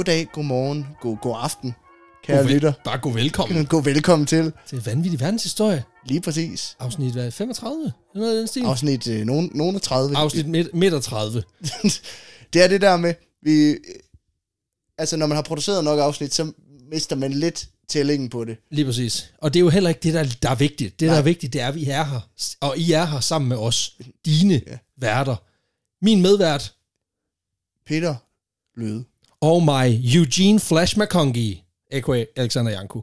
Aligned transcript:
goddag, 0.00 0.26
god 0.32 0.44
morgen, 0.44 0.86
god, 1.00 1.16
god 1.22 1.36
aften, 1.38 1.74
kære 2.24 2.36
God 2.36 2.44
vel- 2.44 2.54
lytter. 2.54 2.72
Bare 2.84 2.98
god 2.98 3.12
velkommen 3.12 3.66
God 3.66 3.84
velkommen 3.84 4.26
til. 4.26 4.52
til 4.66 4.82
Vanvittig 4.84 5.20
Verdenshistorie. 5.20 5.84
Lige 6.06 6.20
præcis. 6.20 6.76
Afsnit 6.78 7.12
hvad, 7.12 7.30
35? 7.30 7.82
Eller 7.84 7.92
noget 8.26 8.34
i 8.34 8.38
den 8.38 8.46
stil? 8.46 8.62
Afsnit 8.64 9.06
øh, 9.08 9.24
nogen, 9.26 9.50
nogen 9.54 9.76
af 9.76 9.82
30. 9.82 10.16
Afsnit 10.16 10.46
midt, 10.48 10.74
midt 10.74 10.94
af 10.94 11.02
30. 11.02 11.42
det 12.52 12.62
er 12.64 12.68
det 12.68 12.80
der 12.80 12.96
med, 12.96 13.14
vi, 13.42 13.76
altså 14.98 15.16
når 15.16 15.26
man 15.26 15.36
har 15.36 15.42
produceret 15.42 15.84
nok 15.84 15.98
afsnit, 15.98 16.34
så 16.34 16.52
mister 16.90 17.16
man 17.16 17.32
lidt 17.32 17.68
tællingen 17.88 18.28
på 18.28 18.44
det. 18.44 18.56
Lige 18.70 18.84
præcis. 18.84 19.32
Og 19.38 19.54
det 19.54 19.58
er 19.60 19.64
jo 19.64 19.68
heller 19.70 19.88
ikke 19.88 20.00
det, 20.02 20.14
der, 20.14 20.36
der 20.42 20.50
er 20.50 20.54
vigtigt. 20.54 21.00
Det, 21.00 21.06
der 21.06 21.12
Nej. 21.12 21.18
er 21.18 21.22
vigtigt, 21.22 21.52
det 21.52 21.60
er, 21.60 21.68
at 21.68 21.74
vi 21.74 21.84
er 21.90 22.04
her. 22.04 22.20
Og 22.60 22.78
I 22.78 22.92
er 22.92 23.04
her 23.04 23.20
sammen 23.20 23.48
med 23.48 23.56
os. 23.56 23.96
Dine 24.26 24.62
ja. 24.66 24.78
værter. 25.00 25.36
Min 26.04 26.22
medvært 26.22 26.74
Peter 27.86 28.14
Løde. 28.76 29.04
Og 29.40 29.62
mig, 29.62 30.00
Eugene 30.14 30.60
Flash 30.60 30.98
McCongie, 30.98 31.56
a.k.a. 31.92 32.24
Alexander 32.36 32.72
Janku. 32.72 33.00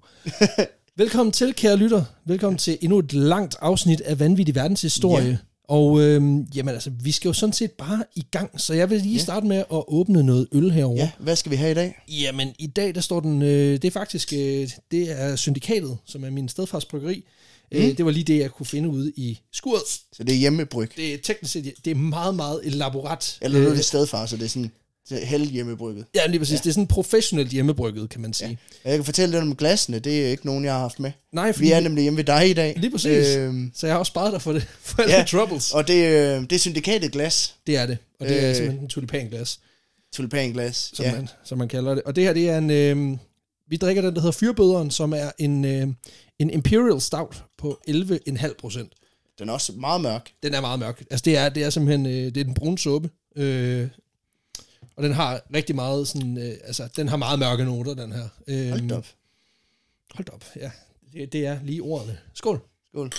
Velkommen 0.97 1.31
til, 1.33 1.53
kære 1.53 1.75
lytter. 1.75 2.03
Velkommen 2.25 2.57
til 2.57 2.77
endnu 2.81 2.99
et 2.99 3.13
langt 3.13 3.55
afsnit 3.61 4.01
af 4.01 4.19
Vanvittig 4.19 4.55
Verdenshistorie. 4.55 5.27
Ja. 5.27 5.37
Og 5.69 6.01
øhm, 6.01 6.41
jamen 6.55 6.73
altså, 6.73 6.89
vi 7.03 7.11
skal 7.11 7.29
jo 7.29 7.33
sådan 7.33 7.53
set 7.53 7.71
bare 7.71 8.03
i 8.15 8.25
gang, 8.31 8.61
så 8.61 8.73
jeg 8.73 8.89
vil 8.89 9.01
lige 9.01 9.15
Ja. 9.15 9.21
starte 9.21 9.45
med 9.47 9.57
at 9.57 9.65
åbne 9.87 10.23
noget 10.23 10.47
øl 10.51 10.71
herovre. 10.71 10.97
Ja, 10.97 11.11
hvad 11.19 11.35
skal 11.35 11.51
vi 11.51 11.55
have 11.55 11.71
i 11.71 11.73
dag? 11.73 11.95
Jamen, 12.09 12.49
i 12.59 12.67
dag 12.67 12.95
der 12.95 13.01
står 13.01 13.19
den, 13.19 13.41
øh, 13.41 13.71
det 13.73 13.85
er 13.85 13.91
faktisk, 13.91 14.33
øh, 14.33 14.69
det 14.91 15.21
er 15.21 15.35
Syndikatet, 15.35 15.97
som 16.05 16.23
er 16.23 16.29
min 16.29 16.49
stedfars 16.49 16.85
bryggeri. 16.85 17.23
Mm. 17.71 17.77
Øh, 17.77 17.97
det 17.97 18.05
var 18.05 18.11
lige 18.11 18.23
det, 18.23 18.39
jeg 18.39 18.51
kunne 18.51 18.65
finde 18.65 18.89
ude 18.89 19.11
i 19.15 19.39
skuret. 19.53 19.81
Så 20.13 20.23
det 20.23 20.29
er 20.33 20.37
hjemmebryg. 20.37 20.91
Det 20.97 21.13
er 21.13 21.17
teknisk 21.23 21.53
set, 21.53 21.73
det 21.85 21.91
er 21.91 21.95
meget, 21.95 22.35
meget 22.35 22.61
elaborat. 22.63 23.37
Eller 23.41 23.59
nu 23.59 23.65
er 23.65 23.71
Øh, 23.71 23.77
det 23.77 23.85
stedfar, 23.85 24.25
så 24.25 24.37
det 24.37 24.45
er 24.45 24.49
sådan 24.49 24.71
det 25.09 25.21
er 25.21 25.25
held 25.25 25.45
hjemmebrygget. 25.49 26.05
Ja, 26.15 26.27
lige 26.27 26.39
præcis. 26.39 26.53
Ja. 26.53 26.57
Det 26.63 26.69
er 26.69 26.73
sådan 26.73 26.87
professionelt 26.87 27.49
hjemmebrygget, 27.51 28.09
kan 28.09 28.21
man 28.21 28.33
sige. 28.33 28.59
Ja. 28.85 28.89
Jeg 28.89 28.97
kan 28.97 29.05
fortælle 29.05 29.31
lidt 29.31 29.41
om 29.43 29.55
glassene, 29.55 29.99
det 29.99 30.25
er 30.25 30.29
ikke 30.29 30.45
nogen, 30.45 30.65
jeg 30.65 30.73
har 30.73 30.79
haft 30.79 30.99
med. 30.99 31.11
Nej, 31.31 31.53
fordi, 31.53 31.65
Vi 31.65 31.71
er 31.71 31.79
nemlig 31.79 32.01
hjemme 32.01 32.17
ved 32.17 32.23
dig 32.23 32.49
i 32.49 32.53
dag. 32.53 32.73
Lige 32.77 32.91
præcis. 32.91 33.35
Øhm, 33.35 33.71
så 33.75 33.87
jeg 33.87 33.93
har 33.93 33.99
også 33.99 34.09
sparet 34.09 34.33
dig 34.33 34.41
for 34.41 34.53
det. 34.53 34.67
For 34.81 35.01
alle 35.01 35.13
Ja. 35.13 35.19
ja. 35.19 35.25
troubles. 35.25 35.71
og 35.73 35.87
det, 35.87 35.93
øh, 36.05 36.41
det 36.41 36.51
er 36.51 36.57
syndikatet 36.59 37.11
glas. 37.11 37.55
Det 37.67 37.77
er 37.77 37.85
det. 37.85 37.97
Og 38.19 38.27
det 38.27 38.43
er 38.43 38.49
Øh. 38.49 38.55
simpelthen 38.55 38.83
en 38.83 38.89
tulipanglas, 38.89 39.59
Tulipanglas. 40.15 40.91
som, 40.93 41.05
ja. 41.05 41.11
man, 41.15 41.29
som 41.43 41.57
man 41.57 41.67
kalder 41.67 41.93
det. 41.95 42.03
Og 42.03 42.15
det 42.15 42.23
her, 42.23 42.33
det 42.33 42.49
er 42.49 42.57
en... 42.57 42.69
Øh, 42.71 43.17
vi 43.69 43.77
drikker 43.77 44.01
den, 44.01 44.15
der 44.15 44.21
hedder 44.21 44.31
Fyrbøderen, 44.31 44.91
som 44.91 45.13
er 45.13 45.31
en, 45.37 45.65
øh, 45.65 45.87
en 46.39 46.49
Imperial 46.49 47.01
Stout 47.01 47.43
på 47.57 47.79
11,5 47.89 48.53
procent. 48.59 48.93
Den 49.39 49.49
er 49.49 49.53
også 49.53 49.71
meget 49.71 50.01
mørk. 50.01 50.29
Den 50.43 50.53
er 50.53 50.61
meget 50.61 50.79
mørk. 50.79 51.03
Altså, 51.11 51.23
det 51.25 51.37
er, 51.37 51.49
det 51.49 51.63
er 51.63 51.69
simpelthen 51.69 52.05
øh, 52.05 52.11
det 52.13 52.37
er 52.37 52.43
den 52.43 52.53
brune 52.53 52.77
suppe. 52.77 53.09
Øh, 53.35 53.87
og 54.97 55.03
den 55.03 55.11
har 55.11 55.41
rigtig 55.53 55.75
meget 55.75 56.07
sådan... 56.07 56.37
Øh, 56.37 56.57
altså, 56.63 56.89
den 56.95 57.07
har 57.07 57.17
meget 57.17 57.39
mørke 57.39 57.65
noter, 57.65 57.93
den 57.93 58.11
her. 58.11 58.27
Øh, 58.47 58.69
Hold 58.69 58.91
op. 58.91 59.05
Hold 60.15 60.29
op, 60.33 60.45
ja. 60.55 60.71
Det, 61.13 61.33
det 61.33 61.45
er 61.45 61.59
lige 61.63 61.81
ordene. 61.81 62.17
Skål. 62.33 62.61
Skål. 62.87 63.11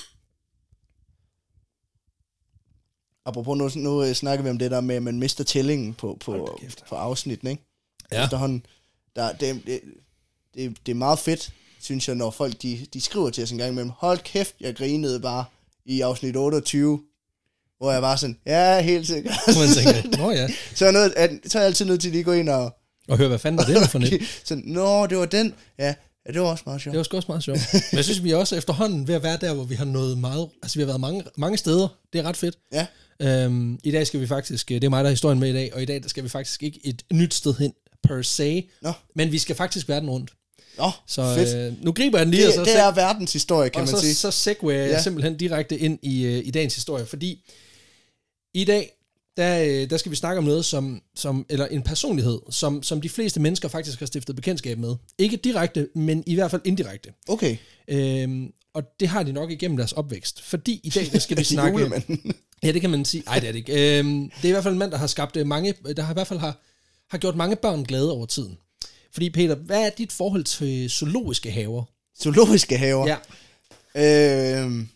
Apropos 3.25 3.59
nu, 3.59 3.83
nu 3.83 4.05
øh, 4.05 4.13
snakker 4.13 4.43
vi 4.43 4.51
om 4.51 4.59
det 4.59 4.71
der 4.71 4.81
med, 4.81 4.97
at 4.97 5.03
man 5.03 5.19
mister 5.19 5.45
tællingen 5.45 5.95
på, 5.95 6.19
på, 6.21 6.61
på 6.89 6.95
afsnitten, 6.95 7.49
ikke? 7.49 7.63
Ja. 8.13 8.25
Efterhånden, 8.25 8.67
der, 9.17 9.33
det, 9.33 9.63
det, 9.67 9.81
det, 10.55 10.77
det 10.87 10.93
er 10.93 10.97
meget 10.97 11.19
fedt, 11.19 11.53
synes 11.81 12.09
jeg, 12.09 12.17
når 12.17 12.31
folk 12.31 12.63
de, 12.63 12.87
de 12.93 13.01
skriver 13.01 13.31
til 13.31 13.43
os 13.43 13.51
en 13.51 13.59
gang 13.59 13.73
imellem, 13.73 13.93
hold 13.97 14.19
kæft, 14.19 14.55
jeg 14.61 14.77
grinede 14.77 15.21
bare 15.21 15.45
i 15.85 16.01
afsnit 16.01 16.37
28, 16.37 17.03
hvor 17.81 17.93
jeg 17.93 18.03
var 18.03 18.17
sådan, 18.17 18.37
ja, 18.47 18.81
helt 18.81 19.07
sikkert. 19.07 19.35
Så 19.49 19.59
man 19.59 19.69
tænker, 19.69 20.19
nå 20.23 20.31
ja. 20.31 20.49
så, 20.75 20.85
er 20.87 20.91
jeg 20.93 21.01
nødt, 21.01 21.13
at, 21.17 21.31
så 21.47 21.59
er 21.59 21.63
jeg 21.63 21.67
altid 21.67 21.85
nødt 21.87 22.01
til 22.01 22.11
lige 22.11 22.19
at 22.21 22.25
gå 22.25 22.33
ind 22.33 22.49
og, 22.49 22.77
Og 23.09 23.19
hør, 23.19 23.29
hvad 23.29 23.39
fanden 23.39 23.59
var 23.59 23.81
det 23.81 23.91
for 23.91 23.99
net? 23.99 24.21
sådan, 24.45 24.65
nå, 24.67 25.07
det 25.07 25.19
var 25.19 25.27
den, 25.27 25.55
ja, 25.79 25.95
ja 26.27 26.33
det 26.33 26.41
var 26.41 26.47
også 26.47 26.63
meget 26.67 26.81
sjovt. 26.83 26.93
Det 26.93 26.99
var 27.13 27.17
også 27.17 27.27
meget 27.29 27.43
sjovt. 27.45 27.61
Men 27.73 27.97
jeg 27.97 28.05
synes, 28.05 28.23
vi 28.25 28.31
er 28.31 28.37
også 28.37 28.57
efterhånden 28.57 29.09
ved 29.09 29.15
at 29.15 29.23
være 29.23 29.39
der, 29.41 29.53
hvor 29.55 29.65
vi 29.65 29.75
har 29.75 29.85
nået 29.85 30.19
meget... 30.19 30.49
Altså, 30.63 30.79
vi 30.79 30.83
har 30.83 30.87
været 30.87 31.01
mange, 31.01 31.25
mange 31.37 31.59
steder. 31.59 31.89
Det 32.13 32.19
er 32.19 32.23
ret 32.23 32.37
fedt. 32.37 32.55
Ja, 32.73 32.87
Øhm, 33.23 33.79
I 33.85 33.91
dag 33.91 34.07
skal 34.07 34.21
vi 34.21 34.27
faktisk... 34.27 34.69
Det 34.69 34.85
er 34.85 34.89
mig, 34.89 34.99
der 35.05 35.09
har 35.09 35.11
historien 35.13 35.39
med 35.41 35.49
i 35.51 35.53
dag. 35.53 35.75
Og 35.75 35.83
i 35.83 35.85
dag 35.85 36.03
der 36.03 36.09
skal 36.09 36.25
vi 36.25 36.29
faktisk 36.29 36.63
ikke 36.63 36.81
et 36.85 37.03
nyt 37.13 37.35
sted 37.35 37.55
hen 37.59 37.73
per 38.03 38.23
se. 38.23 38.69
Nå. 38.83 38.93
Men 39.15 39.33
vi 39.33 39.39
skal 39.39 39.57
faktisk 39.57 39.89
verden 39.89 40.11
rundt. 40.11 40.31
nå, 40.79 40.91
Så 41.07 41.35
fedt. 41.35 41.57
øh, 41.73 41.85
nu 41.85 41.93
griber 41.93 42.19
jeg 42.19 42.27
den 42.27 42.35
lige, 42.35 42.47
det, 42.47 42.59
og 42.59 42.67
så, 42.67 42.73
det 42.73 42.81
er 42.81 42.91
verdens 42.95 43.33
historie, 43.33 43.71
kan 43.71 43.81
og 43.81 43.87
man 43.89 43.97
så, 43.97 44.01
sige. 44.01 44.15
så 44.15 44.31
segwayer 44.31 44.81
jeg 44.83 44.91
Ja. 44.91 45.03
simpelthen 45.03 45.37
direkte 45.37 45.79
ind 45.79 45.99
i, 46.03 46.23
øh, 46.25 46.47
i 46.47 46.51
dagens 46.51 46.75
historie. 46.75 47.07
Fordi 47.07 47.51
i 48.63 48.65
dag, 48.65 48.93
der, 49.37 49.63
øh, 49.65 49.91
der 49.91 49.97
skal 49.97 50.11
vi 50.11 50.17
snakke 50.17 50.39
om 50.39 50.45
noget, 50.45 50.65
som, 50.65 51.03
som 51.15 51.47
eller 51.49 51.67
en 51.67 51.83
personlighed, 51.83 52.41
som, 52.51 52.83
som 52.83 53.01
de 53.01 53.09
fleste 53.09 53.41
mennesker 53.41 53.69
faktisk 53.69 53.99
har 53.99 54.07
stiftet 54.07 54.37
bekendtskab 54.37 54.79
med. 54.79 54.97
Ikke 55.19 55.37
direkte, 55.37 55.89
men 55.95 56.25
i 56.27 56.35
hvert 56.35 56.51
fald 56.51 56.63
indirekte. 56.65 57.13
Okay, 57.29 57.57
Øhm, 57.91 58.53
og 58.75 58.83
det 59.01 59.09
har 59.09 59.23
de 59.23 59.33
nok 59.33 59.51
igennem 59.51 59.77
deres 59.77 59.93
opvækst. 59.93 60.43
Fordi 60.43 60.81
i 60.83 60.91
dag, 60.91 61.09
der 61.13 61.19
skal 61.19 61.39
vi 61.39 61.45
snakke... 61.45 61.79
Julemanden. 61.79 62.35
Ja, 62.63 62.73
det 62.73 62.81
kan 62.81 62.91
man 62.91 63.05
sige. 63.05 63.23
Nej, 63.27 63.39
det 63.39 63.49
er 63.49 63.53
det 63.53 63.59
ikke. 63.59 63.99
Øhm, 63.99 64.31
det 64.31 64.45
er 64.45 64.49
i 64.49 64.51
hvert 64.51 64.63
fald 64.63 64.73
en 64.75 64.79
mand, 64.79 64.91
der 64.91 64.97
har 64.97 65.07
skabt 65.07 65.37
øh, 65.37 65.47
mange... 65.47 65.75
Der 65.97 66.03
har 66.03 66.13
i 66.13 66.15
hvert 66.15 66.27
fald 66.27 66.39
har, 66.39 66.61
har 67.11 67.19
gjort 67.19 67.37
mange 67.37 67.57
børn 67.57 67.85
glade 67.85 68.13
over 68.13 68.27
tiden. 68.27 68.59
Fordi 69.13 69.31
Peter, 69.31 69.55
hvad 69.55 69.87
er 69.87 69.91
dit 69.91 70.13
forhold 70.13 70.45
til 70.45 70.91
zoologiske 70.91 71.51
haver? 71.51 71.85
Zoologiske 72.23 72.79
haver. 72.79 73.07
Ja. 73.95 74.63
Øhm, 74.65 74.89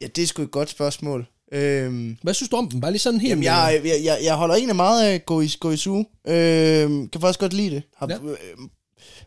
ja, 0.00 0.06
det 0.06 0.22
er 0.22 0.26
sgu 0.26 0.42
et 0.42 0.50
godt 0.50 0.70
spørgsmål. 0.70 1.26
Øhm, 1.52 2.16
Hvad 2.22 2.34
synes 2.34 2.48
du 2.50 2.56
om 2.56 2.68
dem? 2.70 2.80
Bare 2.80 2.90
lige 2.90 2.98
sådan 3.00 3.20
helt... 3.20 3.30
jamen, 3.30 3.44
jeg, 3.44 3.80
jeg, 3.84 4.00
jeg, 4.04 4.18
jeg 4.22 4.34
holder 4.34 4.54
egentlig 4.54 4.76
meget 4.76 5.04
af 5.06 5.24
gå 5.26 5.40
i, 5.40 5.50
gå 5.60 5.70
i 5.70 5.76
zoo. 5.76 6.04
Øhm, 6.28 7.08
kan 7.08 7.20
faktisk 7.20 7.40
godt 7.40 7.52
lide 7.52 7.70
det. 7.70 7.82
Har, 7.96 8.08
Ja. 8.10 8.16
øh, 8.16 8.36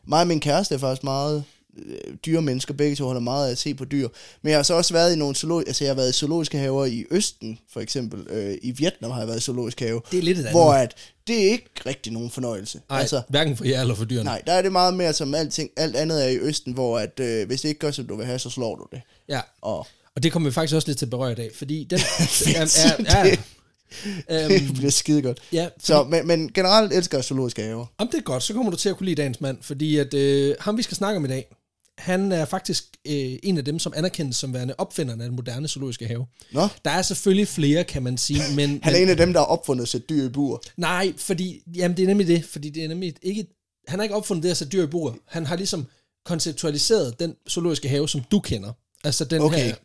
mig 0.08 0.22
og 0.22 0.28
min 0.28 0.40
kæreste 0.40 0.76
er 0.76 0.80
faktisk 0.80 1.04
meget 1.04 1.44
øh, 1.86 2.14
dyre 2.26 2.42
mennesker. 2.42 2.74
Begge 2.74 2.96
to 2.96 3.06
holder 3.06 3.22
meget 3.22 3.48
af 3.48 3.52
at 3.52 3.58
se 3.58 3.74
på 3.74 3.86
dyr. 3.86 4.08
Men 4.42 4.50
jeg 4.50 4.58
har 4.58 4.64
så 4.64 4.74
også 4.74 4.94
været 4.94 5.14
i 5.14 5.16
nogle 5.16 5.36
zoolo- 5.38 5.64
altså 5.68 5.84
jeg 5.84 5.90
har 5.92 5.96
været 5.96 6.10
i 6.10 6.14
zoologiske 6.14 6.58
haver 6.58 6.86
i 6.86 7.06
Østen, 7.12 7.60
for 7.74 7.80
eksempel. 7.82 8.28
Øh, 8.30 8.58
I 8.62 8.72
Vietnam 8.72 9.12
har 9.12 9.20
jeg 9.20 9.28
været 9.28 9.38
i 9.38 9.42
zoologisk 9.42 9.80
have. 9.80 10.02
Det 10.12 10.18
er 10.20 10.24
lidt 10.24 10.38
et 10.38 10.42
andet. 10.42 10.54
Hvor 10.54 10.74
at 10.74 10.96
det 11.28 11.46
er 11.48 11.52
ikke 11.52 11.70
rigtig 11.86 12.14
nogen 12.14 12.30
fornøjelse. 12.30 12.82
Nej, 12.90 13.00
altså, 13.00 13.22
hverken 13.30 13.58
for 13.58 13.66
jer 13.66 13.82
eller 13.82 13.96
for 13.96 14.06
dyrene. 14.06 14.24
Nej, 14.24 14.42
der 14.48 14.54
er 14.54 14.62
det 14.62 14.72
meget 14.72 14.94
mere 14.94 15.14
som 15.14 15.36
alting, 15.36 15.70
alt 15.78 15.96
andet 15.96 16.26
er 16.26 16.30
i 16.30 16.38
Østen, 16.38 16.74
hvor 16.74 17.00
at, 17.00 17.20
øh, 17.20 17.48
hvis 17.48 17.62
det 17.62 17.70
ikke 17.70 17.80
gør, 17.80 17.92
som 17.92 18.08
du 18.08 18.16
vil 18.16 18.26
have, 18.26 18.40
så 18.40 18.50
slår 18.50 18.76
du 18.76 18.86
det. 18.92 19.02
Ja, 19.30 19.42
Og 19.62 19.88
og 20.16 20.24
det 20.24 20.32
kommer 20.32 20.50
vi 20.50 20.54
faktisk 20.54 20.76
også 20.76 20.88
lidt 20.88 20.98
til 20.98 21.06
at 21.06 21.10
berøre 21.10 21.32
i 21.32 21.36
dag, 21.36 21.50
fordi 21.56 21.84
den... 21.90 22.00
Er, 22.56 22.96
er, 23.08 23.18
er, 23.18 23.24
det 23.24 24.62
øhm, 24.62 24.74
bliver 24.74 24.92
skide 24.92 25.22
godt. 25.22 25.40
ja, 25.54 25.70
Så, 25.84 26.04
men, 26.04 26.28
men 26.28 26.52
generelt 26.54 26.94
elsker 26.94 27.18
jeg 27.18 27.26
zoologiske 27.26 27.62
haver. 27.64 27.86
Om 27.98 28.08
det 28.08 28.18
er 28.18 28.22
godt, 28.22 28.44
så 28.44 28.54
kommer 28.54 28.72
du 28.72 28.78
til 28.78 28.90
at 28.90 28.98
kunne 28.98 29.06
lide 29.06 29.16
dagens 29.22 29.42
mand, 29.42 29.58
fordi 29.62 29.98
at 29.98 30.14
øh, 30.14 30.56
ham, 30.60 30.78
vi 30.78 30.84
skal 30.84 30.98
snakke 30.98 31.18
om 31.18 31.26
i 31.26 31.28
dag, 31.28 31.56
han 31.98 32.32
er 32.32 32.46
faktisk 32.46 32.86
øh, 33.08 33.14
en 33.44 33.58
af 33.58 33.66
dem, 33.66 33.80
som 33.80 33.94
anerkendes 33.96 34.36
som 34.38 34.54
værende 34.54 34.74
opfinderne 34.78 35.24
af 35.24 35.30
den 35.30 35.36
moderne 35.36 35.68
zoologiske 35.68 36.08
have. 36.08 36.26
Nå, 36.52 36.68
Der 36.86 36.92
er 36.92 37.02
selvfølgelig 37.02 37.48
flere, 37.48 37.84
kan 37.84 38.04
man 38.04 38.18
sige, 38.18 38.42
men... 38.56 38.80
han 38.84 38.94
er 38.94 38.98
men 38.98 39.04
en 39.04 39.10
af 39.10 39.18
dem, 39.18 39.34
der 39.34 39.40
har 39.40 39.46
opfundet 39.48 39.84
at 39.84 39.90
sætte 39.90 40.08
dyr 40.10 40.26
i 40.26 40.30
bur. 40.30 40.64
Nej, 40.78 41.14
fordi... 41.18 41.62
Jamen, 41.76 41.98
det 41.98 42.04
er 42.04 42.08
nemlig 42.08 42.28
det, 42.28 42.46
fordi 42.46 42.70
det 42.70 42.84
er 42.84 42.88
nemlig 42.88 43.14
ikke... 43.22 43.46
Han 43.88 44.00
har 44.00 44.04
ikke 44.04 44.16
opfundet 44.16 44.44
det 44.44 44.50
at 44.52 44.58
sætte 44.58 44.72
dyr 44.78 44.84
i 44.84 44.88
bur. 44.88 45.18
Han 45.28 45.46
har 45.46 45.56
ligesom 45.56 45.86
konceptualiseret 46.26 47.20
den 47.20 47.36
zoologiske 47.50 47.90
have, 47.90 48.10
som 48.10 48.22
du 48.32 48.40
kender. 48.40 48.72
Altså 49.04 49.26
den 49.26 49.42
Okay. 49.42 49.58
her... 49.66 49.76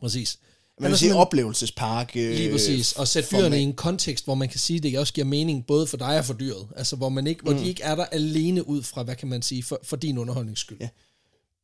Præcis. 0.00 0.38
Man 0.80 0.90
er 0.90 0.94
sige 0.96 0.98
simpelthen- 0.98 1.20
oplevelsespark. 1.20 2.12
Øh, 2.16 2.30
Lige 2.36 2.52
præcis. 2.52 2.92
Og 2.92 3.08
sætte 3.08 3.28
dyrene 3.36 3.58
i 3.60 3.62
en 3.62 3.72
kontekst, 3.74 4.24
hvor 4.24 4.34
man 4.34 4.48
kan 4.48 4.58
sige, 4.60 4.76
at 4.76 4.82
det 4.82 4.98
også 4.98 5.12
giver 5.12 5.24
mening 5.26 5.66
både 5.66 5.86
for 5.86 5.96
dig 5.96 6.18
og 6.18 6.24
for 6.24 6.34
dyret. 6.34 6.68
Altså 6.76 6.96
hvor, 6.96 7.08
man 7.08 7.26
ikke, 7.26 7.42
hvor 7.42 7.52
Mm. 7.52 7.58
de 7.58 7.68
ikke 7.68 7.82
er 7.82 7.94
der 7.94 8.04
alene 8.04 8.68
ud 8.68 8.82
fra, 8.82 9.02
hvad 9.02 9.16
kan 9.16 9.28
man 9.28 9.42
sige, 9.42 9.62
for, 9.62 9.80
for 9.84 9.96
din 9.96 10.18
underholdnings 10.18 10.60
skyld. 10.60 10.78
Ja. 10.80 10.88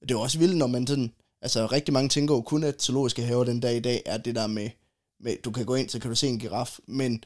Det 0.03 0.10
er 0.10 0.15
jo 0.15 0.20
også 0.20 0.38
vildt, 0.38 0.56
når 0.56 0.67
man 0.67 0.87
sådan... 0.87 1.12
Altså, 1.43 1.67
rigtig 1.67 1.93
mange 1.93 2.08
tænker 2.08 2.34
jo 2.34 2.40
kun, 2.40 2.64
at 2.64 2.82
zoologiske 2.82 3.23
haver 3.23 3.44
den 3.44 3.61
dag 3.61 3.76
i 3.76 3.81
dag 3.81 4.02
er 4.06 4.17
det 4.19 4.35
der 4.35 4.46
med, 4.46 4.70
med... 5.20 5.37
Du 5.44 5.50
kan 5.50 5.64
gå 5.67 5.75
ind, 5.75 5.88
så 5.88 5.99
kan 5.99 6.11
du 6.11 6.17
se 6.17 6.26
en 6.28 6.38
giraf, 6.38 6.78
men 6.87 7.25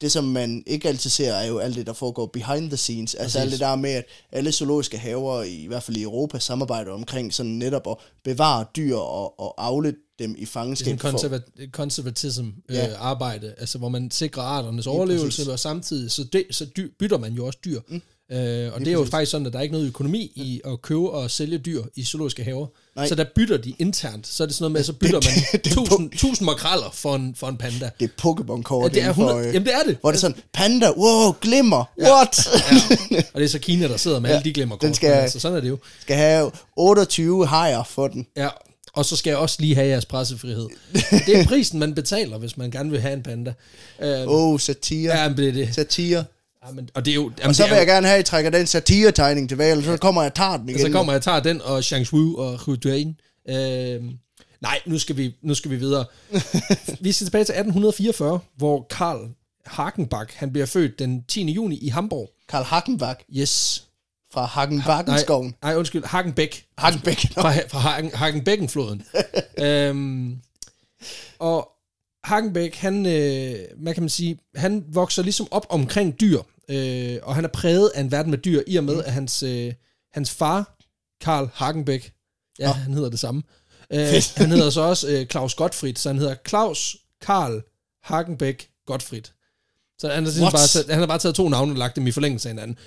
det, 0.00 0.12
som 0.12 0.24
man 0.24 0.62
ikke 0.66 0.88
altid 0.88 1.10
ser, 1.10 1.32
er 1.32 1.46
jo 1.46 1.58
alt 1.58 1.76
det, 1.76 1.86
der 1.86 1.92
foregår 1.92 2.26
behind 2.26 2.68
the 2.70 2.76
scenes. 2.76 3.14
Altså 3.14 3.38
Præcis. 3.38 3.42
alt 3.42 3.52
det 3.52 3.60
der 3.60 3.76
med, 3.76 3.90
at 3.90 4.04
alle 4.32 4.52
zoologiske 4.52 4.98
haver, 4.98 5.42
i 5.42 5.66
hvert 5.66 5.82
fald 5.82 5.96
i 5.96 6.02
Europa, 6.02 6.38
samarbejder 6.38 6.92
omkring 6.92 7.34
sådan 7.34 7.52
netop 7.52 7.86
at 7.90 7.96
bevare 8.24 8.64
dyr 8.76 8.96
og, 8.96 9.40
og 9.40 9.54
afle 9.66 9.94
dem 10.18 10.30
i 10.30 10.34
Det 10.34 10.42
er 10.42 10.46
fangenskab. 10.46 11.00
sådan 11.00 11.14
konserva- 11.14 11.70
konservatism 11.70 12.44
øh, 12.68 12.76
Ja. 12.76 12.96
arbejde, 12.96 13.54
altså 13.58 13.78
hvor 13.78 13.88
man 13.88 14.10
sikrer 14.10 14.42
arternes 14.42 14.84
Lige 14.84 14.94
overlevelse, 14.94 15.26
præcis. 15.26 15.46
og 15.48 15.58
samtidig 15.58 16.10
så, 16.10 16.24
det, 16.24 16.44
så 16.50 16.66
dy, 16.76 16.92
bytter 16.98 17.18
man 17.18 17.32
jo 17.32 17.46
også 17.46 17.58
dyr. 17.64 17.80
Mm. 17.88 18.02
Øh, 18.32 18.72
og 18.74 18.80
det 18.80 18.88
er 18.88 18.92
jo 18.92 19.04
faktisk 19.10 19.30
sådan, 19.30 19.46
at 19.46 19.52
der 19.52 19.58
er 19.58 19.62
ikke 19.62 19.72
noget 19.72 19.86
økonomi 19.86 20.32
i 20.34 20.60
at 20.64 20.82
købe 20.82 21.10
og 21.10 21.30
sælge 21.30 21.58
dyr 21.58 21.82
i 21.96 22.04
zoologiske 22.04 22.44
haver. 22.44 22.66
Nej. 22.96 23.08
Så 23.08 23.14
der 23.14 23.24
bytter 23.34 23.56
de 23.56 23.74
internt. 23.78 24.26
Så 24.26 24.42
er 24.42 24.46
det 24.46 24.54
sådan 24.56 24.62
noget 24.62 24.72
med, 24.72 24.80
at 24.80 24.86
så 24.86 24.92
bytter 25.02 25.20
det- 25.20 25.30
man 25.52 25.60
det 25.64 25.70
er 25.70 25.74
tusind, 25.74 26.10
tusind 26.10 26.46
makraller 26.46 26.90
for 26.92 27.14
en, 27.14 27.34
for 27.34 27.46
en 27.48 27.56
panda. 27.56 27.90
Det 28.00 28.10
er 28.10 28.28
Pokémon-kort. 28.28 28.84
Ja, 28.84 28.88
det 28.88 28.96
er 28.96 29.00
inden 29.02 29.14
for, 29.14 29.22
100, 29.22 29.48
øh, 29.48 29.54
jamen 29.54 29.66
det 29.66 29.74
er 29.74 29.82
det. 29.86 29.96
Hvor 30.00 30.10
det 30.10 30.16
er 30.16 30.20
sådan, 30.20 30.36
panda, 30.52 30.90
wow, 30.96 31.32
glimmer, 31.40 31.84
what? 32.02 32.48
ja. 33.10 33.22
Og 33.34 33.40
det 33.40 33.44
er 33.44 33.48
så 33.48 33.58
Kina, 33.58 33.88
der 33.88 33.96
sidder 33.96 34.20
med 34.20 34.30
Ja, 34.30 34.36
alle 34.36 34.44
de 34.44 34.52
glemmer 34.52 34.76
den 34.76 34.94
skal- 34.94 35.10
Altså, 35.12 35.40
sådan 35.40 35.56
er 35.56 35.60
det 35.60 35.68
jo. 35.68 35.78
Skal 36.00 36.16
have 36.16 36.50
28 36.76 37.46
hajer 37.46 37.82
for 37.82 38.08
den. 38.08 38.26
Ja, 38.36 38.48
og 38.92 39.04
så 39.04 39.16
skal 39.16 39.30
jeg 39.30 39.38
også 39.38 39.56
lige 39.60 39.74
have 39.74 39.86
jeres 39.88 40.04
pressefrihed. 40.04 40.68
Det 41.26 41.36
er 41.40 41.44
prisen, 41.46 41.78
man 41.78 41.94
betaler, 41.94 42.38
hvis 42.38 42.56
man 42.56 42.70
gerne 42.70 42.90
vil 42.90 43.00
have 43.00 43.14
en 43.14 43.22
panda. 43.22 43.52
Åh, 44.02 44.24
oh, 44.26 44.60
satire. 44.60 45.18
ja, 45.22 45.28
men 45.28 45.36
det 45.38 45.48
er 45.48 45.52
det. 45.52 45.74
Satire. 45.74 46.24
Ja, 46.68 46.72
men, 46.74 46.88
og 46.94 47.04
det 47.04 47.10
er 47.10 47.14
jo... 47.14 47.32
Jamen, 47.38 47.48
Og 47.48 47.54
så 47.54 47.62
vil 47.62 47.70
jo- 47.70 47.76
jeg 47.76 47.86
gerne 47.86 48.06
have, 48.06 48.18
at 48.18 48.26
I 48.28 48.30
trækker 48.30 48.50
den 48.50 48.66
satire-tegning 48.66 49.48
tilbage, 49.48 49.70
eller 49.70 49.84
så 49.84 49.96
kommer 49.96 50.22
jeg 50.22 50.30
og 50.30 50.34
tager 50.36 50.56
den 50.56 50.68
igen. 50.68 50.80
Så 50.80 50.90
kommer 50.90 51.12
jeg 51.12 51.18
og 51.18 51.22
tager 51.24 51.40
den, 51.40 51.62
og 51.62 51.84
Chang 51.84 52.06
Wu 52.12 52.38
og 52.38 52.58
Hu 52.58 52.74
Duan. 52.76 53.16
Øh, 53.48 54.02
nej, 54.60 54.80
nu 54.86 54.98
skal, 54.98 55.16
vi, 55.16 55.34
nu 55.42 55.54
skal 55.54 55.70
vi 55.70 55.76
videre. 55.76 56.04
vi 57.00 57.12
skal 57.12 57.26
tilbage 57.26 57.44
til 57.44 57.52
1844, 57.52 58.38
hvor 58.56 58.86
Karl 58.90 59.28
Hagenbach, 59.66 60.32
han 60.36 60.52
bliver 60.52 60.66
født 60.66 60.98
den 60.98 61.24
10. 61.28 61.50
juni 61.52 61.76
i 61.78 61.88
Hamburg. 61.88 62.30
Karl 62.48 62.64
Hagenbach 62.64 63.20
Yes. 63.36 63.84
fra 64.32 64.40
Nej, 64.40 64.48
Hagenbackenskoven. 64.48 65.54
nej, 65.62 65.76
undskyld, 65.76 66.04
Hagenbeck. 66.04 66.64
Hagenbæk. 66.78 67.18
Fra, 67.32 67.52
fra 67.68 67.78
Hagen, 67.78 68.10
Hagenbækkenfloden. 68.14 69.02
øhm, 69.64 70.36
og 71.38 71.68
Hagenbæk, 72.24 72.74
han, 72.76 73.06
øh, 73.06 73.54
hvad 73.76 73.94
kan 73.94 74.02
man 74.02 74.08
sige, 74.10 74.38
han 74.54 74.84
vokser 74.88 75.22
ligesom 75.22 75.48
op 75.50 75.66
omkring 75.70 76.20
dyr, 76.20 76.38
øh, 76.70 77.18
og 77.22 77.34
han 77.34 77.44
er 77.44 77.48
præget 77.48 77.90
af 77.94 78.00
en 78.00 78.10
verden 78.12 78.30
med 78.30 78.38
dyr, 78.38 78.62
i 78.66 78.76
og 78.76 78.84
med, 78.84 78.94
Mm. 78.94 79.02
at 79.06 79.12
hans, 79.12 79.42
øh, 79.42 79.74
hans 80.12 80.30
far, 80.30 80.76
Karl 81.20 81.48
Hagenbæk, 81.54 82.12
ja, 82.58 82.66
Nå. 82.66 82.72
han 82.72 82.94
hedder 82.94 83.10
det 83.10 83.18
samme, 83.18 83.42
øh, 83.92 84.22
han 84.36 84.50
hedder 84.50 84.70
så 84.70 84.80
også 84.80 85.08
øh, 85.08 85.26
Claus 85.26 85.54
Gottfried, 85.54 85.96
så 85.96 86.08
han 86.08 86.18
hedder 86.18 86.34
Claus 86.48 86.96
Karl 87.22 87.62
Hagenbæk 88.02 88.70
Gottfried. 88.86 89.22
Så 90.00 90.08
han 90.08 90.24
har, 90.26 90.50
bare, 90.50 90.84
han 90.90 90.98
har 90.98 91.06
bare 91.06 91.18
taget 91.18 91.34
to 91.34 91.48
navne 91.48 91.72
og 91.72 91.76
lagt 91.78 91.96
dem 91.96 92.06
i 92.06 92.10
forlængelse 92.12 92.48
af 92.48 92.54
hinanden. 92.54 92.78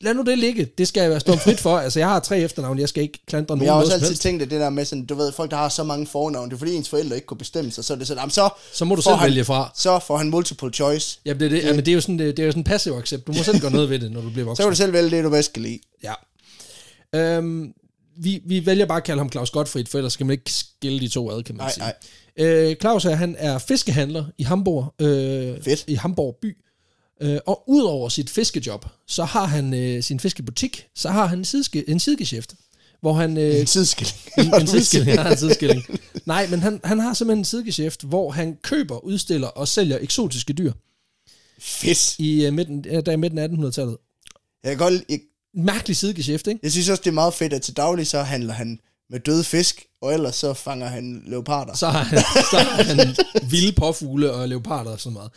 Lad 0.00 0.14
nu 0.14 0.22
det 0.22 0.38
ligge. 0.38 0.68
Det 0.78 0.88
skal 0.88 1.00
jeg 1.00 1.10
være 1.10 1.20
stå 1.20 1.36
frit 1.36 1.60
for. 1.60 1.78
Altså, 1.78 1.98
jeg 1.98 2.08
har 2.08 2.20
tre 2.20 2.38
efternavne. 2.40 2.80
Jeg 2.80 2.88
skal 2.88 3.02
ikke 3.02 3.18
klandre 3.26 3.56
Men 3.56 3.58
nogen 3.58 3.66
jeg 3.66 3.74
har 3.74 3.80
også 3.80 3.92
altid 3.92 4.06
helst. 4.08 4.22
tænkt, 4.22 4.40
det 4.40 4.50
der 4.50 4.70
med 4.70 4.84
sådan, 4.84 5.06
du 5.06 5.14
ved, 5.14 5.32
folk, 5.32 5.50
der 5.50 5.56
har 5.56 5.68
så 5.68 5.84
mange 5.84 6.06
fornavne, 6.06 6.48
det 6.50 6.54
er 6.54 6.58
fordi 6.58 6.74
ens 6.74 6.88
forældre 6.88 7.14
ikke 7.16 7.26
kunne 7.26 7.38
bestemme 7.38 7.70
sig, 7.70 7.84
så 7.84 7.92
er 7.92 7.96
det 7.96 8.06
sådan, 8.06 8.20
jamen, 8.20 8.30
så, 8.30 8.48
Så 8.72 8.84
må 8.84 8.94
du 8.94 9.02
selv 9.02 9.14
han- 9.16 9.28
vælge 9.28 9.44
fra. 9.44 9.72
så 9.76 9.98
får 10.06 10.16
han 10.16 10.30
multiple 10.30 10.72
choice. 10.72 11.18
Ja, 11.26 11.32
det, 11.32 11.42
er 11.42 11.48
det, 11.48 11.62
ja, 11.62 11.70
men 11.72 11.78
det 11.78 11.88
er 11.88 11.94
jo 11.94 12.00
sådan, 12.00 12.18
det, 12.18 12.36
det 12.36 12.42
er 12.42 12.46
jo 12.46 12.52
sådan 12.52 12.64
passiv 12.64 12.92
accept. 12.92 13.26
Du 13.26 13.32
må 13.32 13.42
selv 13.42 13.60
gøre 13.60 13.70
noget 13.70 13.90
ved 13.90 13.98
det, 13.98 14.12
når 14.12 14.20
du 14.20 14.30
bliver 14.30 14.44
Så 14.44 14.46
voksen. 14.46 14.62
kan 14.64 14.70
du 14.70 14.76
selv 14.76 14.92
vælge 14.92 15.10
det, 15.10 15.24
du 15.24 15.30
bedst 15.30 15.52
kan 15.52 15.62
lide. 15.62 15.78
Ja. 16.02 16.14
Øhm, 17.14 17.72
vi, 18.16 18.42
vi 18.46 18.66
vælger 18.66 18.86
bare 18.86 18.98
at 18.98 19.04
kalde 19.04 19.20
ham 19.20 19.32
Claus 19.32 19.50
Gottfried, 19.50 19.86
for 19.86 19.98
ellers 19.98 20.12
skal 20.12 20.26
man 20.26 20.32
ikke 20.34 20.52
skille 20.52 21.00
de 21.00 21.08
to 21.08 21.30
ad, 21.30 21.42
kan 21.42 21.56
man 21.56 21.64
Nej, 21.64 21.72
sige. 21.72 21.84
nej. 21.84 21.94
Øh, 22.70 22.76
Claus 22.80 23.04
her, 23.04 23.14
han 23.14 23.36
er 23.38 23.58
fiskehandler 23.58 24.24
i 24.38 24.42
Hamburg, 24.42 24.94
øh, 25.00 25.62
Fedt. 25.62 25.84
i 25.86 25.94
Hamburg 25.94 26.36
by. 26.42 26.56
Øh, 27.20 27.38
og 27.46 27.64
udover 27.66 28.08
sit 28.08 28.30
fiskejob, 28.30 28.86
så 29.06 29.24
har 29.24 29.46
han 29.46 29.74
øh, 29.74 30.02
sin 30.02 30.20
fiskebutik, 30.20 30.86
så 30.94 31.10
har 31.10 31.26
han 31.26 31.38
en, 31.38 31.44
sideske, 31.44 31.88
en 31.88 32.00
sidegeschæft, 32.00 32.54
hvor 33.00 33.12
han... 33.12 33.38
Øh, 33.38 33.60
En 33.60 33.66
tidskilling. 33.66 34.18
en, 34.38 34.60
en 34.60 34.66
sideskilling, 34.66 35.16
ja, 35.16 35.30
en 35.30 35.36
sideskilling. 35.38 35.84
Nej, 36.26 36.46
men 36.46 36.60
han, 36.62 36.80
han 36.84 36.98
har 37.00 37.14
simpelthen 37.14 37.38
en 37.38 37.44
sidegeschæft, 37.44 38.02
hvor 38.02 38.30
han 38.30 38.56
køber, 38.62 38.98
udstiller 39.04 39.48
og 39.48 39.68
sælger 39.68 39.98
eksotiske 40.00 40.52
dyr 40.52 40.72
Fedt. 41.58 42.18
i, 42.18 42.46
uh, 42.46 42.54
midten, 42.54 42.84
uh, 42.90 42.98
der 43.06 43.12
i 43.12 43.16
midten 43.16 43.38
af 43.38 43.48
1800-tallet. 43.48 43.96
Jeg, 44.64 44.70
kan 44.70 44.78
godt, 44.78 45.04
jeg, 45.08 45.20
Mærkelig 45.56 45.96
sidegeschæft, 45.96 46.46
ikke? 46.46 46.60
jeg 46.62 46.72
synes 46.72 46.88
også, 46.88 47.00
det 47.00 47.10
er 47.10 47.14
meget 47.14 47.34
fedt, 47.34 47.52
at 47.52 47.62
til 47.62 47.76
daglig 47.76 48.06
så 48.06 48.22
handler 48.22 48.52
han 48.54 48.78
med 49.10 49.20
døde 49.20 49.44
fisk, 49.44 49.86
og 50.02 50.14
ellers 50.14 50.36
så 50.36 50.54
fanger 50.54 50.86
han 50.86 51.22
leoparder. 51.26 51.74
Så 51.74 51.88
har 51.88 52.02
han, 52.02 52.18
så 52.50 52.58
har 52.58 52.82
han 52.82 53.16
vilde 53.50 53.72
påfugle 53.72 54.32
og 54.32 54.48
leoparder 54.48 54.90
og 54.90 55.00
sådan 55.00 55.14
noget. 55.14 55.30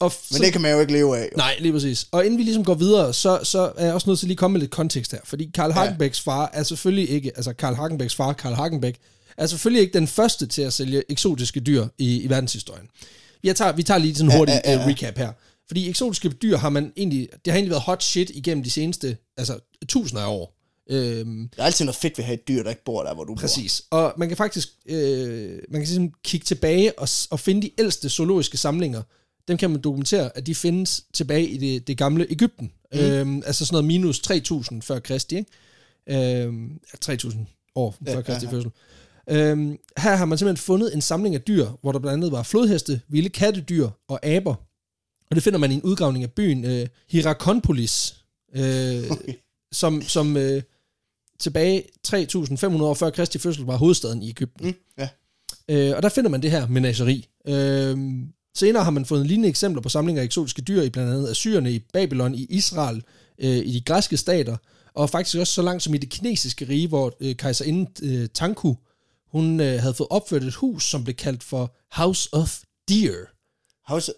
Og 0.00 0.12
f- 0.12 0.28
Men 0.32 0.42
det 0.42 0.52
kan 0.52 0.60
man 0.60 0.72
jo 0.72 0.80
ikke 0.80 0.92
leve 0.92 1.18
af. 1.18 1.24
Jo. 1.24 1.36
Nej, 1.36 1.56
lige 1.60 1.72
præcis. 1.72 2.06
Og 2.12 2.24
inden 2.26 2.38
vi 2.38 2.42
ligesom 2.42 2.64
går 2.64 2.74
videre, 2.74 3.14
så, 3.14 3.40
så 3.42 3.72
er 3.76 3.84
jeg 3.84 3.94
også 3.94 4.10
nødt 4.10 4.18
til 4.18 4.28
lige 4.28 4.34
at 4.34 4.38
komme 4.38 4.52
med 4.52 4.60
lidt 4.60 4.70
kontekst 4.70 5.12
her. 5.12 5.18
Fordi 5.24 5.50
Karl 5.54 5.68
Ja. 5.70 5.74
Hagenbæks 5.74 6.20
far 6.20 6.50
er 6.52 6.62
selvfølgelig 6.62 7.10
ikke, 7.10 7.32
altså 7.36 7.52
Karl 7.52 7.74
Hagenbæks 7.74 8.14
far, 8.14 8.32
Karl 8.32 8.52
Hagenbæk, 8.54 8.96
er 9.36 9.46
selvfølgelig 9.46 9.80
ikke 9.82 9.92
den 9.98 10.06
første 10.08 10.46
til 10.46 10.62
at 10.62 10.72
sælge 10.72 11.02
eksotiske 11.08 11.60
dyr 11.60 11.86
i, 11.98 12.20
i 12.20 12.28
verdenshistorien. 12.30 12.86
Jeg 13.44 13.56
tager, 13.56 13.72
vi 13.72 13.82
tager 13.82 13.98
lige 13.98 14.14
sådan 14.14 14.30
en 14.30 14.36
hurtig 14.36 14.60
ja, 14.64 14.70
ja, 14.72 14.78
ja. 14.78 14.84
uh, 14.84 14.90
recap 14.90 15.18
her. 15.18 15.32
Fordi 15.66 15.88
eksotiske 15.88 16.28
dyr 16.28 16.56
har 16.56 16.68
man 16.68 16.92
egentlig, 16.96 17.28
det 17.44 17.52
har 17.52 17.56
egentlig 17.58 17.70
været 17.70 17.82
hot 17.82 18.02
shit 18.02 18.30
igennem 18.34 18.64
de 18.64 18.70
seneste, 18.70 19.16
altså 19.36 19.58
tusinder 19.88 20.22
af 20.22 20.28
år. 20.30 20.54
Øhm, 20.90 21.48
Der 21.56 21.62
er 21.62 21.66
altid 21.66 21.84
noget 21.84 21.96
fedt 21.96 22.18
ved 22.18 22.22
at 22.22 22.26
have 22.26 22.34
et 22.34 22.48
dyr, 22.48 22.62
der 22.62 22.70
ikke 22.70 22.84
bor 22.84 23.02
der, 23.02 23.14
hvor 23.14 23.24
du 23.24 23.34
bor. 23.34 23.40
Præcis. 23.40 23.82
Og 23.90 24.14
man 24.18 24.28
kan 24.28 24.36
faktisk 24.36 24.68
øh, 24.88 25.50
man 25.50 25.80
kan 25.80 25.80
ligesom 25.80 26.10
kigge 26.24 26.44
tilbage 26.44 26.98
og, 26.98 27.08
og 27.30 27.40
finde 27.40 27.62
de 27.62 27.70
ældste 27.78 28.08
zoologiske 28.08 28.56
samlinger. 28.56 29.02
Dem 29.48 29.56
kan 29.56 29.70
man 29.70 29.80
dokumentere, 29.80 30.36
at 30.36 30.46
de 30.46 30.54
findes 30.54 31.04
tilbage 31.12 31.48
i 31.48 31.56
det, 31.56 31.86
det 31.86 31.98
gamle 31.98 32.26
Ægypten. 32.30 32.72
Mm. 32.92 32.98
Øhm, 32.98 33.42
altså 33.46 33.64
sådan 33.66 33.74
noget 33.74 33.84
minus 33.84 34.20
3000 34.20 34.82
før 34.82 34.98
Kristi, 34.98 35.36
ikke? 35.36 36.42
Øhm, 36.42 36.80
ja, 36.92 36.98
3000 37.00 37.46
år 37.74 37.96
før 38.06 38.14
Ja, 38.14 38.22
Kristi 38.22 38.46
ja, 38.46 38.52
fødsel. 38.52 38.70
Øhm, 39.30 39.78
her 39.98 40.16
har 40.16 40.24
man 40.24 40.38
simpelthen 40.38 40.64
fundet 40.64 40.94
en 40.94 41.00
samling 41.00 41.34
af 41.34 41.40
dyr, 41.40 41.66
hvor 41.80 41.92
der 41.92 41.98
blandt 41.98 42.12
andet 42.12 42.32
var 42.32 42.42
flodheste, 42.42 43.00
vilde 43.08 43.28
kattedyr 43.28 43.88
og 44.08 44.26
aber. 44.26 44.54
Og 45.30 45.34
det 45.36 45.42
finder 45.42 45.58
man 45.58 45.70
i 45.70 45.74
en 45.74 45.82
udgravning 45.82 46.24
af 46.24 46.32
byen 46.32 46.64
øh, 46.64 46.86
Hierakonpolis, 47.10 48.24
øh, 48.54 49.10
Okay. 49.10 49.32
som, 49.72 50.02
som 50.02 50.36
øh, 50.36 50.62
tilbage 51.38 51.84
3.500 52.08 52.82
år 52.82 52.94
før 52.94 53.10
Kristi 53.10 53.38
fødsel 53.38 53.64
var 53.64 53.76
hovedstaden 53.76 54.22
i 54.22 54.28
Ægypten. 54.28 54.66
Mm, 54.66 54.74
ja. 54.98 55.08
Øh, 55.68 55.96
og 55.96 56.02
der 56.02 56.08
finder 56.08 56.30
man 56.30 56.42
det 56.42 56.50
her 56.50 56.66
menageri. 56.66 57.28
Øh, 57.46 57.98
senere 58.58 58.84
har 58.84 58.90
man 58.90 59.04
fundet 59.04 59.26
lignende 59.26 59.48
eksempler 59.48 59.82
på 59.82 59.88
samlinger 59.88 60.22
af 60.22 60.24
eksotiske 60.26 60.62
dyr 60.62 60.82
i 60.82 60.90
blandt 60.90 61.12
andet 61.12 61.30
Assyrerne, 61.30 61.72
i 61.72 61.78
Babylon, 61.92 62.34
i 62.34 62.46
Israel, 62.50 63.02
øh, 63.38 63.56
i 63.56 63.72
de 63.72 63.80
græske 63.80 64.16
stater, 64.16 64.56
og 64.94 65.10
faktisk 65.10 65.38
også 65.38 65.52
så 65.52 65.62
langt 65.62 65.82
som 65.82 65.94
i 65.94 65.98
det 65.98 66.08
kinesiske 66.10 66.68
rige, 66.68 66.88
hvor 66.88 67.16
øh, 67.20 67.36
kejserinde 67.36 67.90
øh, 68.02 68.28
Tanku, 68.34 68.74
hun 69.32 69.60
øh, 69.60 69.80
havde 69.80 69.94
fået 69.94 70.08
opført 70.10 70.42
et 70.42 70.54
hus, 70.54 70.84
som 70.84 71.04
blev 71.04 71.16
kaldt 71.16 71.42
for 71.42 71.76
House 71.92 72.28
of 72.32 72.58
Deer. 72.88 73.14
House, 73.92 74.12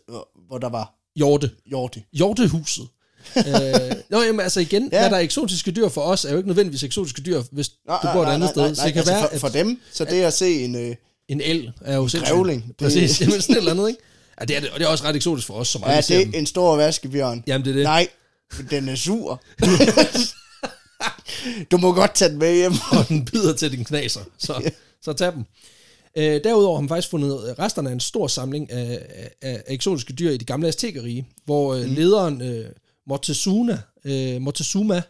hvor, 0.48 0.58
der 0.58 0.68
var 0.68 0.94
Hjorte. 1.16 1.50
hjorte. 1.66 2.02
Hjortehuset. 2.12 2.88
øh, 3.36 3.96
nå, 4.10 4.22
jamen, 4.22 4.40
altså 4.40 4.60
igen, 4.60 4.88
ja. 4.92 5.00
Hvad 5.00 5.10
der 5.10 5.16
er 5.16 5.20
eksotiske 5.20 5.70
dyr 5.70 5.88
for 5.88 6.00
os, 6.00 6.24
er 6.24 6.30
jo 6.30 6.36
ikke 6.36 6.48
nødvendigvis 6.48 6.82
eksotiske 6.82 7.22
dyr, 7.22 7.42
hvis 7.52 7.68
du 7.68 7.74
bor 8.14 8.22
et 8.22 8.32
andet 8.34 8.50
sted. 8.50 8.74
så 8.74 8.84
det 8.84 8.92
kan 8.92 8.98
altså 9.00 9.12
være, 9.12 9.22
for, 9.22 9.28
at 9.34 9.40
for 9.40 9.48
dem, 9.48 9.80
så 9.92 10.04
det 10.04 10.22
at 10.22 10.32
se 10.32 10.64
en... 10.64 10.74
Øh, 10.74 10.96
en 11.28 11.40
el 11.40 11.72
er 11.80 11.96
jo 11.96 12.08
sindssygt. 12.08 12.34
grævling, 12.34 12.64
det- 12.68 12.76
Præcis, 12.76 13.20
jamen 13.20 13.40
sådan 13.40 13.54
et 13.54 13.58
eller 13.58 13.70
andet, 13.72 13.88
ikke? 13.88 14.00
Ja, 14.40 14.44
det 14.44 14.56
er 14.56 14.60
det, 14.60 14.70
og 14.70 14.78
det 14.78 14.86
er 14.86 14.90
også 14.90 15.04
ret 15.04 15.16
eksotisk 15.16 15.46
for 15.46 15.54
os, 15.54 15.68
som 15.68 15.82
ja, 15.86 15.96
det 15.96 16.08
dem. 16.08 16.30
er 16.34 16.38
en 16.38 16.46
stor 16.46 16.76
vaskebjørn. 16.76 17.44
Jamen, 17.46 17.64
det 17.64 17.70
er 17.70 17.74
det. 17.74 17.82
Nej, 17.82 18.08
den 18.70 18.88
er 18.88 18.94
sur. 18.94 19.42
du 21.70 21.76
må 21.76 21.92
godt 21.92 22.14
tage 22.14 22.30
den 22.30 22.38
med 22.38 22.54
hjem. 22.54 22.72
og 22.98 23.08
den 23.08 23.24
bider 23.24 23.54
til 23.54 23.72
din 23.72 23.84
knaser, 23.84 24.20
så, 24.38 24.70
så 25.04 25.12
tag 25.12 25.32
dem. 25.32 25.44
Øh, 26.16 26.40
derudover 26.44 26.76
har 26.76 26.80
man 26.80 26.88
faktisk 26.88 27.10
fundet 27.10 27.58
resterne 27.58 27.88
af 27.88 27.92
en 27.92 28.00
stor 28.00 28.26
samling 28.26 28.72
af, 28.72 29.06
af, 29.12 29.30
af 29.42 29.62
eksotiske 29.68 30.12
dyr 30.12 30.30
i 30.30 30.36
det 30.36 30.46
gamle 30.46 30.68
Aztekerrige, 30.68 31.26
hvor 31.44 31.74
øh, 31.74 31.84
lederen 31.84 32.42
øh, 32.42 32.64
Moctezuma, 33.06 33.78
øh, 34.04 34.40
Moctezuma 34.40 35.02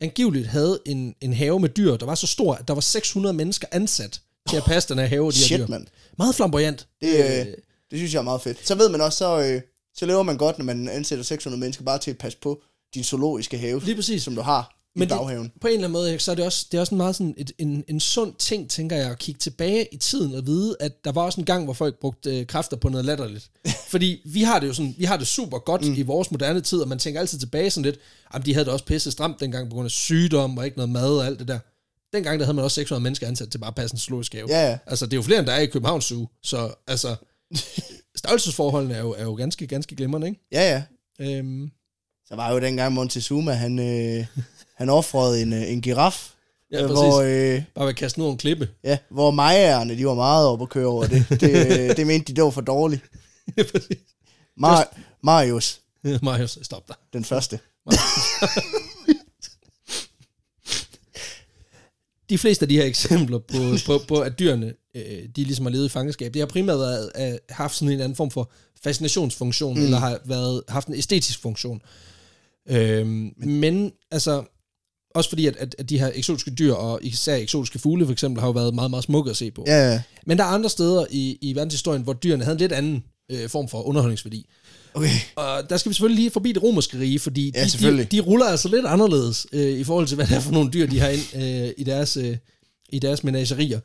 angiveligt 0.00 0.46
havde 0.46 0.80
en, 0.86 1.14
en 1.20 1.32
have 1.32 1.60
med 1.60 1.68
dyr, 1.68 1.96
der 1.96 2.06
var 2.06 2.14
så 2.14 2.26
stor, 2.26 2.54
at 2.54 2.68
der 2.68 2.74
var 2.74 2.80
600 2.80 3.32
mennesker 3.32 3.66
ansat 3.72 4.20
til 4.48 4.56
at 4.56 4.64
passe 4.64 4.88
den 4.88 4.98
her 4.98 5.06
have 5.06 5.26
af 5.26 5.32
de 5.32 5.38
her 5.38 5.46
Shit, 5.46 5.60
dyr. 5.60 5.66
mand. 5.66 5.86
Meget 6.18 6.34
flamboyant. 6.34 6.86
Det, 7.00 7.40
øh, 7.40 7.46
det 7.94 8.00
synes 8.00 8.14
jeg 8.14 8.18
er 8.20 8.24
meget 8.24 8.40
fedt. 8.42 8.66
Så 8.66 8.74
ved 8.74 8.88
man 8.88 9.00
også, 9.00 9.18
så, 9.18 9.40
øh, 9.40 9.60
så 9.96 10.06
lever 10.06 10.22
man 10.22 10.36
godt, 10.36 10.58
når 10.58 10.64
man 10.64 10.88
ansætter 10.88 11.24
600 11.24 11.60
mennesker 11.60 11.84
bare 11.84 11.98
til 11.98 12.10
at 12.10 12.18
passe 12.18 12.38
på 12.38 12.62
din 12.94 13.04
zoologiske 13.04 13.58
have, 13.58 13.80
Lige 13.84 13.94
præcis. 13.96 14.22
som 14.22 14.34
du 14.34 14.40
har 14.40 14.70
i 14.96 14.98
Men 14.98 15.08
det- 15.08 15.18
baghaven. 15.18 15.52
på 15.60 15.66
en 15.66 15.74
eller 15.74 15.84
anden 15.88 15.92
måde, 15.92 16.18
så 16.18 16.30
er 16.30 16.34
det 16.34 16.44
også, 16.44 16.66
det 16.72 16.76
er 16.76 16.80
også 16.80 16.94
en 16.94 16.96
meget 16.96 17.16
sådan 17.16 17.34
et, 17.36 17.52
en, 17.58 17.84
en 17.88 18.00
sund 18.00 18.34
ting, 18.38 18.70
tænker 18.70 18.96
jeg, 18.96 19.10
at 19.10 19.18
kigge 19.18 19.38
tilbage 19.38 19.88
i 19.92 19.96
tiden 19.96 20.34
og 20.34 20.46
vide, 20.46 20.76
at 20.80 21.04
der 21.04 21.12
var 21.12 21.22
også 21.22 21.40
en 21.40 21.44
gang, 21.44 21.64
hvor 21.64 21.72
folk 21.72 22.00
brugte 22.00 22.38
øh, 22.40 22.46
kræfter 22.46 22.76
på 22.76 22.88
noget 22.88 23.04
latterligt. 23.04 23.50
Fordi 23.92 24.20
vi 24.24 24.42
har 24.42 24.58
det 24.60 24.66
jo 24.68 24.72
sådan, 24.74 24.94
vi 24.98 25.04
har 25.04 25.16
det 25.16 25.26
super 25.26 25.58
godt 25.58 25.84
mm. 25.88 25.94
i 25.94 26.02
vores 26.02 26.30
moderne 26.30 26.60
tid, 26.60 26.78
og 26.80 26.88
man 26.88 26.98
tænker 26.98 27.20
altid 27.20 27.38
tilbage 27.38 27.70
sådan 27.70 27.84
lidt, 27.84 27.98
jamen 28.34 28.46
de 28.46 28.54
havde 28.54 28.64
det 28.64 28.72
også 28.72 28.84
pisse 28.84 29.10
stramt 29.10 29.40
dengang 29.40 29.68
på 29.68 29.74
grund 29.74 29.84
af 29.86 29.90
sygdom 29.90 30.58
og 30.58 30.64
ikke 30.64 30.76
noget 30.76 30.90
mad 30.90 31.16
og 31.18 31.26
alt 31.26 31.38
det 31.38 31.48
der. 31.48 31.58
Dengang 32.12 32.38
der 32.38 32.44
havde 32.44 32.54
man 32.56 32.64
også 32.64 32.74
600 32.74 33.02
mennesker 33.02 33.26
ansat 33.26 33.48
til 33.50 33.58
bare 33.58 33.68
at 33.68 33.74
passe 33.74 33.94
en 33.94 33.98
zoologisk 33.98 34.32
have. 34.32 34.46
Ja, 34.48 34.68
ja. 34.70 34.78
Altså 34.86 35.06
det 35.06 35.12
er 35.12 35.16
jo 35.16 35.22
flere, 35.22 35.38
end 35.38 35.46
der 35.46 35.52
er 35.52 35.60
i 35.60 35.66
Københavns 35.66 36.04
Zoo, 36.04 36.28
så 36.42 36.74
altså 36.86 37.16
størrelsesforholdene 38.16 38.94
er 38.94 39.00
jo, 39.00 39.10
er 39.18 39.22
jo 39.22 39.34
ganske, 39.34 39.66
ganske 39.66 39.96
glimrende, 39.96 40.26
ikke? 40.28 40.40
Ja, 40.52 40.70
ja. 40.70 40.82
Øhm, 41.26 41.70
Så 42.28 42.36
var 42.36 42.52
jo 42.52 42.60
dengang 42.60 42.92
Montezuma, 42.94 43.52
han, 43.52 43.78
øh, 43.78 44.26
han 44.76 44.90
offrede 44.90 45.42
en, 45.42 45.52
øh, 45.52 45.72
en 45.72 45.82
giraf, 45.82 46.30
ja, 46.72 46.82
øh, 46.82 46.88
præcis. 46.88 46.98
hvor, 46.98 47.20
øh, 47.22 47.62
Bare 47.74 47.84
ved 47.84 47.90
at 47.92 47.96
kaste 47.96 48.18
ned 48.20 48.28
en 48.28 48.38
klippe. 48.38 48.68
ja, 48.84 48.98
hvor 49.10 49.30
majerne, 49.30 49.96
de 49.98 50.06
var 50.06 50.14
meget 50.14 50.46
oppe 50.46 50.62
at 50.62 50.68
køre 50.68 50.86
over 50.86 51.06
det. 51.06 51.26
Det, 51.28 51.80
øh, 51.80 51.88
det 51.96 52.06
mente 52.06 52.26
de, 52.32 52.36
det 52.36 52.44
var 52.44 52.50
for 52.50 52.60
dårligt. 52.60 53.02
Ja, 53.56 53.62
præcis. 53.72 53.98
Mar- 54.60 54.98
Marius, 55.22 55.80
Marius, 56.22 56.58
stop 56.62 56.88
dig. 56.88 56.96
den 57.12 57.24
første. 57.24 57.58
de 62.30 62.38
fleste 62.38 62.64
af 62.64 62.68
de 62.68 62.76
her 62.76 62.84
eksempler 62.84 63.38
på, 63.38 63.56
på, 63.86 64.00
på 64.08 64.20
at 64.20 64.38
dyrene, 64.38 64.74
øh, 64.96 65.28
de 65.36 65.44
ligesom 65.44 65.64
har 65.64 65.72
levet 65.72 65.86
i 65.86 65.88
fangenskab, 65.88 66.34
det 66.34 66.40
har 66.40 66.46
primært 66.46 66.78
været, 66.78 67.10
øh, 67.18 67.38
haft 67.50 67.76
sådan 67.76 67.92
en 67.92 68.00
anden 68.00 68.16
form 68.16 68.30
for 68.30 68.50
fascinationsfunktion, 68.82 69.78
mm. 69.78 69.84
eller 69.84 69.98
har 69.98 70.20
været, 70.24 70.62
haft 70.68 70.88
en 70.88 70.94
æstetisk 70.94 71.40
funktion. 71.40 71.82
Øhm, 72.68 73.32
men, 73.36 73.60
men 73.60 73.92
altså, 74.10 74.44
også 75.14 75.30
fordi, 75.30 75.46
at, 75.46 75.56
at, 75.56 75.74
at 75.78 75.90
de 75.90 75.98
her 75.98 76.10
eksotiske 76.14 76.50
dyr, 76.50 76.72
og 76.72 77.00
især 77.02 77.36
eksotiske 77.36 77.78
fugle 77.78 78.04
for 78.04 78.12
eksempel, 78.12 78.40
har 78.40 78.48
jo 78.48 78.52
været 78.52 78.74
meget, 78.74 78.90
meget 78.90 79.04
smukke 79.04 79.30
at 79.30 79.36
se 79.36 79.50
på. 79.50 79.64
Ja, 79.66 79.92
ja. 79.92 80.02
Men 80.26 80.38
der 80.38 80.44
er 80.44 80.48
andre 80.48 80.70
steder 80.70 81.06
i, 81.10 81.38
i 81.40 81.54
verdenshistorien, 81.54 82.02
hvor 82.02 82.12
dyrene 82.12 82.44
havde 82.44 82.54
en 82.54 82.60
lidt 82.60 82.72
anden 82.72 83.04
øh, 83.30 83.48
form 83.48 83.68
for 83.68 83.82
underholdningsværdi. 83.82 84.46
Okay. 84.94 85.08
Og 85.36 85.70
der 85.70 85.76
skal 85.76 85.90
vi 85.90 85.94
selvfølgelig 85.94 86.20
lige 86.20 86.30
forbi 86.30 86.52
det 86.52 86.62
romerske 86.62 86.98
rige, 86.98 87.18
fordi 87.18 87.52
Ja, 87.54 87.64
de, 87.64 87.98
de, 87.98 88.04
de 88.04 88.20
ruller 88.20 88.46
altså 88.46 88.68
lidt 88.68 88.86
anderledes 88.86 89.46
øh, 89.52 89.78
i 89.78 89.84
forhold 89.84 90.06
til, 90.06 90.14
hvad 90.14 90.26
det 90.26 90.36
er 90.36 90.40
for 90.40 90.52
nogle 90.52 90.70
dyr, 90.70 90.86
de 90.86 91.00
har 91.00 91.08
ind 91.08 91.36
øh, 91.36 91.70
i 91.76 91.84
deres, 91.84 92.16
øh, 92.16 92.36
i 92.88 92.98
deres 92.98 93.24
menagerier. 93.24 93.80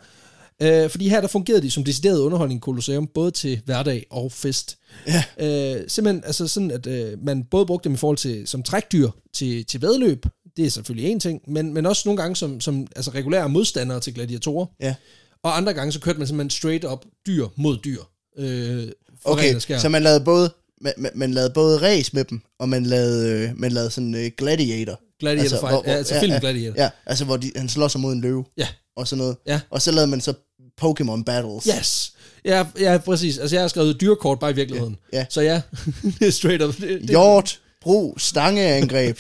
Øh, 0.62 0.90
fordi 0.90 1.10
her 1.10 1.22
der 1.22 1.28
fungerede 1.28 1.62
de 1.62 1.72
som 1.72 1.84
decideret 1.84 2.20
underholdning 2.20 2.58
i 2.58 2.62
Colosseum, 2.62 3.08
både 3.08 3.32
til 3.32 3.62
hverdag 3.66 4.06
og 4.10 4.32
fest. 4.32 4.78
Ja. 5.08 5.24
Øh, 5.40 5.84
simpelthen 5.88 6.24
altså 6.26 6.48
sådan, 6.48 6.72
at 6.72 6.88
øh, 6.88 7.24
man 7.24 7.44
både 7.44 7.66
brugte 7.66 7.84
dem 7.90 7.94
i 7.94 7.98
forhold 7.98 8.18
til 8.18 8.48
som 8.48 8.64
trækdyr 8.64 9.10
til, 9.34 9.66
til 9.66 9.82
vedløb, 9.82 10.26
det 10.58 10.66
er 10.66 10.70
selvfølgelig 10.70 11.12
en 11.12 11.20
ting, 11.20 11.42
men, 11.48 11.74
men 11.74 11.86
også 11.86 12.02
nogle 12.06 12.22
gange 12.22 12.36
som, 12.36 12.62
som 12.62 12.88
altså 12.96 13.12
regulære 13.12 13.50
modstandere 13.50 14.00
til 14.00 14.14
gladiatorer. 14.14 14.66
Ja. 14.82 14.96
Og 15.44 15.58
andre 15.58 15.74
gange 15.74 15.92
så 15.92 16.00
kørte 16.00 16.20
man 16.20 16.28
simpelthen 16.28 16.50
straight 16.50 16.86
up 16.86 17.06
dyr 17.28 17.48
mod 17.56 17.78
dyr. 17.78 18.02
Øh, 18.38 18.88
Okay, 19.24 19.60
så 19.60 19.90
man 19.90 20.04
lavede 20.04 20.24
både 20.26 20.54
man, 20.82 20.94
man, 20.98 21.12
man 21.16 21.34
lavede 21.34 21.50
både 21.54 21.82
race 21.82 22.12
med 22.14 22.24
dem, 22.24 22.42
og 22.60 22.70
man 22.70 22.86
lavede, 22.86 23.30
øh, 23.50 23.60
man 23.60 23.72
lavede 23.72 23.92
sådan 23.92 24.16
øh, 24.16 24.32
gladiator. 24.38 25.00
Gladiator 25.20 25.42
Altså, 25.44 25.60
fight. 25.60 25.72
hvor- 25.74 25.82
hvor- 25.82 25.92
ja, 25.92 25.98
altså 25.98 26.16
ja, 26.16 26.22
film 26.22 26.34
ja. 26.34 26.40
Gladiator. 26.40 26.82
Ja, 26.84 26.90
altså 27.06 27.26
hvor 27.26 27.38
de, 27.38 27.52
han 27.56 27.70
slår 27.70 27.88
sig 27.88 28.02
mod 28.02 28.14
en 28.14 28.22
løve 28.22 28.46
Ja. 28.58 28.68
og 28.96 29.08
sådan 29.08 29.18
noget. 29.18 29.38
Ja. 29.48 29.60
Og 29.70 29.82
så 29.82 29.92
lavede 29.92 30.08
man 30.08 30.22
så 30.22 30.34
Pokémon 30.82 31.24
Battles. 31.24 31.64
Yes. 31.80 32.14
Ja, 32.46 32.66
ja, 32.80 32.98
præcis. 32.98 33.38
Altså, 33.38 33.56
jeg 33.56 33.64
har 33.64 33.68
skrevet 33.68 34.02
dyrkort 34.02 34.40
bare 34.40 34.52
i 34.52 34.56
virkeligheden. 34.56 34.98
Ja. 35.14 35.26
Så 35.30 35.42
ja, 35.42 35.62
det 36.20 36.28
er 36.28 36.32
straight 36.32 36.64
up. 36.64 36.76
Det, 36.78 36.82
det, 37.02 37.10
Hjort, 37.10 37.60
brug, 37.82 38.16
stangeangreb, 38.20 39.20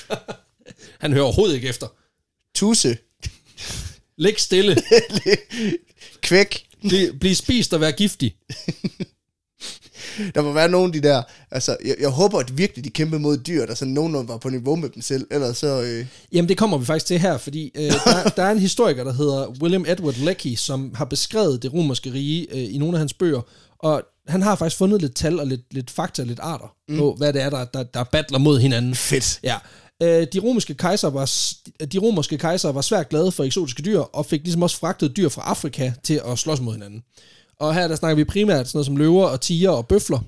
han 1.02 1.14
hører 1.14 1.24
overhovedet 1.24 1.56
ikke 1.56 1.68
efter. 1.70 1.88
tusse, 2.56 2.98
Læg 4.18 4.40
stille. 4.40 4.78
kvæk. 6.22 6.66
Bliv, 6.88 7.20
bliv 7.20 7.36
spist 7.36 7.74
og 7.74 7.82
vær 7.82 7.92
giftig. 7.92 8.36
Der 10.36 10.42
må 10.42 10.54
være 10.54 10.70
nogle 10.70 10.86
af 10.86 10.94
de 10.94 11.08
der, 11.08 11.24
altså 11.52 11.78
jeg, 11.86 11.96
jeg 12.00 12.10
håber 12.10 12.40
at 12.40 12.58
virkelig 12.58 12.86
de 12.86 12.90
kæmper 12.90 13.18
mod 13.18 13.38
dyr, 13.38 13.66
der 13.66 13.76
sådan 13.76 13.94
nogenlunde 13.94 14.28
var 14.28 14.38
på 14.38 14.50
niveau 14.50 14.76
med 14.76 14.90
dem 14.90 15.02
selv, 15.02 15.28
ellers 15.32 15.58
så, 15.58 15.82
øh, 15.82 16.06
Jamen, 16.32 16.50
det 16.50 16.58
kommer 16.58 16.78
vi 16.78 16.86
faktisk 16.86 17.06
til 17.06 17.20
her, 17.20 17.38
fordi 17.38 17.72
øh, 17.76 17.92
der, 18.06 18.30
der 18.36 18.44
er 18.44 18.52
en 18.52 18.60
historiker, 18.60 19.04
der 19.04 19.14
hedder 19.14 19.48
William 19.62 19.86
Edward 19.88 20.16
Lecky, 20.16 20.56
som 20.56 20.92
har 20.96 21.06
beskrevet 21.06 21.64
det 21.64 21.74
romerske 21.74 22.14
rige 22.14 22.48
øh, 22.52 22.76
i 22.76 22.78
nogle 22.78 22.94
af 22.94 23.00
hans 23.00 23.14
bøger, 23.14 23.42
og 23.80 24.04
han 24.28 24.42
har 24.42 24.56
faktisk 24.56 24.78
fundet 24.78 25.02
lidt 25.02 25.16
tal 25.16 25.40
og 25.40 25.48
lidt, 25.48 25.74
lidt 25.74 25.92
fakta, 25.92 26.24
lidt 26.24 26.40
arter 26.40 26.76
mm. 26.90 26.98
på, 26.98 27.16
hvad 27.18 27.34
det 27.34 27.42
er, 27.42 27.50
der, 27.50 27.66
der, 27.66 27.84
der 27.84 28.04
battler 28.04 28.40
mod 28.40 28.60
hinanden. 28.60 28.96
fedt. 28.96 29.40
Ja. 29.44 29.56
Øh, 30.04 30.28
de 30.34 30.40
romerske 30.40 30.74
kejser 30.74 31.10
var 31.10 31.32
de 31.86 31.98
romerske 31.98 32.38
kejser 32.38 32.72
var 32.72 32.82
svært 32.82 33.10
glade 33.10 33.32
for 33.32 33.44
eksotiske 33.44 33.84
dyr 33.84 34.00
og 34.00 34.26
fik 34.26 34.42
ligesom 34.44 34.64
også 34.64 34.78
fragtet 34.78 35.18
dyr 35.18 35.30
fra 35.30 35.42
Afrika 35.42 35.92
til 36.04 36.22
at 36.28 36.40
slås 36.40 36.62
mod 36.62 36.74
hinanden. 36.74 37.04
Og 37.60 37.74
her 37.74 37.88
der 37.88 37.96
snakker 37.96 38.16
vi 38.16 38.24
primært 38.24 38.68
sådan 38.68 38.78
noget 38.78 38.86
som 38.86 38.98
løver 38.98 39.26
og 39.26 39.42
tiger 39.42 39.70
og 39.70 39.88
bøfler. 39.88 40.20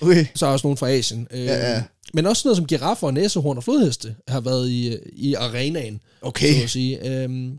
Okay. 0.00 0.26
Så 0.34 0.46
er 0.46 0.50
også 0.50 0.66
nogle 0.66 0.76
fra 0.76 0.90
Asien. 0.90 1.26
Øh, 1.30 1.44
Ja, 1.44 1.72
ja. 1.74 1.82
Men 2.14 2.26
også 2.26 2.40
sådan 2.40 2.48
noget 2.48 2.56
som 2.56 2.66
giraffer 2.66 3.06
og 3.06 3.14
næsehorn 3.14 3.56
og 3.56 3.64
flodheste 3.64 4.14
har 4.28 4.40
været 4.40 4.68
i, 4.68 4.88
øh, 4.94 4.98
i 5.12 5.34
arenaen, 5.34 6.00
Okay. 6.22 6.54
så 6.54 6.62
at 6.62 6.70
sige. 6.70 7.22
Øhm, 7.22 7.58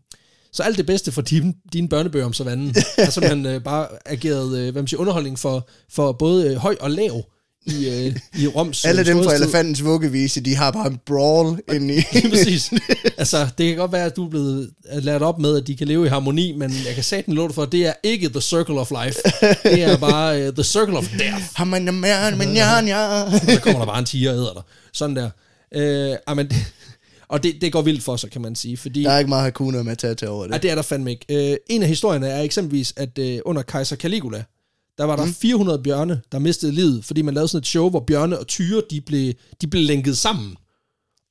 så 0.53 0.63
alt 0.63 0.77
det 0.77 0.85
bedste 0.85 1.11
for 1.11 1.21
dine, 1.21 1.53
dine 1.73 1.89
børnebøger 1.89 2.25
om 2.25 2.33
savannen 2.33 2.75
har 2.97 3.09
simpelthen 3.11 3.45
øh, 3.45 3.63
bare 3.63 3.87
ageret 4.05 4.57
øh, 4.57 4.71
hvad 4.71 4.81
man 4.81 4.87
siger, 4.87 4.99
underholdning 4.99 5.39
for, 5.39 5.69
for 5.91 6.11
både 6.11 6.47
øh, 6.47 6.55
høj 6.55 6.75
og 6.79 6.91
lav 6.91 7.23
i, 7.71 8.07
øh, 8.07 8.15
i 8.37 8.47
Roms 8.47 8.85
Alle 8.85 9.01
øh, 9.01 9.07
dem 9.07 9.23
fra 9.23 9.35
elefantens 9.35 9.83
vuggevise, 9.83 10.41
de 10.41 10.55
har 10.55 10.71
bare 10.71 10.87
en 10.87 10.99
brawl 11.05 11.59
ind 11.73 11.91
i... 11.91 12.01
Præcis. 12.29 12.71
Altså, 13.17 13.47
det 13.57 13.67
kan 13.67 13.77
godt 13.77 13.91
være, 13.91 14.05
at 14.05 14.15
du 14.15 14.25
er 14.25 14.29
blevet 14.29 14.69
lært 14.91 15.21
op 15.21 15.39
med, 15.39 15.57
at 15.57 15.67
de 15.67 15.75
kan 15.75 15.87
leve 15.87 16.05
i 16.05 16.09
harmoni, 16.09 16.51
men 16.57 16.73
jeg 16.85 16.95
kan 16.95 17.03
satan 17.03 17.33
love 17.33 17.53
for, 17.53 17.63
at 17.63 17.71
det 17.71 17.87
er 17.87 17.93
ikke 18.03 18.29
the 18.29 18.41
circle 18.41 18.79
of 18.79 18.91
life. 19.03 19.19
Det 19.63 19.83
er 19.83 19.97
bare 19.97 20.47
uh, 20.47 20.53
the 20.53 20.63
circle 20.63 20.97
of 20.97 21.09
death. 21.19 21.43
Så 23.55 23.59
kommer 23.61 23.79
der 23.79 23.85
bare 23.85 23.99
en 23.99 24.05
tiger 24.05 24.31
og 24.31 24.37
æder 24.37 24.53
dig. 24.53 24.63
Sådan 24.93 25.15
der. 25.15 25.29
Øh, 25.75 26.15
amen, 26.27 26.51
og 27.29 27.43
det, 27.43 27.55
det 27.61 27.71
går 27.71 27.81
vildt 27.81 28.03
for 28.03 28.15
sig, 28.15 28.31
kan 28.31 28.41
man 28.41 28.55
sige, 28.55 28.77
fordi... 28.77 29.03
Der 29.03 29.11
er 29.11 29.19
ikke 29.19 29.29
meget 29.29 29.43
Hakuna 29.43 29.83
Matata 29.83 30.27
over 30.27 30.43
det. 30.43 30.53
Ja, 30.53 30.57
det 30.57 30.71
er 30.71 30.75
der 30.75 30.81
fandme 30.81 31.11
ikke. 31.11 31.51
Øh, 31.51 31.57
en 31.69 31.81
af 31.81 31.87
historierne 31.87 32.27
er 32.27 32.41
eksempelvis, 32.41 32.93
at 32.97 33.19
øh, 33.19 33.39
under 33.45 33.61
kejser 33.61 33.95
Caligula, 33.95 34.43
der 34.99 35.05
var 35.05 35.15
der 35.15 35.25
mm. 35.25 35.33
400 35.33 35.83
bjørne, 35.83 36.21
der 36.31 36.39
mistede 36.39 36.71
livet, 36.71 37.05
fordi 37.05 37.21
man 37.21 37.33
lavede 37.33 37.47
sådan 37.47 37.59
et 37.59 37.67
show, 37.67 37.89
hvor 37.89 37.99
bjørne 37.99 38.39
og 38.39 38.47
tyre, 38.47 38.81
de 38.89 39.01
blev, 39.01 39.33
de 39.61 39.67
blev 39.67 39.83
lænket 39.83 40.17
sammen. 40.17 40.55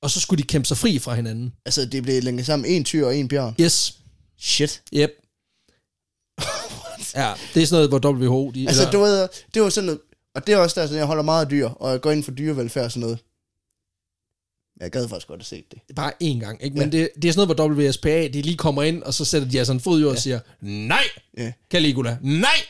Og 0.02 0.10
så 0.10 0.20
skulle 0.20 0.42
de 0.42 0.46
kæmpe 0.46 0.68
sig 0.68 0.76
fri 0.76 0.98
fra 0.98 1.14
hinanden. 1.14 1.52
Altså, 1.66 1.86
det 1.86 2.02
blev 2.02 2.22
længet 2.22 2.46
sammen 2.46 2.70
en 2.70 2.84
tyr 2.84 3.06
og 3.06 3.16
en 3.16 3.28
bjørn. 3.28 3.54
Yes. 3.60 3.94
Shit. 4.38 4.82
Yep. 4.94 5.10
ja, 7.20 7.34
det 7.54 7.62
er 7.62 7.66
sådan 7.66 7.88
noget, 7.88 7.88
hvor 7.88 8.12
WHO... 8.12 8.50
De, 8.50 8.66
Altså, 8.68 8.82
eller, 8.82 8.92
du 8.92 9.00
ved, 9.00 9.28
det 9.54 9.62
var 9.62 9.68
sådan 9.68 9.86
noget... 9.86 10.00
Og 10.34 10.46
det 10.46 10.52
er 10.52 10.58
også 10.58 10.80
der, 10.80 10.86
sådan, 10.86 10.98
jeg 10.98 11.06
holder 11.06 11.22
meget 11.22 11.44
af 11.44 11.50
dyr, 11.50 11.68
og 11.68 11.92
jeg 11.92 12.00
går 12.00 12.10
ind 12.10 12.24
for 12.24 12.30
dyrevelfærd 12.30 12.84
og 12.84 12.90
sådan 12.92 13.00
noget. 13.00 13.18
Jeg 14.80 14.90
gad 14.90 15.08
faktisk 15.08 15.28
godt 15.28 15.40
at 15.40 15.46
se 15.46 15.64
det. 15.70 15.78
Bare 15.96 16.12
én 16.22 16.38
gang, 16.40 16.64
ikke? 16.64 16.78
Men 16.78 16.92
det, 16.92 17.08
det 17.22 17.28
er 17.28 17.32
sådan 17.32 17.56
noget, 17.56 17.74
hvor 17.76 17.88
WSPA, 17.88 18.28
de 18.28 18.42
lige 18.42 18.56
kommer 18.56 18.82
ind, 18.82 19.02
og 19.02 19.14
så 19.14 19.24
sætter 19.24 19.48
de 19.48 19.58
altså 19.58 19.72
en 19.72 19.80
fod 19.80 20.00
i 20.00 20.04
og 20.04 20.18
siger, 20.18 20.40
nej, 20.60 21.04
Ja. 21.38 21.52
Caligula, 21.70 22.18
nej! 22.22 22.60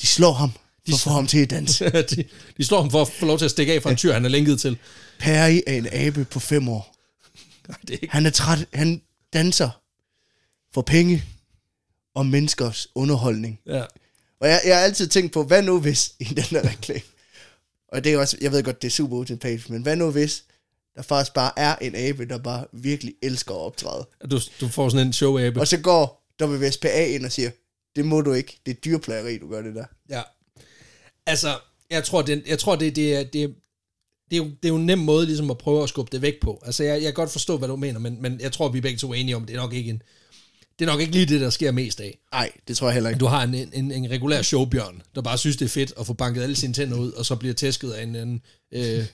De 0.00 0.06
slår 0.06 0.32
ham 0.32 0.52
for 0.88 0.94
at 0.94 1.00
få 1.00 1.10
ham 1.10 1.26
til 1.26 1.38
at 1.38 1.50
danse. 1.50 1.84
de, 2.10 2.24
de 2.56 2.64
slår 2.64 2.80
ham 2.80 2.90
for 2.90 3.02
at 3.02 3.08
få 3.08 3.26
lov 3.26 3.38
til 3.38 3.44
at 3.44 3.50
stikke 3.50 3.72
af 3.72 3.82
fra 3.82 3.90
en 3.90 3.96
tyr, 3.96 4.12
han 4.12 4.24
er 4.24 4.28
lænket 4.28 4.60
til. 4.60 4.78
Perry 5.18 5.60
er 5.66 5.74
en 5.74 5.88
abe 5.92 6.24
på 6.24 6.40
fem 6.40 6.68
år. 6.68 6.96
Nej, 7.68 7.78
det 7.80 7.90
er 7.90 7.98
ikke... 8.02 8.12
Han 8.12 8.26
er 8.26 8.30
træt. 8.30 8.66
Han 8.74 9.02
danser 9.32 9.70
for 10.74 10.82
penge 10.82 11.24
og 12.14 12.26
menneskers 12.26 12.88
underholdning. 12.94 13.60
Ja. 13.66 13.84
Og 14.40 14.48
jeg, 14.48 14.60
jeg 14.64 14.76
har 14.76 14.84
altid 14.84 15.08
tænkt 15.08 15.32
på, 15.32 15.42
hvad 15.42 15.62
nu 15.62 15.80
hvis 15.80 16.12
i 16.20 16.24
den 16.24 16.44
der 16.50 16.68
reklame, 16.68 17.00
og 17.88 18.04
det 18.04 18.12
er 18.12 18.18
også, 18.18 18.36
jeg 18.40 18.52
ved 18.52 18.62
godt, 18.62 18.82
det 18.82 18.88
er 18.88 18.92
super 18.92 19.16
utilpageligt, 19.16 19.70
men 19.70 19.82
hvad 19.82 19.96
nu 19.96 20.10
hvis 20.10 20.44
der 20.96 21.02
faktisk 21.02 21.34
bare 21.34 21.52
er 21.56 21.76
en 21.76 21.94
abe, 21.94 22.26
der 22.26 22.38
bare 22.38 22.64
virkelig 22.72 23.14
elsker 23.22 23.54
at 23.54 23.60
optræde. 23.60 24.06
Du, 24.30 24.40
du 24.60 24.68
får 24.68 24.88
sådan 24.88 25.06
en 25.06 25.12
show-abe. 25.12 25.60
Og 25.60 25.68
så 25.68 25.78
går 25.78 26.26
WSPA 26.42 27.04
ind 27.06 27.24
og 27.24 27.32
siger, 27.32 27.50
det 27.96 28.04
må 28.04 28.20
du 28.20 28.32
ikke, 28.32 28.60
det 28.66 28.76
er 28.76 28.80
dyrplageri, 28.84 29.38
du 29.38 29.50
gør 29.50 29.62
det 29.62 29.74
der. 29.74 29.84
Ja. 30.10 30.22
Altså, 31.26 31.58
jeg 31.90 32.04
tror, 32.04 32.22
det, 32.22 32.42
jeg 32.48 32.58
tror 32.58 32.76
det, 32.76 32.96
det, 32.96 33.14
er, 33.16 33.22
det, 33.24 33.42
er- 33.42 33.48
det, 34.30 34.36
er 34.36 34.44
jo, 34.44 34.44
det 34.44 34.64
er 34.64 34.68
jo 34.68 34.76
en 34.76 34.86
nem 34.86 34.98
måde 34.98 35.26
ligesom 35.26 35.50
at 35.50 35.58
prøve 35.58 35.82
at 35.82 35.88
skubbe 35.88 36.12
det 36.12 36.22
væk 36.22 36.34
på. 36.40 36.62
Altså, 36.66 36.84
jeg, 36.84 36.92
jeg 36.94 37.02
kan 37.02 37.14
godt 37.14 37.30
forstå, 37.30 37.56
hvad 37.58 37.68
du 37.68 37.76
mener, 37.76 37.98
men, 38.00 38.22
men 38.22 38.40
jeg 38.40 38.52
tror, 38.52 38.68
vi 38.68 38.78
er 38.78 38.82
begge 38.82 38.98
to 38.98 39.10
er 39.10 39.14
enige 39.14 39.36
om, 39.36 39.46
det 39.46 39.56
er 39.56 39.60
nok 39.60 39.72
ikke 39.74 39.90
en, 39.90 40.02
det 40.78 40.88
er 40.88 40.92
nok 40.92 41.00
ikke 41.00 41.12
lige 41.12 41.26
det, 41.26 41.40
der 41.40 41.50
sker 41.50 41.70
mest 41.72 42.00
af. 42.00 42.18
Nej, 42.32 42.50
det 42.68 42.76
tror 42.76 42.86
jeg 42.86 42.94
heller 42.94 43.10
ikke. 43.10 43.18
Du 43.20 43.26
har 43.26 43.42
en, 43.42 43.54
en, 43.54 43.92
en 43.92 44.10
regulær 44.10 44.42
showbjørn, 44.42 45.02
der 45.14 45.22
bare 45.22 45.38
synes, 45.38 45.56
det 45.56 45.64
er 45.64 45.68
fedt 45.68 45.92
at 46.00 46.06
få 46.06 46.12
banket 46.12 46.42
alle 46.42 46.56
sine 46.56 46.72
tænder 46.74 46.98
ud, 46.98 47.12
og 47.12 47.26
så 47.26 47.36
bliver 47.36 47.54
tæsket 47.54 47.90
af 47.92 48.02
en, 48.02 48.16
en 48.16 48.42
øh, 48.72 49.04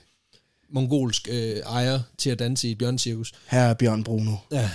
mongolsk 0.69 1.27
øh, 1.31 1.57
ejer 1.57 1.99
til 2.17 2.29
at 2.29 2.39
danse 2.39 2.67
i 2.67 2.71
et 2.71 2.77
bjørncirkus. 2.77 3.33
Her 3.47 3.59
er 3.61 3.73
Bjørn 3.73 4.03
Bruno. 4.03 4.35
Ja. 4.51 4.69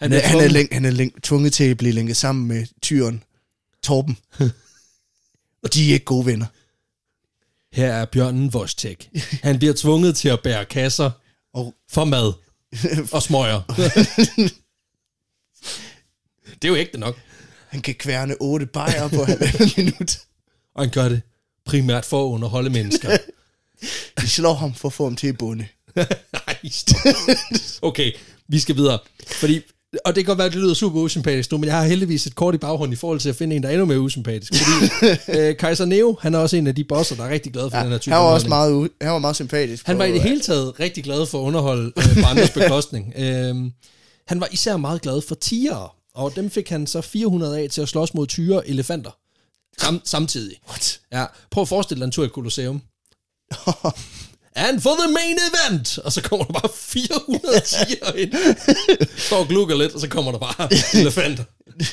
Han 0.00 0.12
er, 0.12 0.20
han 0.20 0.40
er, 0.40 0.48
læng, 0.48 0.68
han 0.72 0.84
er 0.84 0.90
læng, 0.90 1.22
tvunget 1.22 1.52
til 1.52 1.64
at 1.64 1.76
blive 1.76 1.92
lænket 1.92 2.16
sammen 2.16 2.48
med 2.48 2.66
tyren 2.82 3.22
Torben. 3.82 4.18
og 5.62 5.74
de 5.74 5.88
er 5.88 5.92
ikke 5.92 6.04
gode 6.04 6.26
venner. 6.26 6.46
Her 7.72 7.92
er 7.92 8.04
bjørnen 8.04 8.54
Vostek. 8.54 9.08
Han 9.42 9.58
bliver 9.58 9.74
tvunget 9.76 10.16
til 10.16 10.28
at 10.28 10.40
bære 10.42 10.64
kasser 10.64 11.10
Og 11.52 11.74
for 11.90 12.04
mad 12.04 12.32
og 13.12 13.22
smøger. 13.22 13.62
det 16.62 16.64
er 16.64 16.68
jo 16.68 16.76
ægte 16.76 16.98
nok. 16.98 17.16
han 17.68 17.80
kan 17.80 17.94
kværne 17.94 18.36
otte 18.40 18.66
bajer 18.66 19.08
på 19.08 19.24
halvandet 19.24 19.76
minut. 19.76 20.18
Og 20.74 20.82
han 20.82 20.90
gør 20.90 21.08
det 21.08 21.22
primært 21.64 22.04
for 22.04 22.26
at 22.26 22.30
underholde 22.30 22.70
mennesker. 22.70 23.16
De 24.20 24.28
slår 24.28 24.54
ham 24.54 24.74
for 24.74 24.88
at 24.88 24.92
få 24.92 25.04
ham 25.04 25.16
til 25.16 25.26
at 25.26 25.38
bunde. 25.38 25.66
Nej. 25.96 26.58
Okay, 27.82 28.12
vi 28.48 28.58
skal 28.58 28.76
videre. 28.76 28.98
Fordi, 29.26 29.60
og 30.04 30.14
det 30.14 30.24
kan 30.24 30.24
godt 30.24 30.38
være, 30.38 30.46
at 30.46 30.52
det 30.52 30.60
lyder 30.60 30.74
super 30.74 31.00
usympatisk 31.00 31.52
nu, 31.52 31.58
men 31.58 31.64
jeg 31.64 31.76
har 31.76 31.84
heldigvis 31.84 32.26
et 32.26 32.34
kort 32.34 32.54
i 32.54 32.58
baghånden 32.58 32.92
i 32.92 32.96
forhold 32.96 33.20
til 33.20 33.28
at 33.28 33.36
finde 33.36 33.56
en, 33.56 33.62
der 33.62 33.68
er 33.68 33.72
endnu 33.72 33.86
mere 33.86 34.00
usympatisk. 34.00 34.52
Fordi 34.54 35.06
øh, 35.38 35.56
Kaiser 35.56 35.84
Neo, 35.84 36.16
han 36.20 36.34
er 36.34 36.38
også 36.38 36.56
en 36.56 36.66
af 36.66 36.74
de 36.74 36.84
bosser, 36.84 37.16
der 37.16 37.24
er 37.24 37.28
rigtig 37.28 37.52
glad 37.52 37.70
for 37.70 37.76
ja, 37.76 37.82
den 37.82 37.92
her 37.92 37.98
type 37.98 38.14
Han 38.14 38.24
var 38.24 38.30
også 38.30 38.48
meget, 38.48 38.90
han 39.00 39.10
var 39.10 39.18
meget 39.18 39.36
sympatisk. 39.36 39.86
Han 39.86 39.98
var 39.98 40.04
i 40.04 40.12
det 40.12 40.22
hele 40.22 40.40
taget 40.40 40.80
rigtig 40.80 41.04
glad 41.04 41.26
for 41.26 41.38
at 41.38 41.42
underholde 41.42 41.92
øh, 41.96 42.22
på 42.22 42.28
andres 42.28 42.50
bekostning. 42.50 43.12
Øhm, 43.20 43.72
han 44.26 44.40
var 44.40 44.48
især 44.52 44.76
meget 44.76 45.02
glad 45.02 45.20
for 45.20 45.34
tigere, 45.34 45.88
og 46.14 46.36
dem 46.36 46.50
fik 46.50 46.68
han 46.68 46.86
så 46.86 47.00
400 47.00 47.58
af 47.58 47.70
til 47.70 47.80
at 47.80 47.88
slås 47.88 48.14
mod 48.14 48.26
tyre 48.26 48.56
og 48.56 48.64
elefanter. 48.66 49.10
Sam, 49.78 50.00
samtidig. 50.04 50.56
What? 50.68 51.00
Ja, 51.12 51.24
prøv 51.50 51.62
at 51.62 51.68
forestille 51.68 52.00
dig 52.00 52.06
en 52.06 52.12
tur 52.12 52.24
i 52.24 52.28
Colosseum. 52.28 52.82
And 54.56 54.80
for 54.80 54.90
the 54.98 55.12
main 55.12 55.38
event! 55.50 55.98
Og 55.98 56.12
så 56.12 56.22
kommer 56.22 56.46
der 56.46 56.52
bare 56.52 56.70
400 56.74 57.60
tiger 57.60 58.12
ind. 58.12 58.32
Står 59.18 59.36
og 59.38 59.48
glukker 59.48 59.76
lidt, 59.76 59.92
og 59.94 60.00
så 60.00 60.08
kommer 60.08 60.32
der 60.32 60.38
bare 60.38 60.68
elefanter. 61.00 61.44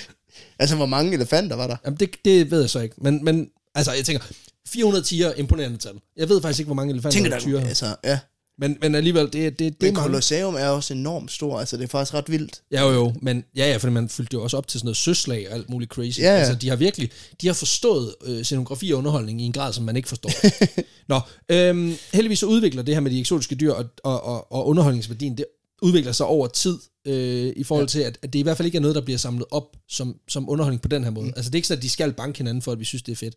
altså, 0.60 0.76
hvor 0.76 0.86
mange 0.86 1.14
elefanter 1.14 1.56
var 1.56 1.68
der? 1.68 1.76
Jamen, 1.86 2.00
det, 2.00 2.10
det 2.26 2.52
ved 2.52 2.62
jeg 2.62 2.70
så 2.70 2.80
ikke. 2.80 2.96
Men, 2.98 3.24
men 3.26 3.48
altså, 3.76 3.92
jeg 3.92 4.06
tænker, 4.06 4.26
400 4.68 5.06
tiger, 5.06 5.34
imponerende 5.34 5.78
tal. 5.78 5.94
Jeg 6.18 6.30
ved 6.30 6.42
faktisk 6.42 6.60
ikke, 6.60 6.68
hvor 6.68 6.76
mange 6.76 6.94
elefanter 6.94 7.14
Tænker 7.14 7.30
der 7.30 7.38
der, 7.38 7.44
tyre. 7.46 7.62
altså, 7.62 7.96
ja. 8.04 8.20
Men, 8.60 8.78
men 8.82 8.96
alligevel, 8.96 9.26
det, 9.26 9.34
det, 9.34 9.60
det 9.60 9.76
Men 9.82 9.90
er 9.90 9.94
mange. 9.94 10.08
Colosseum 10.08 10.56
er 10.56 10.68
også 10.68 10.94
enormt 10.94 11.32
stor, 11.32 11.60
altså 11.60 11.78
det 11.78 11.84
er 11.84 11.88
faktisk 11.88 12.14
ret 12.14 12.32
vildt. 12.32 12.62
Ja, 12.72 12.88
jo, 12.88 12.94
jo, 12.94 13.14
men 13.22 13.44
ja, 13.56 13.72
ja, 13.72 13.78
fordi 13.78 13.94
man 13.94 14.10
fyldte 14.10 14.34
jo 14.34 14.44
også 14.44 14.58
op 14.58 14.68
til 14.68 14.80
sådan 14.80 14.86
noget 14.86 14.98
søslag 14.98 15.48
og 15.50 15.56
alt 15.56 15.70
muligt 15.70 15.92
crazy. 15.92 16.20
Ja, 16.20 16.34
ja. 16.34 16.40
Altså, 16.40 16.56
de 16.56 16.70
har 16.70 16.76
virkelig, 16.76 17.10
de 17.42 17.48
har 17.48 17.54
forstået 17.54 18.16
øh, 18.26 18.44
scenografi 18.44 18.92
og 18.92 18.98
underholdning 18.98 19.42
i 19.42 19.46
en 19.46 19.52
grad, 19.54 19.74
som 19.74 19.84
man 19.84 19.96
ikke 19.96 20.10
forstår. 20.10 20.32
Nå, 21.14 21.20
øhm, 21.50 21.94
heldigvis 22.14 22.40
så 22.40 22.46
udvikler 22.46 22.82
det 22.82 22.96
her 22.96 23.02
med 23.02 23.12
de 23.12 23.20
eksotiske 23.20 23.56
dyr 23.56 23.72
og, 23.72 23.86
og, 24.04 24.24
og, 24.24 24.52
og 24.52 24.68
underholdningsværdien, 24.68 25.38
det 25.38 25.46
udvikler 25.82 26.12
sig 26.12 26.26
over 26.26 26.48
tid, 26.48 26.78
øh, 27.08 27.54
i 27.56 27.64
forhold 27.64 27.86
ja. 27.86 27.90
til, 27.90 28.00
at, 28.00 28.18
at 28.22 28.34
det 28.34 28.40
i 28.40 28.42
hvert 28.42 28.58
fald 28.58 28.66
ikke 28.66 28.76
er 28.76 28.82
noget, 28.82 28.96
der 28.96 29.02
bliver 29.02 29.18
samlet 29.18 29.46
op 29.52 29.78
som, 29.90 30.16
som 30.28 30.50
underholdning 30.50 30.82
på 30.82 30.88
den 30.88 31.04
her 31.04 31.12
måde. 31.12 31.26
Mm. 31.26 31.34
Altså, 31.36 31.50
det 31.50 31.56
er 31.56 31.58
ikke 31.58 31.68
sådan, 31.68 31.80
at 31.80 31.84
de 31.84 31.90
skal 31.90 32.14
banke 32.14 32.38
hinanden 32.38 32.62
for, 32.62 32.72
at 32.72 32.80
vi 32.80 32.86
synes, 32.86 33.04
det 33.04 33.12
er 33.12 33.16
fedt. 33.16 33.36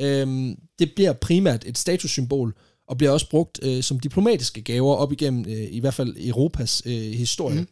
Øhm, 0.00 0.56
det 0.78 0.92
bliver 0.96 1.12
primært 1.12 1.64
et 1.66 1.78
statussymbol, 1.78 2.54
og 2.90 2.96
bliver 2.98 3.10
også 3.10 3.30
brugt 3.30 3.60
øh, 3.62 3.82
som 3.82 4.00
diplomatiske 4.00 4.62
gaver 4.62 4.94
op 4.94 5.12
igennem, 5.12 5.44
øh, 5.48 5.66
i 5.70 5.80
hvert 5.80 5.94
fald 5.94 6.16
Europas 6.18 6.82
øh, 6.86 6.92
historie. 6.92 7.60
Mm. 7.60 7.66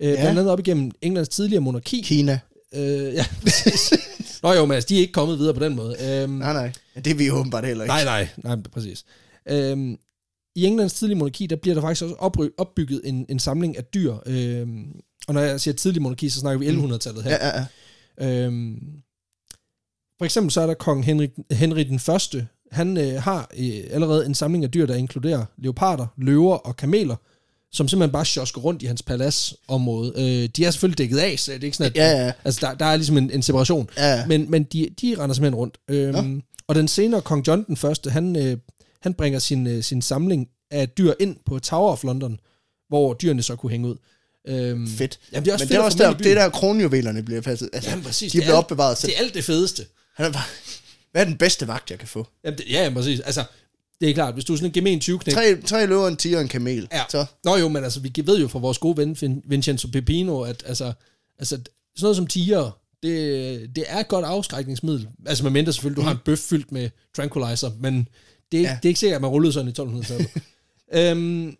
Øh, 0.00 0.08
Ja. 0.08 0.14
Blandt 0.14 0.38
andet 0.38 0.52
op 0.52 0.58
igennem 0.60 0.90
Englands 1.02 1.28
tidligere 1.28 1.60
monarki. 1.60 2.00
Kina. 2.04 2.38
Øh, 2.74 3.14
ja, 3.14 3.26
præcis. 3.42 3.92
Nå 4.42 4.52
jo, 4.52 4.64
men 4.66 4.74
altså, 4.74 4.88
de 4.88 4.96
er 4.96 5.00
ikke 5.00 5.12
kommet 5.12 5.38
videre 5.38 5.54
på 5.54 5.64
den 5.64 5.76
måde. 5.76 5.96
Øhm, 6.22 6.32
Nej, 6.32 6.52
nej. 6.52 6.72
Det 6.94 7.06
er 7.06 7.14
vi 7.14 7.30
åbenbart 7.30 7.66
heller 7.66 7.84
ikke. 7.84 7.92
nej, 7.94 8.04
nej, 8.04 8.28
nej, 8.56 8.56
præcis. 8.72 9.04
Øhm, 9.48 9.96
I 10.54 10.64
Englands 10.64 10.92
tidlige 10.92 11.18
monarki, 11.18 11.46
der 11.46 11.56
bliver 11.56 11.74
der 11.74 11.80
faktisk 11.82 12.02
også 12.04 12.14
opry- 12.14 12.54
opbygget 12.58 13.00
en, 13.04 13.26
en 13.28 13.38
samling 13.38 13.76
af 13.76 13.84
dyr. 13.84 14.14
Øhm, 14.26 14.84
og 15.28 15.34
når 15.34 15.40
jeg 15.40 15.60
siger 15.60 15.74
tidlig 15.74 16.02
monarki, 16.02 16.28
så 16.28 16.40
snakker 16.40 16.58
vi 16.58 16.68
1100-tallet 16.68 17.22
her. 17.24 17.30
Ja, 17.30 17.48
ja, 17.48 17.66
ja. 18.20 18.46
Øhm, 18.46 18.78
for 20.18 20.24
eksempel 20.24 20.50
så 20.52 20.60
er 20.60 20.66
der 20.66 20.74
kong 20.74 21.04
Henry, 21.04 21.26
Henry 21.50 21.80
den 21.80 21.98
Første. 21.98 22.46
Han 22.70 22.96
øh, 22.96 23.22
har 23.22 23.50
øh, 23.58 23.80
allerede 23.90 24.26
en 24.26 24.34
samling 24.34 24.64
af 24.64 24.70
dyr, 24.70 24.86
der 24.86 24.94
inkluderer 24.94 25.44
leoparder, 25.58 26.06
løver 26.18 26.54
og 26.56 26.76
kameler, 26.76 27.16
som 27.72 27.88
simpelthen 27.88 28.12
bare 28.12 28.24
sjosker 28.24 28.60
rundt 28.60 28.82
i 28.82 28.86
hans 28.86 29.02
paladsområde. 29.02 30.12
Øh, 30.16 30.48
de 30.56 30.64
er 30.64 30.70
selvfølgelig 30.70 30.98
dækket 30.98 31.18
af, 31.18 31.38
så 31.38 31.52
det 31.52 31.60
er 31.60 31.64
ikke 31.64 31.76
sådan, 31.76 31.92
at... 31.92 31.96
Ja, 31.96 32.24
ja. 32.26 32.32
Altså, 32.44 32.66
der, 32.66 32.74
der 32.74 32.84
er 32.86 32.96
ligesom 32.96 33.16
en, 33.18 33.30
en 33.30 33.42
separation. 33.42 33.88
Ja. 33.96 34.26
Men, 34.26 34.50
men 34.50 34.64
de, 34.64 34.88
de 35.02 35.14
render 35.18 35.34
simpelthen 35.34 35.54
rundt. 35.54 35.78
Øhm, 35.88 36.42
og 36.66 36.74
den 36.74 36.88
senere 36.88 37.20
kong 37.22 37.46
John 37.46 37.64
den 37.66 37.76
Første, 37.76 38.10
han, 38.10 38.36
øh, 38.36 38.56
han 39.02 39.14
bringer 39.14 39.38
sin, 39.38 39.66
øh, 39.66 39.82
sin 39.84 40.02
samling 40.02 40.48
af 40.70 40.88
dyr 40.88 41.12
ind 41.20 41.36
på 41.46 41.58
Tower 41.58 41.92
of 41.92 42.04
London, 42.04 42.38
hvor 42.88 43.14
dyrene 43.14 43.42
så 43.42 43.56
kunne 43.56 43.70
hænge 43.70 43.88
ud. 43.88 43.96
Øhm, 44.48 44.86
Fedt. 44.88 45.18
Jamen, 45.32 45.44
det 45.44 45.50
er 45.50 45.54
også 45.54 45.64
Men 45.64 45.68
fedt 45.68 45.70
det 45.70 45.76
er 45.76 45.82
også 45.82 45.98
der, 45.98 46.12
det 46.16 46.26
er 46.26 46.34
der 46.34 46.48
kronjuvelerne 46.48 47.22
bliver 47.22 47.40
passet. 47.40 47.70
Altså, 47.72 47.90
Jamen, 47.90 48.04
præcis. 48.04 48.32
de 48.32 48.38
Det 48.38 48.42
er 48.42 48.46
bliver 48.46 48.56
alt- 48.56 48.64
opbevaret. 48.64 48.98
Så 48.98 49.06
Det 49.06 49.14
er 49.16 49.18
alt 49.22 49.34
det 49.34 49.44
fedeste. 49.44 49.84
han 50.16 50.26
er 50.26 50.32
bare, 50.32 50.42
hvad 51.12 51.22
er 51.22 51.26
den 51.26 51.36
bedste 51.38 51.68
vagt, 51.68 51.90
jeg 51.90 51.98
kan 51.98 52.08
få? 52.08 52.26
Jamen, 52.44 52.58
det, 52.58 52.70
ja, 52.70 52.90
præcis. 52.94 53.20
Altså, 53.20 53.44
det 54.00 54.10
er 54.10 54.14
klart, 54.14 54.34
hvis 54.34 54.44
du 54.44 54.52
er 54.52 54.56
sådan 54.56 54.68
en 54.68 54.72
gemen 54.72 55.00
20 55.00 55.18
knæk 55.18 55.34
Tre, 55.34 55.62
tre 55.62 55.86
løver, 55.86 56.08
en 56.08 56.16
tiger 56.16 56.36
og 56.36 56.42
en 56.42 56.48
kamel. 56.48 56.88
Ja. 56.92 57.02
Så, 57.08 57.26
Nå 57.44 57.56
jo, 57.56 57.68
men 57.68 57.84
altså, 57.84 58.00
vi 58.00 58.12
ved 58.24 58.40
jo 58.40 58.48
fra 58.48 58.58
vores 58.58 58.78
gode 58.78 58.96
ven 58.96 59.16
Vin- 59.20 59.42
Vincenzo 59.44 59.88
Pepino, 59.88 60.40
at 60.40 60.62
altså, 60.66 60.92
altså 61.38 61.56
sådan 61.56 61.66
noget 62.02 62.16
som 62.16 62.26
tiger, 62.26 62.78
det, 63.02 63.76
det 63.76 63.84
er 63.86 63.98
et 63.98 64.08
godt 64.08 64.24
afskrækningsmiddel. 64.24 65.08
Altså 65.26 65.44
med 65.44 65.50
mindre 65.50 65.72
selvfølgelig, 65.72 65.96
du 65.96 66.02
har 66.02 66.10
en 66.12 66.20
bøf 66.24 66.38
fyldt 66.38 66.72
med 66.72 66.90
tranquilizer, 67.16 67.70
men 67.80 68.08
det 68.52 68.60
er, 68.60 68.62
ja. 68.62 68.78
Det 68.82 68.84
er 68.84 68.88
ikke 68.88 69.00
sikkert, 69.00 69.16
at 69.16 69.22
man 69.22 69.30
rullede 69.30 69.52
sådan 69.52 69.68
i 69.68 69.72
1200-tallet. 69.80 70.30
øhm, 71.10 71.56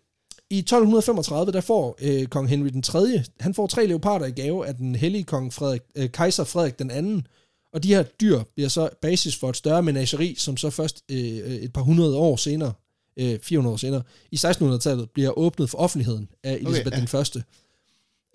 I 0.49 0.59
1235, 0.59 1.51
der 1.51 1.61
får 1.61 1.97
øh, 2.01 2.25
kong 2.27 2.49
Henry 2.49 2.67
den 2.67 2.81
3., 2.81 3.23
han 3.39 3.53
får 3.53 3.67
tre 3.67 3.85
leoparder 3.85 4.25
i 4.25 4.31
gave 4.31 4.67
af 4.67 4.75
den 4.75 4.95
hellige 4.95 5.23
kong 5.23 5.53
Frederik, 5.53 5.81
øh, 5.95 6.09
kejser 6.09 6.43
Frederik 6.43 6.79
den 6.79 6.91
anden, 6.91 7.27
og 7.73 7.83
de 7.83 7.87
her 7.87 8.03
dyr 8.03 8.43
bliver 8.55 8.69
så 8.69 8.89
basis 9.01 9.35
for 9.35 9.49
et 9.49 9.57
større 9.57 9.83
menageri, 9.83 10.35
som 10.37 10.57
så 10.57 10.69
først 10.69 11.03
øh, 11.11 11.17
et 11.17 11.73
par 11.73 11.81
hundrede 11.81 12.17
år 12.17 12.35
senere, 12.35 12.73
øh, 13.17 13.39
400 13.39 13.73
år 13.73 13.77
senere, 13.77 14.03
i 14.31 14.35
1600-tallet 14.35 15.09
bliver 15.09 15.37
åbnet 15.37 15.69
for 15.69 15.77
offentligheden 15.77 16.29
af 16.43 16.53
Elisabeth 16.53 16.79
okay, 16.79 16.91
ja. 16.91 16.95
ja. 16.95 16.99
den 16.99 17.07
første. 17.07 17.43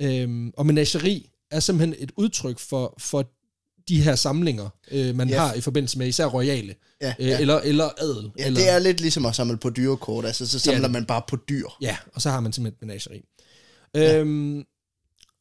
Øhm, 0.03 0.51
og 0.57 0.67
menageri 0.67 1.31
er 1.51 1.61
simpelthen 1.61 1.95
et 1.99 2.13
udtryk 2.17 2.59
for, 2.59 2.95
for 2.99 3.31
de 3.89 4.03
her 4.03 4.15
samlinger, 4.15 4.69
øh, 4.91 5.17
man 5.17 5.29
Ja. 5.29 5.35
ja. 5.35 5.41
har 5.41 5.55
i 5.55 5.61
forbindelse 5.61 5.99
med 5.99 6.07
især 6.09 6.27
royale, 6.27 6.75
ja, 7.03 7.15
øh, 7.19 7.27
ja. 7.27 7.41
eller, 7.41 7.61
eller 7.61 7.89
adel. 7.99 8.31
ja, 8.39 8.47
eller, 8.47 8.61
det 8.61 8.71
er 8.71 8.79
lidt 8.79 9.01
ligesom 9.01 9.27
at 9.27 9.35
samle 9.35 9.57
på 9.57 9.71
dyrekort. 9.71 10.25
Altså, 10.25 10.47
så 10.47 10.59
samler 10.59 10.81
det. 10.81 10.91
man 10.91 11.07
bare 11.07 11.23
på 11.29 11.37
dyr. 11.49 11.67
Ja, 11.81 11.97
og 12.15 12.23
så 12.23 12.31
har 12.31 12.41
man 12.41 12.53
simpelthen 12.53 12.77
et 12.77 12.87
menageri. 12.87 13.23
Ja. 13.95 14.19
Øhm, 14.21 14.65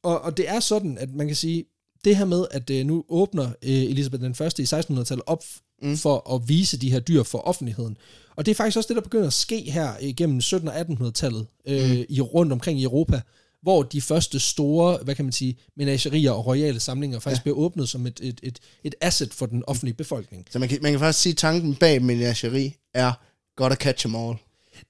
og, 0.03 0.21
og 0.21 0.37
det 0.37 0.49
er 0.49 0.59
sådan, 0.59 0.97
at 0.97 1.13
man 1.13 1.27
kan 1.27 1.35
sige, 1.35 1.65
det 2.05 2.17
her 2.17 2.25
med, 2.25 2.45
at 2.51 2.69
øh, 2.69 2.85
nu 2.85 3.05
åbner 3.09 3.45
øh, 3.45 3.69
Elisabeth 3.71 4.23
den 4.23 4.35
første 4.35 4.61
i 4.63 4.65
1600-tallet 4.65 5.23
op 5.25 5.43
mm. 5.81 5.97
for 5.97 6.35
at 6.35 6.49
vise 6.49 6.77
de 6.77 6.91
her 6.91 6.99
dyr 6.99 7.23
for 7.23 7.37
offentligheden. 7.37 7.97
Og 8.35 8.45
det 8.45 8.51
er 8.51 8.55
faktisk 8.55 8.77
også 8.77 8.87
det, 8.87 8.95
der 8.95 9.01
begynder 9.01 9.27
at 9.27 9.33
ske 9.33 9.71
her 9.71 9.93
igennem 10.01 10.39
1700- 10.39 10.67
og 10.67 10.79
1800-tallet 10.79 11.47
øh, 11.67 11.91
mm. 11.91 12.05
i, 12.09 12.21
rundt 12.21 12.51
omkring 12.51 12.79
i 12.79 12.83
Europa, 12.83 13.21
hvor 13.61 13.83
de 13.83 14.01
første 14.01 14.39
store, 14.39 14.97
hvad 15.03 15.15
kan 15.15 15.25
man 15.25 15.31
sige, 15.31 15.57
menagerier 15.77 16.31
og 16.31 16.45
royale 16.45 16.79
samlinger 16.79 17.19
faktisk 17.19 17.39
ja. 17.39 17.43
bliver 17.43 17.57
åbnet 17.57 17.89
som 17.89 18.07
et, 18.07 18.19
et, 18.23 18.39
et, 18.43 18.59
et 18.83 18.95
asset 19.01 19.33
for 19.33 19.45
den 19.45 19.63
offentlige 19.67 19.95
befolkning. 19.95 20.47
Så 20.51 20.59
man 20.59 20.69
kan, 20.69 20.79
man 20.81 20.91
kan 20.91 20.99
faktisk 20.99 21.21
sige, 21.21 21.33
at 21.33 21.37
tanken 21.37 21.75
bag 21.75 22.01
menageri 22.01 22.75
er 22.93 23.13
godt 23.55 23.73
at 23.73 23.79
catch 23.79 24.07
them 24.07 24.15
all. 24.15 24.35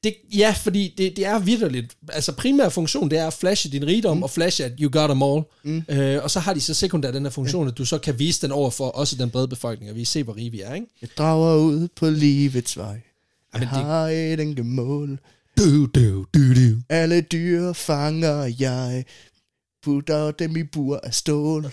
Det, 0.05 0.15
ja, 0.37 0.55
fordi 0.63 0.93
det, 0.97 1.15
det 1.17 1.25
er 1.25 1.39
vidderligt. 1.39 1.95
Altså 2.09 2.31
primær 2.31 2.69
funktion, 2.69 3.09
det 3.09 3.19
er 3.19 3.27
at 3.27 3.33
flashe 3.33 3.69
din 3.71 3.87
rigdom, 3.87 4.17
mm. 4.17 4.23
og 4.23 4.29
flashe, 4.29 4.65
at 4.65 4.71
you 4.79 4.89
got 4.91 5.07
them 5.09 5.23
all. 5.23 5.41
Mm. 5.63 5.83
Øh, 5.89 6.23
og 6.23 6.31
så 6.31 6.39
har 6.39 6.53
de 6.53 6.61
så 6.61 6.73
sekundær 6.73 7.11
den 7.11 7.23
her 7.23 7.29
funktion, 7.29 7.67
at 7.67 7.77
du 7.77 7.85
så 7.85 7.97
kan 7.97 8.19
vise 8.19 8.41
den 8.41 8.51
over 8.51 8.69
for 8.69 8.87
også 8.87 9.15
den 9.15 9.29
brede 9.29 9.47
befolkning, 9.47 9.91
og 9.91 9.97
vi 9.97 10.05
ser, 10.05 10.23
hvor 10.23 10.35
rige 10.35 10.51
vi 10.51 10.61
er, 10.61 10.73
ikke? 10.73 10.87
Jeg 11.01 11.09
drager 11.17 11.55
ud 11.55 11.87
på 11.95 12.09
livets 12.09 12.77
vej. 12.77 13.01
Jeg 13.53 13.61
det- 13.61 13.67
har 13.69 14.07
et 14.07 14.39
enkelt 14.39 14.65
mål. 14.67 15.19
Du, 15.57 15.85
du, 15.85 16.25
du, 16.33 16.53
du. 16.53 16.77
Alle 16.89 17.21
dyr 17.21 17.73
fanger 17.73 18.53
jeg. 18.59 19.05
Putter 19.83 20.31
dem 20.31 20.57
i 20.57 20.63
bur 20.63 20.99
af 21.03 21.13
stål. 21.13 21.65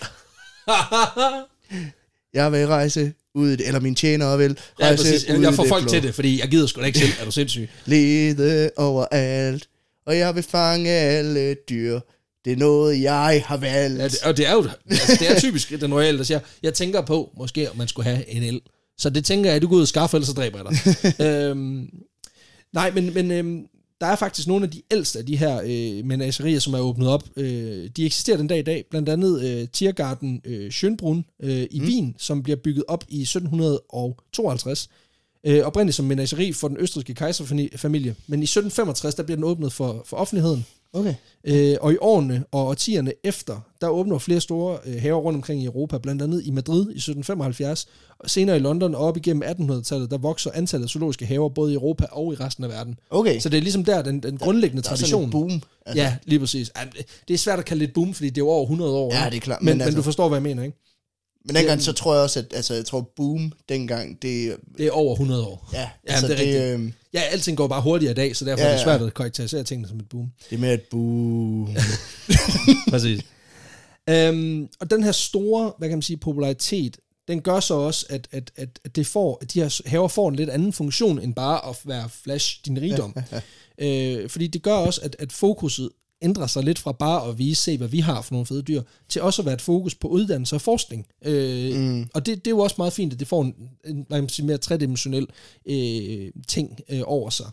Jeg 2.34 2.52
vil 2.52 2.66
rejse 2.66 3.12
ud 3.34 3.48
i 3.48 3.56
det, 3.56 3.66
eller 3.66 3.80
min 3.80 3.94
tjener 3.94 4.36
vil 4.36 4.58
ja, 4.80 4.84
rejse 4.84 5.02
præcis. 5.02 5.30
ud 5.30 5.42
Jeg, 5.42 5.54
får 5.54 5.66
folk 5.68 5.82
blå. 5.82 5.90
til 5.90 6.02
det, 6.02 6.14
fordi 6.14 6.40
jeg 6.40 6.48
gider 6.48 6.66
sgu 6.66 6.80
da 6.80 6.86
ikke 6.86 6.98
selv. 6.98 7.12
Er 7.20 7.24
du 7.24 7.30
sindssyg? 7.30 7.68
Lede 7.84 8.70
overalt, 8.76 9.68
og 10.06 10.18
jeg 10.18 10.34
vil 10.34 10.42
fange 10.42 10.90
alle 10.90 11.54
dyr. 11.54 12.00
Det 12.44 12.52
er 12.52 12.56
noget, 12.56 13.02
jeg 13.02 13.42
har 13.46 13.56
valgt. 13.56 13.98
Ja, 13.98 14.04
det, 14.08 14.22
og 14.24 14.36
det 14.36 14.46
er 14.46 14.52
jo 14.52 14.66
altså, 14.90 15.16
det 15.20 15.30
er 15.30 15.40
typisk 15.40 15.80
den 15.80 15.94
royale, 15.94 16.18
der 16.18 16.24
siger, 16.24 16.40
jeg 16.62 16.74
tænker 16.74 17.00
på, 17.00 17.30
måske 17.38 17.70
om 17.70 17.76
man 17.76 17.88
skulle 17.88 18.10
have 18.10 18.30
en 18.30 18.42
el. 18.42 18.60
Så 18.98 19.10
det 19.10 19.24
tænker 19.24 19.50
jeg, 19.50 19.56
at 19.56 19.62
du 19.62 19.68
går 19.68 19.76
ud 19.76 19.82
og 19.82 19.88
skaffer, 19.88 20.18
ellers 20.18 20.28
så 20.28 20.32
dræber 20.34 20.58
jeg 20.58 20.66
dig. 21.18 21.26
øhm, 21.26 21.88
nej, 22.72 22.90
men, 22.90 23.14
men 23.14 23.30
øhm, 23.30 23.62
der 24.02 24.08
er 24.08 24.16
faktisk 24.16 24.48
nogle 24.48 24.64
af 24.64 24.70
de 24.70 24.82
ældste 24.90 25.18
af 25.18 25.26
de 25.26 25.36
her 25.36 25.60
øh, 25.64 26.04
menagerier, 26.04 26.58
som 26.58 26.74
er 26.74 26.78
åbnet 26.78 27.08
op. 27.08 27.24
Øh, 27.36 27.90
de 27.96 28.06
eksisterer 28.06 28.36
den 28.36 28.46
dag 28.46 28.58
i 28.58 28.62
dag. 28.62 28.84
Blandt 28.90 29.08
andet 29.08 29.42
øh, 29.44 29.68
Tiergarten 29.68 30.40
øh, 30.44 30.70
Schönbrunn 30.70 31.36
øh, 31.42 31.66
i 31.70 31.80
mm. 31.80 31.86
Wien, 31.86 32.14
som 32.18 32.42
bliver 32.42 32.56
bygget 32.56 32.84
op 32.88 33.04
i 33.08 33.22
1752. 33.22 34.88
Øh, 35.46 35.60
oprindeligt 35.60 35.96
som 35.96 36.06
menageri 36.06 36.52
for 36.52 36.68
den 36.68 36.76
østrigske 36.76 37.14
kejserfamilie. 37.14 38.16
Men 38.26 38.40
i 38.40 38.44
1765, 38.44 39.14
der 39.14 39.22
bliver 39.22 39.36
den 39.36 39.44
åbnet 39.44 39.72
for, 39.72 40.02
for 40.06 40.16
offentligheden. 40.16 40.66
Okay. 40.94 41.14
Øh, 41.44 41.76
og 41.80 41.92
i 41.92 41.96
årene 42.00 42.44
og 42.52 42.66
årtierne 42.66 43.12
efter, 43.24 43.60
der 43.80 43.88
åbner 43.88 44.18
flere 44.18 44.40
store 44.40 44.78
øh, 44.86 45.00
haver 45.02 45.18
rundt 45.20 45.36
omkring 45.36 45.62
i 45.62 45.64
Europa, 45.64 45.98
blandt 45.98 46.22
andet 46.22 46.42
i 46.46 46.50
Madrid 46.50 46.80
i 46.80 46.96
1775, 46.96 47.86
og 48.18 48.30
senere 48.30 48.56
i 48.56 48.58
London 48.60 48.94
og 48.94 49.00
op 49.00 49.16
igennem 49.16 49.42
1800-tallet, 49.42 50.10
der 50.10 50.18
vokser 50.18 50.50
antallet 50.54 50.86
af 50.86 50.90
zoologiske 50.90 51.26
haver 51.26 51.48
både 51.48 51.72
i 51.72 51.74
Europa 51.74 52.06
og 52.12 52.32
i 52.32 52.36
resten 52.36 52.64
af 52.64 52.70
verden. 52.70 52.98
Okay. 53.10 53.40
Så 53.40 53.48
det 53.48 53.56
er 53.58 53.62
ligesom 53.62 53.84
der, 53.84 54.02
den, 54.02 54.20
den 54.22 54.38
grundlæggende 54.38 54.82
der 54.82 54.88
er 54.90 54.94
tradition. 54.96 55.20
sådan 55.20 55.24
en 55.26 55.30
boom. 55.30 55.62
Altså, 55.86 56.02
Ja, 56.02 56.16
lige 56.24 56.38
præcis. 56.40 56.70
Det 57.28 57.34
er 57.34 57.38
svært 57.38 57.58
at 57.58 57.64
kalde 57.64 57.80
det 57.80 57.88
et 57.88 57.94
boom, 57.94 58.14
fordi 58.14 58.28
det 58.28 58.36
er 58.38 58.44
jo 58.44 58.48
over 58.48 58.62
100 58.64 58.92
år. 58.92 59.14
Ja, 59.14 59.30
det 59.30 59.36
er 59.36 59.40
klart, 59.40 59.62
Men, 59.62 59.66
men 59.74 59.80
altså- 59.80 59.90
men 59.90 59.96
du 59.96 60.02
forstår, 60.02 60.28
hvad 60.28 60.36
jeg 60.36 60.42
mener, 60.42 60.62
ikke? 60.62 60.78
Men 61.44 61.56
dengang, 61.56 61.82
så 61.82 61.92
tror 61.92 62.14
jeg 62.14 62.22
også, 62.22 62.38
at 62.38 62.46
altså, 62.54 62.74
jeg 62.74 62.84
tror 62.84 63.12
boom 63.16 63.52
dengang, 63.68 64.22
det, 64.22 64.56
Det 64.78 64.86
er 64.86 64.90
over 64.90 65.12
100 65.12 65.46
år. 65.46 65.68
ja, 65.72 65.80
Ja, 65.80 65.88
altså, 66.06 66.26
det 66.28 66.32
er 66.32 66.36
det, 66.38 66.46
rigtigt. 66.46 66.80
øh, 66.86 66.92
Ja, 67.14 67.20
alting 67.20 67.56
går 67.56 67.66
bare 67.68 67.82
hurtigere 67.82 68.10
i 68.12 68.14
dag, 68.14 68.36
så 68.36 68.44
derfor 68.44 68.60
Ja, 68.62 68.66
ja, 68.66 68.72
er 68.72 68.76
det 68.76 68.84
svært 68.84 69.02
at 69.02 69.14
karakterisere 69.14 69.64
tingene 69.64 69.88
som 69.88 69.98
et 69.98 70.08
boom. 70.08 70.32
det 70.50 70.56
er 70.56 70.60
med 70.60 70.74
et 70.74 70.82
boom. 70.90 71.68
Præcis. 72.90 73.20
Øhm, 74.08 74.68
og 74.80 74.90
den 74.90 75.02
her 75.04 75.12
store, 75.12 75.72
hvad 75.78 75.88
kan 75.88 75.98
man 75.98 76.02
sige, 76.02 76.16
popularitet, 76.16 76.96
den 77.28 77.40
gør 77.42 77.60
så 77.60 77.74
også, 77.74 78.06
at, 78.10 78.28
at, 78.32 78.52
at, 78.56 78.80
at 78.84 78.96
det 78.96 79.06
får, 79.06 79.38
at 79.42 79.52
de 79.54 79.60
her 79.60 79.80
haver 79.88 80.08
får 80.08 80.28
en 80.28 80.36
lidt 80.36 80.50
anden 80.50 80.72
funktion, 80.72 81.18
end 81.18 81.34
bare 81.34 81.68
at 81.68 81.76
være 81.84 82.08
flash 82.24 82.60
din 82.66 82.80
rigdom. 82.82 83.16
øh, 83.78 84.28
fordi 84.30 84.46
det 84.46 84.62
gør 84.62 84.74
også, 84.74 85.00
at, 85.04 85.16
at 85.18 85.32
fokuset 85.32 85.90
ændrer 86.22 86.46
sig 86.46 86.62
lidt 86.62 86.78
fra 86.78 86.92
bare 86.92 87.28
at 87.28 87.38
vise, 87.38 87.62
se 87.62 87.78
hvad 87.78 87.88
vi 87.88 88.00
har 88.00 88.22
for 88.22 88.34
nogle 88.34 88.46
fede 88.46 88.62
dyr, 88.62 88.82
til 89.08 89.22
også 89.22 89.42
at 89.42 89.46
være 89.46 89.54
et 89.54 89.62
fokus 89.62 89.94
på 89.94 90.08
uddannelse 90.08 90.56
og 90.56 90.60
forskning. 90.60 91.06
Øh, 91.24 91.80
mm. 91.80 92.08
Og 92.14 92.26
det, 92.26 92.44
det 92.44 92.46
er 92.46 92.50
jo 92.50 92.58
også 92.58 92.76
meget 92.78 92.92
fint, 92.92 93.12
at 93.12 93.20
det 93.20 93.28
får 93.28 93.42
en, 93.42 93.54
en 93.84 94.06
man 94.10 94.28
sige, 94.28 94.46
mere 94.46 94.58
tredimensionel 94.58 95.26
øh, 95.66 96.30
ting 96.48 96.80
øh, 96.88 97.00
over 97.04 97.30
sig. 97.30 97.46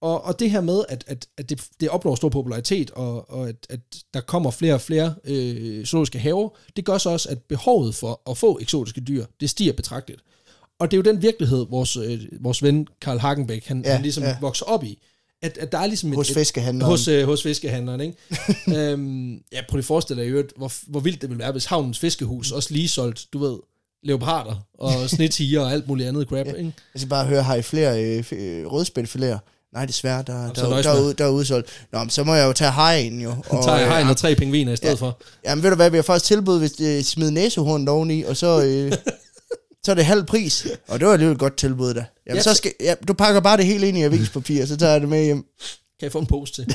Og, 0.00 0.24
og 0.24 0.38
det 0.38 0.50
her 0.50 0.60
med, 0.60 0.84
at, 0.88 1.04
at, 1.06 1.26
at 1.38 1.50
det, 1.50 1.66
det 1.80 1.88
opnår 1.88 2.14
stor 2.14 2.28
popularitet, 2.28 2.90
og, 2.90 3.30
og 3.30 3.48
at, 3.48 3.66
at 3.70 3.80
der 4.14 4.20
kommer 4.20 4.50
flere 4.50 4.74
og 4.74 4.80
flere 4.80 5.14
øh, 5.24 5.84
zoologiske 5.84 6.18
haver, 6.18 6.48
det 6.76 6.84
gør 6.84 6.98
så 6.98 7.10
også, 7.10 7.28
at 7.28 7.42
behovet 7.42 7.94
for 7.94 8.30
at 8.30 8.38
få 8.38 8.58
eksotiske 8.60 9.00
dyr, 9.00 9.24
det 9.40 9.50
stiger 9.50 9.72
betragteligt. 9.72 10.22
Og 10.78 10.90
det 10.90 10.96
er 10.96 10.98
jo 10.98 11.12
den 11.12 11.22
virkelighed, 11.22 11.66
vores, 11.70 11.96
øh, 11.96 12.20
vores 12.40 12.62
ven 12.62 12.86
Karl 13.00 13.18
Hagenbeck, 13.18 13.66
han, 13.66 13.82
Ja, 13.84 13.92
han 13.92 14.02
ligesom 14.02 14.24
ja. 14.24 14.36
vokser 14.40 14.66
op 14.66 14.84
i, 14.84 14.98
at, 15.42 15.58
at 15.58 15.72
der 15.72 15.78
er 15.78 15.86
ligesom 15.86 16.12
Hos 16.12 16.30
et, 16.30 16.34
fiskehandleren. 16.36 16.90
hos, 16.90 17.08
øh, 17.08 17.24
hos 17.26 17.42
fiskehandleren, 17.42 18.00
ikke? 18.00 18.14
øhm, 18.90 19.32
ja, 19.52 19.60
prøv 19.68 19.76
lige 19.76 19.78
at 19.78 19.84
forestille 19.84 20.22
dig, 20.22 20.28
i 20.28 20.30
øvrigt, 20.32 20.52
hvor, 20.56 20.72
hvor 20.86 21.00
vildt 21.00 21.22
det 21.22 21.30
ville 21.30 21.38
være, 21.42 21.52
hvis 21.52 21.64
havnens 21.64 21.98
fiskehus 21.98 22.50
også 22.52 22.72
lige 22.74 22.88
solgt, 22.88 23.26
du 23.32 23.38
ved, 23.38 23.58
leoparder 24.02 24.54
og 24.78 24.92
snetiger 25.10 25.60
og 25.60 25.72
alt 25.72 25.88
muligt 25.88 26.08
andet 26.08 26.28
crap, 26.28 26.46
ja. 26.46 26.52
ikke? 26.52 26.72
Jeg 26.94 27.00
skal 27.00 27.08
bare 27.08 27.26
høre, 27.26 27.42
har 27.42 27.54
I 27.54 27.62
flere 27.62 28.04
øh, 28.04 28.24
øh, 28.32 28.66
rødspætfiléer? 28.66 29.38
Nej, 29.72 29.86
desværre, 29.86 30.22
der, 30.26 30.32
der, 30.52 30.68
der, 30.68 30.82
der, 30.82 30.90
er 30.90 31.00
ud- 31.02 31.14
der 31.14 31.24
er 31.24 31.28
udsolgt. 31.30 31.68
Nå, 31.92 31.98
men 31.98 32.10
så 32.10 32.24
må 32.24 32.34
jeg 32.34 32.46
jo 32.46 32.52
tage 32.52 32.70
hajen 32.70 33.20
jo. 33.20 33.34
Og, 33.48 33.64
tager 33.64 33.76
jeg 33.78 33.86
øh, 33.86 33.92
hegn 33.92 34.08
og 34.08 34.16
tre 34.16 34.34
pingviner 34.34 34.72
i 34.72 34.76
stedet 34.76 35.00
ja. 35.00 35.06
for. 35.06 35.20
Jamen 35.44 35.62
ved 35.62 35.70
du 35.70 35.76
hvad, 35.76 35.90
vi 35.90 35.96
har 35.96 36.02
faktisk 36.02 36.24
tilbud, 36.26 36.58
hvis 36.58 36.72
det 36.72 37.06
smider 37.06 37.30
næsehorn 37.30 37.88
oveni, 37.88 38.22
og 38.22 38.36
så, 38.36 38.62
øh, 38.64 38.92
så 39.84 39.90
er 39.90 39.94
det 39.94 40.04
halv 40.04 40.24
pris. 40.24 40.66
Og 40.88 40.98
det 41.00 41.06
var 41.06 41.12
alligevel 41.12 41.34
et 41.34 41.40
godt 41.40 41.56
tilbud 41.56 41.94
da. 41.94 42.04
Jamen 42.26 42.36
Ja, 42.36 42.42
så 42.42 42.54
skal, 42.54 42.72
ja, 42.80 42.94
du 43.08 43.12
pakker 43.12 43.40
bare 43.40 43.56
det 43.56 43.66
hele 43.66 43.88
ind 43.88 43.98
i 43.98 44.02
avispapir, 44.02 44.66
så 44.66 44.76
tager 44.76 44.92
jeg 44.92 45.00
det 45.00 45.08
med 45.08 45.24
hjem. 45.24 45.44
Kan 46.00 46.02
jeg 46.02 46.12
få 46.12 46.18
en 46.18 46.26
pose 46.26 46.52
til? 46.52 46.66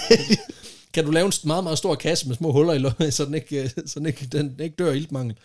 kan 0.94 1.06
du 1.06 1.12
lave 1.12 1.26
en 1.26 1.34
meget, 1.44 1.64
meget 1.64 1.78
stor 1.78 1.96
kasse 1.96 2.28
med 2.28 2.36
små 2.36 2.52
huller 2.52 2.74
i 2.74 2.78
låget, 2.78 3.14
så 3.18 3.26
den 3.26 3.34
ikke, 3.34 3.64
øh, 3.64 3.70
så 3.86 4.00
den 4.00 4.06
ikke, 4.06 4.28
den 4.32 4.56
ikke 4.60 4.76
dør 4.76 4.92
af 4.92 4.96
iltmangel? 4.96 5.36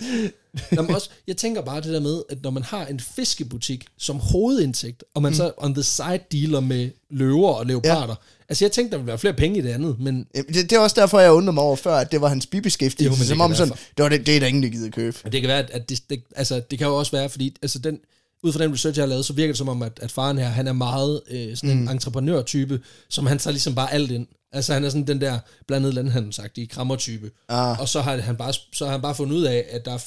Jamen 0.73 0.95
også, 0.95 1.11
jeg 1.27 1.37
tænker 1.37 1.63
bare 1.63 1.81
det 1.81 1.93
der 1.93 2.01
med, 2.01 2.23
at 2.29 2.43
når 2.43 2.51
man 2.51 2.63
har 2.63 2.87
en 2.87 3.01
fiskebutik 3.01 3.85
som 3.99 4.17
hovedindtægt, 4.17 5.05
og 5.15 5.23
man 5.23 5.31
mm. 5.31 5.37
så 5.37 5.53
on 5.57 5.75
the 5.75 5.83
side 5.83 6.21
dealer 6.33 6.61
med 6.61 6.91
løver 7.11 7.49
og 7.49 7.67
leoparder, 7.67 8.07
ja. 8.09 8.45
altså 8.49 8.65
jeg 8.65 8.73
tænkte, 8.73 8.93
der 8.93 8.99
ville 8.99 9.07
være 9.07 9.19
flere 9.19 9.35
penge 9.35 9.59
i 9.59 9.63
det 9.63 9.69
andet, 9.69 10.01
men 10.01 10.27
Det, 10.35 10.47
det 10.55 10.73
er 10.73 10.79
også 10.79 11.01
derfor, 11.01 11.21
jeg 11.21 11.33
undrede 11.33 11.55
mig 11.55 11.65
over 11.65 11.77
før, 11.77 11.97
at 11.97 12.13
det 12.13 12.21
var 12.21 12.29
hans 12.29 12.47
bibeskæftigelse. 12.47 13.23
Jo, 13.23 13.29
som 13.29 13.41
om 13.41 13.55
sådan, 13.55 13.75
det, 13.97 14.03
var 14.03 14.09
det, 14.09 14.27
det 14.27 14.37
er 14.37 14.41
der 14.41 14.47
ingen, 14.47 14.63
der 14.63 14.69
gider 14.69 14.91
købe. 14.91 15.17
Men 15.25 15.33
det 15.33 15.41
kan 15.41 15.49
være, 15.49 15.73
at 15.73 15.89
det, 15.89 16.03
det, 16.11 16.23
altså, 16.37 16.63
det 16.71 16.79
kan 16.79 16.87
jo 16.87 16.97
også 16.97 17.13
være, 17.13 17.29
fordi 17.29 17.57
altså 17.63 17.79
den, 17.79 18.01
ud 18.43 18.53
fra 18.53 18.63
den 18.65 18.73
research, 18.73 18.99
jeg 18.99 19.03
har 19.03 19.09
lavet, 19.09 19.25
så 19.25 19.33
virker 19.33 19.53
det 19.53 19.59
som 19.59 19.69
om, 19.69 19.83
at, 19.83 19.99
at 20.03 20.11
faren 20.13 20.39
her, 20.39 20.49
han 20.49 20.67
er 20.67 20.73
meget 20.73 21.21
øh, 21.31 21.57
sådan 21.57 21.79
en 21.79 21.89
entreprenørtype, 21.89 22.81
som 23.09 23.27
han 23.27 23.39
tager 23.39 23.53
ligesom 23.53 23.75
bare 23.75 23.93
alt 23.93 24.11
ind. 24.11 24.27
Altså 24.53 24.73
han 24.73 24.85
er 24.85 24.89
sådan 24.91 25.07
den 25.07 25.21
der 25.21 25.39
blandet 25.67 25.95
landhandelsagtige 25.95 26.67
krammertype. 26.67 27.31
Ah. 27.49 27.81
Og 27.81 27.89
så 27.89 28.01
har, 28.01 28.17
han 28.17 28.37
bare, 28.37 28.53
så 28.73 28.85
har 28.85 28.93
han 28.93 29.03
bare 29.03 29.15
fundet 29.15 29.37
ud 29.37 29.43
af, 29.43 29.65
at 29.71 29.85
der 29.85 29.93
er 29.95 30.05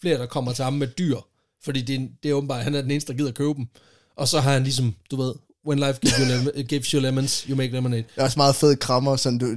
flere, 0.00 0.18
der 0.18 0.26
kommer 0.26 0.52
til 0.52 0.64
ham 0.64 0.72
med 0.72 0.86
dyr. 0.86 1.16
Fordi 1.64 1.82
det, 1.82 1.94
er- 2.02 2.08
det 2.22 2.28
er 2.30 2.34
åbenbart, 2.34 2.64
han 2.64 2.74
er 2.74 2.82
den 2.82 2.90
eneste, 2.90 3.12
der 3.12 3.18
gider 3.18 3.32
købe 3.32 3.54
dem. 3.54 3.66
Og 4.16 4.28
så 4.28 4.40
har 4.40 4.52
han 4.52 4.62
ligesom, 4.62 4.94
du 5.10 5.16
ved, 5.16 5.34
when 5.66 5.78
life 5.78 5.98
gives 6.00 6.16
you, 6.18 6.24
lemon, 6.26 6.64
gives 6.68 6.86
you 6.90 7.00
lemons, 7.00 7.40
you 7.40 7.56
make 7.56 7.72
lemonade. 7.72 8.02
Det 8.02 8.08
er 8.16 8.22
også 8.24 8.38
meget 8.38 8.54
fed 8.54 8.76
krammer, 8.76 9.16
sådan 9.16 9.38
du 9.38 9.56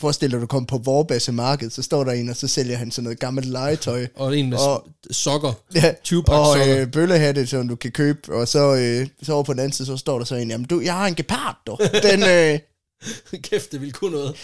forestil 0.00 0.30
dig, 0.30 0.40
du 0.40 0.46
kommer 0.46 0.66
på 0.66 0.78
Vorbasse 0.78 1.32
Marked, 1.32 1.70
så 1.70 1.82
står 1.82 2.04
der 2.04 2.12
en, 2.12 2.28
og 2.28 2.36
så 2.36 2.48
sælger 2.48 2.76
han 2.76 2.90
sådan 2.90 3.04
noget 3.04 3.18
gammelt 3.20 3.46
legetøj. 3.48 4.06
Og 4.16 4.38
en 4.38 4.50
med 4.50 4.58
Og- 4.58 4.88
sokker. 5.10 5.52
Ja, 5.74 5.92
20 6.04 6.22
pakke 6.24 6.40
og 6.40 6.56
sokker. 6.56 6.80
øh, 6.80 6.86
bøllehatte, 6.90 7.46
som 7.46 7.68
du 7.68 7.76
kan 7.76 7.90
købe, 7.92 8.34
og 8.34 8.48
så, 8.48 8.74
øh, 8.74 9.06
så 9.22 9.32
over 9.32 9.42
på 9.42 9.52
den 9.52 9.60
anden 9.60 9.72
side, 9.72 9.86
så 9.86 9.96
står 9.96 10.18
der 10.18 10.24
så 10.24 10.34
en, 10.34 10.50
jamen 10.50 10.66
du, 10.66 10.80
jeg 10.80 10.94
har 10.94 11.06
en 11.06 11.14
gepard, 11.14 11.56
du. 11.66 11.78
Den, 12.02 12.22
øh, 12.22 12.58
Kæft, 13.50 13.72
det 13.72 13.80
vil 13.80 13.92
kunne 13.92 14.12
noget. 14.12 14.36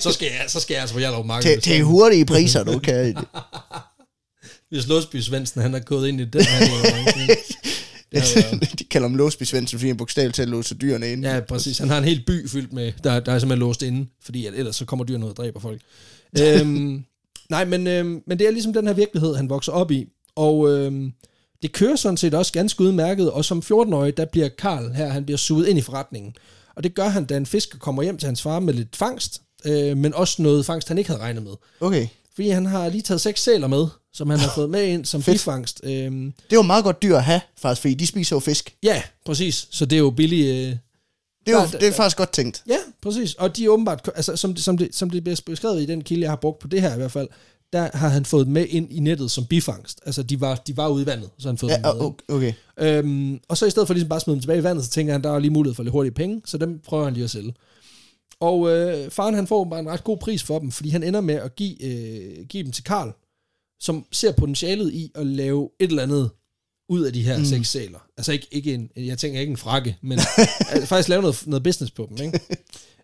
så 0.00 0.12
skal 0.12 0.26
jeg, 0.26 0.44
så 0.48 0.60
skal 0.60 0.74
jeg 0.74 0.80
altså 0.80 0.94
på 0.94 0.98
Hjallerup 0.98 1.26
Marked. 1.26 1.60
til, 1.60 1.82
hurtige 1.82 2.24
priser, 2.26 2.64
du 2.64 2.78
kan. 2.78 3.16
Hvis 4.70 4.86
Låsby 4.86 5.20
Svendsen, 5.20 5.60
han 5.62 5.74
er 5.74 5.78
gået 5.78 6.08
ind 6.08 6.20
i 6.20 6.24
den 6.24 6.42
her. 6.44 7.36
De 8.78 8.84
kalder 8.84 9.08
ham 9.08 9.16
Låsby 9.16 9.42
Svendsen, 9.42 9.78
fordi 9.78 9.88
han 9.88 9.96
bogstaveligt 9.96 10.36
talt 10.36 10.50
låser 10.50 10.74
dyrene 10.74 11.12
ind. 11.12 11.24
ja, 11.24 11.40
præcis. 11.40 11.78
Han 11.78 11.88
har 11.88 11.98
en 11.98 12.04
hel 12.04 12.22
by 12.26 12.48
fyldt 12.48 12.72
med, 12.72 12.92
der, 13.04 13.20
der 13.20 13.32
er 13.32 13.38
simpelthen 13.38 13.66
låst 13.66 13.82
inde, 13.82 14.06
fordi 14.24 14.46
at 14.46 14.54
ellers 14.54 14.76
så 14.76 14.84
kommer 14.84 15.04
dyrene 15.04 15.24
ud 15.24 15.30
og 15.30 15.36
dræber 15.36 15.60
folk. 15.60 15.80
øhm, 16.40 17.04
nej, 17.50 17.64
men, 17.64 17.86
øhm, 17.86 18.22
men 18.26 18.38
det 18.38 18.46
er 18.46 18.50
ligesom 18.50 18.72
den 18.72 18.86
her 18.86 18.94
virkelighed, 18.94 19.34
han 19.34 19.50
vokser 19.50 19.72
op 19.72 19.90
i. 19.90 20.06
Og 20.36 20.70
øhm, 20.70 21.12
det 21.62 21.72
kører 21.72 21.96
sådan 21.96 22.16
set 22.16 22.34
også 22.34 22.52
ganske 22.52 22.80
udmærket, 22.84 23.30
og 23.30 23.44
som 23.44 23.62
14-årig, 23.64 24.16
der 24.16 24.24
bliver 24.24 24.48
Karl 24.48 24.92
her, 24.94 25.08
han 25.08 25.24
bliver 25.24 25.38
suget 25.38 25.68
ind 25.68 25.78
i 25.78 25.82
forretningen. 25.82 26.34
Og 26.76 26.84
det 26.84 26.94
gør 26.94 27.08
han, 27.08 27.24
da 27.24 27.36
en 27.36 27.46
fisker 27.46 27.78
kommer 27.78 28.02
hjem 28.02 28.18
til 28.18 28.26
hans 28.26 28.42
far 28.42 28.60
med 28.60 28.74
lidt 28.74 28.96
fangst, 28.96 29.42
øh, 29.64 29.96
men 29.96 30.14
også 30.14 30.42
noget 30.42 30.66
fangst, 30.66 30.88
han 30.88 30.98
ikke 30.98 31.10
havde 31.10 31.22
regnet 31.22 31.42
med. 31.42 31.52
Okay. 31.80 32.06
Fordi 32.34 32.48
han 32.48 32.66
har 32.66 32.88
lige 32.88 33.02
taget 33.02 33.20
seks 33.20 33.42
sæler 33.42 33.66
med, 33.66 33.86
som 34.12 34.30
han 34.30 34.38
har 34.38 34.50
fået 34.56 34.70
med 34.70 34.84
ind 34.86 35.04
som 35.04 35.22
bifangst. 35.22 35.80
Øhm, 35.84 36.32
Det 36.50 36.52
er 36.52 36.56
jo 36.56 36.62
meget 36.62 36.84
godt 36.84 37.02
dyr 37.02 37.16
at 37.16 37.24
have, 37.24 37.40
faktisk, 37.58 37.80
fordi 37.80 37.94
de 37.94 38.06
spiser 38.06 38.36
jo 38.36 38.40
fisk. 38.40 38.74
ja, 38.82 39.02
præcis. 39.26 39.68
Så 39.70 39.86
det 39.86 39.96
er 39.96 40.00
jo 40.00 40.10
billigt... 40.10 40.46
Øh, 40.48 40.76
Det 41.46 41.54
er 41.54 41.60
jo 41.62 41.66
det 41.80 41.88
er 41.88 41.92
faktisk 41.92 42.16
godt 42.16 42.32
tænkt. 42.32 42.62
ja, 42.68 42.76
præcis. 43.02 43.34
Og 43.34 43.56
de 43.56 43.64
er 43.64 43.68
åbenbart, 43.68 44.10
altså, 44.14 44.36
som, 44.36 44.54
det, 44.54 44.64
som, 44.64 44.78
det, 44.78 44.88
som 44.94 45.10
det 45.10 45.24
bliver 45.24 45.40
beskrevet 45.46 45.82
i 45.82 45.86
den 45.86 46.02
kilde, 46.04 46.22
jeg 46.22 46.30
har 46.30 46.36
brugt 46.36 46.58
på 46.58 46.68
det 46.68 46.80
her 46.80 46.94
i 46.94 46.96
hvert 46.96 47.12
fald, 47.12 47.28
der 47.72 47.88
har 47.94 48.08
han 48.08 48.24
fået 48.24 48.48
med 48.48 48.66
ind 48.68 48.92
i 48.92 49.00
nettet 49.00 49.30
som 49.30 49.46
bifangst. 49.46 50.00
Altså, 50.06 50.22
de 50.22 50.40
var, 50.40 50.54
de 50.66 50.76
var 50.76 50.88
ude 50.88 51.02
i 51.02 51.06
vandet, 51.06 51.30
så 51.38 51.48
han 51.48 51.58
fået 51.58 51.70
Ja, 51.70 51.76
dem 51.76 51.96
med. 52.28 52.36
okay. 52.36 52.52
Øhm, 52.78 53.40
og 53.48 53.56
så 53.56 53.66
i 53.66 53.70
stedet 53.70 53.86
for 53.86 53.94
ligesom 53.94 54.08
bare 54.08 54.16
at 54.16 54.22
smide 54.22 54.34
dem 54.34 54.40
tilbage 54.40 54.58
i 54.58 54.62
vandet, 54.62 54.84
så 54.84 54.90
tænker 54.90 55.12
han, 55.12 55.22
der 55.22 55.30
er 55.32 55.38
lige 55.38 55.50
mulighed 55.50 55.74
for 55.74 55.82
lidt 55.82 55.92
hurtige 55.92 56.12
penge, 56.12 56.42
så 56.44 56.58
dem 56.58 56.78
prøver 56.86 57.04
han 57.04 57.14
lige 57.14 57.24
at 57.24 57.30
sælge. 57.30 57.54
Og 58.40 58.70
øh, 58.70 59.10
faren 59.10 59.34
han 59.34 59.46
får 59.46 59.64
bare 59.64 59.80
en 59.80 59.88
ret 59.88 60.04
god 60.04 60.18
pris 60.18 60.42
for 60.42 60.58
dem, 60.58 60.70
fordi 60.70 60.88
han 60.88 61.02
ender 61.02 61.20
med 61.20 61.34
at 61.34 61.56
give, 61.56 61.84
øh, 61.84 62.46
give 62.46 62.64
dem 62.64 62.72
til 62.72 62.84
Karl, 62.84 63.12
som 63.80 64.06
ser 64.12 64.32
potentialet 64.32 64.92
i 64.92 65.12
at 65.14 65.26
lave 65.26 65.70
et 65.80 65.88
eller 65.88 66.02
andet 66.02 66.30
ud 66.88 67.02
af 67.02 67.12
de 67.12 67.22
her 67.22 67.38
mm. 67.38 67.44
seks 67.44 67.68
sæler. 67.68 67.98
Altså 68.16 68.32
ikke, 68.32 68.46
ikke 68.50 68.74
en, 68.74 68.90
jeg 68.96 69.18
tænker 69.18 69.40
ikke 69.40 69.50
en 69.50 69.56
frakke, 69.56 69.96
men 70.02 70.18
altså, 70.70 70.86
faktisk 70.86 71.08
lave 71.08 71.22
noget, 71.22 71.46
noget 71.46 71.62
business 71.62 71.90
på 71.90 72.08
dem. 72.10 72.26
Ikke? 72.26 72.40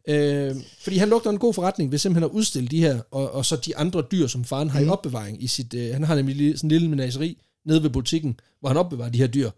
øh, 0.49 0.57
fordi 0.81 0.97
han 0.97 1.09
lugter 1.09 1.31
en 1.31 1.38
god 1.38 1.55
forretning 1.55 1.90
ved 1.90 1.99
simpelthen 1.99 2.31
at 2.31 2.35
udstille 2.35 2.69
de 2.69 2.81
her, 2.81 3.01
og, 3.11 3.31
og 3.31 3.47
så 3.47 3.57
de 3.57 3.77
andre 3.77 4.03
dyr, 4.12 4.27
som 4.27 4.45
faren 4.45 4.71
har 4.71 4.81
mm. 4.81 4.87
i 4.87 4.88
opbevaring 4.88 5.43
i 5.43 5.47
sit, 5.47 5.75
øh, 5.75 5.93
han 5.93 6.05
har 6.05 6.14
nemlig 6.14 6.59
sådan 6.59 6.66
en 6.66 6.73
lille 6.73 6.88
menageri 6.88 7.38
nede 7.64 7.83
ved 7.83 7.90
butikken, 7.90 8.40
hvor 8.61 8.69
han 8.69 8.77
opbevarer 8.79 9.11
de 9.11 9.19
her 9.19 9.27
dyr. 9.27 9.51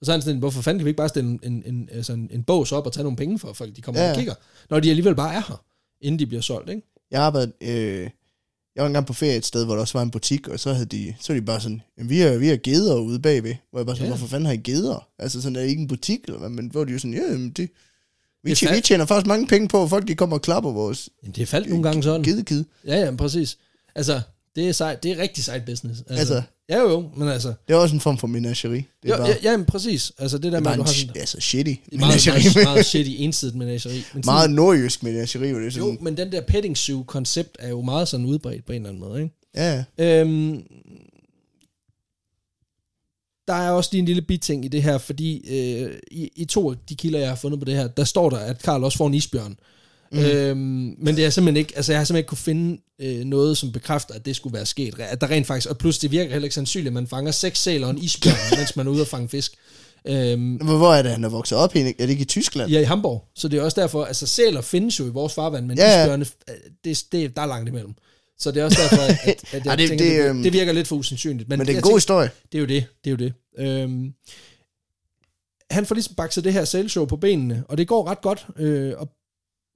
Og 0.00 0.06
så 0.06 0.12
er 0.12 0.16
han 0.16 0.22
sådan, 0.22 0.38
hvorfor 0.38 0.62
fanden 0.62 0.78
kan 0.78 0.84
vi 0.84 0.90
ikke 0.90 0.96
bare 0.96 1.08
stille 1.08 1.30
en, 1.30 1.40
en, 1.42 1.62
en, 1.66 1.88
altså 1.92 2.12
en, 2.12 2.28
en 2.32 2.42
bås 2.42 2.72
op 2.72 2.86
og 2.86 2.92
tage 2.92 3.02
nogle 3.02 3.16
penge 3.16 3.38
for, 3.38 3.52
folk 3.52 3.76
de 3.76 3.80
kommer 3.82 4.00
ja. 4.02 4.10
Og 4.10 4.16
kigger, 4.16 4.34
når 4.70 4.80
de 4.80 4.90
alligevel 4.90 5.14
bare 5.14 5.34
er 5.34 5.42
her, 5.48 5.64
inden 6.00 6.18
de 6.18 6.26
bliver 6.26 6.40
solgt, 6.42 6.70
ikke? 6.70 6.82
Jeg 7.10 7.22
arbejdede, 7.22 7.52
øh, 7.60 8.10
jeg 8.76 8.82
var 8.82 8.86
engang 8.86 9.06
på 9.06 9.12
ferie 9.12 9.36
et 9.36 9.46
sted, 9.46 9.64
hvor 9.64 9.74
der 9.74 9.80
også 9.80 9.98
var 9.98 10.02
en 10.02 10.10
butik, 10.10 10.48
og 10.48 10.60
så 10.60 10.72
havde 10.72 10.86
de, 10.86 11.14
så 11.20 11.32
var 11.32 11.40
de 11.40 11.46
bare 11.46 11.60
sådan, 11.60 11.82
vi 11.96 12.18
har, 12.18 12.36
vi 12.36 12.48
har 12.48 12.56
geder 12.56 12.96
ude 13.00 13.20
bagved, 13.20 13.54
hvor 13.70 13.78
jeg 13.80 13.86
bare 13.86 13.96
sådan, 13.96 14.06
Ja. 14.10 14.16
hvorfor 14.16 14.26
fanden 14.26 14.46
har 14.46 14.52
I 14.52 14.56
geder? 14.56 15.08
Altså 15.18 15.42
sådan, 15.42 15.56
er 15.56 15.60
det 15.60 15.68
ikke 15.68 15.82
en 15.82 15.88
butik, 15.88 16.20
eller 16.24 16.38
hvad? 16.38 16.48
Men 16.48 16.70
hvor 16.70 16.84
de 16.84 16.92
jo 16.92 16.98
sådan, 16.98 17.14
ja, 17.14 17.22
jamen, 17.32 17.50
det, 17.50 17.70
vi, 18.42 18.50
Det 18.50 18.52
er 18.52 18.56
tjener, 18.56 18.74
vi 18.74 18.80
tjener 18.80 19.06
faktisk 19.06 19.26
mange 19.26 19.46
penge 19.46 19.68
på, 19.68 19.82
at 19.82 19.90
folk 19.90 20.08
de 20.08 20.14
kommer 20.14 20.36
og 20.36 20.42
klapper 20.42 20.72
vores 20.72 21.08
Jamen, 21.22 21.34
det 21.34 21.42
er 21.42 21.46
faldt 21.46 21.68
nogle 21.68 21.82
gange 21.82 22.02
sådan. 22.02 22.22
gedekid. 22.22 22.64
Ja, 22.86 22.96
ja, 23.04 23.16
præcis. 23.16 23.58
Altså, 23.94 24.20
det 24.56 24.68
er, 24.68 24.72
sejt, 24.72 25.02
det 25.02 25.10
er 25.12 25.18
rigtig 25.18 25.44
sejt 25.44 25.64
business. 25.64 26.00
Altså, 26.00 26.14
Altså. 26.34 26.42
Ja, 26.68 26.80
jo, 26.80 26.90
jo, 26.90 27.10
men 27.16 27.28
altså... 27.28 27.54
Det 27.68 27.74
er 27.74 27.78
også 27.78 27.94
en 27.94 28.00
form 28.00 28.18
for 28.18 28.26
menageri. 28.26 28.76
Det 28.76 28.84
er 29.02 29.08
Jo, 29.08 29.16
bare, 29.16 29.26
ja, 29.28 29.36
ja, 29.42 29.56
men 29.56 29.66
præcis. 29.66 30.12
Altså, 30.18 30.38
det 30.38 30.52
der 30.52 30.58
det 30.58 30.62
med, 30.62 30.72
at 30.72 30.78
du 30.78 30.82
har 30.82 30.92
sådan... 30.92 31.16
altså 31.16 31.40
shitty 31.40 31.70
er 31.70 31.98
meget, 31.98 32.26
meget, 32.26 32.64
meget 32.64 32.86
shitty, 32.86 33.12
ensidigt 33.16 33.56
menageri. 33.56 33.94
Men 33.94 34.02
sådan, 34.04 34.22
meget 34.24 34.50
nordjysk 34.50 35.02
menageri, 35.02 35.50
hvor 35.50 35.60
det 35.60 35.72
sådan, 35.72 35.88
jo, 35.88 35.96
men 36.00 36.16
den 36.16 36.32
der 36.32 36.40
petting 36.40 36.76
zoo 36.76 37.02
koncept 37.02 37.56
er 37.58 37.68
jo 37.68 37.82
meget 37.82 38.08
sådan 38.08 38.26
udbredt 38.26 38.66
på 38.66 38.72
en 38.72 38.76
eller 38.76 38.88
anden 38.88 39.00
måde, 39.00 39.22
ikke? 39.22 39.34
ja, 39.56 39.84
Øhm, 39.98 40.62
der 43.48 43.54
er 43.54 43.70
også 43.70 43.90
lige 43.92 43.98
en 43.98 44.06
lille 44.06 44.22
biting 44.22 44.64
i 44.64 44.68
det 44.68 44.82
her, 44.82 44.98
fordi 44.98 45.44
øh, 45.50 45.98
i, 46.10 46.30
i 46.36 46.44
to 46.44 46.70
af 46.70 46.76
de 46.88 46.94
kilder, 46.94 47.18
jeg 47.18 47.28
har 47.28 47.36
fundet 47.36 47.58
på 47.60 47.64
det 47.64 47.74
her, 47.74 47.88
der 47.88 48.04
står 48.04 48.30
der, 48.30 48.36
at 48.38 48.62
Karl 48.62 48.84
også 48.84 48.98
får 48.98 49.06
en 49.06 49.14
isbjørn. 49.14 49.56
Mm. 50.12 50.18
Øhm, 50.18 50.94
men 50.98 51.16
det 51.16 51.24
er 51.24 51.30
simpelthen 51.30 51.56
ikke, 51.56 51.72
altså 51.76 51.92
jeg 51.92 52.00
har 52.00 52.04
simpelthen 52.04 52.20
ikke 52.20 52.28
kunne 52.28 52.38
finde 52.38 52.80
øh, 53.00 53.24
noget, 53.24 53.58
som 53.58 53.72
bekræfter, 53.72 54.14
at 54.14 54.26
det 54.26 54.36
skulle 54.36 54.54
være 54.54 54.66
sket. 54.66 54.94
At 54.98 55.20
der 55.20 55.30
rent 55.30 55.46
faktisk, 55.46 55.70
og 55.70 55.78
plus 55.78 55.98
det 55.98 56.10
virker 56.10 56.32
heller 56.32 56.46
ikke 56.46 56.54
sandsynligt, 56.54 56.86
at 56.86 56.92
man 56.92 57.06
fanger 57.06 57.32
seks 57.32 57.62
sæler 57.62 57.86
og 57.86 57.90
en 57.90 57.98
isbjørn, 57.98 58.36
mens 58.58 58.76
man 58.76 58.86
er 58.86 58.90
ude 58.90 59.00
og 59.00 59.06
fange 59.06 59.28
fisk. 59.28 59.54
Øhm, 60.04 60.54
hvor 60.54 60.94
er 60.94 61.02
det, 61.02 61.10
han 61.10 61.24
er 61.24 61.28
vokset 61.28 61.58
op 61.58 61.76
i? 61.76 61.80
Er 61.80 61.92
det 61.98 62.10
ikke 62.10 62.22
i 62.22 62.24
Tyskland? 62.24 62.70
Ja, 62.70 62.80
i 62.80 62.84
Hamburg. 62.84 63.24
Så 63.34 63.48
det 63.48 63.58
er 63.58 63.62
også 63.62 63.80
derfor, 63.80 64.04
altså 64.04 64.26
sæler 64.26 64.60
findes 64.60 65.00
jo 65.00 65.06
i 65.06 65.08
vores 65.10 65.34
farvand, 65.34 65.66
men 65.66 65.78
Ja, 65.78 65.84
ja, 65.84 65.96
ja. 65.96 66.02
isbjørne, 66.04 66.26
øh, 66.48 66.54
det, 66.84 67.04
det, 67.12 67.36
der 67.36 67.42
er 67.42 67.46
langt 67.46 67.68
imellem. 67.68 67.94
Så 68.38 68.50
det 68.50 68.60
er 68.60 68.64
også 68.64 68.78
derfor, 68.82 69.02
at, 69.02 69.18
at 69.28 69.44
jeg 69.64 69.66
Ej, 69.66 69.76
det, 69.76 69.88
tænker, 69.88 70.04
det, 70.04 70.12
det, 70.12 70.22
det, 70.24 70.28
øhm, 70.28 70.42
det 70.42 70.52
virker 70.52 70.72
lidt 70.72 70.88
for 70.88 70.96
usandsynligt. 70.96 71.48
Men, 71.48 71.58
Men 71.58 71.66
det 71.66 71.72
er 71.72 71.76
en 71.76 71.82
god 71.82 71.96
historie. 71.96 72.30
det 72.52 72.58
er 72.58 72.60
jo 72.60 72.66
det, 72.66 72.84
det 73.04 73.10
er 73.10 73.10
jo 73.10 73.16
det. 73.16 73.32
Øhm, 73.58 74.12
han 75.70 75.86
får 75.86 75.94
ligesom 75.94 76.14
bakset 76.14 76.44
det 76.44 76.52
her 76.52 76.64
sælshow 76.64 77.04
på 77.04 77.16
benene, 77.16 77.64
og 77.68 77.78
det 77.78 77.88
går 77.88 78.06
ret 78.08 78.20
godt. 78.20 78.46
Øh, 78.58 78.92
og 78.96 79.08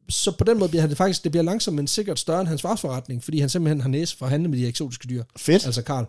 så 0.09 0.31
på 0.31 0.45
den 0.45 0.59
måde 0.59 0.69
bliver 0.69 0.81
han 0.81 0.91
det 0.91 0.99
faktisk, 0.99 1.25
det 1.25 1.33
bliver 1.33 1.43
langsomt, 1.45 1.75
men 1.77 1.87
sikkert 1.87 2.19
større 2.19 2.41
end 2.41 2.49
hans 2.49 2.63
fars 2.63 2.81
forretning, 2.81 3.25
fordi 3.25 3.41
han 3.41 3.49
simpelthen 3.49 3.81
har 3.81 3.89
næse 3.89 4.17
for 4.17 4.27
at 4.27 4.31
handle 4.31 4.49
med 4.49 4.59
de 4.59 4.67
eksotiske 4.67 5.09
dyr, 5.09 5.23
Fedt. 5.37 5.67
altså 5.67 5.83
Karl. 5.83 6.05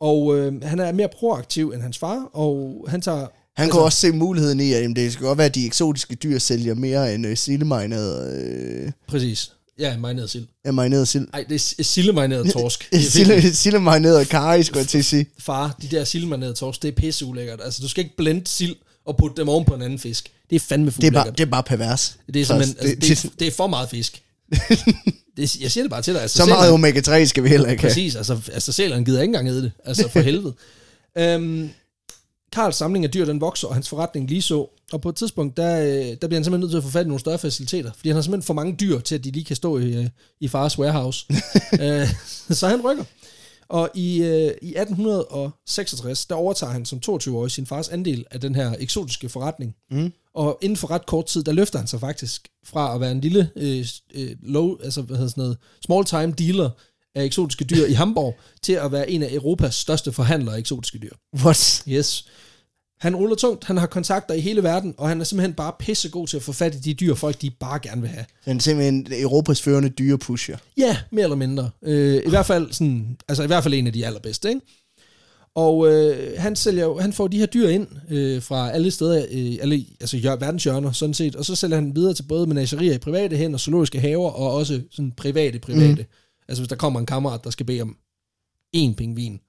Og 0.00 0.36
øh, 0.38 0.62
han 0.62 0.80
er 0.80 0.92
mere 0.92 1.08
proaktiv 1.18 1.70
end 1.70 1.82
hans 1.82 1.98
far, 1.98 2.30
og 2.32 2.84
han 2.88 3.00
tager... 3.00 3.18
Han 3.18 3.28
altså- 3.56 3.72
kunne 3.72 3.82
også 3.84 3.98
se 3.98 4.12
muligheden 4.12 4.60
i, 4.60 4.72
at 4.72 4.82
jamen, 4.82 4.96
det 4.96 5.12
skal 5.12 5.26
godt 5.26 5.38
være, 5.38 5.46
at 5.46 5.54
de 5.54 5.66
eksotiske 5.66 6.14
dyr 6.14 6.38
sælger 6.38 6.74
mere 6.74 7.14
end 7.14 7.26
øh, 7.26 7.36
sildemarineret, 7.36 8.42
øh, 8.42 8.92
Præcis. 9.08 9.52
Ja, 9.78 9.98
marineret 9.98 10.30
sild. 10.30 10.46
ja, 10.64 10.70
marineret 10.70 11.08
sild. 11.08 11.28
Ej, 11.32 11.44
det 11.48 11.74
er 11.78 11.82
sildemarineret 11.84 12.52
torsk. 12.52 12.88
Er 12.92 13.50
sildemarineret 13.52 14.28
karri, 14.28 14.62
skulle 14.62 14.78
jeg 14.80 14.88
til 14.88 14.98
at 14.98 15.04
sige. 15.04 15.26
far, 15.38 15.76
de 15.82 15.88
der 15.88 16.04
sildmarinerede 16.04 16.54
torsk, 16.54 16.82
det 16.82 16.88
er 16.88 16.92
pisse 16.92 17.24
ulækkert. 17.24 17.60
Altså, 17.64 17.82
du 17.82 17.88
skal 17.88 18.04
ikke 18.04 18.16
blende 18.16 18.46
sild 18.46 18.76
og 19.06 19.16
putte 19.16 19.36
dem 19.36 19.48
oven 19.48 19.64
på 19.64 19.74
en 19.74 19.82
anden 19.82 19.98
fisk. 19.98 20.30
Det 20.50 20.56
er 20.56 20.60
fandme 20.60 20.90
Det 20.90 21.04
er, 21.04 21.10
bare, 21.10 21.30
det 21.30 21.40
er 21.40 21.46
bare 21.46 21.62
pervers. 21.62 22.16
Det 22.34 22.42
er 22.42 22.44
simpelthen, 22.44 22.76
det, 22.76 22.82
altså, 22.82 23.22
det, 23.22 23.24
er, 23.32 23.36
det 23.38 23.46
er 23.48 23.52
for 23.52 23.66
meget 23.66 23.88
fisk. 23.90 24.22
det, 25.36 25.56
jeg 25.60 25.72
siger 25.72 25.84
det 25.84 25.90
bare 25.90 26.02
til 26.02 26.14
dig. 26.14 26.22
Altså, 26.22 26.36
så 26.36 26.46
meget 26.46 26.70
sæleren- 26.70 27.20
omega-3 27.22 27.24
skal 27.24 27.42
vi 27.44 27.48
heller 27.48 27.68
ikke 27.70 27.82
have. 27.82 27.90
Præcis, 27.90 28.16
altså, 28.16 28.38
altså 28.52 28.72
sæleren 28.72 29.04
gider 29.04 29.20
ikke 29.22 29.28
engang 29.30 29.48
æde 29.48 29.62
det. 29.62 29.72
Altså, 29.84 30.08
for 30.08 30.20
helvede. 30.30 30.54
Øhm, 31.18 31.70
Karls 32.52 32.76
samling 32.76 33.04
af 33.04 33.10
dyr, 33.10 33.24
den 33.24 33.40
vokser, 33.40 33.68
og 33.68 33.74
hans 33.74 33.88
forretning 33.88 34.28
lige 34.28 34.42
så. 34.42 34.66
Og 34.92 35.00
på 35.00 35.08
et 35.08 35.16
tidspunkt, 35.16 35.56
der, 35.56 35.80
øh, 35.80 35.86
der 35.86 36.16
bliver 36.16 36.34
han 36.34 36.44
simpelthen 36.44 36.60
nødt 36.60 36.70
til 36.70 36.76
at 36.76 36.82
få 36.84 36.90
fat 36.90 37.04
i 37.04 37.08
nogle 37.08 37.20
større 37.20 37.38
faciliteter, 37.38 37.90
fordi 37.96 38.08
han 38.08 38.16
har 38.16 38.22
simpelthen 38.22 38.46
for 38.46 38.54
mange 38.54 38.76
dyr 38.80 39.00
til, 39.00 39.14
at 39.14 39.24
de 39.24 39.30
lige 39.30 39.44
kan 39.44 39.56
stå 39.56 39.78
i, 39.78 39.94
øh, 39.94 40.06
i 40.40 40.48
fars 40.48 40.78
warehouse. 40.78 41.26
øh, 41.82 42.08
så 42.50 42.68
han 42.68 42.80
rykker. 42.84 43.04
Og 43.68 43.90
i, 43.94 44.22
øh, 44.22 44.50
i 44.62 44.76
1866, 44.76 46.26
der 46.26 46.34
overtager 46.34 46.72
han 46.72 46.84
som 46.84 47.00
22-årig 47.06 47.50
sin 47.50 47.66
fars 47.66 47.88
andel 47.88 48.24
af 48.30 48.40
den 48.40 48.54
her 48.54 48.74
eksotiske 48.78 49.28
forretning. 49.28 49.74
Mm. 49.90 50.12
Og 50.34 50.58
inden 50.62 50.76
for 50.76 50.90
ret 50.90 51.06
kort 51.06 51.26
tid, 51.26 51.44
der 51.44 51.52
løfter 51.52 51.78
han 51.78 51.88
sig 51.88 52.00
faktisk 52.00 52.48
fra 52.64 52.94
at 52.94 53.00
være 53.00 53.12
en 53.12 53.20
lille 53.20 53.50
øh, 53.56 53.86
øh, 54.14 54.36
low, 54.42 54.76
altså 54.84 55.02
hvad 55.02 55.16
hedder 55.16 55.30
sådan 55.30 55.42
noget, 55.42 55.58
small 55.84 56.04
time 56.04 56.32
dealer 56.38 56.70
af 57.14 57.24
eksotiske 57.24 57.64
dyr 57.64 57.86
i 57.86 57.92
Hamburg, 57.92 58.38
til 58.62 58.72
at 58.72 58.92
være 58.92 59.10
en 59.10 59.22
af 59.22 59.28
Europas 59.32 59.74
største 59.74 60.12
forhandlere 60.12 60.54
af 60.54 60.58
eksotiske 60.58 60.98
dyr. 60.98 61.12
What? 61.44 61.82
Yes. 61.88 62.26
Han 63.00 63.16
ruller 63.16 63.36
tungt, 63.36 63.64
han 63.64 63.76
har 63.76 63.86
kontakter 63.86 64.34
i 64.34 64.40
hele 64.40 64.62
verden, 64.62 64.94
og 64.98 65.08
han 65.08 65.20
er 65.20 65.24
simpelthen 65.24 65.54
bare 65.54 65.72
pissegod 65.78 66.26
til 66.26 66.36
at 66.36 66.42
få 66.42 66.52
fat 66.52 66.74
i 66.74 66.78
de 66.78 66.94
dyr, 66.94 67.14
folk 67.14 67.42
de 67.42 67.50
bare 67.50 67.78
gerne 67.78 68.00
vil 68.00 68.10
have. 68.10 68.24
Han 68.44 68.56
er 68.56 68.60
simpelthen 68.60 69.06
Europas 69.12 69.62
førende 69.62 69.88
dyrepusher. 69.88 70.56
Ja, 70.76 70.96
mere 71.12 71.22
eller 71.22 71.36
mindre. 71.36 71.70
Øh, 71.82 72.22
I 72.26 72.28
hvert 72.28 72.46
fald 72.46 72.72
sådan, 72.72 73.16
altså 73.28 73.42
i 73.42 73.46
hvert 73.46 73.62
fald 73.62 73.74
en 73.74 73.86
af 73.86 73.92
de 73.92 74.06
allerbedste, 74.06 74.48
ikke? 74.48 74.60
Og 75.54 75.92
øh, 75.92 76.32
han, 76.38 76.56
sælger, 76.56 77.00
han 77.00 77.12
får 77.12 77.28
de 77.28 77.38
her 77.38 77.46
dyr 77.46 77.68
ind 77.68 77.86
øh, 78.10 78.42
fra 78.42 78.70
alle 78.70 78.90
steder, 78.90 79.26
øh, 79.30 79.56
alle, 79.60 79.84
altså 80.00 80.16
hjør- 80.16 80.36
verdenshjørner 80.40 80.92
sådan 80.92 81.14
set, 81.14 81.36
og 81.36 81.44
så 81.44 81.54
sælger 81.54 81.76
han 81.76 81.96
videre 81.96 82.14
til 82.14 82.22
både 82.22 82.46
menagerier 82.46 82.94
i 82.94 82.98
private 82.98 83.36
hænder, 83.36 83.58
zoologiske 83.58 84.00
haver, 84.00 84.30
og 84.30 84.54
også 84.54 84.82
sådan 84.90 85.12
private 85.16 85.58
private. 85.58 86.02
Mm. 86.02 86.08
Altså 86.48 86.62
hvis 86.62 86.68
der 86.68 86.76
kommer 86.76 87.00
en 87.00 87.06
kammerat, 87.06 87.44
der 87.44 87.50
skal 87.50 87.66
bede 87.66 87.80
om 87.80 87.96
én 88.76 88.94
pingvin, 88.94 89.40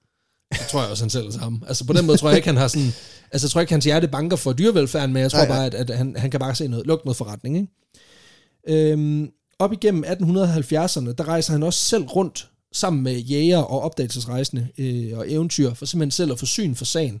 så 0.54 0.62
tror 0.70 0.80
jeg 0.80 0.90
også, 0.90 1.04
han 1.04 1.10
sælger 1.10 1.30
sammen. 1.30 1.62
Altså 1.68 1.84
på 1.86 1.92
den 1.92 2.06
måde 2.06 2.18
tror 2.18 2.28
jeg 2.28 2.36
ikke, 2.36 2.48
han 2.48 2.56
har 2.56 2.68
sådan, 2.68 2.92
altså 3.32 3.46
jeg 3.46 3.50
tror 3.50 3.60
ikke, 3.60 3.72
hans 3.72 3.84
hjerte 3.84 4.08
banker 4.08 4.36
for 4.36 4.52
dyrevelfærden, 4.52 5.12
men 5.12 5.22
jeg 5.22 5.30
tror 5.30 5.38
Nej, 5.38 5.48
bare, 5.48 5.66
at, 5.66 5.74
at 5.74 5.96
han, 5.96 6.16
han 6.18 6.30
kan 6.30 6.40
bare 6.40 6.54
se 6.54 6.68
noget, 6.68 6.86
lukke 6.86 7.06
noget 7.06 7.16
forretning, 7.16 7.56
ikke? 7.56 8.92
Øhm, 8.92 9.30
op 9.58 9.72
igennem 9.72 10.04
1870'erne, 10.04 11.12
der 11.12 11.28
rejser 11.28 11.52
han 11.52 11.62
også 11.62 11.80
selv 11.80 12.04
rundt 12.04 12.48
sammen 12.72 13.02
med 13.02 13.16
jæger 13.18 13.58
og 13.58 13.80
opdagelsesrejsende 13.80 14.68
øh, 14.78 15.18
og 15.18 15.32
eventyr, 15.32 15.74
for 15.74 15.86
simpelthen 15.86 16.10
selv 16.10 16.32
at 16.32 16.38
få 16.38 16.46
syn 16.46 16.74
for 16.74 16.84
sagen. 16.84 17.20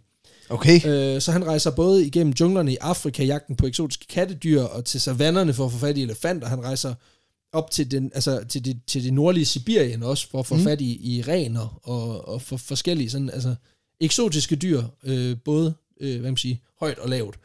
Okay. 0.50 0.86
Øh, 0.86 1.20
så 1.20 1.32
han 1.32 1.46
rejser 1.46 1.70
både 1.70 2.06
igennem 2.06 2.32
junglerne 2.40 2.72
i 2.72 2.76
Afrika, 2.80 3.24
jagten 3.24 3.56
på 3.56 3.66
eksotiske 3.66 4.06
kattedyr, 4.06 4.62
og 4.62 4.84
til 4.84 5.00
savannerne 5.00 5.54
for 5.54 5.66
at 5.66 5.72
få 5.72 5.78
fat 5.78 5.98
i 5.98 6.02
elefanter. 6.02 6.48
Han 6.48 6.64
rejser 6.64 6.94
op 7.52 7.70
til, 7.70 7.90
den, 7.90 8.10
altså 8.14 8.44
til, 8.48 8.64
det, 8.64 8.80
til 8.86 9.04
det 9.04 9.12
nordlige 9.12 9.46
Sibirien 9.46 10.02
også, 10.02 10.28
for 10.28 10.40
at 10.40 10.46
få 10.46 10.56
mm. 10.56 10.62
fat 10.62 10.80
i, 10.80 11.16
i 11.16 11.22
rener 11.22 11.80
og, 11.82 12.28
og 12.28 12.42
for 12.42 12.56
forskellige 12.56 13.10
sådan, 13.10 13.30
altså, 13.30 13.54
eksotiske 14.00 14.56
dyr, 14.56 14.82
øh, 15.02 15.36
både 15.44 15.74
øh, 16.00 16.20
hvad 16.20 16.30
man 16.30 16.36
siger, 16.36 16.56
højt 16.80 16.98
og 16.98 17.08
lavt. 17.08 17.38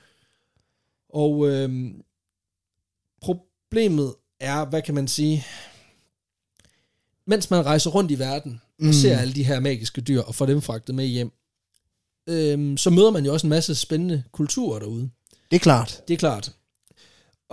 Og 1.09 1.49
øh, 1.49 1.91
problemet 3.21 4.15
er, 4.39 4.65
hvad 4.65 4.81
kan 4.81 4.95
man 4.95 5.07
sige, 5.07 5.45
mens 7.27 7.49
man 7.51 7.65
rejser 7.65 7.89
rundt 7.89 8.11
i 8.11 8.19
verden 8.19 8.61
og 8.79 8.85
Mm. 8.85 8.93
ser 8.93 9.17
alle 9.17 9.33
de 9.33 9.43
her 9.43 9.59
magiske 9.59 10.01
dyr 10.01 10.21
og 10.21 10.35
får 10.35 10.45
dem 10.45 10.61
fragtet 10.61 10.95
med 10.95 11.05
hjem, 11.05 11.31
øhm, 12.29 12.77
så 12.77 12.89
møder 12.89 13.11
man 13.11 13.25
jo 13.25 13.33
også 13.33 13.47
en 13.47 13.49
masse 13.49 13.75
spændende 13.75 14.23
kulturer 14.31 14.79
derude. 14.79 15.09
Det 15.51 15.55
er 15.55 15.59
klart. 15.59 16.03
Det 16.07 16.13
er 16.13 16.17
klart. 16.17 16.53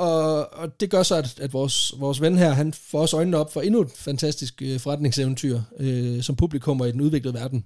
Og, 0.00 0.52
og 0.52 0.80
det 0.80 0.90
gør 0.90 1.02
så, 1.02 1.14
at, 1.14 1.40
at 1.40 1.52
vores, 1.52 1.94
vores 1.98 2.20
ven 2.20 2.38
her, 2.38 2.50
han 2.52 2.72
får 2.72 3.00
også 3.00 3.16
øjnene 3.16 3.36
op 3.36 3.52
for 3.52 3.60
endnu 3.60 3.80
et 3.80 3.90
fantastisk 3.96 4.62
øh, 4.62 4.80
forretningseventyr, 4.80 5.60
øh, 5.78 6.22
som 6.22 6.36
publikummer 6.36 6.86
i 6.86 6.92
den 6.92 7.00
udviklede 7.00 7.34
verden 7.34 7.64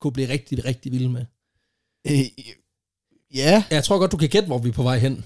kunne 0.00 0.12
blive 0.12 0.28
rigtig, 0.28 0.64
rigtig 0.64 0.92
vilde 0.92 1.08
med. 1.08 1.24
Øh, 2.06 2.44
ja, 3.34 3.64
Jeg 3.70 3.84
tror 3.84 3.98
godt, 3.98 4.12
du 4.12 4.16
kan 4.16 4.28
gætte, 4.28 4.46
hvor 4.46 4.58
vi 4.58 4.68
er 4.68 4.72
på 4.72 4.82
vej 4.82 4.98
hen. 4.98 5.24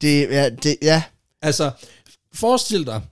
det, 0.00 0.28
ja, 0.30 0.50
det, 0.50 0.76
ja. 0.82 1.02
Altså, 1.42 1.70
forestil 2.34 2.86
dig, 2.86 3.02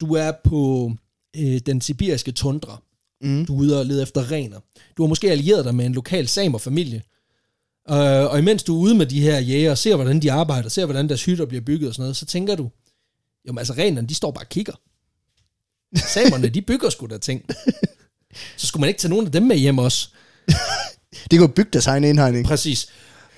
du 0.00 0.14
er 0.14 0.32
på 0.44 0.92
øh, 1.36 1.58
den 1.66 1.80
sibiriske 1.80 2.32
tundra. 2.32 2.82
Mm. 3.20 3.46
Du 3.46 3.54
er 3.54 3.58
ude 3.58 3.78
og 3.80 3.86
lede 3.86 4.02
efter 4.02 4.30
rener. 4.30 4.60
Du 4.96 5.02
har 5.02 5.08
måske 5.08 5.30
allieret 5.30 5.64
dig 5.64 5.74
med 5.74 5.86
en 5.86 5.92
lokal 5.94 6.28
samerfamilie. 6.28 7.02
Øh, 7.90 8.32
og 8.32 8.38
imens 8.38 8.62
du 8.62 8.76
er 8.76 8.80
ude 8.80 8.94
med 8.94 9.06
de 9.06 9.20
her 9.20 9.38
jæger 9.38 9.70
og 9.70 9.78
ser, 9.78 9.96
hvordan 9.96 10.22
de 10.22 10.32
arbejder, 10.32 10.68
ser, 10.68 10.84
hvordan 10.84 11.08
deres 11.08 11.24
hytter 11.24 11.46
bliver 11.46 11.64
bygget 11.64 11.88
og 11.88 11.94
sådan 11.94 12.02
noget, 12.02 12.16
så 12.16 12.26
tænker 12.26 12.54
du, 12.54 12.70
jamen 13.46 13.58
altså 13.58 13.72
renerne, 13.72 14.08
de 14.08 14.14
står 14.14 14.30
bare 14.30 14.44
og 14.44 14.48
kigger. 14.48 14.72
Samerne, 15.96 16.48
de 16.48 16.62
bygger 16.62 16.90
sgu 16.90 17.06
da 17.06 17.18
ting. 17.18 17.44
Så 18.56 18.66
skulle 18.66 18.80
man 18.80 18.88
ikke 18.88 19.00
tage 19.00 19.10
nogen 19.10 19.26
af 19.26 19.32
dem 19.32 19.42
med 19.42 19.56
hjem 19.56 19.78
også. 19.78 20.08
Det 21.30 21.38
kunne 21.38 21.48
bygge 21.48 21.70
deres 21.72 21.86
egen 21.86 22.04
indhegning. 22.04 22.46
Præcis. 22.46 22.88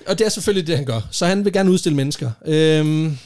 Og 0.07 0.19
det 0.19 0.25
er 0.25 0.29
selvfølgelig 0.29 0.67
det, 0.67 0.77
han 0.77 0.85
gør. 0.85 1.01
Så 1.11 1.25
han 1.25 1.45
vil 1.45 1.53
gerne 1.53 1.71
udstille 1.71 1.95
mennesker. 1.95 2.31
Øhm, 2.45 3.17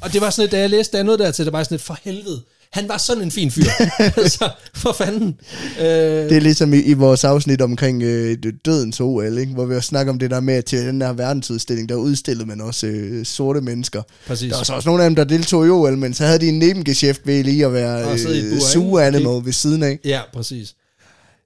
og 0.00 0.12
det 0.12 0.20
var 0.20 0.30
sådan 0.30 0.42
lidt, 0.42 0.52
da 0.52 0.60
jeg 0.60 0.70
læste, 0.70 0.92
der 0.92 0.98
er 0.98 1.02
noget 1.02 1.20
der 1.20 1.30
til, 1.30 1.44
der 1.44 1.50
var 1.50 1.62
sådan 1.62 1.74
lidt, 1.74 1.82
for 1.82 1.98
helvede. 2.02 2.42
Han 2.72 2.88
var 2.88 2.96
sådan 2.98 3.22
en 3.22 3.30
fin 3.30 3.50
fyr. 3.50 3.62
så 4.38 4.50
for 4.74 4.92
fanden. 4.92 5.40
Øh, 5.80 5.84
Det 5.86 6.32
er 6.32 6.40
ligesom 6.40 6.74
i, 6.74 6.78
i 6.78 6.92
vores 6.92 7.24
afsnit 7.24 7.60
omkring 7.62 8.02
øh, 8.02 8.36
dødens 8.64 9.00
OL, 9.00 9.38
ikke? 9.38 9.52
hvor 9.52 9.64
vi 9.64 9.74
har 9.74 9.80
snakket 9.80 10.10
om 10.10 10.18
det 10.18 10.30
der 10.30 10.40
med, 10.40 10.54
at 10.54 10.64
til 10.64 10.78
den 10.86 11.00
der 11.00 11.12
verdensudstilling, 11.12 11.88
der 11.88 11.94
udstillede 11.94 12.48
man 12.48 12.60
også 12.60 12.86
øh, 12.86 13.26
sorte 13.26 13.60
mennesker. 13.60 14.02
præcis. 14.26 14.50
Der 14.50 14.56
var 14.56 14.64
så 14.64 14.72
også 14.72 14.88
nogle 14.88 15.02
af 15.02 15.10
dem, 15.10 15.16
der 15.16 15.24
deltog 15.24 15.66
i 15.66 15.70
OL, 15.70 15.98
men 15.98 16.14
så 16.14 16.24
havde 16.24 16.38
de 16.38 16.48
en 16.48 16.58
nebengeschæft 16.58 17.26
ved 17.26 17.44
lige 17.44 17.66
at 17.66 17.72
være 17.72 18.12
øh, 18.12 18.60
zoo 18.60 18.98
animal 18.98 19.44
ved 19.44 19.52
siden 19.52 19.82
af. 19.82 19.98
Ja, 20.04 20.20
præcis. 20.32 20.74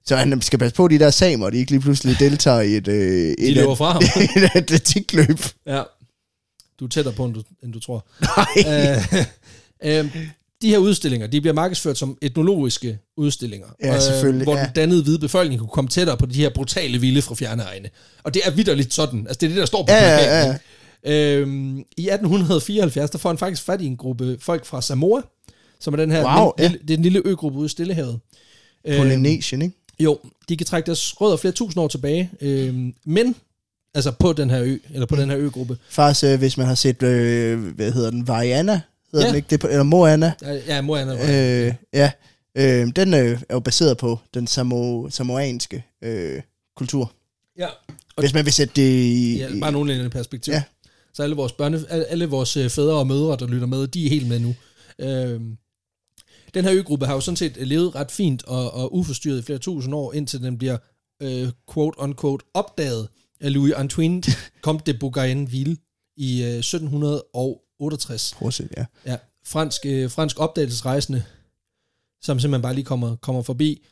Så 0.05 0.15
han 0.15 0.41
skal 0.41 0.59
passe 0.59 0.75
på 0.75 0.87
de 0.87 0.99
der 0.99 1.09
samer, 1.09 1.49
de 1.49 1.57
ikke 1.57 1.71
lige 1.71 1.81
pludselig 1.81 2.19
deltager 2.19 2.61
i 2.61 2.73
et, 2.77 2.87
øh, 2.87 2.95
De 2.95 3.35
et, 3.39 3.53
løber 3.53 3.75
fra 3.75 3.91
ham. 3.91 4.03
et 4.43 4.49
atletikløb. 4.55 5.39
Ja. 5.67 5.81
Du 6.79 6.85
er 6.85 6.89
tættere 6.89 7.13
på, 7.13 7.25
end 7.25 7.33
du, 7.33 7.43
end 7.63 7.73
du 7.73 7.79
tror. 7.79 8.05
Nej. 8.21 8.97
Øh, 9.83 9.99
øh, 10.05 10.15
de 10.63 10.69
her 10.69 10.77
udstillinger, 10.77 11.27
de 11.27 11.41
bliver 11.41 11.53
markedsført 11.53 11.97
som 11.97 12.17
etnologiske 12.21 12.99
udstillinger. 13.17 13.67
øh, 13.83 13.87
Ja, 13.87 13.99
selvfølgelig, 13.99 14.43
Hvor 14.43 14.55
ja. 14.57 14.63
den 14.63 14.69
dannede 14.75 15.03
hvide 15.03 15.19
befolkning 15.19 15.59
kunne 15.59 15.69
komme 15.69 15.89
tættere 15.89 16.17
på 16.17 16.25
de 16.25 16.33
her 16.41 16.49
brutale 16.49 16.97
vilde 16.97 17.21
fra 17.21 17.35
fjerne 17.35 17.63
egne. 17.63 17.89
Og 18.23 18.33
det 18.33 18.41
er 18.45 18.51
vidderligt 18.51 18.93
sådan. 18.93 19.19
Altså, 19.27 19.37
det 19.39 19.45
er 19.45 19.49
det, 19.49 19.57
der 19.57 19.65
står 19.65 19.83
på 19.83 19.91
Ja, 19.91 20.09
ja, 20.11 20.17
plakaten, 20.17 20.47
ja. 20.47 20.53
ikke? 20.53 21.39
Øhm, 21.41 21.77
I 21.77 22.09
1874, 22.09 23.09
der 23.09 23.17
får 23.17 23.29
han 23.29 23.37
faktisk 23.37 23.63
fat 23.63 23.81
i 23.81 23.85
en 23.85 23.97
gruppe 23.97 24.37
folk 24.39 24.65
fra 24.65 24.81
Samoa, 24.81 25.21
som 25.79 25.93
er 25.93 25.97
den 25.97 26.11
her 26.11 26.39
Wow, 26.39 26.51
lille, 26.59 26.77
det 26.81 26.89
er 26.93 26.97
en 26.97 27.03
lille 27.03 27.21
øgruppe 27.25 27.59
ude 27.59 27.65
i 27.65 27.69
Stillehavet. 27.69 28.19
Øhm, 28.87 28.97
Polynesian, 28.97 29.61
ikke? 29.61 29.75
jo, 29.99 30.19
de 30.49 30.57
kan 30.57 30.67
trække 30.67 30.85
deres 30.87 31.21
rødder 31.21 31.37
flere 31.37 31.51
tusind 31.51 31.81
år 31.83 31.87
tilbage, 31.87 32.29
øhm, 32.41 32.93
men 33.05 33.35
altså 33.95 34.11
på 34.11 34.33
den 34.33 34.49
her 34.49 34.61
ø, 34.63 34.77
eller 34.93 35.05
på 35.05 35.15
den 35.15 35.29
her 35.29 35.37
øgruppe. 35.37 35.77
Faktisk, 35.89 36.23
øh, 36.25 36.39
hvis 36.39 36.57
man 36.57 36.67
har 36.67 36.75
set, 36.75 37.03
øh, 37.03 37.59
hvad 37.75 37.91
hedder 37.91 38.09
den, 38.09 38.27
Vajana, 38.27 38.81
hedder 39.13 39.25
ja. 39.25 39.27
den 39.27 39.35
ikke? 39.35 39.47
Det, 39.49 39.63
eller 39.63 39.83
Moana. 39.83 40.33
Ja, 40.41 40.53
ja 40.53 40.81
Moana. 40.81 41.13
Øh, 41.13 41.73
ja, 41.93 42.11
øh, 42.57 42.87
den 42.95 43.13
øh, 43.13 43.41
er 43.49 43.53
jo 43.53 43.59
baseret 43.59 43.97
på 43.97 44.19
den 44.33 44.47
samo, 44.47 45.09
samoanske 45.09 45.85
øh, 46.03 46.41
kultur. 46.75 47.11
Ja. 47.57 47.67
Og 48.15 48.21
Hvis 48.21 48.33
man 48.33 48.45
vil 48.45 48.53
sætte 48.53 48.73
det 48.75 48.89
i... 49.03 49.37
Ja, 49.37 49.47
bare 49.47 49.71
nogle 49.71 49.71
nogenlunde 49.71 50.09
perspektiv. 50.09 50.53
Ja. 50.53 50.63
Så 51.13 51.23
alle 51.23 51.35
vores, 51.35 51.51
børne, 51.51 51.83
alle 51.89 52.25
vores 52.25 52.57
øh, 52.57 52.69
fædre 52.69 52.95
og 52.95 53.07
mødre, 53.07 53.37
der 53.39 53.47
lytter 53.47 53.67
med, 53.67 53.87
de 53.87 54.05
er 54.05 54.09
helt 54.09 54.27
med 54.27 54.39
nu. 54.39 54.55
Øh, 54.99 55.41
den 56.53 56.65
her 56.65 56.73
øgruppe 56.73 57.05
har 57.05 57.13
jo 57.13 57.19
sådan 57.19 57.35
set 57.35 57.67
levet 57.67 57.95
ret 57.95 58.11
fint 58.11 58.43
og, 58.43 58.73
og 58.73 58.95
uforstyrret 58.95 59.39
i 59.39 59.41
flere 59.41 59.59
tusind 59.59 59.95
år, 59.95 60.13
indtil 60.13 60.41
den 60.41 60.57
bliver 60.57 60.77
øh, 61.21 61.47
quote-unquote 61.71 62.51
opdaget 62.53 63.07
af 63.41 63.53
Louis 63.53 63.73
Antoine 63.73 64.23
Comte 64.65 64.93
de 64.93 64.97
Bougainville 64.97 65.77
i 66.17 66.43
øh, 66.43 66.49
1700 66.49 67.23
og 67.33 67.61
68. 67.83 68.33
Procent, 68.37 68.71
ja. 68.77 68.85
ja 69.05 69.17
fransk, 69.45 69.81
øh, 69.85 70.11
fransk 70.11 70.39
opdagelsesrejsende, 70.39 71.23
som 72.21 72.39
simpelthen 72.39 72.61
bare 72.61 72.73
lige 72.73 72.85
kommer, 72.85 73.15
kommer 73.15 73.41
forbi. 73.41 73.85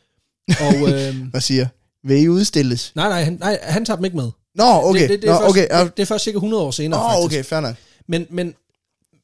Og, 0.48 0.76
øh, 0.90 1.16
Hvad 1.32 1.42
siger? 1.42 1.68
Vil 2.04 2.24
I 2.24 2.28
udstilles? 2.28 2.92
Nej, 2.96 3.10
nej, 3.10 3.24
han, 3.24 3.38
nej, 3.40 3.60
han 3.62 3.86
tager 3.86 3.96
dem 3.96 4.06
ikke 4.06 4.18
med. 4.18 4.32
Nå, 4.56 4.64
okay. 4.64 5.02
Det, 5.02 5.10
det, 5.10 5.22
det, 5.22 5.28
Nå, 5.28 5.36
er, 5.36 5.40
først, 5.40 5.50
okay. 5.50 5.86
Det, 5.86 5.98
det 5.98 6.04
er 6.04 6.08
først 6.08 6.24
cirka 6.24 6.36
100 6.36 6.64
år 6.64 6.72
senere, 6.72 7.00
Nå, 7.00 7.10
faktisk. 7.10 7.40
okay, 7.40 7.44
fair 7.50 7.60
nok. 7.60 7.76
Men, 8.08 8.28
men, 8.30 8.54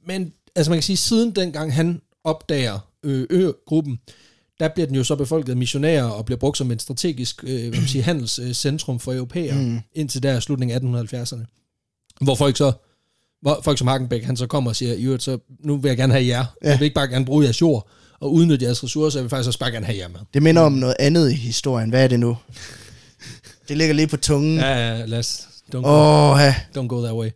men 0.06 0.34
altså 0.56 0.70
man 0.70 0.78
kan 0.78 0.84
sige, 0.84 0.98
siden 0.98 1.32
dengang 1.32 1.74
han 1.74 2.02
opdager 2.24 2.80
ø-gruppen, 3.04 4.00
der 4.60 4.68
bliver 4.68 4.88
den 4.88 4.96
jo 4.96 5.04
så 5.04 5.16
befolket 5.16 5.50
af 5.50 5.58
missionærer 5.58 6.04
og 6.04 6.26
bliver 6.26 6.40
brugt 6.40 6.58
som 6.58 6.72
et 6.72 6.82
strategisk 6.82 7.44
øh, 7.44 7.70
hvad 7.70 7.80
man 7.80 7.88
siger, 7.88 8.04
handelscentrum 8.04 9.00
for 9.00 9.14
europæer 9.14 9.56
mm. 9.56 9.80
indtil 9.94 10.24
der 10.24 10.40
slutningen 10.40 10.96
af 10.96 11.04
1870'erne. 11.04 11.46
Hvor 12.22 12.36
folk 12.36 12.58
så 12.58 12.72
hvor 13.42 13.60
folk 13.64 13.78
som 13.78 13.88
Hagenbæk, 13.88 14.24
han 14.24 14.38
så 14.38 14.48
kommer 14.48 14.72
og 14.72 14.76
siger, 14.76 14.94
"I 14.94 15.04
øvrigt, 15.04 15.24
så 15.24 15.38
nu 15.64 15.78
vil 15.78 15.90
jeg 15.90 15.98
gerne 15.98 16.14
have 16.14 16.26
jer. 16.28 16.46
Ja. 16.64 16.70
Jeg 16.70 16.80
vil 16.80 16.86
ikke 16.86 16.96
bare 16.96 17.08
gerne 17.08 17.26
bruge 17.26 17.44
jeres 17.44 17.62
jord 17.62 17.90
og 18.22 18.34
udnytte 18.34 18.66
jeres 18.66 18.84
ressourcer, 18.84 19.20
jeg 19.20 19.24
vil 19.24 19.30
faktisk 19.30 19.48
også 19.48 19.60
bare 19.60 19.72
gerne 19.72 19.86
have 19.86 19.98
jer 19.98 20.08
med. 20.08 20.20
Det 20.34 20.44
minder 20.44 20.62
om 20.62 20.72
noget 20.72 20.96
andet 21.00 21.32
i 21.32 21.36
historien. 21.36 21.90
Hvad 21.90 22.04
er 22.04 22.08
det 22.08 22.20
nu? 22.20 22.38
Det 23.68 23.78
ligger 23.78 23.94
lige 23.96 24.08
på 24.08 24.18
tungen. 24.18 24.58
Ja, 24.58 24.96
ja, 24.98 25.06
lad 25.06 25.20
os, 25.20 25.48
don't, 25.76 25.82
go, 25.82 25.88
Åh, 25.88 26.40
ja. 26.40 26.56
don't 26.78 26.88
go 26.88 27.02
that 27.04 27.16
way. 27.16 27.30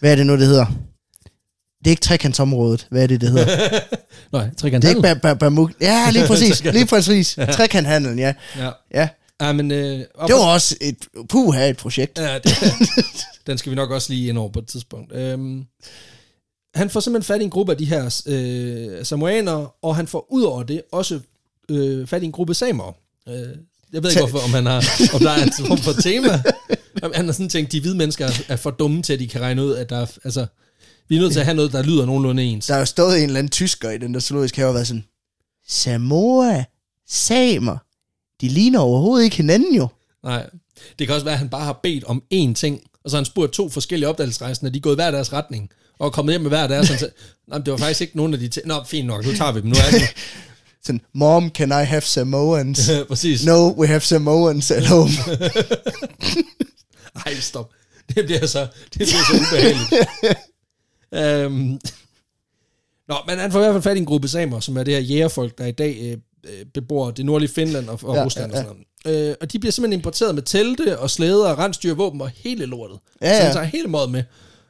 Hvad 0.00 0.12
er 0.12 0.16
det 0.16 0.26
nu, 0.26 0.32
det 0.36 0.46
hedder? 0.46 0.66
Det 1.78 1.86
er 1.86 1.90
ikke 1.90 2.00
trekantsområdet. 2.02 2.86
Hvad 2.90 3.02
er 3.02 3.06
det, 3.06 3.20
det 3.20 3.30
hedder? 3.30 3.78
Nej, 4.32 4.48
trekant 4.58 4.82
Det 4.82 4.90
er 4.90 5.14
ikke 5.24 5.36
Bamuk. 5.40 5.72
Ja, 5.80 6.06
lige 6.12 6.26
præcis. 6.26 6.64
Lige 6.64 6.86
præcis. 6.86 7.38
Trekanthandlen, 7.52 8.18
ja. 8.18 8.34
Ja. 8.58 8.70
Ja. 8.94 9.08
Ja, 9.40 9.52
men... 9.52 9.70
Øh, 9.70 10.00
op 10.14 10.28
Det 10.28 10.36
var 10.36 10.52
også 10.52 10.76
et, 10.80 10.96
puha, 11.28 11.68
et 11.68 11.76
projekt. 11.76 12.18
Ja, 12.18 12.38
det, 12.38 12.52
den 13.46 13.58
skal 13.58 13.70
vi 13.70 13.76
nok 13.76 13.90
også 13.90 14.12
lige 14.12 14.28
ind 14.28 14.38
over 14.38 14.48
på 14.48 14.58
et 14.58 14.66
tidspunkt. 14.66 15.12
Øhm, 15.12 15.64
han 16.74 16.90
får 16.90 17.00
simpelthen 17.00 17.34
fat 17.34 17.40
i 17.40 17.44
en 17.44 17.50
gruppe 17.50 17.72
af 17.72 17.78
de 17.78 17.84
her 17.84 18.22
øh, 18.26 19.04
samoanere, 19.04 19.68
og 19.82 19.96
han 19.96 20.06
får 20.06 20.26
ud 20.32 20.42
over 20.42 20.62
det 20.62 20.82
også 20.92 21.20
øh, 21.68 22.06
fat 22.06 22.22
i 22.22 22.26
en 22.26 22.32
gruppe 22.32 22.54
samer. 22.54 22.92
Øh, 23.28 23.34
jeg 23.92 24.02
ved 24.02 24.10
ikke, 24.10 24.20
hvorfor, 24.20 24.44
om, 24.44 24.50
han 24.50 24.66
har, 24.66 24.84
om 25.14 25.20
der 25.20 25.30
er 25.30 25.42
en 25.42 25.52
form 25.52 25.78
for 25.78 25.92
tema. 25.92 26.42
Han 27.14 27.26
har 27.26 27.32
sådan 27.32 27.48
tænkt, 27.48 27.72
de 27.72 27.80
hvide 27.80 27.96
mennesker 27.96 28.30
er 28.48 28.56
for 28.56 28.70
dumme 28.70 29.02
til, 29.02 29.12
at 29.12 29.18
de 29.18 29.28
kan 29.28 29.40
regne 29.40 29.64
ud, 29.64 29.72
at 29.72 29.90
der 29.90 29.96
er, 29.96 30.06
altså, 30.24 30.46
vi 31.08 31.16
er 31.16 31.20
nødt 31.20 31.32
til 31.32 31.40
at 31.40 31.46
have 31.46 31.56
noget, 31.56 31.72
der 31.72 31.82
lyder 31.82 32.06
nogenlunde 32.06 32.42
ens. 32.42 32.66
Der 32.66 32.74
er 32.74 32.78
jo 32.78 32.84
stået 32.84 33.18
en 33.18 33.24
eller 33.24 33.38
anden 33.38 33.50
tysker 33.50 33.90
i 33.90 33.98
den 33.98 34.14
der 34.14 34.20
zoologiske 34.20 34.58
have 34.58 34.68
og 34.68 34.74
været 34.74 34.86
sådan, 34.86 35.04
Samoa, 35.68 36.64
samer, 37.08 37.76
de 38.40 38.48
ligner 38.48 38.78
overhovedet 38.78 39.24
ikke 39.24 39.36
hinanden 39.36 39.74
jo. 39.74 39.88
Nej. 40.24 40.50
Det 40.98 41.06
kan 41.06 41.14
også 41.14 41.24
være, 41.24 41.34
at 41.34 41.38
han 41.38 41.48
bare 41.48 41.64
har 41.64 41.80
bedt 41.82 42.04
om 42.04 42.22
én 42.34 42.54
ting, 42.54 42.80
og 43.04 43.10
så 43.10 43.16
har 43.16 43.20
han 43.20 43.24
spurgt 43.24 43.52
to 43.52 43.68
forskellige 43.68 44.08
opdagelsesrejsende, 44.08 44.72
de 44.72 44.76
er 44.76 44.80
gået 44.80 44.96
hver 44.96 45.10
deres 45.10 45.32
retning, 45.32 45.70
og 45.98 46.06
er 46.06 46.10
kommet 46.10 46.32
hjem 46.32 46.40
med 46.40 46.50
hver 46.50 46.66
deres. 46.66 46.86
Sådan, 46.86 46.98
så, 46.98 47.08
Nej, 47.46 47.58
det 47.58 47.70
var 47.70 47.76
faktisk 47.76 48.00
ikke 48.00 48.16
nogen 48.16 48.34
af 48.34 48.40
de 48.40 48.48
ting. 48.48 48.66
Nå, 48.66 48.84
fint 48.86 49.06
nok, 49.06 49.24
nu 49.26 49.32
tager 49.32 49.52
vi 49.52 49.60
dem. 49.60 49.68
Nu 49.68 49.74
er 49.74 49.90
det. 49.90 50.02
Sådan, 50.86 51.00
mom, 51.14 51.50
can 51.50 51.68
I 51.68 51.84
have 51.84 52.00
Samoans? 52.00 52.90
Præcis. 53.08 53.44
no, 53.46 53.68
we 53.68 53.86
have 53.86 54.00
Samoans 54.00 54.70
at 54.70 54.86
home. 54.86 55.10
Ej, 57.26 57.34
stop. 57.34 57.70
Det 58.14 58.24
bliver 58.24 58.46
så, 58.46 58.60
det 58.60 58.92
bliver 58.92 59.06
så 59.06 59.36
ubehageligt. 59.36 59.92
um, 61.46 61.80
nå, 63.08 63.16
men 63.26 63.38
han 63.38 63.52
får 63.52 63.58
i 63.58 63.62
hvert 63.62 63.74
fald 63.74 63.82
fat 63.82 63.96
i 63.96 64.00
en 64.00 64.06
gruppe 64.06 64.28
samer, 64.28 64.60
som 64.60 64.76
er 64.76 64.82
det 64.82 64.94
her 64.94 65.00
jægerfolk, 65.00 65.58
der 65.58 65.66
i 65.66 65.72
dag 65.72 65.98
øh, 66.02 66.18
øh, 66.48 66.66
bebor 66.74 67.10
det 67.10 67.26
nordlige 67.26 67.50
Finland 67.50 67.88
og, 67.88 67.98
og 68.02 68.14
Ja, 68.14 68.20
ja, 68.20 68.24
Rusland 68.26 68.52
ja, 68.52 68.58
og 68.58 68.64
sådan 68.64 68.84
noget. 69.04 69.28
Øh, 69.28 69.34
og 69.40 69.52
de 69.52 69.58
bliver 69.58 69.72
simpelthen 69.72 69.98
importeret 70.00 70.34
med 70.34 70.42
telte 70.42 70.98
og 70.98 71.10
slæder 71.10 71.48
og 71.50 71.58
rensdyr, 71.58 71.94
våben 71.94 72.20
og 72.20 72.30
hele 72.36 72.66
lortet. 72.66 72.98
Ja, 73.22 73.28
Så 73.28 73.36
ja. 73.36 73.42
han 73.44 73.52
tager 73.52 73.64
hele 73.66 73.88
måde 73.88 74.08
med. 74.08 74.22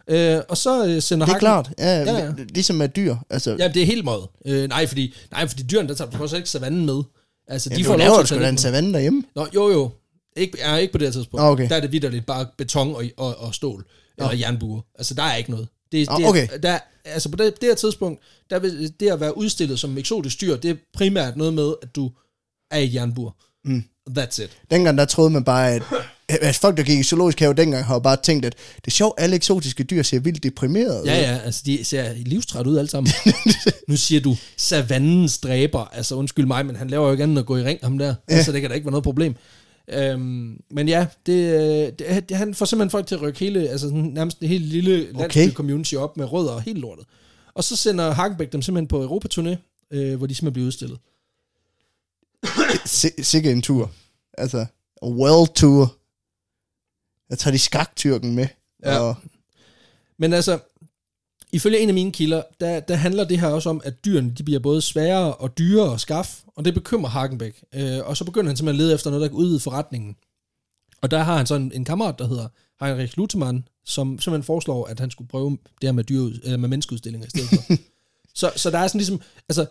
Øh, 0.08 0.40
og 0.48 0.56
så 0.56 0.86
øh, 0.86 1.02
sender 1.02 1.26
Det 1.26 1.34
er 1.34 1.38
klart, 1.38 1.70
ja, 1.78 1.84
Ja, 1.98 2.12
ja, 2.12 2.24
ja. 2.24 2.32
ligesom 2.54 2.76
med 2.76 2.88
dyr. 2.88 3.16
Altså, 3.30 3.56
Ja, 3.58 3.68
det 3.68 3.82
er 3.82 3.86
helt 3.86 4.04
måde. 4.04 4.28
Øh, 4.46 4.68
nej, 4.68 4.86
fordi, 4.86 5.14
nej, 5.30 5.48
fordi 5.48 5.62
dyrene, 5.62 5.88
der 5.88 5.94
tager 5.94 6.10
du 6.10 6.22
også 6.22 6.36
ikke 6.36 6.48
savannen 6.50 6.86
med. 6.86 7.02
Altså, 7.48 7.70
ja, 7.70 7.76
de 7.76 7.84
får 7.84 7.96
laver 7.96 8.24
sgu 8.24 8.34
at 8.34 8.42
da 8.42 8.48
en 8.48 8.58
savanne 8.58 8.92
derhjemme. 8.92 9.22
Nå, 9.36 9.46
jo, 9.54 9.70
jo. 9.70 9.90
Ikke, 10.36 10.58
er 10.60 10.76
ikke 10.76 10.92
på 10.92 10.98
det 10.98 11.06
her 11.06 11.12
tidspunkt. 11.12 11.44
Okay. 11.44 11.68
Der 11.68 11.76
er 11.76 11.80
det 11.80 11.92
vidderligt 11.92 12.26
bare 12.26 12.46
beton 12.58 12.94
og, 12.94 13.04
og, 13.16 13.36
og 13.38 13.54
stål. 13.54 13.84
Eller 14.18 14.32
jernbuer. 14.32 14.80
Altså, 14.98 15.14
der 15.14 15.22
er 15.22 15.36
ikke 15.36 15.50
noget. 15.50 15.68
Det, 15.94 16.08
Nå, 16.08 16.18
det, 16.18 16.26
okay. 16.26 16.48
Der, 16.62 16.78
altså, 17.04 17.28
på 17.28 17.36
det, 17.36 17.60
det 17.60 17.68
her 17.68 17.74
tidspunkt, 17.74 18.22
der 18.50 18.58
vil 18.58 18.94
det 19.00 19.10
at 19.10 19.20
være 19.20 19.38
udstillet 19.38 19.80
som 19.80 19.98
eksotisk 19.98 20.40
dyr, 20.40 20.56
det 20.56 20.70
er 20.70 20.74
primært 20.94 21.36
noget 21.36 21.54
med, 21.54 21.74
at 21.82 21.96
du 21.96 22.10
er 22.70 22.78
i 22.78 22.84
et 22.84 22.94
jernbur. 22.94 23.36
Mm. 23.64 23.84
That's 24.10 24.42
it. 24.42 24.50
Dengang 24.70 24.98
der 24.98 25.04
troede 25.04 25.30
man 25.30 25.44
bare, 25.44 25.72
at, 25.72 25.82
at 26.28 26.56
folk, 26.56 26.76
der 26.76 26.82
gik 26.82 26.98
i 26.98 27.02
zoologisk 27.02 27.40
have 27.40 27.54
dengang, 27.54 27.84
har 27.84 27.98
bare 27.98 28.16
tænkt, 28.22 28.46
at 28.46 28.54
det 28.76 28.86
er 28.86 28.90
sjovt, 28.90 29.14
alle 29.18 29.36
eksotiske 29.36 29.84
dyr 29.84 30.02
ser 30.02 30.18
vildt 30.18 30.42
deprimerede 30.42 31.02
ud. 31.02 31.06
Ja, 31.06 31.20
ja, 31.20 31.38
altså 31.44 31.62
de 31.66 31.84
ser 31.84 32.14
livstræt 32.14 32.66
ud 32.66 32.78
alle 32.78 32.90
sammen. 32.90 33.12
nu 33.88 33.96
siger 33.96 34.20
du, 34.20 34.36
savannens 34.56 35.38
dræber. 35.38 35.84
Altså 35.84 36.14
undskyld 36.14 36.46
mig, 36.46 36.66
men 36.66 36.76
han 36.76 36.90
laver 36.90 37.06
jo 37.06 37.12
ikke 37.12 37.22
andet 37.22 37.34
end 37.34 37.38
at 37.38 37.46
gå 37.46 37.56
i 37.56 37.64
ring, 37.64 37.78
ham 37.82 37.98
der. 37.98 38.14
Ja. 38.30 38.34
Altså 38.34 38.52
det 38.52 38.60
kan 38.60 38.70
da 38.70 38.74
ikke 38.74 38.84
være 38.84 38.92
noget 38.92 39.04
problem. 39.04 39.36
Øhm, 39.88 40.60
men 40.70 40.88
ja, 40.88 41.06
det, 41.26 41.32
øh, 41.32 41.92
det, 41.98 42.28
det, 42.28 42.36
han 42.36 42.54
får 42.54 42.66
simpelthen 42.66 42.90
folk 42.90 43.06
til 43.06 43.14
at 43.14 43.22
rykke 43.22 43.38
hele, 43.40 43.68
altså 43.68 43.86
sådan, 43.88 44.02
nærmest 44.02 44.40
det 44.40 44.48
hele 44.48 44.64
lille 44.66 45.12
landsby-community 45.12 45.94
op 45.94 46.16
med 46.16 46.32
rødder 46.32 46.52
og 46.52 46.62
helt 46.62 46.78
lortet. 46.78 47.06
Og 47.54 47.64
så 47.64 47.76
sender 47.76 48.10
Hagenbæk 48.10 48.52
dem 48.52 48.62
simpelthen 48.62 48.88
på 48.88 49.04
Europaturné, 49.04 49.56
øh, 49.90 50.16
hvor 50.16 50.26
de 50.26 50.34
simpelthen 50.34 50.52
bliver 50.52 50.66
udstillet. 50.66 50.98
Si- 52.84 53.22
Sikke 53.22 53.52
en 53.52 53.62
tur. 53.62 53.90
Altså, 54.38 54.66
a 55.02 55.06
world 55.06 55.54
tour. 55.54 55.96
Jeg 57.30 57.38
tager 57.38 57.52
de 57.52 57.58
skaktyrken 57.58 58.34
med. 58.34 58.46
Ja. 58.84 58.98
Og, 58.98 59.14
Men 60.18 60.32
altså, 60.32 60.58
ifølge 61.54 61.78
en 61.78 61.88
af 61.88 61.94
mine 61.94 62.12
kilder, 62.12 62.42
der, 62.60 62.80
der 62.80 62.94
handler 62.94 63.24
det 63.24 63.40
her 63.40 63.48
også 63.48 63.70
om, 63.70 63.80
at 63.84 64.04
dyrene 64.04 64.30
de 64.30 64.42
bliver 64.42 64.60
både 64.60 64.82
sværere 64.82 65.34
og 65.34 65.58
dyrere 65.58 65.94
at 65.94 66.00
skaffe, 66.00 66.42
og 66.56 66.64
det 66.64 66.74
bekymrer 66.74 67.10
Hagenbæk. 67.10 67.64
Øh, 67.74 67.98
og 68.04 68.16
så 68.16 68.24
begynder 68.24 68.48
han 68.48 68.56
simpelthen 68.56 68.80
at 68.80 68.84
lede 68.84 68.94
efter 68.94 69.10
noget, 69.10 69.22
der 69.22 69.28
kan 69.28 69.36
udvide 69.36 69.60
forretningen. 69.60 70.16
Og 71.02 71.10
der 71.10 71.18
har 71.18 71.36
han 71.36 71.46
så 71.46 71.54
en, 71.54 71.72
en 71.74 71.84
kammerat, 71.84 72.18
der 72.18 72.28
hedder 72.28 72.48
Heinrich 72.80 73.18
Lutemann, 73.18 73.68
som 73.84 74.18
simpelthen 74.18 74.42
foreslår, 74.42 74.86
at 74.86 75.00
han 75.00 75.10
skulle 75.10 75.28
prøve 75.28 75.50
det 75.50 75.88
her 75.88 75.92
med, 75.92 76.04
dyre, 76.04 76.32
eller 76.44 76.56
med 76.56 76.68
menneskeudstillinger 76.68 77.26
i 77.26 77.30
stedet 77.30 77.48
for. 77.48 77.76
så, 78.40 78.52
så 78.56 78.70
der 78.70 78.78
er 78.78 78.86
sådan 78.86 78.98
ligesom, 78.98 79.20
altså, 79.48 79.66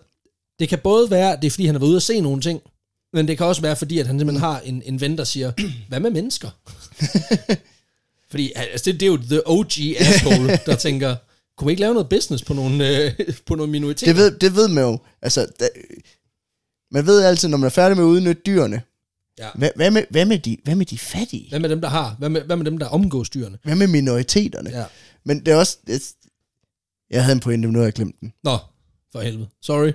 det 0.60 0.69
kan 0.69 0.80
både 0.80 1.12
være, 1.12 1.36
det 1.36 1.46
er 1.46 1.52
fordi, 1.52 1.65
han 1.65 1.76
har 1.76 1.80
været 1.80 1.89
ude 1.89 1.96
at 1.96 2.04
se 2.04 2.22
nogle 2.22 2.41
ting, 2.41 2.62
men 3.13 3.28
det 3.28 3.38
kan 3.38 3.46
også 3.46 3.62
være, 3.62 3.76
fordi 3.76 4.00
at 4.00 4.08
han 4.08 4.19
simpelthen 4.19 4.41
har 4.41 4.60
en, 4.60 4.84
en 4.86 5.02
ven, 5.02 5.17
der 5.17 5.24
siger, 5.24 5.52
hvad 5.89 6.00
med 6.00 6.12
mennesker? 6.12 6.50
fordi 8.32 8.52
altså, 8.56 8.91
det, 8.91 9.00
det 9.00 9.06
er 9.06 9.12
jo 9.12 9.17
the 9.17 9.48
OG 9.48 9.72
asshole, 10.00 10.60
der 10.65 10.76
tænker, 10.88 11.15
kunne 11.58 11.66
vi 11.66 11.72
ikke 11.72 11.82
lave 11.82 11.94
noget 11.94 12.10
business 12.10 12.44
på 12.44 12.54
nogle, 12.54 13.06
øh, 13.06 13.12
på 13.48 13.56
nogle 13.56 13.72
minoriteter? 13.72 14.13
det, 14.13 14.22
ved, 14.22 14.39
det 14.39 14.56
ved 14.56 14.68
man 14.68 14.84
jo. 14.84 15.00
Altså, 15.22 15.48
da, 15.60 15.68
man 16.92 17.06
ved 17.06 17.24
altid, 17.24 17.48
når 17.48 17.58
man 17.58 17.66
er 17.66 17.70
færdig 17.70 17.98
med 17.98 18.04
at 18.06 18.08
udnytte 18.08 18.42
dyrene, 18.46 18.82
Ja. 19.39 19.50
hvad, 19.56 19.70
hvad, 19.76 19.92
med, 19.92 20.04
hvad, 20.10 20.26
med 20.26 20.39
de, 20.39 20.58
hvad 20.63 20.76
med 20.76 20.86
de 20.86 20.98
fattige? 20.98 21.50
Hvad 21.50 21.60
med 21.60 21.70
dem, 21.70 21.82
der 21.82 21.88
har? 21.88 22.16
Hvad 22.20 22.30
med, 22.30 22.42
hvad 22.42 22.56
med 22.56 22.66
dem, 22.66 22.78
der 22.78 22.86
omgås 22.86 23.30
dyrene? 23.30 23.58
Hvad 23.63 23.76
med 23.76 23.88
minoriteterne? 23.88 24.70
Ja. 24.70 24.86
Men 25.24 25.46
det 25.46 25.48
er 25.48 25.56
også... 25.56 25.78
Det, 25.88 26.13
jeg 27.10 27.24
havde 27.24 27.36
en 27.36 27.39
pointe, 27.39 27.68
men 27.68 27.74
nu 27.74 27.80
har 27.80 27.86
jeg 27.86 27.94
glemt 27.94 28.22
den. 28.22 28.34
Nå, 28.44 28.58
for 29.12 29.22
helvede. 29.22 29.48
Sorry. 29.62 29.92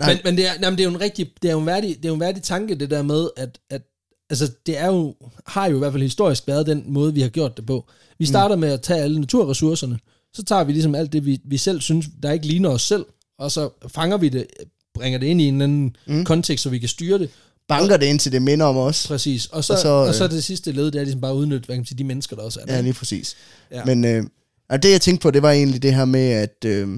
Nej. 0.00 0.12
Men, 0.14 0.20
men, 0.24 0.36
det, 0.36 0.48
er, 0.48 0.60
nej, 0.60 0.70
men 0.70 0.78
det 0.78 0.84
er 0.84 0.88
jo 0.88 0.94
en 0.94 1.00
rigtig, 1.00 1.32
det 1.42 1.48
er 1.48 1.52
jo 1.52 1.60
en 1.60 1.66
værdig, 1.66 1.96
det 1.96 2.04
er 2.04 2.08
jo 2.08 2.14
en 2.14 2.20
værdig 2.20 2.42
tanke, 2.42 2.74
det 2.74 2.90
der 2.90 3.02
med, 3.02 3.28
at, 3.36 3.58
at 3.70 3.82
altså, 4.30 4.52
det 4.66 4.78
er 4.78 4.86
jo, 4.86 5.14
har 5.46 5.66
jo 5.66 5.76
i 5.76 5.78
hvert 5.78 5.92
fald 5.92 6.02
historisk 6.02 6.46
været 6.46 6.66
den 6.66 6.84
måde, 6.86 7.14
vi 7.14 7.20
har 7.20 7.28
gjort 7.28 7.56
det 7.56 7.66
på. 7.66 7.88
Vi 8.18 8.26
starter 8.26 8.56
mm. 8.56 8.60
med 8.60 8.72
at 8.72 8.82
tage 8.82 9.02
alle 9.02 9.20
naturressourcerne, 9.20 9.98
så 10.34 10.42
tager 10.42 10.64
vi 10.64 10.72
ligesom 10.72 10.94
alt 10.94 11.12
det, 11.12 11.26
vi, 11.26 11.40
vi 11.44 11.56
selv 11.56 11.80
synes, 11.80 12.06
der 12.22 12.32
ikke 12.32 12.46
ligner 12.46 12.70
os 12.70 12.82
selv, 12.82 13.06
og 13.38 13.52
så 13.52 13.70
fanger 13.88 14.16
vi 14.16 14.28
det, 14.28 14.46
bringer 14.94 15.18
det 15.18 15.26
ind 15.26 15.40
i 15.40 15.44
en 15.44 15.62
anden 15.62 15.96
mm. 16.06 16.24
kontekst, 16.24 16.62
så 16.62 16.70
vi 16.70 16.78
kan 16.78 16.88
styre 16.88 17.18
det. 17.18 17.30
Banker 17.68 17.96
det 17.96 18.06
ind 18.06 18.18
til 18.18 18.32
det 18.32 18.42
minder 18.42 18.66
om 18.66 18.76
os. 18.76 19.06
Præcis. 19.06 19.46
Og 19.46 19.64
så, 19.64 19.72
Og 19.72 19.76
og 19.76 19.78
så, 19.78 19.82
så, 19.82 19.88
og 19.88 20.14
så 20.14 20.24
øh, 20.24 20.30
det 20.30 20.44
sidste 20.44 20.72
led, 20.72 20.84
det 20.86 20.94
er 20.94 21.02
ligesom 21.02 21.20
bare 21.20 21.30
at 21.30 21.36
udnytte, 21.36 21.66
hvad 21.66 21.76
kan 21.76 21.80
man 21.80 21.86
sige, 21.86 21.98
de 21.98 22.04
mennesker, 22.04 22.36
der 22.36 22.42
også 22.42 22.60
er 22.60 22.66
der. 22.66 22.74
Ja, 22.74 22.80
lige 22.80 22.92
præcis. 22.92 23.36
Ja. 23.70 23.84
Men 23.84 24.04
øh, 24.04 24.24
og 24.68 24.82
det, 24.82 24.90
jeg 24.90 25.00
tænkte 25.00 25.22
på, 25.22 25.30
det 25.30 25.42
var 25.42 25.50
egentlig 25.50 25.82
det 25.82 25.94
her 25.94 26.04
med, 26.04 26.30
at 26.30 26.64
øh, 26.64 26.88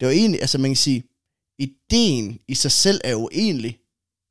det 0.00 0.06
var 0.06 0.10
egentlig, 0.10 0.40
altså 0.40 0.58
man 0.58 0.70
kan 0.70 0.76
sige, 0.76 1.04
ideen 1.58 2.38
i 2.48 2.54
sig 2.54 2.72
selv 2.72 3.00
er 3.04 3.10
jo 3.10 3.28
egentlig 3.32 3.78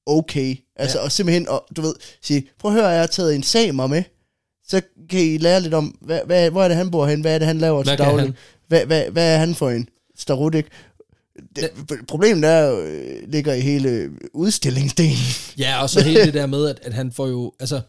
okay. 0.06 0.56
Altså, 0.76 0.98
ja. 0.98 1.04
og 1.04 1.12
simpelthen, 1.12 1.48
og, 1.48 1.66
du 1.76 1.82
ved, 1.82 1.94
sige, 2.22 2.48
prøv 2.60 2.72
at 2.72 2.78
høre, 2.78 2.88
jeg 2.88 3.00
har 3.00 3.08
taget 3.08 3.36
en 3.36 3.44
samer 3.44 3.88
med, 3.88 4.04
så 4.67 4.82
kan 5.10 5.19
I 5.19 5.38
lære 5.38 5.62
lidt 5.62 5.73
om, 5.73 5.97
hvad, 6.02 6.19
hvad, 6.26 6.52
hvor 6.52 6.63
er 6.63 6.67
det, 6.67 6.78
han 6.78 6.91
bor 6.91 7.06
hen, 7.06 7.21
hvad 7.21 7.36
er 7.36 7.39
det, 7.39 7.47
han 7.47 7.58
laver 7.58 7.84
Hvad 7.84 7.97
til 7.97 8.06
daglig, 8.06 8.34
hvad, 8.67 8.86
hvad, 8.86 9.04
hvad 9.12 9.34
er 9.34 9.38
han 9.38 9.56
for 9.56 9.69
en 9.69 9.89
starut, 10.17 10.56
ikke? 10.56 10.69
Det, 11.56 11.69
problemet 12.08 12.49
er 12.49 12.80
øh, 12.80 13.32
ligger 13.32 13.54
i 13.54 13.62
hele 13.62 14.10
udstillingsdelen. 14.34 15.17
Ja, 15.58 15.82
og 15.82 15.89
så 15.89 16.02
hele 16.02 16.26
det 16.26 16.34
der 16.34 16.45
med, 16.45 16.67
at, 16.69 16.80
at 16.84 16.93
han 16.93 17.12
får 17.12 17.28
jo, 17.28 17.54
altså... 17.60 17.82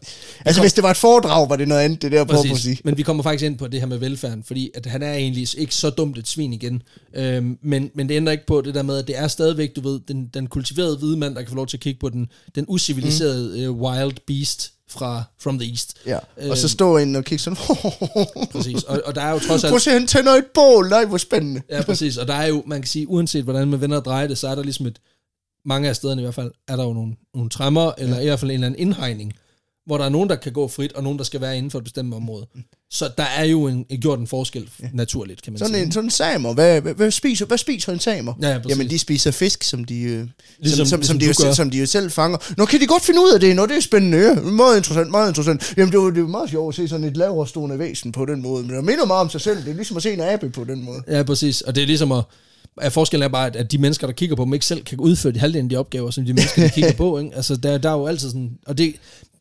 Altså, 0.45 0.61
hvis 0.61 0.73
det 0.73 0.83
var 0.83 0.91
et 0.91 0.97
foredrag, 0.97 1.49
var 1.49 1.55
det 1.55 1.67
noget 1.67 1.81
andet, 1.81 2.01
det 2.01 2.11
der, 2.11 2.23
på 2.23 2.33
at 2.33 2.57
sige. 2.57 2.79
Men 2.83 2.97
vi 2.97 3.03
kommer 3.03 3.23
faktisk 3.23 3.45
ind 3.45 3.57
på 3.57 3.67
det 3.67 3.79
her 3.79 3.87
med 3.87 3.97
velfærden, 3.97 4.43
fordi 4.43 4.71
at 4.75 4.85
han 4.85 5.03
er 5.03 5.13
egentlig 5.13 5.59
ikke 5.59 5.75
så 5.75 5.89
dumt 5.89 6.17
et 6.17 6.27
svin 6.27 6.53
igen. 6.53 6.81
Øhm, 7.13 7.57
men, 7.61 7.91
men 7.95 8.09
det 8.09 8.15
ændrer 8.15 8.31
ikke 8.31 8.45
på 8.45 8.61
det 8.61 8.75
der 8.75 8.83
med, 8.83 8.97
at 8.97 9.07
det 9.07 9.17
er 9.17 9.27
stadigvæk, 9.27 9.75
du 9.75 9.81
ved, 9.81 9.99
den, 10.07 10.29
den 10.33 10.47
kultiverede 10.47 10.97
hvide 10.97 11.17
mand, 11.17 11.35
der 11.35 11.41
kan 11.41 11.49
få 11.49 11.55
lov 11.55 11.67
til 11.67 11.77
at 11.77 11.81
kigge 11.81 11.99
på 11.99 12.09
den, 12.09 12.27
den 12.55 12.65
usiviliserede 12.67 13.69
mm. 13.69 13.75
uh, 13.75 13.81
wild 13.81 14.17
beast 14.27 14.74
fra 14.89 15.23
From 15.39 15.59
the 15.59 15.69
East. 15.69 15.93
Ja, 16.05 16.19
Øhm. 16.41 16.49
og 16.51 16.57
så 16.57 16.69
stå 16.69 16.97
ind 16.97 17.17
og 17.17 17.23
kigge 17.23 17.43
sådan, 17.43 17.57
Præcis. 18.51 18.83
Og, 18.83 19.01
og 19.05 19.15
der 19.15 19.21
er 19.21 19.31
jo 19.31 19.39
trods 19.39 19.63
alt... 19.63 19.71
prøv 19.71 19.75
at 19.75 19.81
se, 19.81 19.91
han 19.91 20.07
tænder 20.07 20.31
et 20.33 20.45
bål, 20.53 20.89
nej, 20.89 21.05
hvor 21.05 21.17
spændende. 21.17 21.61
Ja, 21.69 21.81
præcis. 21.83 22.17
Og 22.17 22.27
der 22.27 22.33
er 22.33 22.47
jo, 22.47 22.63
man 22.65 22.81
kan 22.81 22.87
sige, 22.87 23.07
uanset 23.09 23.43
hvordan 23.43 23.67
man 23.67 23.81
vender 23.81 23.97
og 23.97 24.05
drejer 24.05 24.27
det, 24.27 24.37
så 24.37 24.47
er 24.47 24.55
der 24.55 24.63
ligesom 24.63 24.85
et, 24.85 24.99
mange 25.65 25.89
af 25.89 25.95
stederne 25.95 26.21
i 26.21 26.23
hvert 26.23 26.35
fald, 26.35 26.51
er 26.67 26.75
der 26.75 26.83
jo 26.83 26.93
nogle, 26.93 27.15
nogle 27.35 27.49
træmmer, 27.49 27.91
eller 27.97 28.19
i 28.19 28.25
hvert 28.25 28.39
fald 28.39 28.51
en 28.51 28.55
eller 28.55 28.67
anden 28.67 28.79
indhegning, 28.81 29.33
hvor 29.85 29.97
der 29.97 30.05
er 30.05 30.09
nogen, 30.09 30.29
der 30.29 30.35
kan 30.35 30.51
gå 30.53 30.67
frit, 30.67 30.93
og 30.93 31.03
nogen, 31.03 31.17
der 31.17 31.23
skal 31.25 31.41
være 31.41 31.57
inden 31.57 31.71
for 31.71 31.77
et 31.77 31.83
bestemt 31.83 32.13
område. 32.13 32.45
Så 32.91 33.09
der 33.17 33.23
er 33.23 33.43
jo 33.43 33.67
en, 33.67 33.85
gjort 34.01 34.19
en 34.19 34.27
forskel 34.27 34.69
naturligt, 34.93 35.41
kan 35.41 35.53
man 35.53 35.57
Sådan 35.59 35.73
sige. 35.73 35.83
en, 35.85 35.91
sådan 35.91 36.07
en 36.07 36.11
samer, 36.11 36.53
hvad, 36.53 36.81
hvad, 36.81 36.93
hvad, 36.93 37.11
spiser, 37.11 37.45
hvad 37.45 37.57
spiser 37.57 37.93
en 37.93 37.99
samer? 37.99 38.33
Ja, 38.41 38.49
ja, 38.51 38.57
præcis. 38.57 38.69
Jamen, 38.77 38.89
de 38.89 38.99
spiser 38.99 39.31
fisk, 39.31 39.63
som 39.63 39.83
de, 39.83 40.01
øh, 40.01 40.27
Ligesom- 40.59 40.77
som, 40.77 40.85
som, 40.85 40.99
ligesom 40.99 41.03
som, 41.05 41.19
de 41.19 41.25
jo, 41.25 41.33
gør. 41.47 41.53
som 41.53 41.69
de 41.69 41.77
jo 41.79 41.85
selv 41.85 42.11
fanger. 42.11 42.37
Nå, 42.57 42.65
kan 42.65 42.81
de 42.81 42.87
godt 42.87 43.03
finde 43.03 43.19
ud 43.21 43.31
af 43.33 43.39
det? 43.39 43.55
Nå, 43.55 43.65
det 43.65 43.77
er 43.77 43.81
spændende. 43.81 44.17
Ja. 44.17 44.33
Meget 44.41 44.77
interessant, 44.77 45.11
meget 45.11 45.27
interessant. 45.29 45.73
Jamen, 45.77 45.91
det 45.91 45.97
er 45.97 46.03
jo 46.03 46.09
det 46.09 46.19
jo 46.19 46.27
meget 46.27 46.49
sjovt 46.49 46.71
at 46.73 46.75
se 46.75 46.87
sådan 46.87 47.03
et 47.05 47.17
lavere 47.17 47.47
stående 47.47 47.79
væsen 47.79 48.11
på 48.11 48.25
den 48.25 48.41
måde. 48.41 48.63
Men 48.63 48.75
det 48.75 48.83
minder 48.83 49.05
meget 49.05 49.21
om 49.21 49.29
sig 49.29 49.41
selv. 49.41 49.57
Det 49.63 49.69
er 49.69 49.73
ligesom 49.75 49.97
at 49.97 50.03
se 50.03 50.13
en 50.13 50.21
abe 50.21 50.49
på 50.49 50.63
den 50.63 50.83
måde. 50.85 51.01
Ja, 51.07 51.23
præcis. 51.23 51.61
Og 51.61 51.75
det 51.75 51.81
er 51.83 51.87
ligesom 51.87 52.11
at, 52.11 52.23
at 52.81 52.93
forskellen 52.93 53.23
er 53.23 53.27
bare, 53.29 53.47
at, 53.47 53.55
at 53.55 53.71
de 53.71 53.77
mennesker, 53.77 54.07
der 54.07 54.13
kigger 54.13 54.35
på 54.35 54.43
dem, 54.43 54.53
ikke 54.53 54.65
selv 54.65 54.83
kan 54.83 54.99
udføre 54.99 55.33
de 55.33 55.39
halvdelen 55.39 55.65
af 55.65 55.69
de 55.69 55.75
opgaver, 55.77 56.11
som 56.11 56.25
de 56.25 56.33
mennesker, 56.33 56.61
der 56.61 56.69
kigger 56.69 56.93
på. 57.03 57.19
Ikke? 57.19 57.35
Altså, 57.35 57.55
der, 57.55 57.77
der 57.77 57.89
er 57.89 57.93
jo 57.93 58.05
altid 58.07 58.29
sådan... 58.29 58.51
Og 58.65 58.77
det, 58.77 58.95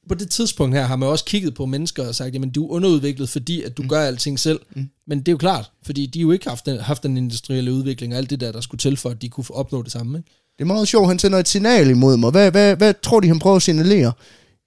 på 0.09 0.15
det 0.15 0.31
tidspunkt 0.31 0.77
her 0.77 0.85
har 0.85 0.97
man 0.97 1.09
også 1.09 1.25
kigget 1.25 1.55
på 1.55 1.67
mennesker 1.67 2.09
og 2.09 2.15
sagt, 2.15 2.35
jamen 2.35 2.51
du 2.51 2.67
er 2.67 2.71
underudviklet, 2.71 3.29
fordi 3.29 3.63
at 3.63 3.77
du 3.77 3.83
mm. 3.83 3.89
gør 3.89 4.01
alting 4.01 4.39
selv. 4.39 4.61
Mm. 4.77 4.89
Men 5.07 5.19
det 5.19 5.29
er 5.29 5.33
jo 5.33 5.39
klart, 5.39 5.71
fordi 5.87 6.07
de 6.07 6.19
har 6.19 6.23
jo 6.23 6.33
ikke 6.33 6.49
haft 6.49 6.67
den, 6.67 6.81
haft 6.81 7.03
den 7.03 7.17
industrielle 7.17 7.73
udvikling 7.73 8.13
og 8.13 8.19
alt 8.19 8.31
det 8.31 8.41
der, 8.41 8.53
der 8.53 8.61
skulle 8.61 8.79
til 8.79 8.97
for, 8.97 9.11
at 9.11 9.23
de 9.23 9.29
kunne 9.29 9.45
opnå 9.51 9.83
det 9.83 9.93
samme. 9.93 10.19
Ikke? 10.19 10.31
Det 10.59 10.65
er 10.65 10.67
meget 10.67 10.89
sjovt, 10.89 11.09
han 11.09 11.19
sender 11.19 11.39
et 11.39 11.49
signal 11.49 11.91
imod 11.91 12.17
mig. 12.17 12.31
Hvad, 12.31 12.51
hvad, 12.51 12.77
hvad 12.77 12.95
tror 13.03 13.21
de, 13.21 13.29
han 13.29 13.39
prøver 13.39 13.57
at 13.57 13.63
signalere? 13.63 14.13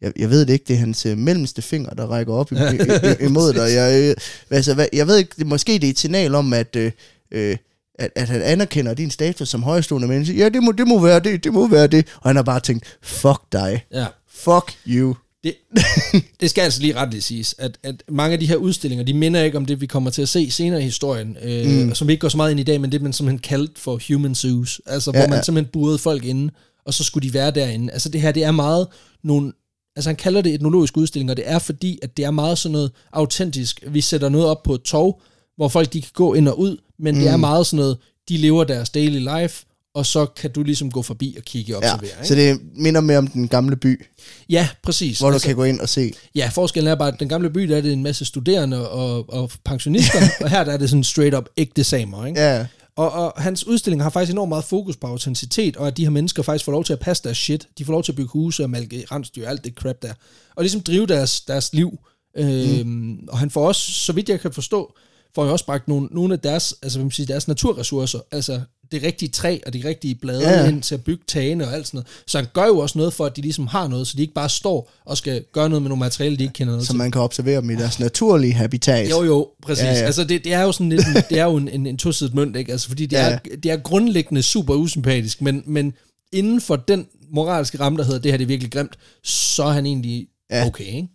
jeg, 0.02 0.14
jeg 0.16 0.30
ved 0.30 0.46
det 0.46 0.54
ikke, 0.54 0.66
det 0.68 0.74
er 0.74 0.80
hans 0.80 1.06
øh, 1.06 1.18
mellemste 1.18 1.62
finger, 1.62 1.90
der 1.90 2.06
rækker 2.08 2.34
op 2.34 2.52
i, 2.52 2.56
i, 2.56 2.60
i, 2.60 3.26
imod 3.28 3.54
dig. 3.54 3.74
Jeg, 3.74 4.10
øh, 4.10 4.16
altså, 4.50 4.74
hvad, 4.74 4.88
jeg 4.94 5.08
ved 5.08 5.18
ikke, 5.18 5.32
det, 5.38 5.48
måske 5.48 5.74
det 5.74 5.84
er 5.84 5.90
et 5.90 6.00
signal 6.00 6.36
om, 6.36 6.54
at, 6.54 6.76
øh, 6.76 6.92
øh, 7.32 7.58
at, 8.00 8.12
at 8.16 8.30
han 8.30 8.42
anerkender 8.42 8.94
din 8.94 9.12
status 9.12 9.50
som 9.50 9.64
højstående 9.64 10.08
menneske. 10.08 10.38
Ja, 10.38 10.50
det 10.50 10.64
må, 10.64 10.72
det 10.72 10.88
må 10.88 11.00
være 11.00 11.20
det, 11.20 11.44
det 11.44 11.54
må 11.54 11.68
være 11.68 11.88
det. 11.88 12.08
Og 12.16 12.30
han 12.30 12.36
har 12.36 12.44
bare 12.44 12.60
tænkt, 12.60 12.98
fuck 13.02 13.42
dig, 13.52 13.86
Ja. 13.94 14.06
fuck 14.30 14.78
you. 14.88 15.16
Det, 15.44 15.56
det 16.42 16.50
skal 16.50 16.62
altså 16.62 16.82
lige 16.82 16.96
retligt 16.96 17.24
siges, 17.24 17.56
at, 17.58 17.78
at 17.84 18.04
mange 18.10 18.34
af 18.34 18.40
de 18.40 18.48
her 18.48 18.56
udstillinger, 18.56 19.06
de 19.06 19.14
minder 19.14 19.44
ikke 19.44 19.58
om 19.58 19.66
det, 19.66 19.82
vi 19.82 19.86
kommer 19.86 20.10
til 20.10 20.22
at 20.22 20.30
se 20.30 20.52
senere 20.52 20.82
i 20.82 20.84
historien, 20.84 21.38
øh, 21.42 21.66
mm. 21.66 21.96
som 21.96 22.08
vi 22.08 22.14
ikke 22.14 22.22
går 22.22 22.30
så 22.30 22.38
meget 22.38 22.52
ind 22.52 22.60
i 22.60 22.64
dag, 22.64 22.82
men 22.82 22.92
det 22.92 23.02
man 23.02 23.14
simpelthen 23.14 23.40
kaldt 23.40 23.80
for 23.80 24.00
human 24.08 24.36
zoos, 24.36 24.82
altså 24.86 25.12
ja, 25.14 25.20
Ja, 25.20 25.26
hvor 25.26 25.30
man 25.30 25.38
ja. 25.38 25.44
simpelthen 25.44 25.72
burede 25.72 25.98
folk 25.98 26.26
inde, 26.26 26.54
og 26.86 26.94
så 26.94 27.04
skulle 27.04 27.28
de 27.28 27.34
være 27.34 27.52
derinde. 27.52 27.94
Altså 27.94 28.10
det 28.10 28.22
her, 28.22 28.32
det 28.32 28.44
er 28.44 28.52
meget 28.52 28.88
nogle, 29.24 29.54
altså 29.96 30.10
han 30.10 30.16
kalder 30.16 30.42
det 30.42 30.54
etnologisk 30.54 30.98
udstilling, 30.98 31.32
og 31.32 31.38
det 31.38 31.50
er 31.50 31.60
fordi, 31.60 32.00
at 32.02 32.18
det 32.18 32.26
er 32.26 32.32
meget 32.32 32.58
sådan 32.58 32.72
noget 32.72 32.92
autentisk. 33.14 33.84
Vi 33.88 34.02
sætter 34.02 34.30
noget 34.30 34.48
op 34.48 34.64
på 34.64 34.74
et 34.74 34.82
tog, 34.82 35.22
hvor 35.56 35.68
folk 35.68 35.94
de 35.94 36.02
kan 36.02 36.12
gå 36.14 36.34
ind 36.34 36.48
og 36.48 36.60
ud, 36.60 36.78
men 37.00 37.16
mm. 37.16 37.22
det 37.22 37.30
er 37.30 37.38
meget 37.38 37.66
sådan 37.66 37.78
noget, 37.78 37.98
de 38.30 38.38
lever 38.38 38.64
deres 38.64 38.90
daily 38.90 39.20
life, 39.40 39.66
og 39.96 40.06
så 40.06 40.26
kan 40.26 40.52
du 40.52 40.64
ligesom 40.64 40.92
gå 40.92 41.02
forbi 41.02 41.36
og 41.38 41.44
kigge 41.44 41.78
og 41.78 41.84
Ja, 41.84 41.94
observere. 41.94 42.26
så 42.26 42.34
ikke? 42.36 42.50
det 42.52 42.62
minder 42.76 43.02
mere 43.02 43.18
om 43.18 43.28
den 43.28 43.48
gamle 43.48 43.76
by, 43.76 44.06
ja, 44.50 44.70
præcis. 44.84 45.20
hvor 45.20 45.32
du 45.32 45.40
kan 45.40 45.56
gå 45.56 45.64
ind 45.64 45.80
og 45.80 45.90
se. 45.90 46.12
Ja, 46.36 46.50
forskellen 46.54 46.92
er 46.92 46.96
bare, 46.96 47.14
at 47.14 47.20
den 47.20 47.30
gamle 47.30 47.50
by, 47.50 47.62
der 47.62 47.78
er 47.78 47.82
det 47.82 47.94
en 47.94 48.04
masse 48.04 48.26
studerende 48.26 48.90
og, 48.90 49.34
og 49.34 49.52
pensionister, 49.66 50.20
og 50.42 50.50
her 50.50 50.64
der 50.64 50.72
er 50.74 50.78
det 50.78 50.90
sådan 50.90 51.04
straight 51.04 51.36
up 51.36 51.46
ægte 51.58 51.84
samer, 51.84 52.26
ikke? 52.26 52.42
Ja, 52.42 52.66
Og, 52.96 53.12
og 53.12 53.34
hans 53.38 53.68
udstilling 53.68 54.04
har 54.04 54.10
faktisk 54.10 54.32
enormt 54.32 54.50
meget 54.50 54.64
fokus 54.64 54.98
på 54.98 55.08
autenticitet, 55.08 55.78
og 55.78 55.88
at 55.88 55.98
de 55.98 56.04
her 56.04 56.10
mennesker 56.10 56.44
faktisk 56.44 56.66
får 56.66 56.72
lov 56.72 56.84
til 56.84 56.94
at 56.94 57.00
passe 57.00 57.24
deres 57.24 57.38
shit. 57.38 57.68
De 57.78 57.86
får 57.86 57.92
lov 57.94 58.04
til 58.04 58.12
at 58.12 58.16
bygge 58.16 58.30
huse 58.32 58.64
og 58.64 58.70
malke 58.70 59.06
rensdyr, 59.12 59.48
alt 59.48 59.64
det 59.64 59.74
crap 59.74 59.96
der. 60.02 60.14
Og 60.56 60.64
ligesom 60.64 60.82
drive 60.82 61.06
deres, 61.08 61.42
deres 61.42 61.74
liv. 61.74 62.00
Øhm, 62.38 62.88
mm. 62.88 63.20
Og 63.30 63.38
han 63.38 63.50
får 63.50 63.68
også, 63.68 63.92
så 63.92 64.14
vidt 64.14 64.30
jeg 64.30 64.40
kan 64.40 64.54
forstå, 64.54 64.94
får 65.36 65.46
jo 65.46 65.52
også 65.52 65.66
bragt 65.66 65.88
nogle, 65.88 66.08
nogle 66.12 66.34
af 66.34 66.40
deres, 66.40 66.76
altså, 66.82 66.98
hvad 66.98 67.04
man 67.06 67.12
siger, 67.12 67.28
deres 67.28 67.48
naturressourcer, 67.48 68.20
altså 68.32 68.62
det 68.92 69.04
rigtige 69.04 69.30
træ 69.30 69.58
og 69.66 69.74
de 69.74 69.82
rigtige 69.86 70.16
blade 70.16 70.50
Ja, 70.50 70.68
ind 70.70 70.82
til 70.84 70.96
at 70.96 71.04
bygge 71.04 71.24
tagene 71.28 71.68
og 71.68 71.74
alt 71.74 71.88
sådan 71.88 71.98
noget. 71.98 72.08
Så 72.28 72.38
han 72.38 72.48
gør 72.54 72.66
jo 72.66 72.78
også 72.78 72.98
noget 72.98 73.14
for, 73.14 73.26
at 73.26 73.36
de 73.36 73.42
ligesom 73.42 73.68
har 73.68 73.88
noget, 73.88 74.08
så 74.08 74.14
de 74.18 74.22
ikke 74.22 74.34
bare 74.34 74.50
står 74.50 74.92
og 75.06 75.18
skal 75.18 75.44
gøre 75.52 75.70
noget 75.70 75.82
med 75.82 75.90
nogle 75.90 76.00
materialer, 76.00 76.38
de 76.38 76.44
ikke 76.44 76.54
kender 76.54 76.74
noget 76.74 76.88
så 76.88 76.94
til. 76.94 76.98
man 76.98 77.12
kan 77.12 77.22
observere 77.22 77.62
dem 77.62 77.70
i 77.70 77.76
deres 77.76 78.00
naturlige 78.00 78.54
habitat. 78.54 79.10
Jo, 79.10 79.24
jo, 79.24 79.50
præcis. 79.62 79.84
Ja, 79.84 79.90
Ja. 79.94 80.06
Altså, 80.06 80.24
det, 80.24 80.44
det 80.44 80.54
er 80.54 80.62
jo 80.62 80.72
sådan 80.72 80.90
lidt, 80.90 81.08
en- 81.08 81.14
det 81.30 81.40
er 81.40 81.44
jo 81.46 81.56
en, 81.58 81.68
en, 81.68 81.86
en 81.88 81.98
tosidet 81.98 82.34
mønt, 82.34 82.56
ikke? 82.56 82.72
Altså, 82.72 82.88
fordi 82.88 83.06
det, 83.06 83.18
Ja, 83.18 83.24
er, 83.30 83.38
det 83.64 83.72
er 83.72 83.78
grundlæggende 83.78 84.42
super 84.44 84.74
usympatisk, 84.74 85.42
men, 85.42 85.64
men 85.66 85.94
inden 86.32 86.62
for 86.62 86.76
den 86.76 87.06
moralske 87.32 87.80
ramme, 87.80 87.98
der 87.98 88.04
hedder, 88.06 88.20
det 88.20 88.32
her 88.32 88.38
det 88.38 88.44
er 88.46 88.48
virkelig 88.48 88.72
grimt, 88.72 88.98
så 89.24 89.64
er 89.64 89.72
han 89.72 89.86
egentlig 89.86 90.28
ja. 90.52 90.66
okay, 90.66 90.86
ikke? 90.86 91.08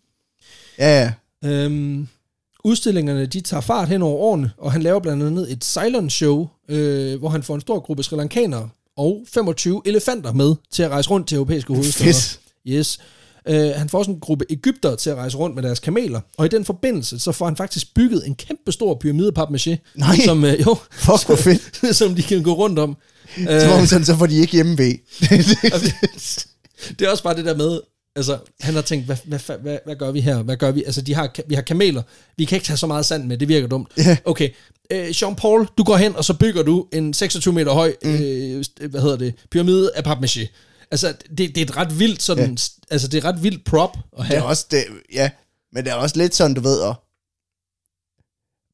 Ja, 0.79 1.01
ja. 1.03 1.13
Øhm, 1.49 2.09
udstillingerne, 2.65 3.27
de 3.27 3.41
tager 3.41 3.61
fart 3.61 3.89
hen 3.89 4.03
over 4.03 4.17
årene, 4.17 4.51
og 4.59 4.73
han 4.73 4.83
laver 4.83 5.01
blandt 5.01 5.23
andet 5.23 5.53
et 5.53 5.65
Ceylon-show, 5.65 6.49
øh, 6.69 7.19
hvor 7.19 7.29
han 7.29 7.43
får 7.43 7.55
en 7.55 7.61
stor 7.61 7.81
gruppe 7.81 8.03
sri 8.03 8.17
lankanere 8.17 8.69
og 8.97 9.25
25 9.35 9.83
elefanter 9.85 10.33
med 10.33 10.55
til 10.73 10.83
at 10.83 10.91
rejse 10.91 11.11
rundt 11.11 11.29
til 11.29 11.37
europæiske 11.37 11.73
hovedsteder. 11.73 12.13
Fedt. 12.13 12.41
Yes. 12.69 12.99
Øh, 13.49 13.71
han 13.77 13.89
får 13.89 14.03
sådan 14.03 14.15
en 14.15 14.21
gruppe 14.21 14.45
Ægypter 14.51 14.95
til 14.97 15.11
at 15.11 15.17
rejse 15.17 15.37
rundt 15.37 15.55
med 15.55 15.63
deres 15.63 15.79
kameler, 15.79 16.21
og 16.39 16.47
i 16.47 16.49
den 16.49 16.65
forbindelse, 16.65 17.19
så 17.19 17.33
får 17.33 17.45
han 17.45 17.57
faktisk 17.57 17.95
bygget 17.95 18.27
en 18.27 18.35
kæmpe 18.35 18.73
stor 18.73 18.95
pyramide 18.95 19.33
af 19.37 19.43
papmaché, 19.43 19.77
Nej. 19.95 20.17
som, 20.25 20.45
øh, 20.45 20.61
jo, 20.61 20.77
Fuck, 20.93 21.27
hvor 21.27 21.37
fedt. 21.37 21.97
som 21.97 22.15
de 22.15 22.23
kan 22.23 22.43
gå 22.43 22.53
rundt 22.53 22.79
om. 22.79 22.97
Øh, 23.39 23.61
Som 23.61 23.71
om 23.81 23.87
sådan, 23.87 24.05
så 24.05 24.17
får 24.17 24.27
de 24.27 24.37
ikke 24.37 24.53
hjemme 24.53 24.79
ved. 24.79 24.95
det 26.99 27.07
er 27.07 27.11
også 27.11 27.23
bare 27.23 27.37
det 27.37 27.45
der 27.45 27.57
med, 27.57 27.81
altså, 28.17 28.39
han 28.61 28.75
har 28.75 28.83
tænkt, 28.83 29.07
hvad, 29.07 29.17
hvad, 29.25 29.39
hvad, 29.63 29.79
hvad, 29.85 29.97
gør 29.97 30.11
vi 30.11 30.21
her? 30.21 30.43
Hvad 30.43 30.57
gør 30.57 30.71
vi? 30.71 30.85
Altså, 30.85 31.01
de 31.01 31.15
har, 31.15 31.35
vi 31.49 31.55
har 31.55 31.63
kameler. 31.63 32.03
Vi 32.37 32.45
kan 32.45 32.57
ikke 32.57 32.67
tage 32.67 32.77
så 32.77 32.87
meget 32.87 33.07
sand 33.07 33.25
med, 33.25 33.39
det 33.39 33.49
virker 33.49 33.69
dumt. 33.69 33.89
Ja. 33.99 34.17
Okay, 34.25 34.49
øh, 34.93 35.09
Jean-Paul, 35.09 35.75
du 35.79 35.85
går 35.85 35.97
hen, 35.97 36.17
og 36.17 36.25
så 36.25 36.35
bygger 36.35 36.63
du 36.63 36.87
en 36.93 37.15
26 37.15 37.55
meter 37.55 37.73
høj, 37.73 37.95
mm. 38.05 38.11
øh, 38.15 38.65
hvad 38.91 39.01
hedder 39.01 39.17
det, 39.17 39.35
pyramide 39.51 39.91
af 39.95 40.03
papmaché. 40.07 40.47
Altså, 40.91 41.15
det, 41.31 41.39
det 41.39 41.59
er 41.59 41.63
et 41.63 41.77
ret 41.77 41.99
vildt 41.99 42.23
sådan, 42.23 42.51
ja. 42.51 42.57
altså, 42.91 43.09
det 43.09 43.15
er 43.15 43.19
et 43.29 43.35
ret 43.35 43.43
vildt 43.43 43.65
prop 43.65 43.97
at 43.97 44.19
Det 44.19 44.27
have. 44.27 44.39
er 44.39 44.43
også 44.43 44.67
det, 44.71 44.85
ja. 45.15 45.31
Men 45.73 45.85
det 45.85 45.91
er 45.91 45.95
også 45.97 46.17
lidt 46.19 46.35
sådan, 46.35 46.55
du 46.55 46.61
ved, 46.61 46.83
at 46.83 46.95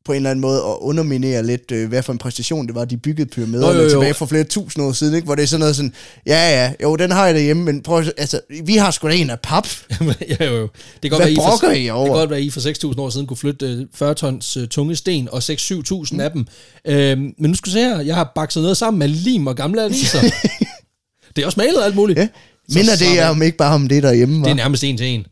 på 0.08 0.12
en 0.12 0.16
eller 0.16 0.30
anden 0.30 0.40
måde 0.40 0.58
at 0.58 0.76
underminere 0.80 1.46
lidt, 1.46 1.70
øh, 1.72 1.88
hvad 1.88 2.02
for 2.02 2.12
en 2.12 2.18
præstation 2.18 2.66
det 2.66 2.74
var, 2.74 2.84
de 2.84 2.96
byggede 2.96 3.28
pyramiderne 3.28 3.72
Nå, 3.72 3.78
jo, 3.78 3.82
jo. 3.82 3.90
tilbage 3.90 4.14
for 4.14 4.26
flere 4.26 4.44
tusind 4.44 4.84
år 4.84 4.92
siden, 4.92 5.14
ikke? 5.14 5.24
hvor 5.24 5.34
det 5.34 5.42
er 5.42 5.46
sådan 5.46 5.60
noget 5.60 5.76
sådan, 5.76 5.92
ja 6.26 6.50
ja, 6.50 6.72
jo, 6.82 6.96
den 6.96 7.10
har 7.10 7.26
jeg 7.26 7.34
derhjemme, 7.34 7.64
men 7.64 7.82
prøv 7.82 8.04
altså, 8.16 8.40
vi 8.64 8.76
har 8.76 8.90
sgu 8.90 9.08
da 9.08 9.14
en 9.14 9.30
af 9.30 9.40
pap. 9.40 9.66
ja, 10.40 10.46
jo, 10.46 10.56
jo. 10.56 10.62
Det 10.62 10.70
kan 11.02 11.10
godt 11.10 11.10
Hvad 11.10 11.18
være, 11.18 11.32
I 11.32 11.36
brokker 11.36 11.68
for, 11.68 11.74
I 11.74 11.90
over? 11.90 12.04
Det 12.04 12.10
kan 12.10 12.18
godt 12.18 12.30
være, 12.30 12.38
at 12.38 12.44
I 12.44 12.50
for 12.50 12.90
6.000 12.92 13.00
år 13.00 13.10
siden 13.10 13.26
kunne 13.26 13.36
flytte 13.36 13.66
øh, 13.66 13.86
40 13.94 14.14
tons 14.14 14.56
øh, 14.56 14.68
tunge 14.68 14.96
sten 14.96 15.28
og 15.32 15.38
6-7.000 15.38 16.08
mm. 16.12 16.20
af 16.20 16.30
dem. 16.30 16.46
Øhm, 16.84 17.34
men 17.38 17.50
nu 17.50 17.54
skal 17.54 17.70
du 17.70 17.72
se 17.72 17.80
her, 17.80 18.00
jeg 18.00 18.14
har 18.14 18.32
bakset 18.34 18.62
noget 18.62 18.76
sammen 18.76 18.98
med 18.98 19.08
lim 19.08 19.46
og 19.46 19.56
gamle 19.56 19.84
aviser. 19.84 20.20
det 21.36 21.42
er 21.42 21.46
også 21.46 21.60
malet 21.60 21.82
alt 21.82 21.94
muligt. 21.94 22.18
Ja. 22.18 22.28
Minder 22.74 22.96
det 22.96 23.22
om 23.22 23.42
ikke 23.42 23.56
bare 23.56 23.74
om 23.74 23.88
det 23.88 24.02
derhjemme, 24.02 24.34
Det 24.34 24.42
var? 24.42 24.50
er 24.50 24.54
nærmest 24.54 24.84
en 24.84 24.96
til 24.96 25.06
en. 25.06 25.26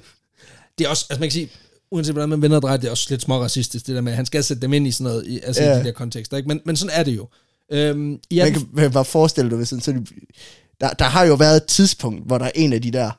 det 0.78 0.84
er 0.84 0.88
også, 0.88 1.06
altså 1.10 1.20
man 1.20 1.28
kan 1.28 1.32
sige, 1.32 1.48
uanset 1.92 2.14
hvordan 2.14 2.28
man 2.28 2.42
vender 2.42 2.56
og 2.56 2.62
drejer, 2.62 2.76
det 2.76 2.86
er 2.86 2.90
også 2.90 3.06
lidt 3.10 3.22
små 3.22 3.40
racistisk, 3.42 3.86
det 3.86 3.94
der 3.94 4.00
med, 4.00 4.12
at 4.12 4.16
han 4.16 4.26
skal 4.26 4.44
sætte 4.44 4.62
dem 4.62 4.72
ind 4.72 4.86
i 4.86 4.90
sådan 4.90 5.04
noget, 5.04 5.26
i, 5.26 5.40
altså 5.44 5.62
Ja. 5.62 5.76
i 5.76 5.78
de 5.80 5.84
der 5.84 5.92
kontekster, 5.92 6.36
ikke? 6.36 6.48
Men, 6.48 6.60
men 6.64 6.76
sådan 6.76 6.96
er 6.98 7.02
det 7.02 7.16
jo. 7.16 7.28
Øhm, 7.72 8.18
ja, 8.30 8.44
Man 8.44 8.52
kan 8.52 8.68
man 8.72 8.82
kan 8.84 8.92
bare 8.92 9.04
forestille 9.04 9.50
dig, 9.50 9.56
hvis 9.56 9.68
sådan, 9.68 9.82
så 9.82 9.92
de, 9.92 10.04
der, 10.80 10.88
der 10.90 11.04
har 11.04 11.24
jo 11.24 11.34
været 11.34 11.56
et 11.56 11.64
tidspunkt, 11.64 12.26
hvor 12.26 12.38
der 12.38 12.44
er 12.44 12.50
en 12.54 12.72
af 12.72 12.82
de 12.82 12.90
der, 12.90 13.10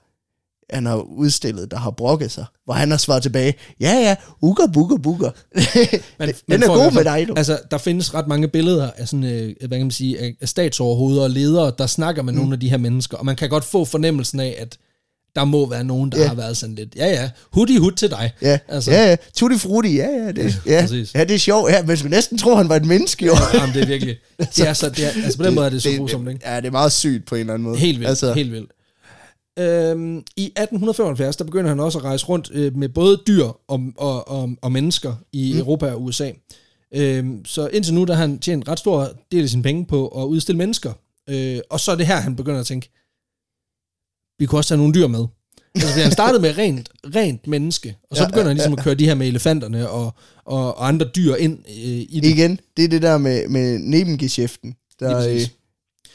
han 0.75 0.85
har 0.85 0.95
udstillet, 0.95 1.71
der 1.71 1.77
har 1.77 1.91
brokket 1.91 2.31
sig, 2.31 2.45
hvor 2.65 2.73
han 2.73 2.91
har 2.91 2.97
svaret 2.97 3.23
tilbage, 3.23 3.53
ja 3.79 3.93
ja, 3.93 4.15
uga 4.41 4.65
buga 4.73 4.95
buga. 4.95 5.23
Man, 6.19 6.27
Den 6.27 6.35
man 6.47 6.63
er 6.63 6.65
i 6.65 6.67
god 6.67 6.91
med 6.91 7.03
dig, 7.03 7.25
du. 7.27 7.33
Altså, 7.37 7.59
der 7.71 7.77
findes 7.77 8.13
ret 8.13 8.27
mange 8.27 8.47
billeder 8.47 8.91
af 8.97 9.07
sådan, 9.07 9.23
øh, 9.23 9.55
hvad 9.59 9.77
kan 9.77 9.81
man 9.85 9.91
sige, 9.91 10.35
af 10.41 10.49
statsoverhoveder 10.49 11.23
og 11.23 11.29
ledere, 11.29 11.71
der 11.77 11.87
snakker 11.87 12.21
med 12.21 12.33
mm. 12.33 12.39
nogle 12.39 12.53
af 12.53 12.59
de 12.59 12.69
her 12.69 12.77
mennesker, 12.77 13.17
og 13.17 13.25
man 13.25 13.35
kan 13.35 13.49
godt 13.49 13.63
få 13.63 13.85
fornemmelsen 13.85 14.39
af, 14.39 14.55
at 14.59 14.77
der 15.35 15.43
må 15.45 15.69
være 15.69 15.83
nogen, 15.83 16.11
der 16.11 16.21
Ja. 16.21 16.27
har 16.27 16.35
været 16.35 16.57
sådan 16.57 16.75
lidt, 16.75 16.95
ja 16.95 17.07
ja, 17.07 17.29
hudi 17.51 17.77
hud 17.77 17.91
til 17.91 18.09
dig. 18.09 18.31
Ja, 18.41 18.59
Altså. 18.67 18.91
ja, 18.91 19.09
ja. 19.09 19.15
Tutti 19.35 19.57
frutti, 19.57 19.95
ja, 19.95 20.07
ja. 20.09 20.31
Det, 20.31 20.55
ja, 20.65 20.81
præcis. 20.81 21.13
ja, 21.15 21.23
det 21.23 21.33
er 21.35 21.39
sjovt. 21.39 21.71
Ja, 21.71 21.83
men 21.83 21.97
skulle 21.97 22.15
næsten 22.15 22.37
tro, 22.37 22.55
han 22.55 22.69
var 22.69 22.75
et 22.75 22.85
menneske, 22.85 23.25
jo. 23.25 23.33
Jamen, 23.53 23.75
det 23.75 23.81
er 23.81 23.87
virkelig, 23.87 24.17
det 24.57 24.67
er 24.67 24.73
så, 24.73 24.89
det 24.89 25.05
er, 25.05 25.09
altså 25.23 25.37
på 25.37 25.43
den 25.45 25.55
måde 25.55 25.65
er 25.65 25.69
det 25.69 25.83
så 25.83 25.89
grusomt, 25.97 26.29
ikke? 26.29 26.41
Ja, 26.49 26.57
det 26.57 26.65
er 26.65 26.71
meget 26.71 26.91
sygt 26.91 27.25
på 27.25 27.35
en 27.35 27.39
eller 27.41 27.53
anden 27.53 27.63
måde. 27.67 27.77
Helt 27.77 27.99
vildt, 27.99 28.09
altså. 28.09 28.33
helt 28.33 28.51
vildt. 28.51 28.71
Øhm, 29.59 30.17
I 30.37 30.45
1875, 30.45 31.35
der 31.35 31.43
begynder 31.43 31.69
han 31.69 31.79
også 31.79 31.97
at 31.99 32.03
rejse 32.05 32.25
rundt 32.25 32.49
øh, 32.53 32.77
med 32.77 32.89
både 32.89 33.21
dyr 33.27 33.43
og, 33.67 33.81
og, 33.97 34.27
og, 34.27 34.49
og 34.61 34.71
mennesker 34.71 35.13
i 35.33 35.51
mm. 35.53 35.59
Europa 35.59 35.91
og 35.91 36.03
USA. 36.03 36.31
Øhm, 36.95 37.45
så 37.45 37.67
indtil 37.67 37.93
nu, 37.93 38.03
der 38.03 38.13
har 38.13 38.21
han 38.21 38.39
tjent 38.39 38.67
ret 38.67 38.79
stor 38.79 39.09
del 39.31 39.43
af 39.43 39.49
sine 39.49 39.63
penge 39.63 39.85
på 39.85 40.07
at 40.07 40.23
udstille 40.25 40.57
mennesker. 40.57 40.93
Øh, 41.29 41.59
og 41.69 41.79
så 41.79 41.91
er 41.91 41.95
det 41.95 42.07
her, 42.07 42.15
han 42.15 42.35
begynder 42.35 42.59
at 42.59 42.65
tænke, 42.65 42.89
vi 44.39 44.45
kunne 44.45 44.59
også 44.59 44.67
tage 44.67 44.77
nogle 44.77 44.93
dyr 44.93 45.07
med. 45.07 45.25
Altså, 45.75 46.01
han 46.01 46.11
startede 46.11 46.41
med 46.41 46.57
rent, 46.57 46.89
rent 47.15 47.47
menneske, 47.47 47.95
og 48.09 48.17
så 48.17 48.23
Ja, 48.23 48.27
begynder 48.27 48.47
han 48.47 48.57
ja, 48.57 48.63
ligesom 48.63 48.73
at 48.73 48.83
køre 48.83 48.95
de 48.95 49.05
her 49.05 49.15
med 49.15 49.27
elefanterne 49.27 49.89
og, 49.89 50.13
og, 50.45 50.77
og 50.77 50.87
andre 50.87 51.05
dyr 51.15 51.35
ind 51.35 51.59
øh, 51.69 51.75
i 51.75 52.19
det. 52.23 52.29
igen, 52.29 52.59
det 52.77 52.85
er 52.85 52.89
det 52.89 53.01
der 53.01 53.17
med, 53.17 53.47
med 53.47 53.79
nebengeschæften, 53.79 54.75
der 54.99 55.27
Lige 55.27 55.41
øh, 55.41 55.47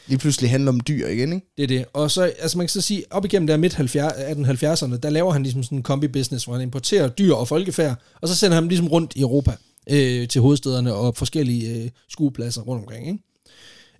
lige 0.08 0.18
pludselig 0.18 0.50
handler 0.50 0.72
om 0.72 0.80
dyr 0.80 1.06
igen, 1.06 1.32
ikke? 1.32 1.46
Det 1.56 1.62
er 1.62 1.66
det. 1.66 1.84
Og 1.92 2.10
så, 2.10 2.22
altså 2.22 2.58
man 2.58 2.66
kan 2.66 2.68
så 2.68 2.80
sige, 2.80 3.04
op 3.10 3.24
igennem 3.24 3.46
der 3.46 3.56
midt 3.56 3.74
1870'erne, 3.74 4.96
der 4.96 5.10
laver 5.10 5.32
han 5.32 5.42
ligesom 5.42 5.62
sådan 5.62 5.78
en 5.78 5.82
kombi-business, 5.82 6.44
hvor 6.44 6.52
han 6.52 6.62
importerer 6.62 7.08
dyr 7.08 7.34
og 7.34 7.48
folkefærd, 7.48 7.96
og 8.20 8.28
så 8.28 8.34
sender 8.34 8.54
han 8.54 8.62
dem 8.62 8.68
ligesom 8.68 8.88
rundt 8.88 9.12
i 9.16 9.20
Europa 9.20 9.52
øh, 9.90 10.28
til 10.28 10.40
hovedstederne 10.40 10.94
og 10.94 11.16
forskellige 11.16 11.82
øh, 11.82 11.90
skuepladser 12.08 12.62
rundt 12.62 12.82
omkring. 12.82 13.06
Ikke? 13.06 13.18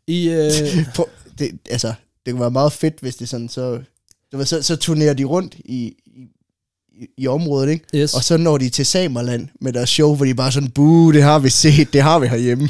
I, 0.07 0.29
øh, 0.29 0.87
det, 1.39 1.51
altså, 1.71 1.93
det 2.27 2.33
kunne 2.33 2.41
være 2.41 2.51
meget 2.51 2.73
fedt, 2.73 3.01
hvis 3.01 3.17
det 3.17 3.29
sådan, 3.29 3.49
så, 3.49 3.81
du 4.33 4.37
ved, 4.37 4.47
så, 4.47 4.63
så 4.63 4.77
turnerer 4.77 5.15
de 5.15 5.25
rundt 5.25 5.55
i, 5.55 5.95
i, 6.97 7.07
i, 7.19 7.27
området, 7.27 7.71
ikke? 7.71 7.85
yes. 7.95 8.15
Og 8.15 8.25
så 8.25 8.37
når 8.37 8.59
de 8.59 8.69
til 8.69 8.87
Samerland 8.87 9.49
med 9.61 9.73
deres 9.73 9.91
show, 9.91 10.15
hvor 10.15 10.25
de 10.25 10.35
bare 10.35 10.53
sådan, 10.53 10.71
buh, 10.71 11.15
det 11.15 11.23
har 11.23 11.39
vi 11.39 11.51
set, 11.51 11.93
det 11.93 12.03
har 12.03 12.19
vi 12.19 12.27
herhjemme. 12.27 12.69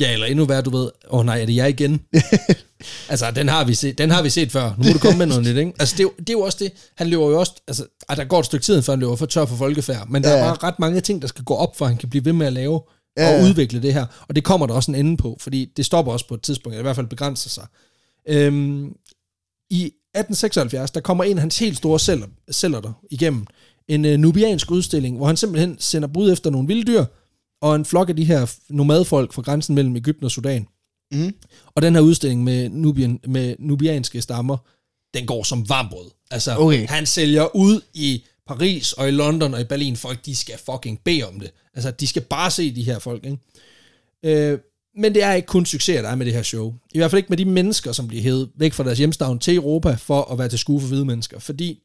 Ja, 0.00 0.12
eller 0.12 0.26
endnu 0.26 0.44
værre, 0.44 0.62
du 0.62 0.70
ved, 0.70 0.90
åh 1.10 1.18
oh, 1.18 1.26
nej, 1.26 1.40
er 1.42 1.46
det 1.46 1.56
jeg 1.56 1.68
igen? 1.68 2.00
altså, 3.10 3.30
den 3.30 3.48
har, 3.48 3.64
vi 3.64 3.74
set, 3.74 3.98
den 3.98 4.10
har 4.10 4.22
vi 4.22 4.30
set 4.30 4.52
før. 4.52 4.74
Nu 4.78 4.84
må 4.84 4.92
du 4.92 4.98
komme 4.98 5.18
med 5.18 5.26
noget 5.26 5.42
nyt, 5.46 5.56
ikke? 5.56 5.72
Altså, 5.78 5.94
det 5.96 6.00
er, 6.00 6.04
jo, 6.04 6.12
det 6.18 6.28
er 6.28 6.32
jo 6.32 6.40
også 6.40 6.58
det. 6.60 6.72
Han 6.96 7.06
løber 7.06 7.30
jo 7.30 7.38
også... 7.40 7.52
Altså, 7.68 7.86
ej, 8.08 8.14
der 8.14 8.24
går 8.24 8.40
et 8.40 8.46
stykke 8.46 8.64
tid, 8.64 8.82
før 8.82 8.92
han 8.92 9.00
løber 9.00 9.16
for 9.16 9.26
tør 9.26 9.44
for 9.44 9.56
folkefærd. 9.56 10.08
Men 10.08 10.22
der 10.22 10.30
Ja, 10.30 10.36
er 10.36 10.44
bare 10.44 10.68
ret 10.68 10.78
mange 10.78 11.00
ting, 11.00 11.22
der 11.22 11.28
skal 11.28 11.44
gå 11.44 11.54
op, 11.54 11.76
for 11.76 11.86
han 11.86 11.96
kan 11.96 12.10
blive 12.10 12.24
ved 12.24 12.32
med 12.32 12.46
at 12.46 12.52
lave 12.52 12.80
Ja, 13.16 13.36
og 13.36 13.44
udvikle 13.44 13.82
det 13.82 13.94
her. 13.94 14.06
Og 14.28 14.36
det 14.36 14.44
kommer 14.44 14.66
der 14.66 14.74
også 14.74 14.90
en 14.90 14.94
ende 14.94 15.16
på, 15.16 15.36
fordi 15.40 15.72
det 15.76 15.86
stopper 15.86 16.12
også 16.12 16.28
på 16.28 16.34
et 16.34 16.42
tidspunkt, 16.42 16.74
eller 16.74 16.82
i 16.82 16.86
hvert 16.86 16.96
fald 16.96 17.06
begrænser 17.06 17.50
sig. 17.50 17.66
Øhm, 18.28 18.92
I 19.70 19.92
1876, 20.18 20.90
der 20.90 21.00
kommer 21.00 21.24
en 21.24 21.36
af 21.36 21.40
hans 21.40 21.58
helt 21.58 21.76
store 21.76 21.98
celler, 21.98 22.26
celler 22.52 22.80
der 22.80 22.92
igennem. 23.10 23.46
En 23.88 24.04
øh, 24.04 24.18
nubiansk 24.18 24.70
udstilling, 24.70 25.16
hvor 25.16 25.26
han 25.26 25.36
simpelthen 25.36 25.76
sender 25.78 26.08
bud 26.08 26.32
efter 26.32 26.50
nogle 26.50 26.66
vilde 26.68 26.84
dyr, 26.92 27.04
og 27.62 27.76
en 27.76 27.84
flok 27.84 28.08
af 28.08 28.16
de 28.16 28.24
her 28.24 28.54
nomadfolk 28.68 29.32
fra 29.32 29.42
grænsen 29.42 29.74
mellem 29.74 29.96
Ægypten 29.96 30.24
og 30.24 30.30
Sudan. 30.30 30.66
Mm. 31.12 31.34
Og 31.74 31.82
den 31.82 31.94
her 31.94 32.00
udstilling 32.00 32.44
med, 32.44 32.68
Nubien, 32.68 33.20
med 33.26 33.56
nubianske 33.58 34.20
stammer, 34.22 34.56
den 35.14 35.26
går 35.26 35.42
som 35.42 35.68
varmbrød. 35.68 36.10
Altså, 36.30 36.56
Okay. 36.56 36.86
han 36.86 37.06
sælger 37.06 37.56
ud 37.56 37.80
i 37.94 38.24
Paris 38.46 38.92
og 38.92 39.08
i 39.08 39.10
London 39.10 39.54
og 39.54 39.60
i 39.60 39.64
Berlin. 39.64 39.96
Folk, 39.96 40.26
de 40.26 40.36
skal 40.36 40.54
fucking 40.72 41.00
bede 41.04 41.22
om 41.22 41.40
det. 41.40 41.50
Altså, 41.74 41.90
de 41.90 42.06
skal 42.06 42.22
bare 42.22 42.50
se 42.50 42.74
de 42.74 42.82
her 42.82 42.98
folk, 42.98 43.24
ikke? 43.24 43.38
Øh, 44.22 44.58
men 44.98 45.14
det 45.14 45.22
er 45.22 45.32
ikke 45.32 45.46
kun 45.46 45.66
succes, 45.66 45.96
der 46.02 46.08
er 46.08 46.14
med 46.14 46.26
det 46.26 46.34
her 46.34 46.42
show. 46.42 46.74
I 46.94 46.98
hvert 46.98 47.10
fald 47.10 47.18
ikke 47.18 47.28
med 47.28 47.36
de 47.36 47.44
mennesker, 47.44 47.92
som 47.92 48.08
bliver 48.08 48.22
hævet 48.22 48.48
væk 48.56 48.72
fra 48.72 48.84
deres 48.84 48.98
hjemstavn 48.98 49.38
til 49.38 49.56
Europa 49.56 49.96
for 49.98 50.32
at 50.32 50.38
være 50.38 50.48
til 50.48 50.58
skue 50.58 50.80
for 50.80 50.88
hvide 50.88 51.04
mennesker. 51.04 51.38
Fordi 51.38 51.80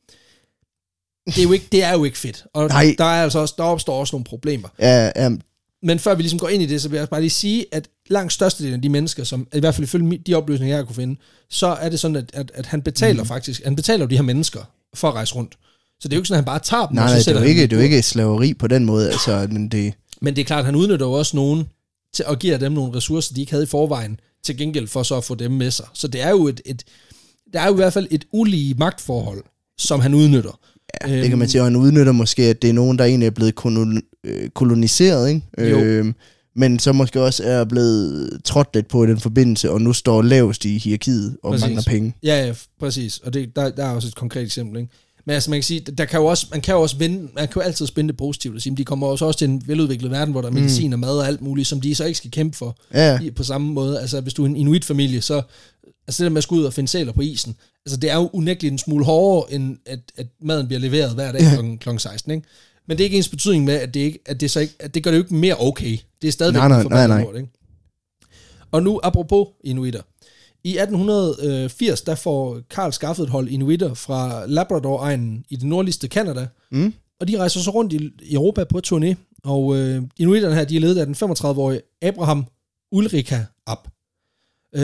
det 1.28 1.38
er 1.38 1.44
jo 1.44 1.52
ikke, 1.52 1.68
det 1.72 1.84
er 1.84 1.92
jo 1.94 2.04
ikke 2.04 2.18
fedt. 2.18 2.46
Og 2.54 2.68
Nej. 2.68 2.96
der, 2.98 3.06
er 3.06 3.24
altså 3.24 3.40
også, 3.40 3.54
der 3.58 3.64
opstår 3.64 4.00
også 4.00 4.16
nogle 4.16 4.24
problemer. 4.24 4.70
Ja, 4.80 5.12
ja, 5.16 5.30
Men 5.84 6.00
før 6.00 6.16
vi 6.16 6.22
ligesom 6.22 6.40
går 6.40 6.50
ind 6.50 6.64
i 6.64 6.66
det, 6.66 6.82
så 6.82 6.90
vil 6.90 6.98
jeg 6.98 7.10
bare 7.10 7.22
lige 7.22 7.30
sige, 7.30 7.66
at 7.72 7.88
langt 8.10 8.34
størstedelen 8.34 8.76
af 8.76 8.82
de 8.82 8.90
mennesker, 8.90 9.24
som 9.24 9.48
i 9.54 9.60
hvert 9.60 9.76
fald 9.76 9.84
ifølge 9.84 10.18
de 10.18 10.34
oplysninger, 10.34 10.76
jeg 10.76 10.86
kunne 10.86 10.96
finde, 10.96 11.20
så 11.50 11.68
er 11.68 11.90
det 11.90 12.00
sådan, 12.00 12.16
at, 12.16 12.32
at, 12.34 12.52
at 12.54 12.66
han 12.66 12.82
betaler 12.82 13.24
mm. 13.24 13.28
faktisk, 13.28 13.64
han 13.64 13.76
betaler 13.76 14.06
de 14.06 14.16
her 14.16 14.24
mennesker 14.24 14.60
for 14.96 15.08
at 15.08 15.14
rejse 15.14 15.36
rundt. 15.36 15.58
Så 16.00 16.08
det 16.08 16.14
er 16.14 16.18
jo 16.18 16.20
ikke 16.20 16.28
sådan, 16.28 16.38
at 16.38 16.44
han 16.44 16.46
bare 16.46 16.60
tager 16.60 16.88
dem, 16.88 16.96
nej, 16.96 17.04
og 17.04 17.10
så 17.10 17.16
nej, 17.16 17.24
det 17.34 17.36
er 17.36 17.44
jo 17.44 17.50
ikke, 17.50 17.62
det 17.62 17.74
er 17.74 17.78
jo 17.78 17.84
ikke 17.84 18.02
slaveri 18.02 18.54
på 18.54 18.68
den 18.68 18.86
måde, 18.86 19.12
altså, 19.12 19.48
men 19.52 19.70
det, 19.70 19.94
Men 20.22 20.36
det 20.36 20.42
er 20.42 20.46
klart, 20.46 20.60
at 20.60 20.66
han 20.66 20.76
udnytter 20.76 21.06
jo 21.06 21.12
også 21.12 21.36
nogen 21.36 21.70
til 22.14 22.26
at 22.30 22.40
give 22.40 22.58
dem 22.58 22.72
nogle 22.72 22.96
ressourcer, 22.96 23.34
de 23.34 23.42
ikke 23.42 23.52
havde 23.52 23.64
i 23.64 23.68
forvejen, 23.68 24.20
til 24.44 24.58
gengæld 24.58 24.88
for 24.88 25.04
så 25.04 25.18
at 25.18 25.24
få 25.24 25.36
dem 25.36 25.52
med 25.52 25.72
sig. 25.72 25.86
Så 25.94 26.08
det 26.08 26.22
er 26.22 26.30
jo 26.30 26.48
et, 26.48 26.62
et 26.66 26.84
der 27.54 27.60
er 27.60 27.68
jo 27.68 27.74
i 27.74 27.76
hvert 27.76 27.94
fald 27.94 28.08
et 28.12 28.26
ulige 28.32 28.74
magtforhold, 28.74 29.44
som 29.78 30.00
han 30.00 30.14
udnytter. 30.14 30.60
ja, 31.08 31.22
det 31.22 31.30
kan 31.30 31.38
man 31.38 31.50
sige, 31.50 31.62
og 31.62 31.66
han 31.66 31.76
udnytter 31.76 32.12
måske, 32.12 32.44
at 32.44 32.62
det 32.62 32.70
er 32.70 32.74
nogen, 32.74 32.98
der 32.98 33.06
egentlig 33.06 33.28
er 33.28 33.32
blevet 33.32 33.54
øh, 34.24 34.50
koloniseret, 34.50 35.30
ikke? 35.30 35.42
Jo. 35.58 35.80
Øhm, 35.80 36.16
men 36.56 36.80
så 36.80 36.92
måske 36.92 37.22
også 37.22 37.44
er 37.44 37.64
blevet 37.64 38.42
trådt 38.44 38.70
lidt 38.74 38.88
på 38.88 39.04
i 39.04 39.08
den 39.08 39.20
forbindelse, 39.20 39.72
og 39.72 39.82
nu 39.82 39.94
står 39.94 40.22
lavest 40.22 40.66
i 40.66 40.78
hierarkiet 40.78 41.38
og 41.44 41.52
Præcis. 41.52 41.66
mangler 41.66 41.84
penge. 41.88 42.16
Ja, 42.24 42.46
ja, 42.46 42.54
præcis. 42.80 43.18
Og 43.18 43.34
det, 43.34 43.56
der, 43.56 43.70
der 43.70 43.86
er 43.86 43.90
også 43.90 44.08
et 44.08 44.16
konkret 44.16 44.44
eksempel, 44.44 44.80
ikke? 44.82 44.94
Men 45.26 45.34
altså, 45.34 45.50
man 45.50 45.58
kan 45.58 45.64
sige, 45.64 45.80
der 45.80 46.06
kan 46.06 46.20
jo 46.20 46.26
også, 46.26 46.48
man 46.52 46.62
kan 46.62 46.76
jo 46.76 46.82
også 46.82 46.98
vende, 46.98 47.20
man 47.20 47.48
kan 47.48 47.54
jo 47.56 47.62
altid 47.62 47.88
spænde 47.88 48.08
det 48.08 48.18
positivt 48.18 48.56
og 48.56 48.62
sige, 48.62 48.76
de 48.76 48.86
kommer 48.86 49.08
også, 49.08 49.26
også 49.26 49.38
til 49.38 49.50
en 49.50 49.64
veludviklet 49.68 50.12
verden, 50.12 50.32
hvor 50.32 50.42
der 50.42 50.50
er 50.50 50.54
medicin 50.54 50.94
og 50.94 51.00
mad 51.00 51.20
og 51.20 51.28
alt 51.28 51.42
muligt, 51.42 51.68
som 51.68 51.82
de 51.82 51.96
så 51.96 52.06
ikke 52.06 52.18
skal 52.18 52.32
kæmpe 52.32 52.58
for 52.58 52.78
Ja, 52.94 53.20
i, 53.20 53.32
på 53.32 53.44
samme 53.44 53.74
måde. 53.74 54.02
Altså, 54.02 54.22
hvis 54.22 54.34
du 54.34 54.44
er 54.44 54.48
en 54.48 54.56
inuit-familie, 54.56 55.22
så 55.22 55.42
altså 56.08 56.24
det 56.24 56.26
der 56.26 56.30
med 56.30 56.38
at 56.38 56.44
skulle 56.44 56.62
ud 56.62 56.66
og 56.66 56.74
finde 56.74 56.90
sæler 56.90 57.12
på 57.12 57.22
isen, 57.22 57.56
altså 57.86 57.98
det 57.98 58.10
er 58.10 58.16
jo 58.16 58.30
unægteligt 58.34 58.72
en 58.72 58.78
smule 58.78 59.06
hårdere, 59.06 59.54
end 59.54 59.78
at, 59.86 60.00
at 60.18 60.28
maden 60.42 60.68
bliver 60.68 60.80
leveret 60.80 61.14
hver 61.14 61.32
dag 61.32 61.42
kl. 61.80 61.90
kl. 61.90 61.98
16, 61.98 62.32
ikke? 62.32 62.48
Men 62.88 62.98
det 62.98 63.04
er 63.04 63.06
ikke 63.06 63.18
ens 63.18 63.30
betydning 63.30 63.66
med, 63.66 63.74
at 63.74 63.94
det, 63.94 64.00
ikke, 64.00 64.20
at 64.26 64.42
det, 64.42 64.52
så 64.52 64.60
ikke, 64.60 64.74
at 64.80 64.94
det 64.96 65.04
gør 65.04 65.12
det 65.12 65.18
jo 65.18 65.24
ikke 65.24 65.36
mere 65.36 65.56
okay. 65.60 65.98
Det 66.22 66.28
er 66.28 66.32
stadigvæk 66.32 66.60
Nej, 66.60 66.68
nej, 66.68 66.84
nej, 66.84 67.08
nej. 67.08 67.22
lort, 67.22 67.36
ikke? 67.36 67.50
Og 68.72 68.84
nu, 68.84 69.00
apropos 69.04 69.48
inuitter. 69.64 70.02
I 70.64 70.78
1880, 70.78 72.02
der 72.02 72.16
får 72.16 72.60
Karl 72.70 72.92
skaffet 72.92 73.24
et 73.24 73.30
hold 73.30 73.50
inuitter 73.50 73.94
fra 73.94 74.46
Labrador-egnen 74.46 75.46
i 75.50 75.56
det 75.56 75.64
nordligste 75.64 76.08
Kanada, 76.08 76.48
Mm. 76.72 76.94
og 77.20 77.28
de 77.28 77.38
rejser 77.38 77.60
så 77.60 77.72
rundt 77.72 77.94
i, 77.94 78.10
Europa 78.34 78.64
på 78.64 78.82
turné, 78.88 79.16
og 79.44 79.76
øh, 79.78 80.02
inuitterne 80.18 80.56
her, 80.56 80.64
de 80.66 80.76
er 80.76 80.80
ledet 80.80 80.98
af 81.00 81.06
den 81.06 81.16
35-årige 81.16 81.82
Abraham 82.02 82.46
Ulrika 82.92 83.40
Ab. 83.68 83.88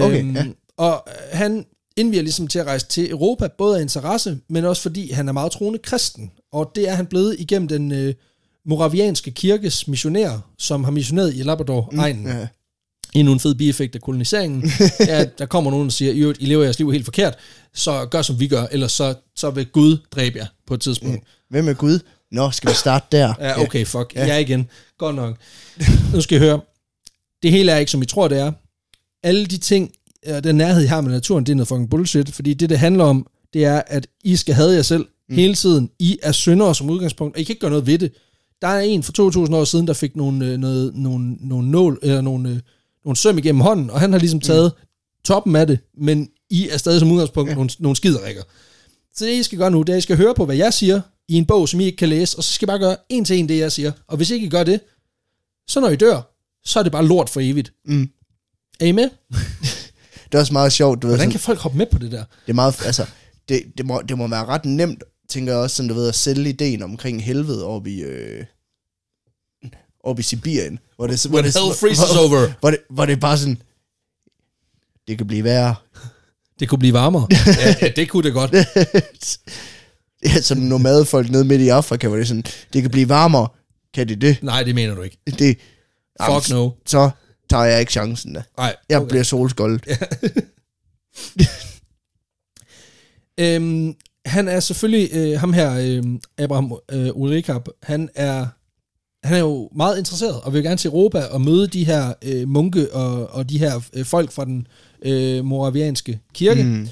Okay, 0.02 0.36
ja. 0.36 0.46
Og 0.78 1.04
øh, 1.08 1.14
han 1.38 1.66
indviger 1.98 2.24
ligesom 2.24 2.48
til 2.48 2.60
at 2.60 2.66
rejse 2.66 2.86
til 2.88 3.12
Europa, 3.12 3.48
både 3.58 3.78
af 3.78 3.82
interesse, 3.82 4.40
men 4.50 4.66
også 4.66 4.82
fordi 4.82 5.12
han 5.12 5.28
er 5.28 5.32
meget 5.32 5.52
troende 5.52 5.80
kristen. 5.80 6.32
Og 6.52 6.72
det 6.76 6.90
er 6.90 6.94
han 6.94 7.06
blevet 7.06 7.36
igennem 7.40 7.68
den 7.68 7.92
øh, 7.92 8.14
moravianske 8.66 9.32
kirkes 9.32 9.88
missionær, 9.88 10.40
som 10.58 10.84
har 10.84 10.92
missioneret 10.92 11.36
i 11.36 11.44
Labrador-egnen. 11.44 12.28
Ja. 12.28 12.48
Endnu 13.14 13.34
en 13.34 13.40
fed 13.40 13.56
bieffekt 13.56 13.96
af 13.96 14.02
koloniseringen. 14.02 14.72
ja, 15.08 15.26
der 15.26 15.46
kommer 15.46 15.72
nogen, 15.72 15.86
der 15.86 15.92
siger, 15.92 16.34
"I 16.40 16.46
lever 16.46 16.64
jeres 16.64 16.80
liv 16.80 16.92
helt 16.92 17.06
forkert, 17.06 17.36
så 17.74 18.06
gør 18.06 18.22
som 18.22 18.40
vi 18.40 18.48
gør, 18.48 18.66
ellers 18.72 18.92
så, 18.92 19.14
så 19.36 19.50
vil 19.50 19.66
Gud 19.66 19.98
dræbe 20.12 20.38
jer 20.38 20.46
på 20.68 20.74
et 20.74 20.82
tidspunkt. 20.82 21.24
Hvem 21.50 21.68
er 21.68 21.74
Gud? 21.74 22.00
Nå, 22.32 22.52
skal 22.52 22.70
vi 22.70 22.76
starte 22.76 23.06
der? 23.12 23.34
Ja, 23.40 23.62
okay, 23.62 23.86
fuck. 23.86 24.14
Ja. 24.16 24.26
Jeg 24.26 24.42
igen. 24.42 24.70
Godt 24.98 25.16
nok. 25.16 25.38
Nu 26.14 26.22
skal 26.22 26.38
I 26.38 26.40
høre. 26.40 26.60
Det 27.44 27.52
hele 27.52 27.72
er 27.72 27.78
ikke, 27.78 27.92
som 27.92 28.02
I 28.02 28.06
tror, 28.06 28.28
det 28.28 28.40
er. 28.40 28.52
Alle 29.24 29.46
de 29.46 29.58
ting, 29.58 29.92
den 30.44 30.56
nærhed, 30.56 30.84
I 30.84 30.86
har 30.86 31.02
med 31.02 31.12
naturen, 31.12 31.46
det 31.46 31.52
er 31.52 31.56
noget 31.56 31.68
fucking 31.68 31.90
bullshit. 31.90 32.36
Fordi 32.36 32.54
det, 32.54 32.70
det 32.70 32.80
handler 32.80 33.04
om, 33.04 33.28
det 33.54 33.66
er, 33.66 33.82
at 33.88 34.08
I 34.24 34.36
skal 34.36 34.56
have 34.56 34.72
jer 34.72 34.82
selv 34.82 35.06
mm. 35.30 35.36
hele 35.36 35.56
tiden. 35.56 35.90
I 36.00 36.20
er 36.24 36.32
syndere 36.32 36.76
som 36.76 36.90
udgangspunkt, 36.90 37.36
og 37.36 37.42
I 37.42 37.44
kan 37.44 37.54
ikke 37.54 37.60
gøre 37.60 37.72
noget 37.72 37.88
ved 37.88 37.98
det. 37.98 38.12
Der 38.62 38.68
er 38.68 38.80
en 38.80 39.04
for 39.04 39.12
2000 39.12 39.56
år 39.58 39.64
siden, 39.64 39.88
der 39.88 39.94
fik 39.94 40.16
nogle, 40.16 40.46
øh, 40.46 40.58
noget, 40.58 40.96
nogle, 40.96 41.36
nogle, 41.40 41.72
nål, 41.72 42.00
eller 42.04 42.22
nogle, 42.22 42.50
øh, 42.50 42.60
nogle 43.06 43.18
søm 43.18 43.38
igennem 43.38 43.62
hånden, 43.62 43.90
og 43.90 44.00
han 44.00 44.12
har 44.12 44.20
ligesom 44.20 44.40
taget 44.40 44.72
mm. 44.78 44.86
toppen 45.26 45.56
af 45.56 45.68
det, 45.68 45.80
men 45.98 46.30
I 46.50 46.70
er 46.70 46.78
stadig 46.78 47.00
som 47.00 47.12
udgangspunkt 47.12 47.50
ja. 47.50 47.56
nogle, 47.56 47.70
nogle 47.80 47.96
skiderikker. 47.96 48.44
Så 49.16 49.26
det, 49.26 49.32
I 49.32 49.44
skal 49.44 49.58
gøre 49.58 49.72
nu, 49.72 49.82
det 49.82 49.90
er, 49.90 49.94
at 49.94 50.00
I 50.00 50.02
skal 50.02 50.18
høre 50.18 50.36
på, 50.36 50.46
hvad 50.46 50.56
jeg 50.56 50.74
siger 50.74 51.02
i 51.28 51.36
en 51.36 51.46
bog, 51.46 51.70
som 51.70 51.80
I 51.80 51.86
ikke 51.86 51.98
kan 51.98 52.10
læse, 52.10 52.38
og 52.38 52.44
så 52.44 52.54
skal 52.54 52.66
I 52.66 52.68
bare 52.68 52.80
gøre 52.80 52.98
en 53.10 53.26
til 53.26 53.38
en 53.38 53.50
det, 53.50 53.58
jeg 53.58 53.72
siger. 53.72 53.92
Og 54.08 54.18
hvis 54.18 54.30
ikke 54.30 54.46
I 54.46 54.50
gør 54.50 54.64
det, 54.64 54.80
så 55.68 55.80
når 55.80 55.90
I 55.90 55.96
dør, 55.96 56.22
så 56.66 56.80
er 56.80 56.84
det 56.84 56.92
bare 56.92 57.06
lort 57.06 57.30
for 57.30 57.40
evigt. 57.40 57.74
Mm. 57.86 58.10
Er 58.80 58.86
I 58.86 58.92
med? 58.92 59.10
Det 60.32 60.38
er 60.38 60.40
også 60.40 60.54
meget 60.54 60.74
sjovt, 60.74 61.02
du 61.02 61.08
ved, 61.08 61.16
Hvordan 61.16 61.20
sådan, 61.20 61.32
kan 61.32 61.40
folk 61.40 61.60
hoppe 61.60 61.78
med 61.78 61.86
på 61.86 61.98
det 61.98 62.12
der? 62.12 62.24
det 62.46 62.50
er 62.50 62.54
meget, 62.54 62.86
altså, 62.86 63.06
det, 63.50 63.64
det, 63.78 63.86
må, 63.86 64.02
det 64.02 64.18
må 64.18 64.28
være 64.28 64.46
ret 64.46 64.66
nemt, 64.66 65.04
tænker 65.30 65.54
jeg 65.54 65.62
også, 65.62 65.76
sådan, 65.76 65.90
du 65.90 65.96
ved, 65.96 66.08
at 66.08 66.16
sælge 66.16 66.50
ideen 66.50 66.84
omkring 66.84 67.24
helvede 67.24 67.66
oppe 67.66 67.92
i, 67.92 68.02
øh, 68.02 68.46
oppe 70.10 70.20
i 70.20 70.24
Sibirien, 70.24 70.80
hvor 70.96 71.08
det, 71.08 71.26
hvor 71.26 71.36
When 71.36 71.46
det, 71.46 71.54
hell 71.54 71.76
freezes 71.76 72.12
hvor, 72.12 72.20
over. 72.20 72.54
hvor, 72.60 72.70
det, 72.70 72.80
hvor 72.90 73.06
det 73.06 73.14
er 73.14 73.20
bare 73.20 73.38
sådan, 73.38 73.62
det 75.08 75.18
kan 75.18 75.28
blive 75.28 75.44
værre. 75.44 75.76
Det 76.60 76.70
kunne 76.70 76.80
blive 76.80 76.94
varmere. 76.94 77.28
ja, 77.48 77.76
ja, 77.82 77.88
det 77.96 78.10
kunne 78.10 78.24
det 78.24 78.34
godt. 78.34 78.54
ja, 80.26 80.42
sådan 80.42 80.64
nomadefolk 80.64 81.30
nede 81.30 81.46
midt 81.46 81.62
i 81.62 81.68
Afrika, 81.68 82.08
hvor 82.08 82.18
det 82.18 82.24
er 82.24 82.28
sådan, 82.28 82.44
det 82.74 82.82
kan 82.82 82.92
blive 82.92 83.10
varmere. 83.10 83.48
Kan 83.94 84.08
det 84.08 84.22
det? 84.22 84.44
Nej, 84.44 84.64
det 84.64 84.76
mener 84.76 84.96
du 84.96 85.02
ikke. 85.02 85.18
det 85.26 85.58
Fuck 86.26 86.50
no. 86.50 86.70
Så 86.86 87.10
tager 87.50 87.64
jeg 87.64 87.80
ikke 87.80 87.92
chancen 87.92 88.34
da. 88.34 88.44
Nej. 88.58 88.76
Jeg 88.90 89.00
okay. 89.00 89.10
bliver 89.10 89.24
solskoldet. 89.24 89.88
Øhm, 93.40 93.96
han 94.26 94.48
er 94.48 94.60
selvfølgelig, 94.60 95.10
øh, 95.14 95.40
ham 95.40 95.54
her, 95.54 95.78
øh, 95.80 96.04
Abraham 96.38 96.78
øh, 96.92 97.10
Ulrikab, 97.14 97.68
han 97.84 98.10
er, 98.16 98.48
han 99.24 99.36
er 99.36 99.40
jo 99.40 99.70
meget 99.76 99.98
interesseret, 99.98 100.36
og 100.44 100.54
vil 100.54 100.64
gerne 100.64 100.78
til 100.78 100.88
Europa 100.88 101.20
og 101.24 101.42
møde 101.42 101.68
de 101.68 101.84
her 101.86 102.14
øh, 102.22 102.48
munke 102.48 102.94
og, 102.94 103.30
og 103.34 103.50
de 103.50 103.60
her 103.60 103.80
øh, 103.94 104.06
folk 104.06 104.32
fra 104.32 104.46
den 104.46 104.68
øh, 105.02 105.46
moravianske 105.46 106.20
kirke. 106.34 106.64
Mm. 106.64 106.88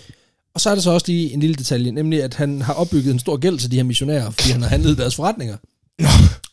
Og 0.56 0.62
så 0.62 0.70
er 0.70 0.76
der 0.76 0.82
så 0.82 0.92
også 0.92 1.06
lige 1.08 1.34
en 1.34 1.40
lille 1.40 1.56
detalje, 1.56 1.92
nemlig 1.92 2.24
at 2.24 2.34
han 2.34 2.62
har 2.62 2.74
opbygget 2.74 3.14
en 3.14 3.20
stor 3.20 3.38
gæld 3.38 3.60
til 3.60 3.72
de 3.72 3.76
her 3.76 3.84
missionærer, 3.84 4.30
fordi 4.32 4.50
han 4.52 4.62
har 4.62 4.70
handlet 4.70 4.98
deres 4.98 5.16
forretninger. 5.16 5.58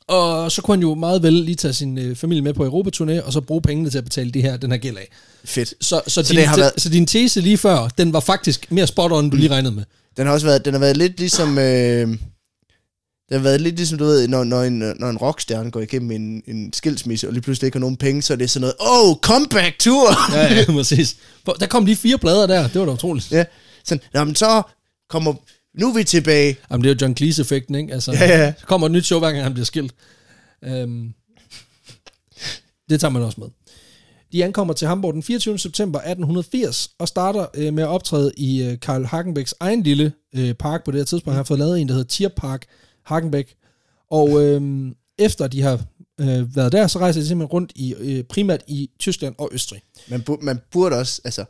og 0.09 0.53
så 0.53 0.63
kunne 0.63 0.77
han 0.77 0.83
jo 0.83 0.95
meget 0.95 1.23
vel 1.23 1.33
lige 1.33 1.55
tage 1.55 1.75
sin 1.75 1.99
øh, 1.99 2.17
familie 2.17 2.43
med 2.43 2.55
på 2.55 2.67
Europaturné, 2.67 3.23
og 3.27 3.33
så 3.33 3.41
bruge 3.41 3.63
pengene 3.63 3.91
til 3.91 3.99
at 3.99 4.05
betale 4.05 4.31
det 4.31 4.43
her, 4.43 4.57
den 4.57 4.71
her 4.71 4.79
gæld 4.79 4.97
af. 4.97 5.09
Fedt. 5.45 5.75
Så, 5.81 6.01
så, 6.07 6.23
så, 6.23 6.23
din, 6.23 6.37
det 6.37 6.47
har 6.47 6.57
været- 6.57 6.73
så 6.77 6.89
din 6.89 7.07
tese 7.07 7.41
lige 7.41 7.59
før, 7.59 7.89
den 7.99 8.13
var 8.13 8.21
faktisk 8.21 8.67
mere 8.73 8.87
spot 8.87 9.13
on, 9.13 9.25
end 9.25 9.31
du 9.33 9.37
lige 9.37 9.49
regnede 9.51 9.75
med. 9.75 9.85
Den 10.17 10.27
har 10.27 10.33
også 10.33 10.47
været, 10.47 10.65
den 10.65 10.73
har 10.75 10.81
været 10.81 10.97
lidt 10.97 11.19
ligesom... 11.19 11.59
Øh, 11.59 12.17
det 13.29 13.37
har 13.37 13.43
været 13.43 13.61
lidt 13.61 13.77
ligesom, 13.77 13.99
du 13.99 14.05
ved, 14.05 14.29
når, 14.29 14.45
når, 14.45 14.63
en, 14.63 14.79
når 14.79 15.11
en 15.11 15.17
rockstjerne 15.19 15.71
går 15.71 15.81
igennem 15.81 16.11
en, 16.11 16.43
en 16.47 16.73
skilsmisse, 16.73 17.27
og 17.29 17.33
lige 17.33 17.43
pludselig 17.43 17.67
ikke 17.67 17.77
har 17.77 17.81
nogen 17.81 17.97
penge, 17.97 18.23
så 18.23 18.33
er 18.33 18.37
det 18.37 18.51
sådan 18.51 18.61
noget, 18.61 18.75
oh, 18.81 19.17
comeback 19.17 19.79
tour! 19.79 20.37
Ja, 20.37 20.55
ja, 20.55 20.65
præcis. 20.79 21.17
Der 21.61 21.67
kom 21.67 21.85
lige 21.85 21.97
fire 21.97 22.19
plader 22.19 22.47
der, 22.47 22.69
det 22.69 22.81
var 22.81 22.87
da 22.87 22.93
utroligt. 22.93 23.31
ja. 23.33 23.45
Sådan, 23.85 24.03
jamen 24.15 24.35
så 24.35 24.63
kommer, 25.09 25.35
nu 25.81 25.89
er 25.91 25.95
vi 25.95 26.05
tilbage. 26.05 26.57
Jamen, 26.71 26.85
det 26.85 26.91
er 26.91 26.95
jo 26.95 26.99
John 27.03 27.17
Cleese-effekten, 27.17 27.75
ikke? 27.75 27.93
Altså, 27.93 28.13
Ja, 28.13 28.43
ja. 28.45 28.53
Så 28.61 28.67
kommer 28.67 28.87
et 28.87 28.93
nyt 28.93 29.05
show, 29.07 29.19
hver 29.19 29.31
gang 29.33 29.43
han 29.43 29.53
bliver 29.55 29.65
skilt. 29.67 29.95
Um, 30.67 31.15
det 32.91 33.01
tager 33.01 33.11
man 33.11 33.23
også 33.23 33.41
med. 33.41 33.49
De 34.33 34.45
ankommer 34.45 34.75
til 34.75 34.89
Hamburg 34.89 35.15
den 35.15 35.23
24. 35.23 35.59
september 35.59 35.99
1880 35.99 36.91
og 36.99 37.09
starter 37.09 37.47
øh, 37.55 37.75
med 37.75 37.83
at 37.83 37.89
optræde 37.89 38.33
i 38.37 38.63
øh, 38.63 38.81
Karl 38.81 39.05
Hagenbæks 39.05 39.55
egen 39.61 39.83
lille 39.83 40.13
øh, 40.35 40.55
park 40.55 40.85
på 40.85 40.91
det 40.91 41.01
her 41.01 41.05
tidspunkt. 41.05 41.35
Han 41.35 41.37
har 41.39 41.45
fået 41.45 41.59
lavet 41.59 41.81
en, 41.81 41.89
der 41.89 41.95
hedder 41.95 42.09
Tierpark 42.09 42.65
Hagenbæk. 43.05 43.55
Og 44.11 44.45
øh, 44.45 44.93
efter 45.19 45.47
de 45.47 45.63
har 45.63 45.85
øh, 46.21 46.57
været 46.57 46.73
der, 46.73 46.87
så 46.87 46.99
rejser 46.99 47.21
de 47.21 47.27
simpelthen 47.27 47.53
rundt 47.53 47.73
i 47.75 47.95
øh, 47.95 48.25
primært 48.25 48.63
i 48.67 48.91
Tyskland 48.99 49.35
og 49.39 49.49
Østrig. 49.53 49.83
Man, 50.09 50.25
bu- 50.31 50.41
man 50.45 50.61
burde 50.73 50.97
også, 50.97 51.21
altså, 51.25 51.45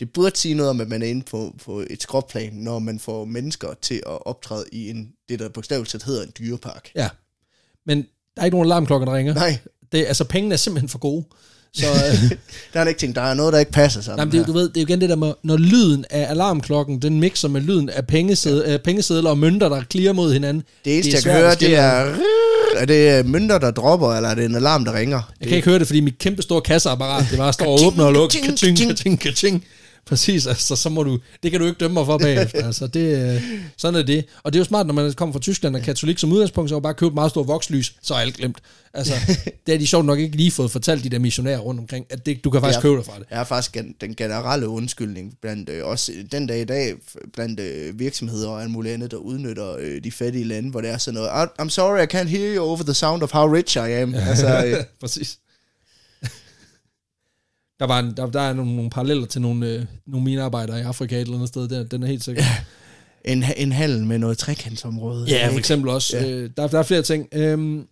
det 0.00 0.12
burde 0.12 0.36
sige 0.36 0.54
noget 0.54 0.70
om, 0.70 0.80
at 0.80 0.88
man 0.88 1.02
er 1.02 1.06
inde 1.06 1.22
på, 1.22 1.54
på 1.64 1.84
et 1.90 2.02
skråplan, 2.02 2.52
når 2.52 2.78
man 2.78 2.98
får 2.98 3.24
mennesker 3.24 3.68
til 3.82 3.94
at 3.94 4.26
optræde 4.26 4.64
i 4.72 4.90
en, 4.90 5.12
det, 5.28 5.38
der 5.38 5.48
bogstaveligt 5.48 5.90
set 5.90 6.02
hedder 6.02 6.22
en 6.22 6.32
dyrepark. 6.38 6.90
Ja. 6.94 7.08
Men 7.86 7.98
der 8.36 8.40
er 8.42 8.44
ikke 8.44 8.54
nogen 8.54 8.66
alarmklokker, 8.66 9.04
der 9.04 9.14
ringer. 9.14 9.34
Nej, 9.34 9.58
Det, 9.92 10.06
altså, 10.06 10.24
pengene 10.24 10.52
er 10.52 10.56
simpelthen 10.56 10.88
for 10.88 10.98
gode. 10.98 11.24
Så, 11.76 11.86
øh, 11.86 12.30
der 12.72 12.80
er 12.80 12.86
ikke 12.86 13.00
tænkt, 13.00 13.16
der 13.16 13.22
er 13.22 13.34
noget, 13.34 13.52
der 13.52 13.58
ikke 13.58 13.72
passer 13.72 14.00
sammen 14.00 14.18
nej, 14.18 14.24
men 14.24 14.32
det, 14.32 14.38
er 14.38 14.42
her. 14.42 14.46
du 14.46 14.52
ved, 14.52 14.68
det 14.68 14.76
er 14.76 14.80
jo 14.80 14.86
igen 14.86 15.00
det 15.00 15.08
der 15.08 15.16
med, 15.16 15.32
når 15.42 15.56
lyden 15.56 16.04
af 16.10 16.26
alarmklokken, 16.30 17.02
den 17.02 17.20
mixer 17.20 17.48
med 17.48 17.60
lyden 17.60 17.88
af 17.88 18.06
pengesedler, 18.06 18.70
ja. 18.70 18.76
pengesedler 18.76 19.30
og 19.30 19.38
mønter, 19.38 19.68
der 19.68 19.82
klirer 19.90 20.12
mod 20.12 20.32
hinanden. 20.32 20.62
Det 20.84 20.94
eneste, 20.94 21.12
det 21.12 21.26
er 21.26 21.30
jeg 21.30 21.34
kan 21.34 21.42
høre, 21.42 21.54
det 21.54 21.76
er... 21.76 22.16
Er 22.76 22.84
det 22.84 23.18
øh, 23.18 23.26
mønter, 23.26 23.58
der 23.58 23.70
dropper, 23.70 24.14
eller 24.14 24.28
er 24.28 24.34
det 24.34 24.44
en 24.44 24.54
alarm, 24.54 24.84
der 24.84 24.94
ringer? 24.94 25.32
Jeg 25.40 25.48
kan 25.48 25.56
ikke 25.56 25.68
høre 25.68 25.78
det, 25.78 25.86
fordi 25.86 26.00
mit 26.00 26.18
kæmpe 26.18 26.42
store 26.42 26.60
kasseapparat, 26.60 27.26
det 27.30 27.38
bare 27.38 27.52
står 27.52 27.66
og 27.66 27.86
åbner 27.86 28.04
og 28.04 28.12
lukker, 28.12 28.38
kaching, 28.44 28.78
kaching, 28.78 29.20
kaching. 29.20 29.64
Præcis, 30.06 30.46
altså, 30.46 30.76
så 30.76 30.88
må 30.88 31.02
du, 31.02 31.18
det 31.42 31.50
kan 31.50 31.60
du 31.60 31.66
ikke 31.66 31.78
dømme 31.78 31.94
mig 31.94 32.06
for 32.06 32.18
bagefter, 32.18 32.66
altså, 32.66 32.86
det, 32.86 33.34
øh, 33.34 33.42
sådan 33.76 34.00
er 34.00 34.04
det. 34.04 34.24
Og 34.42 34.52
det 34.52 34.58
er 34.58 34.60
jo 34.60 34.64
smart, 34.64 34.86
når 34.86 34.94
man 34.94 35.12
kommer 35.12 35.32
fra 35.32 35.40
Tyskland 35.40 35.76
og 35.76 35.82
katolik 35.82 36.18
som 36.18 36.32
udgangspunkt, 36.32 36.70
så 36.70 36.80
bare 36.80 36.94
købt 36.94 37.08
et 37.10 37.14
meget 37.14 37.30
stort 37.30 37.48
vokslys, 37.48 37.94
så 38.02 38.14
er 38.14 38.18
alt 38.18 38.34
glemt. 38.36 38.58
Altså, 38.94 39.12
det 39.66 39.72
har 39.74 39.78
de 39.78 39.86
sjovt 39.86 40.06
nok 40.06 40.18
ikke 40.18 40.36
lige 40.36 40.50
fået 40.50 40.70
fortalt 40.70 41.04
de 41.04 41.08
der 41.08 41.18
missionærer 41.18 41.58
rundt 41.58 41.80
omkring, 41.80 42.06
at 42.10 42.26
det, 42.26 42.44
du 42.44 42.50
kan 42.50 42.60
faktisk 42.60 42.76
Ja. 42.76 42.82
købe 42.82 42.96
dig 42.96 43.04
fra 43.04 43.18
det. 43.18 43.26
er 43.30 43.44
faktisk 43.44 43.76
den 44.00 44.14
generelle 44.16 44.68
undskyldning 44.68 45.34
blandt 45.42 45.68
øh, 45.70 45.84
også 45.86 46.12
den 46.32 46.46
dag 46.46 46.60
i 46.60 46.64
dag 46.64 46.94
blandt 47.34 47.60
øh, 47.60 47.98
virksomheder 47.98 48.48
og 48.48 48.62
alt 48.62 48.70
muligt 48.70 48.94
andet, 48.94 49.10
der 49.10 49.16
udnytter 49.16 49.76
øh, 49.80 50.04
de 50.04 50.12
fattige 50.12 50.44
lande, 50.44 50.70
hvor 50.70 50.80
det 50.80 50.90
er 50.90 50.98
sådan 50.98 51.14
noget, 51.20 51.28
"I- 51.28 51.62
I'm 51.62 51.68
sorry, 51.68 51.98
I 52.02 52.16
can't 52.16 52.28
hear 52.28 52.56
you 52.56 52.62
over 52.64 52.76
the 52.82 52.94
sound 52.94 53.22
of 53.22 53.32
how 53.32 53.46
rich 53.52 53.76
I 53.76 53.80
am. 53.92 54.14
altså, 54.14 54.64
øh, 54.66 54.84
Præcis. 55.00 55.38
Der, 57.84 57.88
var 57.88 57.98
en, 57.98 58.16
der, 58.16 58.26
der 58.26 58.40
er 58.40 58.52
nogle, 58.52 58.76
nogle 58.76 58.90
paralleller 58.90 59.26
til 59.26 59.40
nogle, 59.40 59.68
øh, 59.68 59.84
nogle 60.06 60.24
minearbejdere 60.24 60.78
i 60.78 60.82
Afrika 60.82 61.16
et 61.16 61.20
eller 61.20 61.34
andet 61.34 61.48
sted. 61.48 61.68
Den, 61.68 61.88
den 61.88 62.02
er 62.02 62.06
helt 62.06 62.24
sikkert. 62.24 62.44
en, 63.24 63.44
en 63.56 63.72
handel 63.72 64.04
med 64.04 64.18
noget 64.18 64.38
trekantsområde. 64.38 65.26
Ja, 65.28 65.48
for 65.48 65.58
eksempel 65.58 65.88
også. 65.88 66.16
Ja. 66.16 66.24
Ja. 66.24 66.30
Øh, 66.30 66.50
der, 66.56 66.66
der 66.66 66.78
er 66.78 66.82
flere 66.82 67.02
ting. 67.02 67.28
Øhm, 67.32 67.86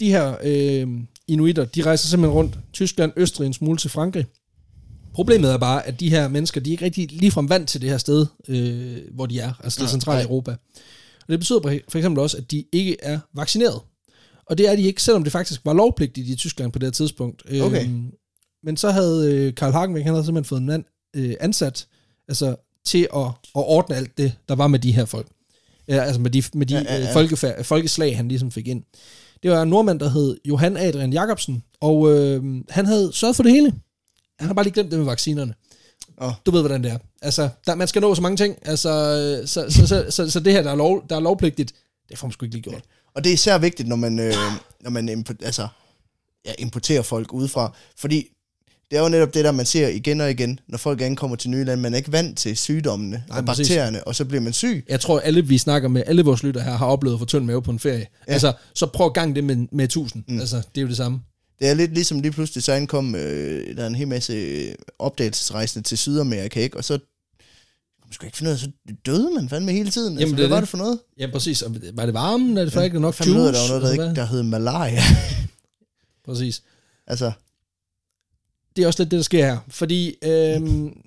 de 0.00 0.10
her 0.10 0.36
øh, 0.44 0.88
inuitter, 1.28 1.64
de 1.64 1.82
rejser 1.82 2.08
simpelthen 2.08 2.34
rundt. 2.34 2.58
Tyskland, 2.72 3.12
Østrig, 3.16 3.46
en 3.46 3.52
smule 3.52 3.78
til 3.78 3.90
Frankrig. 3.90 4.26
Problemet 5.14 5.52
er 5.52 5.58
bare, 5.58 5.86
at 5.86 6.00
de 6.00 6.10
her 6.10 6.28
mennesker, 6.28 6.60
de 6.60 6.70
er 6.70 6.72
ikke 6.72 6.84
rigtig 6.84 7.12
ligefrem 7.12 7.48
vant 7.48 7.68
til 7.68 7.80
det 7.80 7.90
her 7.90 7.98
sted, 7.98 8.26
øh, 8.48 8.98
hvor 9.14 9.26
de 9.26 9.40
er, 9.40 9.52
altså 9.64 9.76
det 9.76 9.84
Nej, 9.84 9.90
centrale 9.90 10.16
nej. 10.16 10.24
Europa. 10.24 10.50
Og 11.20 11.28
det 11.28 11.38
betyder 11.38 11.60
for 11.88 11.98
eksempel 11.98 12.22
også, 12.22 12.36
at 12.36 12.50
de 12.50 12.64
ikke 12.72 12.96
er 13.02 13.18
vaccineret. 13.34 13.80
Og 14.46 14.58
det 14.58 14.68
er 14.68 14.76
de 14.76 14.82
ikke, 14.82 15.02
selvom 15.02 15.22
det 15.24 15.32
faktisk 15.32 15.60
var 15.64 15.72
lovpligtigt 15.72 16.28
i 16.28 16.36
Tyskland 16.36 16.72
på 16.72 16.78
det 16.78 16.86
her 16.86 16.92
tidspunkt. 16.92 17.42
Okay. 17.60 17.84
Øhm, 17.84 18.10
men 18.62 18.76
så 18.76 18.90
havde 18.90 19.34
øh, 19.34 19.54
Karl 19.54 19.72
Hagenbeck, 19.72 20.04
han 20.04 20.14
havde 20.14 20.24
simpelthen 20.24 20.48
fået 20.48 20.60
en 20.60 20.66
mand 20.66 20.84
øh, 21.16 21.34
ansat 21.40 21.86
altså, 22.28 22.56
til 22.84 23.08
at, 23.16 23.26
at 23.26 23.32
ordne 23.54 23.96
alt 23.96 24.18
det, 24.18 24.32
der 24.48 24.54
var 24.54 24.66
med 24.66 24.78
de 24.78 24.92
her 24.92 25.04
folk. 25.04 25.26
Ja, 25.88 26.02
altså 26.02 26.20
med 26.20 26.30
de, 26.30 26.42
med 26.54 26.66
de 26.66 26.74
Ja, 26.74 26.80
ja, 26.80 26.86
ja, 26.86 26.94
ja, 26.94 27.00
ja. 27.00 27.08
ja. 27.08 27.14
Folkefærd, 27.14 27.64
folkeslag, 27.64 28.16
han 28.16 28.28
ligesom 28.28 28.50
fik 28.50 28.68
ind. 28.68 28.82
Det 29.42 29.50
var 29.50 29.62
en 29.62 29.68
nordmand, 29.68 30.00
der 30.00 30.08
hed 30.08 30.36
Johan 30.44 30.76
Adrian 30.76 31.12
Jacobsen, 31.12 31.62
og 31.80 32.12
øh, 32.12 32.44
han 32.68 32.86
havde 32.86 33.12
sørget 33.12 33.36
for 33.36 33.42
det 33.42 33.52
hele. 33.52 33.74
Han 34.38 34.46
har 34.46 34.54
bare 34.54 34.64
lige 34.64 34.74
glemt 34.74 34.90
det 34.90 34.98
med 34.98 35.06
vaccinerne. 35.06 35.54
Åh. 36.20 36.32
Du 36.46 36.50
ved, 36.50 36.60
hvordan 36.60 36.84
det 36.84 36.92
er. 36.92 36.98
Altså, 37.22 37.48
der, 37.66 37.74
man 37.74 37.88
skal 37.88 38.02
nå 38.02 38.14
så 38.14 38.22
mange 38.22 38.36
ting. 38.36 38.56
Altså, 38.62 38.90
øh, 38.90 39.48
så, 39.48 39.66
så, 39.68 39.86
så, 39.86 40.06
så, 40.10 40.30
så 40.30 40.40
det 40.40 40.52
her, 40.52 40.62
der 40.62 40.70
er, 40.70 40.74
lov, 40.76 41.04
der 41.10 41.16
er 41.16 41.20
lovpligtigt, 41.20 41.72
det 42.08 42.18
får 42.18 42.26
man 42.26 42.32
sgu 42.32 42.44
ikke 42.44 42.54
lige 42.56 42.62
gjort. 42.62 42.82
Og 43.14 43.24
det 43.24 43.30
er 43.30 43.34
især 43.34 43.58
vigtigt, 43.58 43.88
når 43.88 43.96
man, 43.96 44.18
øh, 44.18 44.34
når 44.80 44.90
man 44.90 45.24
altså, 45.42 45.68
ja, 46.44 46.52
importerer 46.58 47.02
folk 47.02 47.32
udefra, 47.32 47.76
fordi 47.96 48.28
det 48.92 48.98
er 48.98 49.02
jo 49.02 49.08
netop 49.08 49.34
det 49.34 49.44
der, 49.44 49.52
man 49.52 49.66
ser 49.66 49.88
igen 49.88 50.20
og 50.20 50.30
igen, 50.30 50.60
når 50.68 50.78
folk 50.78 51.00
ankommer 51.00 51.36
til 51.36 51.50
nye 51.50 51.64
lande. 51.64 51.82
Man 51.82 51.92
er 51.92 51.96
ikke 51.96 52.12
vant 52.12 52.38
til 52.38 52.56
sygdommene 52.56 53.24
Nej, 53.28 53.38
og 53.38 53.44
præcis. 53.44 53.68
bakterierne, 53.68 54.04
og 54.04 54.14
så 54.14 54.24
bliver 54.24 54.40
man 54.40 54.52
syg. 54.52 54.84
Jeg 54.88 55.00
tror, 55.00 55.20
alle 55.20 55.46
vi 55.46 55.58
snakker 55.58 55.88
med, 55.88 56.02
alle 56.06 56.22
vores 56.22 56.42
lytter 56.42 56.60
her, 56.60 56.72
har 56.72 56.86
oplevet 56.86 57.14
at 57.14 57.18
få 57.20 57.24
tynd 57.24 57.44
mave 57.44 57.62
på 57.62 57.70
en 57.70 57.78
ferie. 57.78 57.98
Ja. 57.98 58.04
Ja. 58.28 58.32
Altså, 58.32 58.52
så 58.74 58.86
prøv 58.86 59.06
at 59.06 59.14
gang 59.14 59.36
det 59.36 59.44
med, 59.44 59.56
med 59.72 59.84
1000. 59.84 60.24
Mm. 60.28 60.40
Altså, 60.40 60.56
det 60.56 60.80
er 60.80 60.82
jo 60.82 60.88
det 60.88 60.96
samme. 60.96 61.20
Det 61.58 61.68
er 61.68 61.74
lidt 61.74 61.94
ligesom 61.94 62.20
lige 62.20 62.32
pludselig, 62.32 62.62
så 62.62 62.72
ankom 62.72 63.14
øh, 63.14 63.76
der 63.76 63.82
er 63.82 63.86
en 63.86 63.94
hel 63.94 64.08
masse 64.08 64.32
øh, 64.32 64.74
opdagelsesrejsende 64.98 65.88
til 65.88 65.98
Sydamerika, 65.98 66.60
ikke? 66.60 66.76
og 66.76 66.84
så 66.84 66.92
man 68.04 68.12
skulle 68.12 68.28
ikke 68.28 68.38
finde 68.38 68.50
ud 68.50 68.52
af, 68.52 68.58
så 68.58 68.70
døde 69.06 69.30
man 69.34 69.48
fandme 69.48 69.72
hele 69.72 69.90
tiden. 69.90 70.12
Jamen, 70.18 70.22
altså, 70.22 70.36
det 70.36 70.40
hvad 70.40 70.48
var 70.48 70.56
det. 70.56 70.62
det 70.62 70.68
for 70.68 70.78
noget? 70.78 70.98
Ja, 71.18 71.26
præcis. 71.32 71.62
Og 71.62 71.76
Var 71.94 72.04
det 72.06 72.14
varmen? 72.14 72.58
Er 72.58 72.64
det 72.64 72.72
faktisk 72.72 72.84
ikke 72.84 73.00
nok 73.00 73.20
juice? 73.20 73.32
der 73.32 73.42
var 73.42 73.68
noget, 73.68 73.82
der, 73.82 73.92
ikke, 73.92 74.20
der 74.20 74.26
hed 74.26 74.42
malaria. 74.42 75.00
Præcis. 76.24 76.62
altså, 77.06 77.32
Det 78.76 78.82
er 78.82 78.86
også 78.86 79.02
lidt 79.02 79.10
det, 79.10 79.16
der 79.16 79.22
sker 79.22 79.44
her. 79.46 79.58
Fordi 79.68 80.16
øhm, 80.22 81.02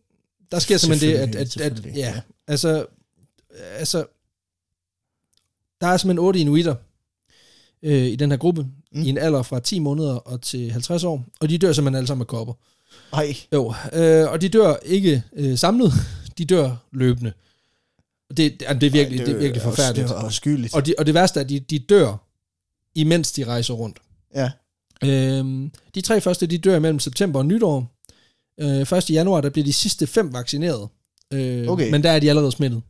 der 0.51 0.59
sker 0.59 0.77
simpelthen 0.77 1.09
det, 1.11 1.17
at, 1.17 1.29
at, 1.29 1.35
at 1.35 1.51
selvfølgelig, 1.51 1.93
ja, 1.95 2.21
altså, 2.47 2.85
altså, 3.77 4.05
der 5.81 5.87
er 5.87 5.97
simpelthen 5.97 6.25
otte 6.25 6.39
inuitter 6.39 6.75
øh, 7.83 8.05
i 8.05 8.15
den 8.15 8.31
her 8.31 8.37
gruppe, 8.37 8.67
Mm. 8.91 9.01
i 9.03 9.09
en 9.09 9.17
alder 9.17 9.43
fra 9.43 9.59
10 9.59 9.79
måneder 9.79 10.15
og 10.15 10.41
til 10.41 10.71
50 10.71 11.03
år, 11.03 11.25
og 11.39 11.49
de 11.49 11.57
dør 11.57 11.73
simpelthen 11.73 11.95
alle 11.95 12.07
sammen 12.07 12.19
med 12.19 12.25
kopper. 12.25 12.53
ej, 13.13 13.35
Jo, 13.53 13.73
øh, 13.93 14.31
og 14.31 14.41
de 14.41 14.49
dør 14.49 14.75
ikke 14.85 15.23
øh, 15.33 15.57
samlet, 15.57 15.93
de 16.37 16.45
dør 16.45 16.75
løbende. 16.91 17.33
Og 18.29 18.37
Det, 18.37 18.59
det, 18.59 18.81
det, 18.81 18.87
er 18.87 18.91
virkelig, 18.91 19.19
ej, 19.19 19.25
det 19.25 19.33
er 19.35 19.37
virkelig 19.39 19.61
forfærdeligt. 19.61 20.07
Det 20.09 20.15
var 20.15 20.21
afskyeligt. 20.21 20.75
Og, 20.75 20.85
de, 20.85 20.93
og 20.97 21.05
det 21.05 21.13
værste 21.13 21.39
er, 21.39 21.43
at 21.43 21.49
de, 21.49 21.59
de 21.59 21.79
dør, 21.79 22.17
imens 22.95 23.31
de 23.31 23.43
rejser 23.45 23.73
rundt. 23.73 23.97
Ja, 24.35 24.51
Øhm, 25.03 25.71
de 25.95 26.01
tre 26.01 26.21
første, 26.21 26.45
de 26.47 26.57
dør 26.57 26.79
mellem 26.79 26.99
september 26.99 27.39
og 27.39 27.45
nytår. 27.45 27.91
Øh, 28.59 28.97
1. 28.97 29.09
januar, 29.09 29.41
der 29.41 29.49
bliver 29.49 29.65
de 29.65 29.73
sidste 29.73 30.07
fem 30.07 30.33
vaccineret. 30.33 30.89
Øh, 31.33 31.67
Okay. 31.67 31.91
Men 31.91 32.03
der 32.03 32.11
er 32.11 32.19
de 32.19 32.29
allerede 32.29 32.51
smittet. 32.51 32.81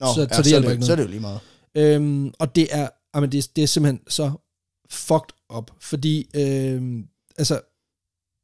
Nå, 0.00 0.06
Så- 0.14 0.20
ja, 0.20 0.36
så 0.36 0.42
det 0.42 0.50
så, 0.50 0.60
det, 0.60 0.72
ikke 0.72 0.86
så 0.86 0.92
er 0.92 0.96
noget. 0.96 0.98
det 0.98 1.04
jo 1.04 1.08
lige 1.08 1.20
meget. 1.20 1.40
Øhm, 1.74 2.32
og 2.38 2.54
det 2.56 2.68
er, 2.70 2.88
jamen 3.14 3.32
det, 3.32 3.50
det 3.56 3.62
er 3.62 3.66
simpelthen 3.68 4.00
så 4.08 4.32
fucked 4.90 5.34
up, 5.56 5.70
fordi 5.80 6.28
øhm, 6.34 7.06
altså, 7.38 7.60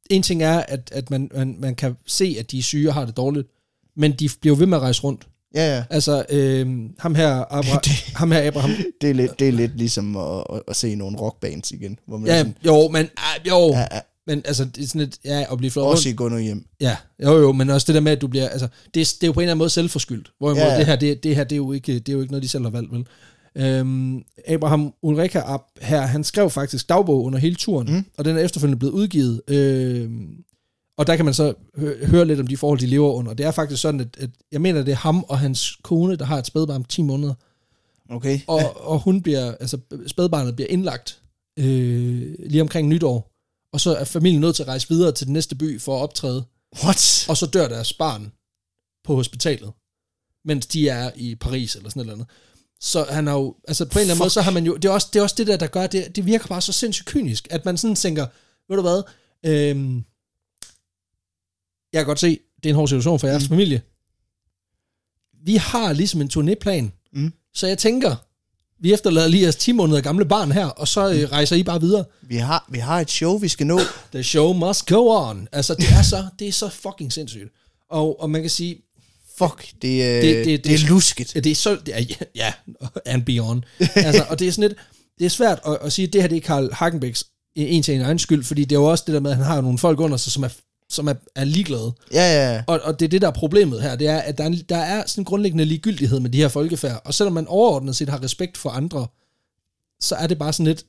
en 0.09 0.21
ting 0.21 0.43
er, 0.43 0.59
at, 0.59 0.91
at 0.91 1.09
man, 1.09 1.29
man, 1.33 1.55
man 1.59 1.75
kan 1.75 1.95
se, 2.07 2.35
at 2.39 2.51
de 2.51 2.59
er 2.59 2.63
syge 2.63 2.89
og 2.89 2.93
har 2.93 3.05
det 3.05 3.17
dårligt, 3.17 3.47
men 3.95 4.11
de 4.13 4.29
bliver 4.41 4.55
ved 4.55 4.65
med 4.65 4.77
at 4.77 4.81
rejse 4.81 5.01
rundt. 5.03 5.27
Ja, 5.55 5.75
ja. 5.75 5.83
Altså, 5.89 6.25
øhm, 6.29 6.89
ham, 6.99 7.15
her, 7.15 7.53
Abra, 7.53 7.81
ham 8.19 8.31
her 8.31 8.47
Abraham, 8.47 8.71
Det 9.01 9.09
er 9.09 9.13
lidt, 9.13 9.39
det 9.39 9.47
er 9.47 9.51
lidt 9.51 9.77
ligesom 9.77 10.17
at, 10.17 10.43
at, 10.53 10.61
at 10.67 10.75
se 10.75 10.95
nogle 10.95 11.17
rockbands 11.17 11.71
igen, 11.71 11.99
hvor 12.07 12.17
man 12.17 12.27
ja, 12.27 12.37
sådan, 12.37 12.55
jo, 12.65 12.87
men, 12.87 13.09
ah, 13.17 13.47
jo, 13.47 13.71
ja, 13.73 13.79
ja, 13.79 13.99
men 14.27 14.41
altså, 14.45 14.65
det 14.65 14.83
er 14.83 14.87
sådan 14.87 15.01
et, 15.01 15.17
ja, 15.25 15.45
at 15.51 15.57
blive 15.57 15.71
flået 15.71 15.85
rundt. 15.85 15.97
også 15.97 16.09
i 16.09 16.13
gå 16.13 16.29
nu 16.29 16.37
hjem. 16.37 16.65
Ja, 16.81 16.97
jo 17.23 17.37
jo, 17.37 17.51
men 17.51 17.69
også 17.69 17.85
det 17.87 17.95
der 17.95 18.01
med, 18.01 18.11
at 18.11 18.21
du 18.21 18.27
bliver, 18.27 18.49
altså, 18.49 18.67
det 18.93 19.01
er, 19.01 19.05
det 19.05 19.23
er 19.23 19.27
jo 19.27 19.33
på 19.33 19.39
en 19.39 19.43
eller 19.43 19.51
anden 19.51 19.59
måde 19.59 19.69
selvforskyldt. 19.69 20.31
Hvorimod 20.39 20.61
Ja, 20.61 20.71
ja, 20.71 20.77
det 20.77 20.85
her, 20.85 20.95
det, 20.95 21.23
det 21.23 21.35
her, 21.35 21.43
det 21.43 21.51
er 21.51 21.57
jo 21.57 21.71
ikke, 21.71 21.93
det 21.93 22.09
er 22.09 22.13
jo 22.13 22.21
ikke 22.21 22.31
noget, 22.31 22.43
de 22.43 22.47
selv 22.47 22.63
har 22.63 22.71
valgt, 22.71 22.91
vel? 22.91 23.05
Øhm, 23.57 24.23
Abraham 24.47 24.93
Ulrika 25.01 25.41
Ab 25.45 25.61
her, 25.81 26.01
han 26.01 26.23
skrev 26.23 26.49
faktisk 26.49 26.89
dagbog 26.89 27.23
under 27.23 27.39
hele 27.39 27.55
turen, 27.55 27.87
mm. 27.93 28.05
og 28.17 28.25
den 28.25 28.37
er 28.37 28.41
efterfølgende 28.41 28.79
blevet 28.79 28.93
udgivet. 28.93 29.41
Øhm, 29.47 30.27
og 30.97 31.07
der 31.07 31.15
kan 31.15 31.25
man 31.25 31.33
så 31.33 31.53
hø- 31.75 32.05
høre 32.05 32.25
lidt 32.25 32.39
om 32.39 32.47
de 32.47 32.57
forhold, 32.57 32.79
de 32.79 32.85
lever 32.87 33.11
under. 33.13 33.33
Det 33.33 33.45
er 33.45 33.51
faktisk 33.51 33.81
sådan, 33.81 33.99
at, 33.99 34.17
at 34.19 34.29
jeg 34.51 34.61
mener, 34.61 34.83
det 34.83 34.91
er 34.91 34.95
ham 34.95 35.23
og 35.27 35.39
hans 35.39 35.77
kone, 35.83 36.15
der 36.15 36.25
har 36.25 36.37
et 36.37 36.45
spædbarn 36.45 36.83
på 36.83 36.87
10 36.87 37.01
måneder, 37.01 37.33
Okay. 38.09 38.39
og, 38.47 38.59
ja. 38.59 38.67
og 38.67 38.99
hun 38.99 39.21
bliver, 39.21 39.55
altså 39.59 39.77
spædbarnet 40.07 40.55
bliver 40.55 40.67
indlagt 40.69 41.21
øh, 41.59 42.35
lige 42.49 42.61
omkring 42.61 42.87
nytår, 42.87 43.31
og 43.73 43.81
så 43.81 43.95
er 43.95 44.03
familien 44.03 44.41
nødt 44.41 44.55
til 44.55 44.63
at 44.63 44.67
rejse 44.69 44.89
videre 44.89 45.11
til 45.11 45.27
den 45.27 45.33
næste 45.33 45.55
by 45.55 45.81
for 45.81 45.97
at 45.97 46.01
optræde 46.01 46.43
What? 46.83 47.25
og 47.29 47.37
så 47.37 47.45
dør 47.45 47.67
deres 47.67 47.93
barn 47.93 48.31
på 49.03 49.15
hospitalet, 49.15 49.71
mens 50.45 50.65
de 50.65 50.89
er 50.89 51.11
i 51.15 51.35
Paris 51.35 51.75
eller 51.75 51.89
sådan 51.89 51.99
noget 52.05 52.13
andet. 52.13 52.27
Så 52.81 53.03
han 53.09 53.27
har 53.27 53.33
jo, 53.33 53.55
altså 53.67 53.85
på 53.85 53.99
en 53.99 54.01
eller 54.01 54.13
anden 54.13 54.15
Fuck. 54.15 54.19
måde, 54.23 54.29
så 54.29 54.41
har 54.41 54.51
man 54.51 54.65
jo, 54.65 54.75
det 54.75 54.85
er 54.85 54.93
også 54.93 55.07
det, 55.13 55.19
er 55.19 55.23
også 55.23 55.35
det 55.37 55.47
der, 55.47 55.57
der 55.57 55.67
gør, 55.67 55.87
det, 55.87 56.15
det 56.15 56.25
virker 56.25 56.47
bare 56.47 56.61
så 56.61 56.71
sindssygt 56.71 57.07
kynisk, 57.07 57.47
at 57.51 57.65
man 57.65 57.77
sådan 57.77 57.95
tænker, 57.95 58.25
ved 58.69 58.75
du 58.77 58.81
hvad, 58.81 59.01
øhm, 59.45 60.03
jeg 61.95 62.01
kan 62.01 62.07
godt 62.07 62.19
se, 62.19 62.39
det 62.63 62.65
er 62.65 62.69
en 62.69 62.75
hård 62.75 62.87
situation 62.87 63.19
for 63.19 63.27
jeres 63.27 63.43
Mm. 63.43 63.45
mm. 63.45 63.49
familie. 63.49 63.81
Vi 65.45 65.55
har 65.55 65.93
ligesom 65.93 66.21
en 66.21 66.29
turnéplan, 66.33 67.09
Mm. 67.13 67.33
så 67.53 67.67
jeg 67.67 67.77
tænker, 67.77 68.15
vi 68.81 68.93
efterlader 68.93 69.27
lige 69.27 69.43
jeres 69.43 69.55
10 69.55 69.71
måneder 69.71 70.01
gamle 70.01 70.25
barn 70.25 70.51
her, 70.51 70.65
og 70.65 70.87
så 70.87 71.09
øh, 71.13 71.31
rejser 71.31 71.55
I 71.55 71.63
bare 71.63 71.81
videre. 71.81 72.05
Vi 72.21 72.35
har, 72.35 72.65
vi 72.71 72.79
har 72.79 72.99
et 73.01 73.11
show, 73.11 73.37
vi 73.37 73.47
skal 73.47 73.67
nå. 73.67 73.79
The 74.13 74.23
show 74.23 74.53
must 74.53 74.87
go 74.87 75.07
on. 75.29 75.47
Altså, 75.51 75.75
det 75.75 75.89
er 75.89 76.01
så, 76.01 76.25
det 76.39 76.47
er 76.47 76.51
så 76.51 76.69
fucking 76.69 77.13
sindssygt. 77.13 77.49
Og, 77.89 78.21
og 78.21 78.29
man 78.29 78.41
kan 78.41 78.49
sige, 78.49 78.81
Fuck, 79.37 79.67
det, 79.81 80.03
er, 80.03 80.21
Det- 80.21 80.23
det, 80.23 80.45
det- 80.45 80.63
det, 80.63 80.63
det 80.63 80.83
er 80.83 80.87
lusket. 80.89 81.33
Det 81.33 81.45
er 81.47 81.55
så, 81.55 81.77
det 81.85 81.95
er, 81.99 82.01
ja, 82.35 82.53
and 83.05 83.23
beyond. 83.25 83.63
altså, 83.95 84.25
og 84.29 84.39
det 84.39 84.47
er 84.47 84.51
sådan 84.51 84.69
lidt, 84.69 84.79
det 85.19 85.25
er 85.25 85.29
svært 85.29 85.59
at, 85.67 85.77
at 85.81 85.93
sige, 85.93 86.07
at 86.07 86.13
det 86.13 86.21
her 86.21 86.27
det 86.29 86.35
er 86.37 86.41
Karl 86.41 86.69
Hagenbæks 86.73 87.23
en 87.55 87.83
til 87.83 87.95
en 87.95 88.01
egen 88.01 88.19
skyld, 88.19 88.43
fordi 88.43 88.61
det 88.65 88.75
er 88.75 88.79
jo 88.79 88.85
også 88.85 89.03
det 89.07 89.13
der 89.13 89.19
med, 89.19 89.31
at 89.31 89.37
han 89.37 89.45
har 89.45 89.61
nogle 89.61 89.77
folk 89.77 89.99
under 89.99 90.17
sig, 90.17 90.31
som 90.31 90.43
er, 90.43 90.49
som 90.89 91.07
er, 91.07 91.13
er 91.35 91.43
ligeglade. 91.43 91.93
Ja, 92.13 92.53
ja. 92.53 92.63
Og, 92.67 92.79
og 92.83 92.99
det 92.99 93.05
er 93.05 93.09
det, 93.09 93.21
der 93.21 93.27
er 93.27 93.31
problemet 93.31 93.81
her, 93.81 93.95
det 93.95 94.07
er, 94.07 94.17
at 94.17 94.37
der 94.37 94.43
er, 94.43 94.47
en- 94.47 94.65
der 94.69 94.77
er 94.77 95.05
sådan 95.05 95.21
en 95.21 95.25
grundlæggende 95.25 95.65
ligegyldighed 95.65 96.19
med 96.19 96.29
de 96.29 96.37
her 96.37 96.47
folkefærd, 96.47 97.01
og 97.05 97.13
selvom 97.13 97.33
man 97.33 97.47
overordnet 97.47 97.95
set 97.95 98.09
har 98.09 98.23
respekt 98.23 98.57
for 98.57 98.69
andre, 98.69 99.07
så 99.99 100.15
er 100.15 100.27
det 100.27 100.39
bare 100.39 100.53
sådan 100.53 100.65
lidt, 100.65 100.85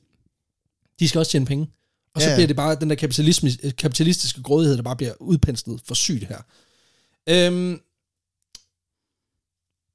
de 0.99 1.07
skal 1.09 1.19
også 1.19 1.31
tjene 1.31 1.45
penge. 1.45 1.67
Og 2.15 2.21
så 2.21 2.27
Ja, 2.27 2.31
ja. 2.31 2.37
bliver 2.37 2.47
det 2.47 2.55
bare 2.55 2.75
den 2.75 2.89
der 2.89 2.95
kapitalisme, 2.95 3.49
kapitalistiske 3.77 4.43
grådighed, 4.43 4.77
der 4.77 4.83
bare 4.83 4.95
bliver 4.95 5.13
udpenslet 5.19 5.81
for 5.87 5.95
sygt 5.95 6.23
her. 6.27 6.41
Øhm, 7.29 7.79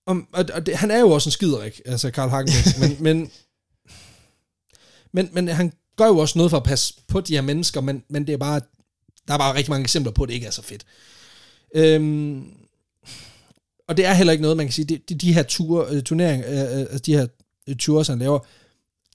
om, 0.07 0.29
og, 0.33 0.45
og 0.55 0.67
det, 0.67 0.77
han 0.77 0.91
er 0.91 0.99
jo 0.99 1.11
også 1.11 1.29
en 1.29 1.33
skiderik, 1.33 1.81
altså 1.87 2.11
Karl 2.11 2.29
Hagenbæk, 2.31 2.79
men, 2.81 3.03
men, 3.03 3.31
men, 5.13 5.29
men 5.33 5.49
han 5.49 5.73
gør 5.97 6.07
jo 6.07 6.19
også 6.19 6.39
noget 6.39 6.51
for 6.51 6.57
at 6.57 6.65
passe 6.65 6.95
på 7.09 7.21
de 7.21 7.35
her 7.35 7.41
mennesker, 7.43 7.81
men, 7.81 8.05
men 8.09 8.27
det 8.27 8.33
er 8.33 8.37
bare, 8.37 8.61
der 9.29 9.35
er 9.35 9.39
bare 9.39 9.55
rigtig 9.55 9.71
mange 9.71 9.83
eksempler 9.83 10.13
på, 10.13 10.23
at 10.23 10.29
det 10.29 10.35
ikke 10.35 10.47
er 10.47 10.51
så 10.51 10.63
fedt. 10.63 10.85
Øhm, 11.75 12.43
og 13.89 13.97
det 13.97 14.07
er 14.07 14.13
heller 14.15 14.33
ikke 14.33 14.43
noget, 14.43 14.57
man 14.57 14.67
kan 14.67 14.73
sige, 14.73 14.85
de, 14.85 14.99
de, 15.09 15.15
de 15.15 15.33
her 15.33 15.43
ture, 15.43 15.87
øh, 15.91 16.03
turnering, 16.03 16.45
øh, 16.45 16.53
øh, 16.61 16.81
altså 16.81 16.99
de 16.99 17.13
her 17.17 17.27
øh, 17.69 17.77
tours, 17.77 18.09
han 18.09 18.19
laver, 18.19 18.39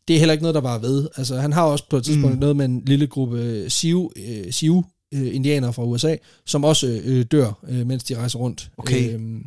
det 0.08 0.16
er 0.16 0.20
heller 0.20 0.34
ikke 0.34 0.43
noget, 0.43 0.55
der 0.55 0.62
var 0.62 0.78
ved. 0.78 1.08
Altså, 1.18 1.36
han 1.38 1.53
har 1.53 1.64
også 1.64 1.84
på 1.89 1.97
et 1.97 2.03
tidspunkt 2.03 2.34
Mm. 2.36 2.39
noget 2.39 2.55
med 2.55 2.66
en 2.66 2.84
lille 2.86 3.08
gruppe 3.08 3.39
øh, 3.41 3.70
Siu, 3.72 4.12
øh, 4.16 4.53
Siu 4.53 4.84
øh, 5.14 5.36
indianere 5.36 5.74
fra 5.74 5.84
USA, 5.84 6.16
som 6.45 6.64
også 6.64 7.01
øh, 7.03 7.26
dør, 7.32 7.60
øh, 7.70 7.88
mens 7.88 8.03
de 8.03 8.16
rejser 8.18 8.39
rundt. 8.39 8.70
Okay. 8.78 9.14
Øhm, 9.14 9.43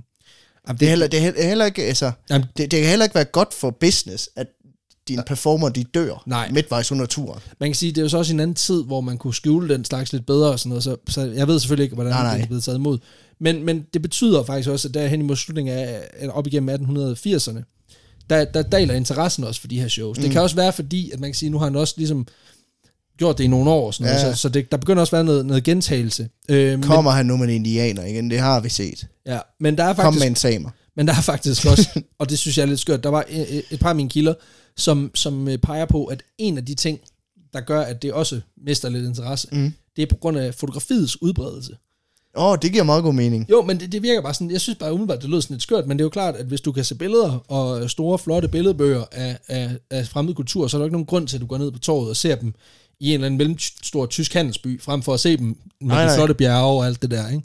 Det 0.69 0.83
er 0.83 0.89
heller, 0.89 1.07
det 1.07 1.27
er 1.45 1.49
heller 1.49 1.65
ikke, 1.65 1.83
altså, 1.83 2.13
Jamen- 2.31 2.47
det, 2.57 2.71
det 2.71 2.81
kan 2.81 2.89
heller 2.89 3.05
ikke 3.05 3.15
være 3.15 3.25
godt 3.25 3.55
for 3.55 3.71
business, 3.71 4.29
at 4.37 4.47
dine 5.11 5.23
performer, 5.27 5.69
de 5.69 5.85
dør 5.85 6.23
Nej. 6.27 6.51
midtvejs 6.53 6.93
under 6.93 7.07
turen. 7.07 7.41
man 7.61 7.69
kan 7.69 7.75
sige, 7.75 7.93
det 7.93 7.99
er 7.99 8.03
jo 8.03 8.09
så 8.09 8.19
også 8.19 8.33
en 8.33 8.41
anden 8.41 8.55
tid, 8.55 8.85
hvor 8.85 9.01
man 9.01 9.19
kunne 9.19 9.35
skjule 9.35 9.75
den 9.75 9.85
slags 9.85 10.13
lidt 10.13 10.27
bedre 10.27 10.51
og 10.51 10.59
sådan 10.59 10.69
noget, 10.69 10.85
så, 10.85 10.97
så 11.09 11.21
jeg 11.21 11.49
ved 11.49 11.59
selvfølgelig 11.61 11.85
ikke, 11.85 11.95
hvordan 11.95 12.13
Nej, 12.13 12.23
nej. 12.23 12.35
det 12.37 12.43
er 12.43 12.47
blevet 12.47 12.65
taget 12.65 12.79
imod. 12.79 12.99
Men, 13.41 13.65
men 13.65 13.85
det 13.95 14.03
betyder 14.03 14.43
faktisk 14.43 14.69
også, 14.69 14.89
at 14.89 14.95
der 14.95 15.07
hen 15.07 15.21
imod 15.21 15.37
slutningen 15.37 15.75
af, 15.75 16.01
op 16.33 16.47
igennem 16.47 16.69
1880'erne, 16.99 17.77
der, 18.31 18.45
der 18.45 18.63
daler 18.63 18.95
interessen 18.95 19.45
også 19.45 19.61
for 19.61 19.69
de 19.69 19.81
her 19.81 19.89
shows. 19.89 20.19
Mm. 20.19 20.23
Det 20.23 20.33
kan 20.33 20.41
også 20.43 20.57
være 20.57 20.73
fordi, 20.73 21.11
at 21.11 21.21
man 21.21 21.31
kan 21.31 21.35
sige, 21.35 21.51
nu 21.51 21.59
har 21.59 21.65
han 21.65 21.77
også 21.77 21.95
ligesom 21.97 22.27
gjort 23.19 23.39
det 23.39 23.45
i 23.45 23.47
nogle 23.47 23.71
år, 23.71 23.91
sådan 23.91 24.13
noget, 24.13 24.25
Ja. 24.27 24.33
så, 24.35 24.41
så 24.41 24.49
det, 24.49 24.71
der 24.71 24.77
begynder 24.77 25.01
også 25.01 25.17
at 25.17 25.19
være 25.19 25.25
noget, 25.25 25.47
noget 25.47 25.65
gentagelse. 25.65 26.29
Øh, 26.49 26.71
men, 26.71 26.83
Kommer 26.83 27.11
han 27.11 27.27
nu 27.27 27.37
med 27.37 27.49
indianer 27.49 28.05
igen? 28.05 28.31
Det 28.31 28.39
har 28.39 28.61
vi 28.61 28.69
set. 28.69 29.07
ja, 29.27 29.39
men 29.61 29.79
der 29.79 29.85
er 29.85 29.95
Kom 29.95 30.05
faktisk 30.05 30.23
med 30.23 30.29
en 30.31 30.37
samer. 30.37 30.71
Men 30.97 31.07
der 31.09 31.15
er 31.17 31.21
faktisk 31.21 31.67
også, 31.67 32.01
og 32.19 32.31
det 32.31 32.39
synes 32.39 32.59
jeg 32.59 32.63
er 32.63 32.67
lidt 32.67 32.81
skørt, 32.81 33.05
der 33.05 33.11
var 33.11 33.25
et, 33.71 33.81
par 33.81 33.89
af 33.89 33.97
mine 33.97 34.09
kilder, 34.11 34.35
som, 34.77 35.11
som 35.15 35.49
øh, 35.49 35.59
peger 35.59 35.85
på, 35.85 36.05
at 36.05 36.23
en 36.39 36.59
af 36.59 36.65
de 36.67 36.75
ting, 36.75 37.01
der 37.53 37.61
gør, 37.61 37.81
at 37.81 38.03
det 38.03 38.13
også 38.13 38.41
mister 38.67 38.89
lidt 38.89 39.05
interesse, 39.05 39.49
Mm. 39.53 39.73
det 39.97 40.03
er 40.03 40.07
på 40.07 40.17
grund 40.17 40.39
af 40.39 40.55
fotografiets 40.55 41.23
udbredelse. 41.23 41.77
Åh, 42.37 42.45
oh, 42.45 42.59
det 42.63 42.73
giver 42.73 42.85
meget 42.85 43.03
god 43.03 43.15
mening. 43.15 43.51
Jo, 43.51 43.63
men 43.63 43.81
det, 43.81 43.93
det 43.93 44.03
virker 44.03 44.23
bare 44.23 44.35
sådan, 44.35 44.51
jeg 44.51 44.61
synes 44.61 44.79
bare 44.79 44.93
umiddelbart, 44.93 45.23
det 45.23 45.31
lød 45.31 45.43
sådan 45.43 45.55
lidt 45.55 45.63
skørt, 45.63 45.87
men 45.87 45.99
det 45.99 46.03
er 46.03 46.05
jo 46.05 46.09
klart, 46.11 46.37
at 46.37 46.47
hvis 46.47 46.61
du 46.61 46.73
kan 46.73 46.85
se 46.85 46.95
billeder 46.95 47.45
og 47.49 47.91
store, 47.91 48.19
flotte 48.19 48.49
billedbøger 48.49 49.05
af, 49.13 49.39
af, 49.49 49.71
af 49.91 50.07
fremmed 50.09 50.35
kultur, 50.35 50.69
så 50.69 50.77
er 50.77 50.79
der 50.79 50.87
ikke 50.87 50.93
nogen 50.95 51.07
grund 51.07 51.29
til, 51.29 51.37
at 51.37 51.41
du 51.41 51.47
går 51.47 51.59
ned 51.59 51.71
på 51.73 51.79
torvet 51.79 52.11
og 52.11 52.17
ser 52.17 52.35
dem 52.35 52.55
i 53.01 53.09
en 53.09 53.15
eller 53.15 53.27
anden 53.27 53.39
mellemstor 53.39 54.07
tysk 54.07 54.33
handelsby, 54.35 54.83
frem 54.83 55.03
for 55.03 55.15
at 55.15 55.21
se 55.21 55.37
dem 55.37 55.47
med 55.81 55.89
Nej, 55.89 56.05
de 56.07 56.15
flotte 56.15 56.35
bjerge 56.35 56.79
og 56.81 56.87
alt 56.87 57.03
det 57.03 57.11
der, 57.11 57.29
ikke? 57.29 57.43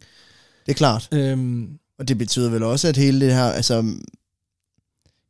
Det 0.65 0.71
er 0.71 0.75
klart. 0.75 1.07
Øhm, 1.11 1.69
Og 1.99 2.07
det 2.07 2.17
betyder 2.17 2.49
vel 2.49 2.63
også, 2.63 2.87
at 2.87 2.97
hele 2.97 3.25
det 3.25 3.33
her, 3.33 3.43
altså 3.45 3.83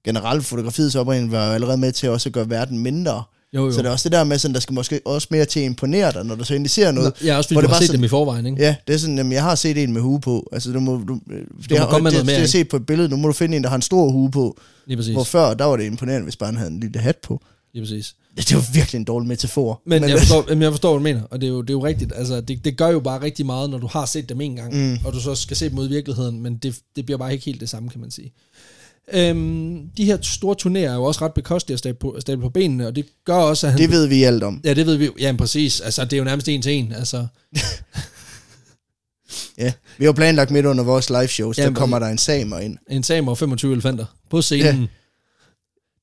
generelt 0.05 0.45
fotografiets 0.45 0.95
oprindelse 0.95 1.31
var 1.37 1.47
jo 1.47 1.53
allerede 1.53 1.77
med 1.77 1.91
til 1.91 2.09
også 2.09 2.29
at 2.29 2.33
gøre 2.33 2.49
verden 2.49 2.79
mindre. 2.79 3.23
jo, 3.53 3.65
jo. 3.65 3.71
Så 3.71 3.77
det 3.81 3.85
er 3.87 3.91
også 3.91 4.09
det 4.09 4.11
der 4.17 4.23
med, 4.23 4.37
sådan, 4.37 4.53
der 4.53 4.59
skal 4.59 4.73
måske 4.73 5.01
også 5.05 5.27
mere 5.31 5.45
til 5.45 5.59
at 5.59 5.65
imponere 5.65 6.11
dig, 6.11 6.23
når 6.25 6.35
du 6.35 6.43
så 6.43 6.53
endelig 6.53 6.69
ser 6.71 6.91
noget. 6.91 7.13
Nå, 7.21 7.27
ja, 7.27 7.37
også 7.37 7.47
fordi 7.47 7.55
du 7.55 7.61
det 7.61 7.69
har 7.69 7.77
set 7.79 7.87
sådan- 7.87 7.97
dem 7.99 8.05
i 8.05 8.07
forvejen, 8.07 8.45
ikke? 8.45 8.61
Ja, 8.61 8.75
det 8.87 8.93
er 8.93 8.97
sådan, 8.97 9.17
jamen, 9.17 9.31
jeg 9.31 9.43
har 9.43 9.55
set 9.55 9.83
en 9.83 9.93
med 9.93 10.01
hue 10.01 10.19
på. 10.21 10.49
Altså, 10.51 10.71
du 10.71 10.79
må, 10.79 10.97
du, 11.07 11.19
det, 11.69 11.79
må 11.79 11.85
komme 11.85 12.03
med 12.03 12.11
det, 12.11 12.15
noget 12.15 12.25
mere, 12.25 12.35
det, 12.35 12.41
jeg 12.41 12.49
set 12.49 12.69
på 12.69 12.75
et 12.77 12.85
billede. 12.85 13.09
Nu 13.09 13.15
må 13.15 13.27
du 13.27 13.33
finde 13.33 13.57
en, 13.57 13.63
der 13.63 13.69
har 13.69 13.75
en 13.75 13.81
stor 13.81 14.11
hue 14.11 14.31
på. 14.31 14.57
Lige 14.85 14.97
præcis. 14.97 15.13
Hvor 15.13 15.23
før, 15.23 15.53
der 15.53 15.65
var 15.65 15.75
det 15.77 15.85
imponerende, 15.85 16.23
hvis 16.23 16.35
bare 16.35 16.47
han 16.47 16.57
havde 16.57 16.71
en 16.71 16.79
lille 16.79 16.99
hat 16.99 17.17
på. 17.17 17.41
Lige 17.73 17.83
præcis. 17.83 18.15
Det, 18.37 18.49
det 18.49 18.55
var 18.57 18.65
virkelig 18.73 18.99
en 18.99 19.03
dårlig 19.05 19.27
metafor. 19.27 19.81
Men, 19.85 20.01
men 20.01 20.09
jeg, 20.09 20.19
forstår, 20.19 20.45
jamen, 20.49 20.61
jeg 20.61 20.71
forstår, 20.71 20.89
hvad 20.89 20.99
du 20.99 21.03
mener, 21.15 21.27
og 21.31 21.41
det 21.41 21.47
er 21.47 21.51
jo, 21.51 21.61
det 21.61 21.69
er 21.69 21.73
jo 21.73 21.85
rigtigt. 21.85 22.13
Altså, 22.15 22.41
det, 22.41 22.65
det 22.65 22.77
gør 22.77 22.87
jo 22.89 22.99
bare 22.99 23.21
rigtig 23.21 23.45
meget, 23.45 23.69
når 23.69 23.77
du 23.77 23.87
har 23.87 24.05
set 24.05 24.29
dem 24.29 24.41
en 24.41 24.55
gang, 24.55 24.73
Mm. 24.91 24.97
og 25.05 25.13
du 25.13 25.19
så 25.21 25.35
skal 25.35 25.57
se 25.57 25.69
dem 25.69 25.79
ud 25.79 25.85
i 25.85 25.89
virkeligheden, 25.89 26.41
men 26.43 26.57
det, 26.57 26.75
det 26.95 27.05
bliver 27.05 27.17
bare 27.17 27.33
ikke 27.33 27.45
helt 27.45 27.61
det 27.61 27.69
samme, 27.69 27.89
kan 27.89 28.01
man 28.01 28.11
sige. 28.11 28.33
Øhm, 29.13 29.81
de 29.97 30.05
her 30.05 30.17
store 30.21 30.55
turnéer 30.61 30.89
er 30.91 30.95
jo 30.95 31.03
også 31.03 31.25
ret 31.25 31.33
bekostelige 31.33 31.73
at 31.73 31.79
stable 31.79 31.97
på, 31.99 32.17
stable 32.19 32.41
på 32.41 32.49
benene, 32.49 32.87
og 32.87 32.95
det 32.95 33.05
gør 33.25 33.33
også, 33.35 33.67
at 33.67 33.73
han... 33.73 33.81
det 33.81 33.91
ved 33.91 34.07
vi 34.07 34.23
alt 34.23 34.43
om. 34.43 34.61
Ja, 34.63 34.73
det 34.73 34.85
ved 34.85 34.95
vi 34.95 35.05
jo. 35.05 35.11
Jamen 35.19 35.37
præcis. 35.37 35.79
Altså, 35.81 36.03
det 36.05 36.13
er 36.13 36.17
jo 36.17 36.23
nærmest 36.23 36.47
en 36.49 36.61
til 36.61 36.71
en. 36.71 36.91
Altså, 36.93 37.27
Ja. 39.57 39.73
Vi 39.97 40.03
har 40.05 40.09
jo 40.09 40.11
planlagt 40.11 40.51
midt 40.51 40.65
under 40.65 40.83
vores 40.83 41.09
live 41.09 41.27
shows, 41.27 41.57
Jamen, 41.57 41.73
der 41.73 41.79
kommer 41.79 41.99
der 41.99 42.07
en 42.07 42.17
samer 42.17 42.59
ind. 42.59 42.77
en 42.89 43.03
samer 43.03 43.31
og 43.31 43.37
25 43.37 43.71
elefanter 43.73 44.05
på 44.29 44.41
scenen. 44.41 44.81
Ja. 44.81 44.87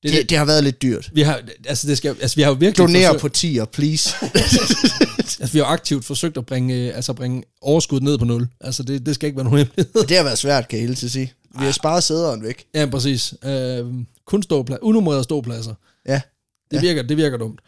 Det, 0.03 0.11
Det, 0.13 0.29
det, 0.29 0.37
har 0.37 0.45
været 0.45 0.63
lidt 0.63 0.81
dyrt. 0.81 1.09
vi 1.13 1.21
har, 1.21 1.41
altså, 1.67 1.87
det 1.87 1.97
skal, 1.97 2.15
altså, 2.21 2.35
vi 2.35 2.41
har 2.41 2.49
jo 2.49 2.55
virkelig 2.59 2.87
Doner 2.87 2.99
forsøgt, 3.07 3.21
på 3.21 3.29
tier, 3.29 3.65
please. 3.65 4.15
altså, 5.39 5.49
vi 5.53 5.59
har 5.59 5.65
aktivt 5.65 6.05
forsøgt 6.05 6.37
at 6.37 6.45
bringe, 6.45 6.75
øh, 6.75 6.95
altså, 6.95 7.13
bringe 7.13 7.43
overskuddet 7.61 8.03
ned 8.03 8.17
på 8.17 8.25
nul. 8.25 8.47
Altså, 8.61 8.83
det, 8.83 9.05
det 9.05 9.15
skal 9.15 9.27
ikke 9.27 9.37
være 9.37 9.43
nogen 9.45 9.57
hemmelighed. 9.59 10.07
det 10.07 10.17
har 10.17 10.23
været 10.23 10.37
svært, 10.37 10.67
kan 10.67 10.79
jeg 10.79 10.87
hilse 10.87 11.05
at 11.05 11.11
sige. 11.11 11.33
Vi 11.59 11.65
har 11.65 11.71
sparet 11.71 12.03
sæderen 12.03 12.43
væk. 12.43 12.65
Ja, 12.75 12.85
præcis. 12.85 13.33
Øh, 13.45 13.85
kun 14.25 14.43
ståpladser, 14.43 14.83
unummerede 14.83 15.23
ståpladser. 15.23 15.73
Ja. 16.07 16.21
Det 16.71 16.77
Ja. 16.77 16.81
virker, 16.81 17.01
det 17.01 17.17
virker 17.17 17.37
dumt. 17.37 17.59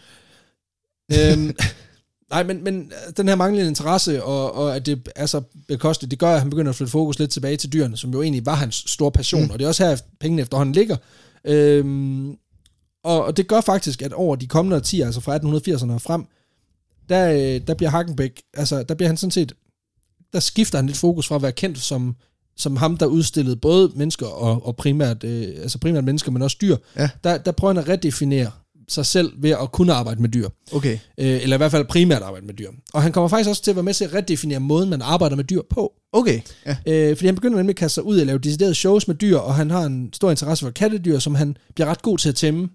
øhm, 1.14 1.56
nej, 2.32 2.44
men, 2.44 2.64
men 2.64 2.92
øh, 3.08 3.14
den 3.18 3.28
her 3.28 3.36
manglende 3.36 3.68
interesse, 3.68 4.24
og, 4.24 4.56
og 4.56 4.76
at 4.76 4.86
det 4.86 5.10
er 5.16 5.26
så 5.26 5.42
bekosteligt, 5.68 6.12
det 6.12 6.20
gør, 6.20 6.34
at 6.34 6.40
han 6.40 6.50
begynder 6.50 6.70
at 6.70 6.76
flytte 6.76 6.92
fokus 6.92 7.20
lidt 7.20 7.32
tilbage 7.32 7.58
til 7.58 7.74
dyrene, 7.74 7.98
som 7.98 8.12
jo 8.12 8.22
egentlig 8.22 8.46
var 8.46 8.56
hans 8.56 8.84
store 8.88 9.12
passion, 9.12 9.44
mm. 9.44 9.50
og 9.50 9.60
det 9.60 9.66
er 9.66 9.70
også 9.70 9.86
her, 9.88 9.98
pengene 10.20 10.42
efterhånden 10.42 10.76
ligger. 10.76 10.98
Øhm, 11.48 12.38
og, 13.04 13.26
og 13.26 13.38
det 13.38 13.48
gør 13.48 13.62
faktisk, 13.62 14.02
at 14.02 14.14
over 14.14 14.36
de 14.36 14.48
kommende 14.48 14.76
årtier, 14.76 15.06
altså 15.06 15.22
fra 15.22 15.38
1880'erne 15.38 15.94
og 15.94 16.02
frem, 16.02 16.26
der, 17.10 17.32
øh, 17.32 17.68
der 17.68 17.74
bliver 17.74 17.90
Hagenbæk, 17.90 18.42
altså 18.54 18.84
der 18.84 18.96
bliver 18.96 19.10
han 19.10 19.18
sådan 19.18 19.32
set, 19.32 19.54
der 20.34 20.40
skifter 20.40 20.78
han 20.78 20.86
lidt 20.86 20.98
fokus 20.98 21.28
fra 21.28 21.36
at 21.36 21.42
være 21.42 21.52
kendt 21.52 21.80
som, 21.80 22.16
som 22.58 22.76
ham, 22.76 22.98
der 22.98 23.06
udstillede 23.06 23.56
både 23.56 23.92
mennesker 23.96 24.28
og, 24.28 24.66
og 24.66 24.76
primært, 24.76 25.24
øh, 25.24 25.48
altså 25.48 25.80
primært 25.80 26.04
mennesker, 26.04 26.32
men 26.32 26.42
også 26.42 26.58
dyr. 26.62 26.78
Ja. 26.96 27.10
Der, 27.24 27.38
der 27.38 27.52
prøver 27.52 27.74
han 27.74 27.84
at 27.84 27.90
redefinere 27.90 28.52
sig 28.88 29.06
selv 29.06 29.34
ved 29.38 29.50
at 29.50 29.72
kunne 29.72 29.94
arbejde 29.94 30.22
med 30.22 30.30
dyr. 30.30 30.50
Okay. 30.72 31.00
Øh, 31.18 31.44
eller 31.44 31.56
i 31.56 31.58
hvert 31.58 31.72
fald 31.72 31.86
primært 31.86 32.22
arbejde 32.22 32.46
med 32.46 32.54
dyr. 32.54 32.70
Og 32.94 33.04
han 33.04 33.12
kommer 33.12 33.28
faktisk 33.28 33.50
også 33.50 33.62
til 33.62 33.72
at 33.72 33.76
være 33.76 33.84
med 33.84 33.94
til 33.94 34.06
at 34.06 34.14
redefinere 34.14 34.60
måden, 34.60 34.90
man 34.90 35.02
arbejder 35.02 35.36
med 35.36 35.44
dyr 35.44 35.62
på. 35.70 35.94
Okay. 36.14 36.42
Ja. 36.66 36.76
Øh, 36.88 37.18
fordi 37.18 37.26
han 37.26 37.36
begynder 37.36 37.58
nemlig 37.58 37.74
at 37.74 37.78
kaste 37.78 37.94
sig 37.94 38.04
ud 38.04 38.20
og 38.20 38.26
lave 38.26 38.40
deciderede 38.40 38.76
shows 38.76 39.08
med 39.08 39.16
dyr, 39.16 39.38
og 39.38 39.56
han 39.56 39.72
har 39.72 39.84
en 39.84 40.10
stor 40.14 40.32
interesse 40.32 40.66
for 40.66 40.72
kattedyr, 40.72 41.20
som 41.20 41.36
han 41.36 41.58
bliver 41.76 41.88
ret 41.88 42.02
god 42.02 42.18
til 42.18 42.30
at 42.30 42.36
tæmme. 42.36 42.70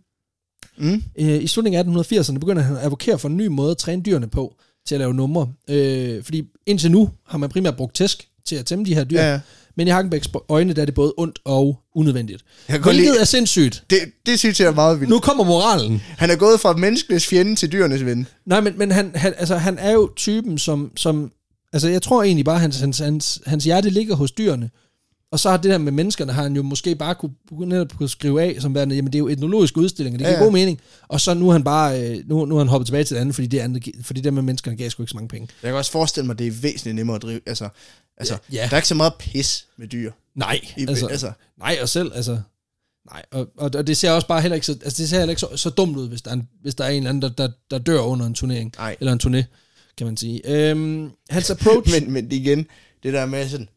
Mm. 0.78 1.02
Øh, 1.18 1.42
I 1.42 1.46
slutningen 1.46 1.96
af 1.96 2.02
1880'erne 2.02 2.38
begynder 2.38 2.62
han 2.62 2.76
at 2.76 2.84
advokere 2.84 3.18
for 3.18 3.28
en 3.28 3.36
ny 3.36 3.46
måde 3.46 3.70
at 3.70 3.76
træne 3.78 4.02
dyrene 4.02 4.28
på 4.28 4.54
til 4.86 4.94
at 4.94 4.98
lave 4.98 5.14
numre. 5.14 5.52
Øh, 5.70 6.24
fordi 6.24 6.42
indtil 6.66 6.90
nu 6.90 7.10
har 7.26 7.38
man 7.38 7.48
primært 7.50 7.76
brugt 7.76 7.94
tæsk 7.94 8.28
til 8.46 8.56
at 8.56 8.66
tæmme 8.66 8.84
de 8.84 8.94
her 8.94 9.04
dyr, 9.04 9.20
Ja, 9.20 9.32
ja. 9.32 9.40
Men 9.76 9.86
i 9.86 9.90
Hagenbæks 9.90 10.28
øjne 10.48 10.72
der 10.72 10.82
er 10.82 10.86
det 10.86 10.94
både 10.94 11.14
ondt 11.16 11.38
og 11.44 11.78
unødvendigt. 11.94 12.44
Hvilket 12.66 12.94
lide, 12.94 13.20
er 13.20 13.24
sindssygt. 13.24 13.84
det, 13.90 13.98
det 14.26 14.38
synes 14.38 14.60
jeg 14.60 14.66
er 14.66 14.74
meget 14.74 15.00
vildt. 15.00 15.10
Nu 15.10 15.18
kommer 15.18 15.44
moralen. 15.44 16.02
Han 16.18 16.30
er 16.30 16.36
gået 16.36 16.60
fra 16.60 16.76
menneskenes 16.76 17.26
fjende 17.26 17.54
til 17.54 17.72
dyrenes 17.72 18.04
ven. 18.04 18.26
Nej, 18.46 18.60
men, 18.60 18.78
men 18.78 18.90
han, 18.90 19.12
han, 19.14 19.34
altså, 19.38 19.56
han 19.56 19.78
er 19.78 19.92
jo 19.92 20.10
typen, 20.16 20.58
som, 20.58 20.92
som... 20.96 21.32
Altså, 21.72 21.88
jeg 21.88 22.02
tror 22.02 22.22
egentlig 22.22 22.44
bare, 22.44 22.58
hans, 22.58 22.80
hans, 22.80 22.98
hans, 22.98 23.40
hans 23.46 23.64
hjerte 23.64 23.90
ligger 23.90 24.14
hos 24.14 24.32
dyrene. 24.32 24.70
Og 25.32 25.40
så 25.40 25.50
har 25.50 25.56
det 25.56 25.70
der 25.70 25.78
med 25.78 25.92
menneskerne, 25.92 26.32
har 26.32 26.42
han 26.42 26.56
jo 26.56 26.62
måske 26.62 26.94
bare 26.94 27.14
kunne, 27.14 27.32
netop 27.50 27.96
kunne 27.96 28.08
skrive 28.08 28.42
af, 28.42 28.56
som 28.60 28.74
værende, 28.74 28.94
jamen 28.94 29.12
det 29.12 29.18
er 29.18 29.18
jo 29.18 29.28
etnologiske 29.28 29.78
udstillinger, 29.78 30.18
det 30.18 30.26
giver 30.26 30.36
Ja, 30.36 30.38
ja, 30.38 30.44
god 30.44 30.52
mening. 30.52 30.80
Og 31.08 31.20
så 31.20 31.34
nu 31.34 31.48
er 31.48 31.52
han 31.52 31.64
bare, 31.64 32.02
øh, 32.02 32.28
nu, 32.28 32.44
nu 32.44 32.54
er 32.54 32.58
han 32.58 32.68
hoppet 32.68 32.86
tilbage 32.86 33.04
til 33.04 33.14
det 33.14 33.20
andet, 33.20 33.34
fordi 33.34 33.46
det, 33.46 33.58
andet, 33.58 33.88
fordi 34.02 34.20
det 34.20 34.34
med 34.34 34.42
menneskerne 34.42 34.76
gav 34.76 34.90
sgu 34.90 35.02
ikke 35.02 35.10
så 35.10 35.16
mange 35.16 35.28
penge. 35.28 35.48
Jeg 35.62 35.68
kan 35.68 35.78
også 35.78 35.90
forestille 35.90 36.26
mig, 36.26 36.38
det 36.38 36.46
er 36.46 36.50
væsentligt 36.50 36.96
nemmere 36.96 37.16
at 37.16 37.22
drive. 37.22 37.40
Altså, 37.46 37.68
altså 38.20 38.38
Ja, 38.52 38.56
ja. 38.56 38.62
der 38.62 38.72
er 38.72 38.76
ikke 38.76 38.88
så 38.88 38.94
meget 38.94 39.14
pis 39.18 39.66
med 39.76 39.88
dyr. 39.88 40.12
Nej, 40.34 40.60
I, 40.76 40.86
altså, 40.88 41.06
altså, 41.06 41.32
nej, 41.58 41.78
og 41.82 41.88
selv, 41.88 42.12
altså, 42.14 42.40
nej, 43.12 43.22
og, 43.30 43.48
og, 43.56 43.70
og 43.74 43.86
det 43.86 43.96
ser 43.96 44.10
også 44.10 44.28
bare 44.28 44.40
heller 44.40 44.54
ikke 44.54 44.66
så, 44.66 44.72
altså 44.72 45.02
det 45.02 45.08
ser 45.08 45.18
heller 45.18 45.30
ikke 45.30 45.40
så, 45.40 45.56
så 45.56 45.70
dumt 45.70 45.96
ud, 45.96 46.08
hvis 46.08 46.22
der, 46.22 46.30
er 46.30 46.34
en, 46.34 46.48
hvis 46.62 46.74
der 46.74 46.84
er 46.84 46.88
en 46.88 46.96
eller 46.96 47.10
anden, 47.10 47.22
der, 47.22 47.28
der, 47.28 47.48
der 47.70 47.78
dør 47.78 48.00
under 48.00 48.26
en 48.26 48.34
turnering, 48.34 48.74
nej. 48.78 48.96
eller 49.00 49.12
en 49.12 49.20
turné, 49.22 49.44
kan 49.96 50.06
man 50.06 50.16
sige. 50.16 50.40
Øhm, 50.44 51.10
hans 51.30 51.50
approach, 51.54 51.92
Men, 51.92 52.12
men 52.12 52.32
igen, 52.32 52.66
det 53.02 53.12
der 53.12 53.26
med 53.26 53.48
sådan, 53.48 53.68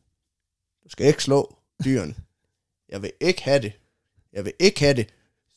du 0.83 0.89
skal 0.89 1.07
ikke 1.07 1.23
slå 1.23 1.55
dyrene. 1.85 2.15
Jeg 2.89 3.01
vil 3.01 3.11
ikke 3.21 3.43
have 3.43 3.61
det. 3.61 3.71
Jeg 4.33 4.45
vil 4.45 4.53
ikke 4.59 4.79
have 4.79 4.93
det. 4.93 5.07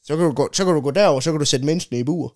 Så 0.05 0.17
kan 0.17 0.25
du 0.25 0.33
gå, 0.33 0.49
så 0.53 0.65
kan 0.65 0.75
du 0.75 0.81
gå 0.81 0.91
derover, 0.91 1.21
så 1.21 1.31
kan 1.33 1.39
du 1.39 1.45
sætte 1.45 1.67
menneskene 1.67 1.99
i 1.99 2.05
bur. 2.05 2.35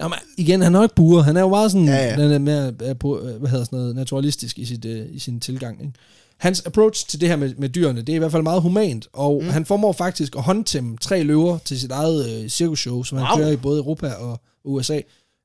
Jamen, 0.00 0.18
igen, 0.36 0.60
han 0.62 0.74
er 0.74 0.78
jo 0.78 0.82
ikke 0.82 0.94
buer. 0.94 1.22
Han 1.22 1.36
er 1.36 1.40
jo 1.40 1.48
meget 1.48 1.70
sådan, 1.72 1.86
Ja, 1.86 2.04
ja. 2.10 2.22
Den 2.22 2.32
er 2.32 2.38
mere, 2.38 2.72
er 2.80 2.94
på, 2.94 3.20
øh, 3.20 3.36
hvad 3.36 3.50
hedder 3.50 3.64
sådan 3.64 3.78
noget, 3.78 3.96
naturalistisk 3.96 4.58
i, 4.58 4.64
sit, 4.64 4.84
øh, 4.84 5.06
i 5.10 5.18
sin 5.18 5.40
tilgang. 5.40 5.80
Ikke? 5.80 5.92
Hans 6.38 6.62
approach 6.66 7.08
til 7.08 7.20
det 7.20 7.28
her 7.28 7.36
med, 7.36 7.54
med 7.58 7.68
dyrene, 7.68 8.00
det 8.00 8.08
er 8.08 8.16
i 8.16 8.18
hvert 8.18 8.32
fald 8.32 8.42
meget 8.42 8.62
humant, 8.62 9.08
og 9.12 9.40
mm. 9.44 9.48
han 9.50 9.64
formår 9.66 9.92
faktisk 9.92 10.36
at 10.36 10.42
håndtæmme 10.42 10.96
tre 11.00 11.22
løver 11.22 11.58
til 11.58 11.80
sit 11.80 11.90
eget 11.90 12.42
øh, 12.42 12.48
cirkusshow, 12.48 13.02
som 13.02 13.18
han 13.18 13.26
Wow. 13.26 13.36
kører 13.38 13.50
i 13.50 13.56
både 13.56 13.78
Europa 13.78 14.12
og 14.12 14.40
USA. 14.64 15.00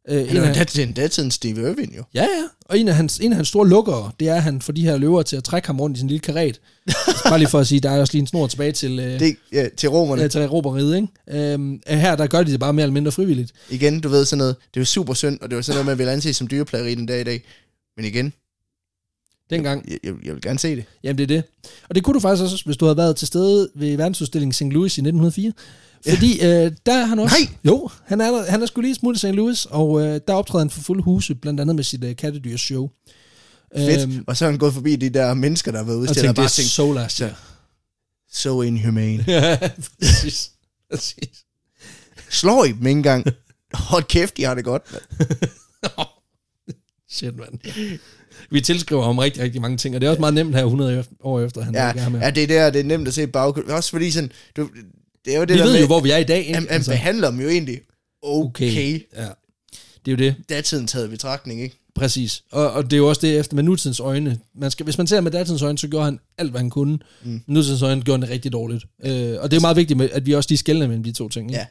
Øh, 0.09 0.27
Han 0.27 0.37
er 0.37 0.47
jo 0.47 0.53
det 0.53 0.79
er 0.79 0.83
en 0.83 0.93
datiden 0.93 1.31
Steve 1.31 1.61
Irwin 1.61 1.93
jo. 1.97 2.03
ja, 2.13 2.21
ja. 2.21 2.27
Og 2.65 2.79
en 2.79 2.87
af, 2.87 2.95
hans, 2.95 3.19
en 3.19 3.31
af 3.31 3.35
hans 3.35 3.47
store 3.47 3.69
lukkere, 3.69 4.11
det 4.19 4.29
er, 4.29 4.35
at 4.35 4.43
han 4.43 4.61
får 4.61 4.73
de 4.73 4.81
her 4.81 4.97
løver 4.97 5.21
til 5.23 5.35
at 5.35 5.43
trække 5.43 5.67
ham 5.67 5.79
rundt 5.79 5.97
i 5.97 5.99
sin 5.99 6.07
lille 6.07 6.19
karet. 6.19 6.61
Bare 7.29 7.37
lige 7.39 7.49
for 7.49 7.59
at 7.59 7.67
sige, 7.67 7.79
der 7.79 7.89
er 7.91 7.99
også 7.99 8.13
lige 8.13 8.21
en 8.21 8.27
snor 8.27 8.47
tilbage 8.47 8.71
til, 8.71 8.99
øh, 8.99 9.19
Det, 9.19 9.35
ja, 9.53 9.67
til 9.77 9.89
romerne. 9.89 10.21
ja, 10.21 10.27
til 10.27 10.47
roberiet, 10.47 10.95
ikke? 10.95 11.51
Øhm, 11.53 11.81
her, 11.87 12.15
der 12.15 12.27
gør 12.27 12.43
de 12.43 12.51
det 12.51 12.59
bare 12.59 12.73
mere 12.73 12.83
eller 12.83 12.93
mindre 12.93 13.11
frivilligt. 13.11 13.51
Igen, 13.69 13.99
du 14.01 14.09
ved 14.09 14.25
sådan 14.25 14.37
noget, 14.37 14.55
det 14.73 14.79
er 14.79 14.81
jo 14.81 14.85
super 14.85 15.13
synd, 15.13 15.39
og 15.41 15.49
det 15.49 15.55
var 15.55 15.61
sådan 15.61 15.75
noget, 15.75 15.85
man 15.85 16.05
vil 16.05 16.11
anse 16.13 16.33
som 16.33 16.47
dyreplageri 16.47 16.95
den 16.95 17.05
dag 17.05 17.21
i 17.21 17.23
dag. 17.23 17.43
Men 17.97 18.05
igen, 18.05 18.33
Dengang, 19.51 19.89
jeg, 19.91 19.97
jeg, 20.03 20.13
jeg 20.25 20.33
vil 20.33 20.41
gerne 20.41 20.59
se 20.59 20.75
det. 20.75 20.85
Jamen, 21.03 21.17
det 21.17 21.23
er 21.23 21.27
det. 21.27 21.43
Og 21.89 21.95
det 21.95 22.03
kunne 22.03 22.13
du 22.13 22.19
faktisk 22.19 22.43
også, 22.43 22.61
hvis 22.65 22.77
du 22.77 22.85
havde 22.85 22.97
været 22.97 23.15
til 23.15 23.27
stede 23.27 23.69
ved 23.75 23.97
verdensudstillingen 23.97 24.53
St. 24.53 24.61
Louis 24.73 24.97
i 24.97 25.01
1904. 25.01 25.51
Fordi 26.09 26.33
øh, 26.33 26.71
der 26.85 26.93
er 26.93 27.05
han 27.05 27.19
også... 27.19 27.35
Nej! 27.39 27.55
Jo, 27.65 27.89
han 28.05 28.21
er, 28.21 28.51
han 28.51 28.61
er 28.61 28.65
sgu 28.65 28.81
lige 28.81 28.95
smut 28.95 29.15
i 29.15 29.19
St. 29.19 29.25
Louis, 29.25 29.65
og 29.65 30.01
øh, 30.01 30.19
der 30.27 30.33
optræder 30.33 30.63
han 30.63 30.69
for 30.69 30.81
fulde 30.81 31.03
huse, 31.03 31.35
blandt 31.35 31.59
andet 31.59 31.75
med 31.75 31.83
sit 31.83 32.03
øh, 32.03 32.15
kattedyrs 32.15 32.61
show. 32.61 32.89
Fedt. 33.77 34.01
Øhm, 34.01 34.23
og 34.27 34.37
så 34.37 34.45
er 34.45 34.49
han 34.49 34.59
gået 34.59 34.73
forbi 34.73 34.95
de 34.95 35.09
der 35.09 35.33
mennesker, 35.33 35.71
der 35.71 35.77
har 35.79 35.85
været 35.85 35.95
og 35.97 36.01
udstillet, 36.01 36.23
og 36.29 36.35
det 36.35 36.35
bare 36.35 36.45
er 36.45 36.49
tænkt, 36.49 36.71
so 36.71 36.93
last 36.93 37.17
så- 37.17 37.23
year. 37.25 37.39
so 38.33 38.61
inhumane. 38.61 39.23
Ja, 39.27 39.57
præcis. 39.99 40.51
præcis. 40.91 41.45
Slår 42.29 42.63
I 42.65 42.67
dem 42.71 42.87
ikke 42.87 42.97
engang? 42.97 43.25
Hold 43.73 44.03
kæft, 44.03 44.37
de 44.37 44.43
har 44.43 44.53
det 44.55 44.63
godt. 44.63 44.83
Shit, 47.12 47.38
mand. 47.38 47.80
Vi 48.49 48.62
tilskriver 48.62 49.03
ham 49.03 49.18
rigtig, 49.18 49.43
rigtig 49.43 49.62
mange 49.62 49.78
ting, 49.78 49.95
og 49.95 50.01
det 50.01 50.07
er 50.07 50.12
også 50.12 50.20
meget 50.20 50.34
nemt 50.34 50.55
her 50.55 50.64
100 50.64 51.03
år 51.24 51.39
efter, 51.41 51.62
han 51.62 51.74
Ja, 51.76 52.09
med. 52.09 52.20
ja, 52.20 52.30
det 52.30 52.43
er 52.43 52.47
der, 52.47 52.70
det 52.70 52.80
er 52.80 52.84
nemt 52.84 53.07
at 53.07 53.14
se 53.14 53.28
baggrund. 53.28 53.68
Også 53.68 53.89
fordi 53.89 54.12
sådan, 54.12 54.32
du, 54.57 54.70
det 55.26 55.34
er 55.34 55.38
jo 55.38 55.41
det 55.45 55.53
Vi 55.53 55.57
der 55.59 55.64
ved 55.66 55.74
med, 55.74 55.80
jo, 55.82 55.86
hvor 55.88 55.99
vi 55.99 56.12
er 56.12 56.18
i 56.18 56.24
dag, 56.24 56.38
ikke? 56.39 56.53
han, 56.53 56.68
han 56.70 56.84
behandler 56.84 57.30
dem 57.32 57.39
jo 57.39 57.49
egentlig 57.49 57.80
okay. 58.24 58.70
okay. 58.72 58.99
Ja. 59.18 59.28
Det 60.05 60.07
er 60.07 60.12
jo 60.12 60.16
det. 60.16 60.36
Datiden 60.49 60.88
taget 60.88 61.07
i 61.07 61.09
betragtning, 61.09 61.62
ikke? 61.62 61.78
Præcis. 61.95 62.43
Og, 62.51 62.72
og 62.72 62.84
det 62.84 62.93
er 62.93 62.97
jo 62.97 63.09
også 63.09 63.22
det 63.28 63.39
efter 63.39 63.55
med 63.55 63.64
nutidens 63.64 63.99
øjne. 63.99 64.39
Man 64.55 64.72
skal, 64.72 64.84
hvis 64.84 64.97
man 64.97 65.07
ser 65.07 65.22
med 65.22 65.32
datidens 65.32 65.62
øjne, 65.62 65.78
så 65.78 65.88
gjorde 65.88 66.05
han 66.05 66.20
alt, 66.38 66.51
hvad 66.51 66.59
han 66.62 66.70
kunne. 66.70 66.99
Mm. 67.24 67.41
Nutidens 67.47 67.82
øjne 67.82 68.01
gjorde 68.01 68.18
han 68.18 68.22
det 68.22 68.30
rigtig 68.30 68.51
dårligt. 68.51 68.84
Øh, 69.05 69.12
og 69.39 69.51
det 69.51 69.57
er 69.57 69.57
jo 69.57 69.62
meget 69.62 69.78
vigtigt, 69.78 69.97
med, 69.97 70.09
at 70.12 70.26
vi 70.26 70.32
også 70.34 70.47
lige 70.49 70.57
skældner 70.57 70.88
mellem 70.88 71.03
de 71.03 71.12
to 71.12 71.30
ting. 71.30 71.51
Ikke? 71.51 71.66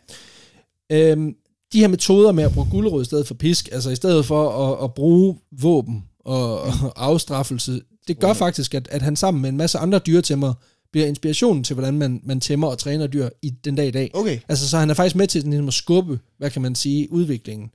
Ja. 0.90 1.10
Øhm, 1.10 1.34
de 1.72 1.80
her 1.80 1.88
metoder 1.88 2.32
med 2.32 2.44
at 2.44 2.52
bruge 2.52 2.66
gulerod 2.70 3.02
i 3.02 3.04
stedet 3.04 3.26
for 3.26 3.34
pisk, 3.34 3.68
altså 3.72 3.90
i 3.90 3.96
stedet 3.96 4.26
for 4.26 4.72
at, 4.72 4.84
at 4.84 4.94
bruge 4.94 5.36
våben 5.52 6.04
og, 6.24 6.60
og 6.60 6.92
afstraffelse, 6.96 7.80
det 8.08 8.18
gør 8.18 8.32
faktisk, 8.32 8.74
at, 8.74 8.88
at 8.90 9.02
han 9.02 9.16
sammen 9.16 9.42
med 9.42 9.50
en 9.50 9.56
masse 9.56 9.78
andre 9.78 9.98
dyretæmmer 9.98 10.54
bliver 10.92 11.06
inspirationen 11.06 11.64
til, 11.64 11.74
hvordan 11.74 11.98
man, 11.98 12.20
man 12.24 12.40
tæmmer 12.40 12.68
og 12.68 12.78
træner 12.78 13.06
dyr 13.06 13.28
i 13.42 13.50
den 13.50 13.74
dag 13.74 13.86
i 13.88 13.90
dag. 13.90 14.10
Okay. 14.14 14.38
Altså, 14.48 14.68
så 14.68 14.78
han 14.78 14.90
er 14.90 14.94
faktisk 14.94 15.16
med 15.16 15.26
til 15.26 15.40
sådan, 15.40 15.50
ligesom 15.50 15.68
at 15.68 15.74
skubbe, 15.74 16.18
hvad 16.38 16.50
kan 16.50 16.62
man 16.62 16.74
sige, 16.74 17.12
udviklingen. 17.12 17.70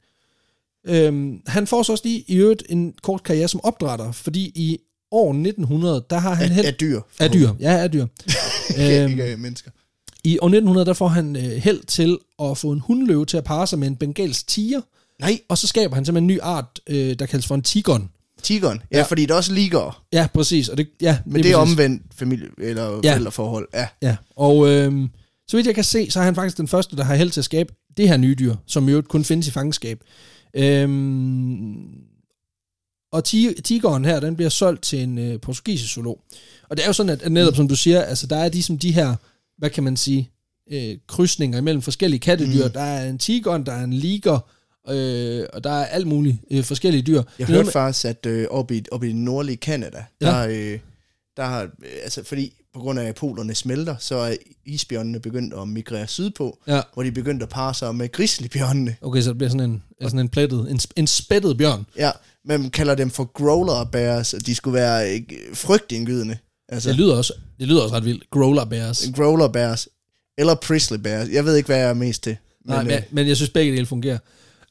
Øhm, 0.87 1.41
han 1.47 1.67
får 1.67 1.83
så 1.83 1.91
også 1.91 2.03
lige 2.07 2.23
i 2.27 2.35
øvrigt 2.35 2.63
en 2.69 2.93
kort 3.03 3.23
karriere 3.23 3.47
som 3.47 3.59
opdrætter, 3.63 4.11
fordi 4.11 4.51
i 4.55 4.77
år 5.11 5.29
1900, 5.29 6.05
der 6.09 6.17
har 6.17 6.33
han 6.33 6.49
Af, 6.49 6.55
held... 6.55 6.65
af 6.65 6.73
dyr. 6.73 7.01
Af 7.19 7.31
dyr, 7.31 7.49
ja, 7.59 7.77
af 7.77 7.91
dyr. 7.91 8.05
Ikke, 8.69 9.01
øhm, 9.03 9.11
ikke 9.11 9.23
af 9.23 9.37
mennesker. 9.37 9.71
I 10.25 10.37
år 10.41 10.47
1900, 10.47 10.85
der 10.85 10.93
får 10.93 11.07
han 11.07 11.35
øh, 11.35 11.41
held 11.43 11.83
til 11.85 12.17
at 12.43 12.57
få 12.57 12.71
en 12.71 12.79
hundløve 12.79 13.25
til 13.25 13.37
at 13.37 13.43
parre 13.43 13.67
sig 13.67 13.79
med 13.79 13.87
en 13.87 13.95
bengalsk 13.95 14.47
tiger, 14.47 14.81
Nej, 15.19 15.39
og 15.49 15.57
så 15.57 15.67
skaber 15.67 15.95
han 15.95 16.05
simpelthen 16.05 16.29
en 16.29 16.35
ny 16.35 16.39
art, 16.41 16.79
øh, 16.87 17.15
der 17.19 17.25
kaldes 17.25 17.47
for 17.47 17.55
en 17.55 17.61
tigon. 17.61 18.09
tigeren. 18.43 18.81
Ja, 18.91 18.97
Ja. 18.97 19.03
fordi 19.03 19.21
det 19.21 19.31
er 19.31 19.35
også 19.35 19.53
ligger. 19.53 20.03
Ja, 20.13 20.27
præcis. 20.33 20.69
Og 20.69 20.77
det, 20.77 20.87
ja, 21.01 21.17
Men 21.25 21.43
det 21.43 21.51
er 21.51 21.57
omvendt 21.57 22.03
familie- 22.15 22.49
eller 22.57 22.99
Ja. 23.03 23.11
forældreforhold. 23.11 23.67
Ja. 23.73 23.87
Ja, 24.01 24.15
og 24.35 24.67
øh, 24.69 25.09
så 25.47 25.57
vidt 25.57 25.67
jeg 25.67 25.75
kan 25.75 25.83
se, 25.83 26.11
så 26.11 26.19
er 26.19 26.23
han 26.23 26.35
faktisk 26.35 26.57
den 26.57 26.67
første, 26.67 26.95
der 26.95 27.03
har 27.03 27.15
held 27.15 27.29
til 27.31 27.41
at 27.41 27.45
skabe 27.45 27.73
det 27.97 28.07
her 28.09 28.17
nye 28.17 28.35
dyr, 28.39 28.55
som 28.65 28.89
jo 28.89 29.01
kun 29.01 29.23
findes 29.23 29.47
i 29.47 29.51
fangenskab. 29.51 29.99
Øhm, 30.55 31.75
og 33.11 33.23
ti- 33.23 33.61
tigeren 33.63 34.05
her, 34.05 34.19
den 34.19 34.35
bliver 34.35 34.49
solgt 34.49 34.81
til 34.83 34.99
en 35.03 35.17
øh, 35.17 35.39
portugisisk 35.41 35.93
zoolog. 35.93 36.19
Og 36.69 36.77
det 36.77 36.83
er 36.83 36.87
jo 36.89 36.93
sådan, 36.93 37.09
at, 37.09 37.21
at 37.21 37.31
netop 37.31 37.55
som 37.55 37.67
du 37.67 37.75
siger, 37.75 38.01
altså 38.01 38.27
der 38.27 38.37
er 38.37 38.49
ligesom 38.49 38.77
de 38.79 38.91
her, 38.91 39.15
hvad 39.57 39.69
kan 39.69 39.83
man 39.83 39.97
sige, 39.97 40.31
øh, 40.71 40.97
krydsninger 41.07 41.57
imellem 41.57 41.81
forskellige 41.81 42.19
kattedyr. 42.19 42.65
Mm. 42.65 42.71
Der 42.71 42.81
er 42.81 43.09
en 43.09 43.17
tiger, 43.17 43.57
der 43.57 43.71
er 43.73 43.83
en 43.83 43.93
liger, 43.93 44.39
øh, 44.89 45.45
og 45.53 45.63
der 45.63 45.69
er 45.71 45.85
alt 45.85 46.07
muligt 46.07 46.37
øh, 46.51 46.63
forskellige 46.63 47.01
dyr. 47.03 47.23
Jeg 47.39 47.47
hørte 47.47 47.63
med- 47.63 47.71
faktisk, 47.71 48.05
at 48.05 48.25
øh, 48.25 48.47
oppe, 48.49 48.77
i, 48.77 48.83
oppe 48.91 49.05
i 49.07 49.09
det 49.09 49.15
nordlige 49.17 49.57
Kanada, 49.57 50.05
Ja. 50.21 50.25
der, 50.27 50.47
øh, 50.47 50.79
der 51.37 51.43
har, 51.45 51.61
øh, 51.63 51.69
altså 52.03 52.23
fordi 52.23 52.53
på 52.73 52.79
grund 52.79 52.99
af 52.99 53.03
at 53.05 53.15
polerne 53.15 53.55
smelter, 53.55 53.95
så 53.99 54.15
er 54.15 54.35
isbjørnene 54.65 55.19
begyndt 55.19 55.53
at 55.53 55.67
migrere 55.67 56.07
sydpå, 56.07 56.59
Ja. 56.67 56.81
hvor 56.93 57.03
de 57.03 57.11
begyndt 57.11 57.43
at 57.43 57.49
parre 57.49 57.73
sig 57.73 57.95
med 57.95 58.11
grizzlybjørnene. 58.11 58.95
Okay, 59.01 59.21
så 59.21 59.29
det 59.29 59.37
bliver 59.37 59.49
sådan 59.49 59.69
en, 59.69 59.83
sådan 60.01 60.19
en 60.19 60.29
plettet, 60.29 60.71
en, 60.71 60.79
en 60.95 61.07
spættet 61.07 61.57
bjørn. 61.57 61.85
Ja, 61.97 62.11
man 62.45 62.69
kalder 62.69 62.95
dem 62.95 63.09
for 63.09 63.23
growler 63.33 63.83
bears, 63.91 64.33
og 64.33 64.45
de 64.45 64.55
skulle 64.55 64.73
være 64.75 65.15
øh, 65.15 65.21
frygtindgydende. 65.53 66.37
Altså, 66.69 66.89
Det 66.89 66.97
lyder 66.97 67.15
også, 67.15 67.33
det 67.59 67.67
lyder 67.67 67.81
også 67.81 67.95
ret 67.95 68.05
vildt. 68.05 68.29
Growler 68.29 68.65
bears. 68.65 69.09
growler 69.15 69.47
bears, 69.47 69.87
eller 70.37 70.55
prisley 70.55 70.97
bears. 70.99 71.29
Jeg 71.29 71.45
ved 71.45 71.55
ikke, 71.55 71.67
hvad 71.67 71.77
jeg 71.77 71.89
er 71.89 71.93
mest 71.93 72.23
til. 72.23 72.37
Nej, 72.65 72.83
men, 72.83 72.91
øh, 72.91 72.97
men, 72.97 73.03
men 73.11 73.27
jeg 73.27 73.35
synes 73.35 73.49
begge 73.49 73.73
dele 73.73 73.85
fungerer. 73.85 74.17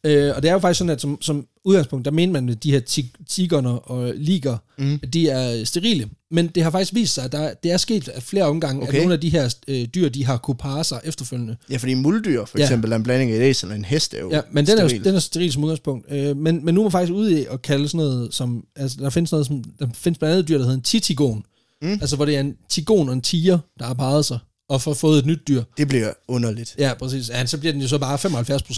Øh, 0.06 0.32
og 0.36 0.42
det 0.42 0.48
er 0.48 0.52
jo 0.52 0.58
faktisk 0.58 0.78
sådan, 0.78 0.90
at 0.90 1.00
som, 1.00 1.18
som 1.22 1.46
udgangspunkt, 1.64 2.04
der 2.04 2.10
mener 2.10 2.32
man, 2.32 2.48
at 2.48 2.62
de 2.62 2.70
her 2.70 2.80
tig- 2.80 3.12
tigerne 3.28 3.78
og 3.78 4.12
liger, 4.16 4.56
mm. 4.78 4.98
de 5.12 5.28
er 5.28 5.64
sterile. 5.64 6.08
Men 6.30 6.46
det 6.46 6.62
har 6.62 6.70
faktisk 6.70 6.94
vist 6.94 7.14
sig, 7.14 7.24
at 7.24 7.32
der, 7.32 7.54
det 7.62 7.70
er 7.72 7.76
sket 7.76 8.08
af 8.08 8.22
flere 8.22 8.44
omgange, 8.44 8.82
okay. 8.82 8.92
At 8.92 8.98
nogle 8.98 9.14
af 9.14 9.20
de 9.20 9.28
her 9.28 9.54
øh, 9.68 9.84
dyr, 9.94 10.08
de 10.08 10.24
har 10.24 10.36
kunne 10.36 10.54
parre 10.56 10.84
sig 10.84 11.00
efterfølgende. 11.04 11.56
Ja, 11.70 11.76
fordi 11.76 11.94
muldyr 11.94 12.44
for 12.44 12.58
Ja. 12.58 12.64
eksempel 12.64 12.92
er 12.92 12.96
en 12.96 13.02
blanding 13.02 13.30
af 13.30 13.36
et 13.36 13.42
æsel 13.42 13.68
og 13.70 13.76
en 13.76 13.84
hest 13.84 14.14
er 14.14 14.20
jo 14.20 14.30
Ja, 14.30 14.40
men 14.52 14.66
den 14.66 14.78
er, 14.78 14.88
steril. 14.88 15.04
den 15.04 15.14
er 15.14 15.18
steril 15.18 15.52
som 15.52 15.64
udgangspunkt. 15.64 16.12
Øh, 16.12 16.36
men, 16.36 16.64
men 16.64 16.74
nu 16.74 16.80
er 16.80 16.84
man 16.84 16.92
faktisk 16.92 17.12
ude 17.12 17.40
i 17.42 17.46
at 17.50 17.62
kalde 17.62 17.88
sådan 17.88 17.98
noget 18.06 18.34
som, 18.34 18.64
altså 18.76 18.96
der 19.00 19.10
findes 19.10 19.32
noget 19.32 19.46
som, 19.46 19.64
der 19.78 19.86
findes 19.94 20.18
blandt 20.18 20.32
andet 20.32 20.42
et 20.42 20.48
dyr, 20.48 20.56
der 20.58 20.64
hedder 20.64 20.76
en 20.76 20.82
titigon. 20.82 21.44
Mm. 21.84 21.98
Altså 22.00 22.16
hvor 22.16 22.24
det 22.24 22.36
er 22.36 22.40
en 22.40 22.54
tigon 22.68 23.08
og 23.08 23.14
en 23.14 23.20
tiger, 23.20 23.58
der 23.78 23.84
har 23.84 23.94
parret 23.94 24.24
sig, 24.24 24.38
og 24.68 24.82
får 24.82 24.94
fået 24.94 25.18
et 25.18 25.26
nyt 25.26 25.48
dyr. 25.48 25.62
Det 25.76 25.88
bliver 25.88 26.12
underligt. 26.28 26.74
Ja, 26.78 26.94
præcis. 26.98 27.28
Ja, 27.28 27.46
så 27.46 27.58
bliver 27.58 27.72
den 27.72 27.82
jo 27.82 27.88
så 27.88 27.98
bare 27.98 28.18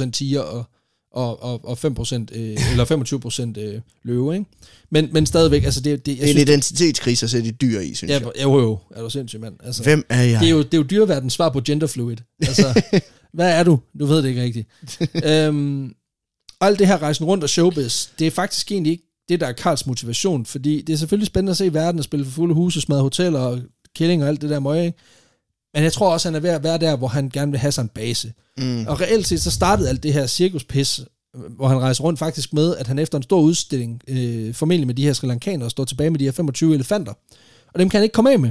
75% 0.07 0.11
tiger 0.11 0.41
og, 0.41 0.65
og, 1.13 1.43
og, 1.43 1.65
og 1.65 1.79
5% 1.85 2.15
øh, 2.33 2.59
eller 2.71 3.55
25% 3.55 3.61
øh, 3.61 3.81
løve, 4.05 4.35
ikke? 4.35 4.47
Men, 4.91 5.09
men 5.13 5.27
stadigvæk, 5.27 5.65
altså 5.65 5.81
det, 5.81 6.07
det 6.07 6.07
Det 6.07 6.19
er 6.19 6.27
en 6.27 6.29
synes, 6.29 6.43
identitetskrise 6.43 7.27
at 7.27 7.31
sætte 7.31 7.49
et 7.49 7.61
dyr 7.61 7.81
i, 7.81 7.95
synes 7.95 8.11
ja, 8.11 8.19
jeg. 8.19 8.43
jo, 8.43 8.61
jo, 8.61 8.79
er 8.97 9.03
du 9.03 9.11
sindssyg, 9.11 9.41
mand. 9.41 9.55
Altså, 9.65 9.83
Hvem 9.83 10.07
er 10.09 10.23
jeg? 10.23 10.41
det 10.41 10.47
er 10.47 10.51
jo, 10.51 10.59
det 10.59 10.75
er 10.75 10.79
jo 10.79 10.85
dyreverdens 10.91 11.33
svar 11.33 11.49
på 11.49 11.61
genderfluid. 11.61 12.17
Altså, 12.41 12.83
hvad 13.35 13.53
er 13.53 13.63
du? 13.63 13.81
Du 14.01 14.07
ved 14.07 14.23
det 14.23 14.29
ikke 14.29 14.43
rigtigt. 14.43 14.69
øhm, 15.31 15.95
alt 16.61 16.79
det 16.79 16.87
her 16.87 17.03
rejsen 17.03 17.25
rundt 17.25 17.45
og 17.45 17.51
showbiz, 17.51 18.09
det 18.19 18.27
er 18.27 18.31
faktisk 18.31 18.73
egentlig 18.73 18.91
ikke 18.91 19.06
det, 19.29 19.41
der 19.41 19.47
er 19.47 19.53
Karls 19.53 19.87
motivation, 19.87 20.47
fordi 20.47 20.83
det 20.83 20.93
er 20.93 20.97
selvfølgelig 20.97 21.27
spændende 21.27 21.51
at 21.51 21.57
se 21.57 21.75
verden 21.75 21.99
og 21.99 22.05
spille 22.05 22.25
for 22.27 22.33
fulde 22.33 22.55
huse, 22.55 22.81
smadre 22.81 23.03
hoteller 23.03 23.41
og 23.41 23.61
killing 23.97 24.23
og 24.23 24.29
alt 24.29 24.41
det 24.41 24.51
der 24.51 24.61
møg, 24.61 24.85
ikke? 24.87 24.99
Men 25.75 25.83
jeg 25.85 25.93
tror 25.93 26.13
også, 26.13 26.29
han 26.29 26.35
er 26.35 26.41
ved 26.41 26.51
at 26.51 26.63
være 26.63 26.79
der, 26.79 26.97
hvor 26.97 27.09
han 27.09 27.31
gerne 27.31 27.51
vil 27.53 27.61
have 27.61 27.73
sig 27.73 27.83
en 27.83 27.89
base. 27.89 28.33
Mm. 28.59 28.87
Og 28.87 29.01
reelt 29.01 29.27
set, 29.27 29.43
så 29.43 29.51
startede 29.51 29.89
alt 29.89 30.03
det 30.03 30.13
her 30.13 30.27
cirkuspis, 30.27 31.01
hvor 31.57 31.69
han 31.69 31.79
rejser 31.79 32.05
rundt 32.05 32.19
faktisk 32.19 32.53
med, 32.53 32.77
at 32.77 32.87
han 32.87 32.99
efter 32.99 33.19
en 33.19 33.23
stor 33.23 33.41
udstilling, 33.41 34.01
øh, 34.09 34.55
formentlig 34.55 34.87
med 34.87 34.95
de 34.95 35.03
her 35.03 35.13
sri 35.13 35.27
lankanere, 35.29 35.71
står 35.71 35.85
tilbage 35.85 36.11
med 36.11 36.19
de 36.19 36.25
her 36.25 36.33
25 36.33 36.75
elefanter. 36.75 37.13
Og 37.75 37.81
dem 37.81 37.89
kan 37.89 37.99
han 37.99 38.03
ikke 38.03 38.13
komme 38.13 38.33
af 38.33 38.39
med. 38.39 38.51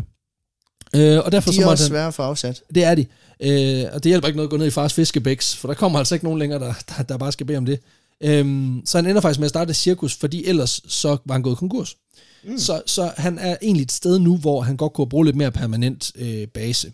Øh, 0.95 1.19
og 1.25 1.31
derfor 1.31 1.49
De 1.49 1.55
så 1.55 1.61
er 1.61 1.65
måtte 1.65 1.73
også 1.73 1.83
han, 1.83 1.89
svære 1.89 2.07
at 2.07 2.13
få 2.13 2.21
afsat. 2.21 2.63
det 2.75 2.83
er 2.83 2.95
de. 2.95 3.05
Øh, 3.39 3.85
og 3.93 4.03
det 4.03 4.09
hjælper 4.09 4.27
ikke 4.27 4.37
noget 4.37 4.47
at 4.47 4.51
gå 4.51 4.57
ned 4.57 4.67
i 4.67 4.69
fars 4.69 4.93
fiskebæks, 4.93 5.55
for 5.55 5.67
der 5.67 5.75
kommer 5.75 5.99
altså 5.99 6.15
ikke 6.15 6.25
nogen 6.25 6.39
længere, 6.39 6.59
der, 6.59 6.73
der, 6.97 7.03
der 7.03 7.17
bare 7.17 7.31
skal 7.31 7.45
bede 7.45 7.57
om 7.57 7.65
det. 7.65 7.79
Øhm, 8.23 8.81
så 8.85 8.97
han 8.97 9.07
ender 9.07 9.21
faktisk 9.21 9.39
med 9.39 9.45
at 9.45 9.49
starte 9.49 9.69
et 9.69 9.75
cirkus, 9.75 10.15
fordi 10.15 10.45
ellers 10.45 10.81
så 10.87 11.17
var 11.25 11.33
han 11.33 11.41
gået 11.41 11.57
konkurs. 11.57 11.95
Mm. 12.43 12.57
Så, 12.57 12.81
så 12.85 13.11
han 13.17 13.39
er 13.39 13.57
egentlig 13.61 13.83
et 13.83 13.91
sted 13.91 14.19
nu, 14.19 14.37
hvor 14.37 14.61
han 14.61 14.77
godt 14.77 14.93
kunne 14.93 15.09
bruge 15.09 15.25
lidt 15.25 15.35
mere 15.35 15.51
permanent 15.51 16.11
øh, 16.15 16.47
base. 16.47 16.91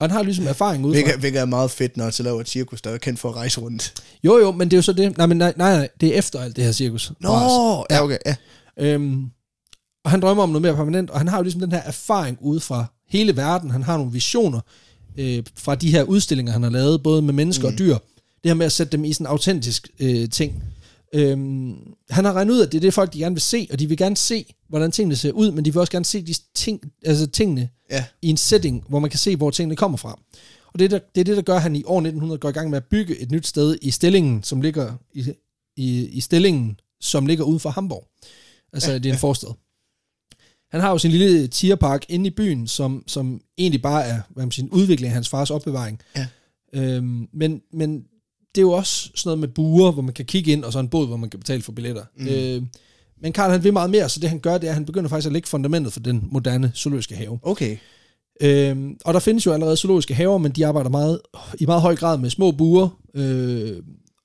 Og 0.00 0.08
han 0.08 0.10
har 0.10 0.22
ligesom 0.22 0.46
erfaring 0.46 0.84
udefra. 0.84 1.02
Hvilket, 1.02 1.20
hvilket 1.20 1.40
er 1.40 1.44
meget 1.44 1.70
fedt, 1.70 1.96
når 1.96 2.10
til 2.10 2.24
laver 2.24 2.40
et 2.40 2.48
cirkus, 2.48 2.82
der 2.82 2.90
er 2.90 2.98
kendt 2.98 3.20
for 3.20 3.28
at 3.28 3.36
rejse 3.36 3.60
rundt. 3.60 3.94
Jo, 4.24 4.38
jo, 4.38 4.52
men 4.52 4.68
det 4.68 4.76
er 4.76 4.78
jo 4.78 4.82
så 4.82 4.92
det. 4.92 5.16
Nej, 5.16 5.26
men 5.26 5.38
nej, 5.38 5.54
nej, 5.56 5.76
nej 5.76 5.88
det 6.00 6.14
er 6.14 6.18
efter 6.18 6.40
alt 6.40 6.56
det 6.56 6.64
her 6.64 6.72
cirkus. 6.72 7.12
Nå, 7.20 7.30
ja, 7.90 8.02
okay, 8.02 8.18
ja. 8.26 8.36
Øhm, 8.78 9.30
og 10.04 10.10
han 10.10 10.20
drømmer 10.20 10.42
om 10.42 10.48
noget 10.48 10.62
mere 10.62 10.74
permanent, 10.74 11.10
og 11.10 11.18
han 11.20 11.28
har 11.28 11.36
jo 11.36 11.42
ligesom 11.42 11.60
den 11.60 11.72
her 11.72 11.82
erfaring 11.82 12.38
ude 12.40 12.60
fra 12.60 12.84
hele 13.08 13.36
verden. 13.36 13.70
Han 13.70 13.82
har 13.82 13.96
nogle 13.96 14.12
visioner 14.12 14.60
øh, 15.18 15.42
fra 15.56 15.74
de 15.74 15.90
her 15.90 16.02
udstillinger, 16.02 16.52
han 16.52 16.62
har 16.62 16.70
lavet, 16.70 17.02
både 17.02 17.22
med 17.22 17.34
mennesker 17.34 17.68
mm. 17.68 17.74
og 17.74 17.78
dyr. 17.78 17.96
Det 18.46 18.50
her 18.50 18.54
med 18.54 18.66
at 18.66 18.72
sætte 18.72 18.92
dem 18.92 19.04
i 19.04 19.12
sådan 19.12 19.26
en 19.26 19.30
autentisk 19.30 19.88
øh, 20.00 20.30
ting. 20.30 20.62
Øhm, 21.14 21.76
han 22.10 22.24
har 22.24 22.32
regnet 22.32 22.54
ud, 22.54 22.60
at 22.62 22.72
det 22.72 22.78
er 22.78 22.80
det, 22.80 22.94
folk 22.94 23.12
de 23.12 23.18
gerne 23.18 23.34
vil 23.34 23.42
se, 23.42 23.68
og 23.72 23.78
de 23.78 23.86
vil 23.88 23.96
gerne 23.96 24.16
se, 24.16 24.54
hvordan 24.68 24.92
tingene 24.92 25.16
ser 25.16 25.32
ud, 25.32 25.50
men 25.50 25.64
de 25.64 25.72
vil 25.72 25.80
også 25.80 25.90
gerne 25.92 26.04
se 26.04 26.22
de 26.22 26.34
ting, 26.54 26.80
altså 27.04 27.26
tingene 27.26 27.68
Ja. 27.90 28.04
i 28.22 28.28
en 28.28 28.36
setting, 28.36 28.84
hvor 28.88 28.98
man 28.98 29.10
kan 29.10 29.18
se, 29.18 29.36
hvor 29.36 29.50
tingene 29.50 29.76
kommer 29.76 29.98
fra. 29.98 30.20
Og 30.72 30.78
det, 30.78 30.90
der, 30.90 30.98
det 31.14 31.20
er 31.20 31.24
det, 31.24 31.36
der 31.36 31.42
gør, 31.42 31.54
at 31.56 31.62
han 31.62 31.76
i 31.76 31.84
år 31.84 31.98
1900 31.98 32.38
går 32.38 32.48
i 32.48 32.52
gang 32.52 32.70
med 32.70 32.76
at 32.76 32.84
bygge 32.84 33.18
et 33.18 33.30
nyt 33.30 33.46
sted 33.46 33.78
i 33.82 33.90
stillingen, 33.90 34.42
som 34.42 34.60
ligger 34.60 34.94
i, 35.12 35.24
i, 35.76 36.06
i 36.08 36.20
stillingen, 36.20 36.80
som 37.00 37.26
ligger 37.26 37.44
uden 37.44 37.60
for 37.60 37.70
Hamburg. 37.70 38.08
Altså, 38.72 38.90
ja, 38.90 38.98
det 38.98 39.06
er 39.06 39.10
en 39.10 39.14
ja. 39.14 39.20
forstad. 39.28 39.50
Han 40.70 40.80
har 40.80 40.90
jo 40.90 40.98
sin 40.98 41.10
lille 41.10 41.48
tierpark 41.48 42.04
inde 42.08 42.26
i 42.26 42.30
byen, 42.30 42.66
som, 42.66 43.04
som 43.06 43.40
egentlig 43.58 43.82
bare 43.82 44.04
er 44.04 44.20
hvad 44.30 44.44
man 44.44 44.52
siger, 44.52 44.64
en 44.66 44.70
udvikling 44.72 45.08
af 45.10 45.14
hans 45.14 45.28
fars 45.28 45.50
opbevaring. 45.50 46.00
Ja. 46.16 46.26
Øhm, 46.72 47.28
men, 47.32 47.60
men 47.72 48.04
det 48.56 48.62
er 48.62 48.66
jo 48.66 48.72
også 48.72 49.10
sådan 49.14 49.28
noget 49.28 49.38
med 49.38 49.48
buer, 49.48 49.92
hvor 49.92 50.02
man 50.02 50.14
kan 50.14 50.24
kigge 50.24 50.52
ind, 50.52 50.64
og 50.64 50.72
så 50.72 50.78
en 50.78 50.88
båd, 50.88 51.06
hvor 51.06 51.16
man 51.16 51.30
kan 51.30 51.40
betale 51.40 51.62
for 51.62 51.72
billetter. 51.72 52.04
Mm. 52.16 52.28
Øh, 52.28 52.62
men 53.22 53.32
Karl 53.32 53.50
han 53.50 53.64
vil 53.64 53.72
meget 53.72 53.90
mere, 53.90 54.08
så 54.08 54.20
det 54.20 54.28
han 54.28 54.38
gør, 54.38 54.58
det 54.58 54.66
er, 54.66 54.70
at 54.70 54.74
han 54.74 54.84
begynder 54.84 55.08
faktisk 55.08 55.26
at 55.26 55.32
lægge 55.32 55.48
fundamentet 55.48 55.92
for 55.92 56.00
den 56.00 56.28
moderne 56.30 56.72
zoologiske 56.74 57.14
have. 57.14 57.38
Okay. 57.42 57.76
Øhm, 58.40 58.96
og 59.04 59.14
der 59.14 59.20
findes 59.20 59.46
jo 59.46 59.52
allerede 59.52 59.76
zoologiske 59.76 60.14
haver, 60.14 60.38
men 60.38 60.52
de 60.52 60.66
arbejder 60.66 60.90
meget, 60.90 61.20
i 61.60 61.66
meget 61.66 61.82
høj 61.82 61.96
grad 61.96 62.18
med 62.18 62.30
små 62.30 62.50
buer 62.50 62.88
øh, 63.14 63.76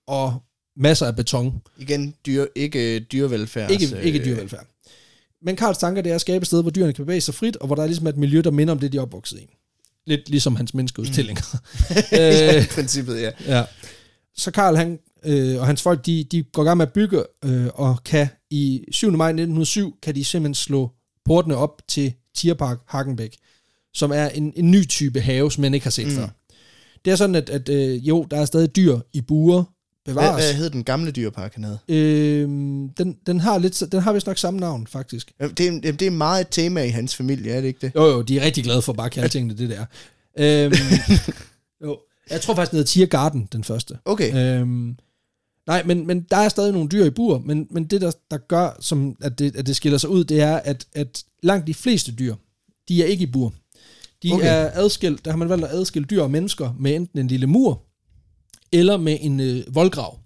og 0.08 0.42
masser 0.78 1.06
af 1.06 1.16
beton. 1.16 1.62
Igen, 1.78 2.16
dyr, 2.26 2.46
ikke 2.56 3.00
dyrevelfærd. 3.00 3.72
Ikke, 3.72 4.02
ikke 4.04 4.26
dyrevelfærd. 4.26 4.66
Men 5.42 5.56
Karls 5.56 5.78
tanker, 5.78 6.02
det 6.02 6.10
er 6.12 6.16
at 6.16 6.22
skabe 6.22 6.44
et 6.44 6.48
sted, 6.48 6.62
hvor 6.62 6.72
dyrene 6.72 6.94
kan 6.94 7.06
bevæge 7.06 7.22
sig 7.22 7.34
frit, 7.34 7.56
og 7.56 7.68
hvor 7.68 7.76
der 7.76 7.84
er 7.84 7.88
ligesom 7.88 8.08
et 8.08 8.18
miljø, 8.18 8.42
der 8.42 8.52
minder 8.52 8.72
om 8.72 8.80
det, 8.80 8.92
de 8.92 8.98
er 8.98 9.02
opvokset 9.02 9.40
i. 9.40 9.56
Lidt 10.08 10.30
ligesom 10.30 10.56
hans 10.56 10.74
menneskeudstillinger. 10.74 11.44
Mm. 11.90 12.58
øh, 12.60 12.68
princippet, 12.68 13.22
ja. 13.22 13.30
Ja. 13.48 13.64
Så 14.36 14.52
Karl 14.52 14.76
han, 14.76 15.00
øh, 15.26 15.60
og 15.60 15.66
hans 15.68 15.82
folk, 15.82 16.06
de, 16.06 16.24
de 16.32 16.44
går 16.44 16.64
i 16.64 16.66
gang 16.66 16.78
med 16.78 16.86
at 16.88 16.94
bygge, 16.94 17.24
øh, 17.46 17.68
og 17.74 18.04
kan 18.06 18.28
i 18.50 18.84
7. 18.92 19.12
maj 19.12 19.28
1907, 19.30 19.98
kan 20.04 20.16
de 20.16 20.26
simpelthen 20.26 20.56
slå 20.56 20.92
portene 21.26 21.56
op 21.56 21.82
til 21.88 22.14
Tierpark 22.36 22.78
Hagenbæk, 22.88 23.38
som 23.94 24.12
er 24.12 24.28
en, 24.30 24.54
en 24.56 24.72
ny 24.72 24.88
type 24.88 25.22
have, 25.22 25.52
som 25.52 25.62
man 25.62 25.74
ikke 25.74 25.84
har 25.86 25.92
set 25.92 26.08
mm. 26.08 26.12
før. 26.14 26.28
Det 27.06 27.12
er 27.12 27.16
sådan, 27.16 27.36
at, 27.36 27.50
at 27.50 27.70
øh, 27.70 28.08
jo, 28.08 28.28
der 28.32 28.38
er 28.38 28.46
stadig 28.46 28.76
dyr 28.76 29.00
i 29.14 29.22
buer 29.22 29.64
Hvad, 30.04 30.14
bevares. 30.14 30.44
hvad 30.46 30.54
hed 30.54 30.70
den 30.70 30.84
gamle 30.84 31.12
dyrepark, 31.12 31.54
han 31.56 31.64
havde? 31.64 31.80
Øhm, 31.88 32.90
den, 32.90 33.18
den 33.28 33.40
har 33.40 33.58
lidt, 33.58 33.84
den 33.92 34.02
har 34.02 34.14
vist 34.14 34.28
nok 34.28 34.38
samme 34.38 34.60
navn, 34.60 34.88
faktisk. 34.88 35.32
Jamen, 35.40 35.56
Det, 35.56 35.68
er- 35.68 35.92
det 35.92 36.08
er 36.08 36.12
meget 36.12 36.42
et 36.42 36.48
tema 36.52 36.84
i 36.84 36.90
hans 36.90 37.16
familie, 37.16 37.52
er 37.52 37.62
det 37.62 37.68
ikke 37.68 37.80
det? 37.82 37.92
Jo, 37.96 38.06
jo, 38.06 38.22
de 38.22 38.40
er 38.40 38.46
rigtig 38.46 38.64
glade 38.64 38.82
for 38.82 38.94
bare 38.94 39.06
at 39.06 39.12
kalde 39.12 39.30
tingene 39.30 39.58
det 39.58 39.70
der. 39.70 39.86
Øhm, 40.40 40.74
jo, 41.84 41.98
jeg 42.30 42.42
tror 42.42 42.56
faktisk, 42.56 42.72
den 42.72 42.78
hedder 42.78 42.88
Tiergarten, 42.90 43.48
den 43.52 43.64
første. 43.64 43.98
Okay. 44.06 44.60
Øhm, 44.62 44.98
nej, 45.68 45.84
men, 45.84 46.08
men 46.08 46.22
der 46.22 46.38
er 46.38 46.50
stadig 46.50 46.74
nogle 46.74 46.90
dyr 46.90 47.06
i 47.06 47.10
bur, 47.10 47.40
men, 47.40 47.68
men 47.72 47.86
det, 47.86 48.02
der, 48.02 48.12
der 48.32 48.38
gør, 48.38 48.78
som, 48.80 49.16
at, 49.22 49.40
det, 49.40 49.56
at 49.56 49.66
det 49.68 49.76
skiller 49.76 49.98
sig 49.98 50.10
ud, 50.10 50.24
det 50.24 50.42
er, 50.42 50.56
at, 50.58 50.88
at 50.94 51.24
langt 51.44 51.68
de 51.68 51.74
fleste 51.74 52.12
dyr, 52.16 52.36
de 52.88 53.04
er 53.04 53.06
ikke 53.08 53.24
i 53.24 53.32
bur. 53.32 53.54
De 54.24 54.34
Okay. 54.34 54.46
er 54.48 54.70
adskilt, 54.74 55.26
der 55.26 55.32
har 55.32 55.38
man 55.38 55.50
valgt 55.50 55.66
at 55.66 55.72
adskille 55.72 56.06
dyr 56.10 56.22
og 56.22 56.32
mennesker 56.32 56.74
med 56.80 56.96
enten 56.96 57.20
en 57.20 57.28
lille 57.28 57.48
mur, 57.48 57.84
eller 58.72 58.98
med 58.98 59.18
en 59.22 59.40
øh, 59.40 59.76
voldgrav. 59.76 60.20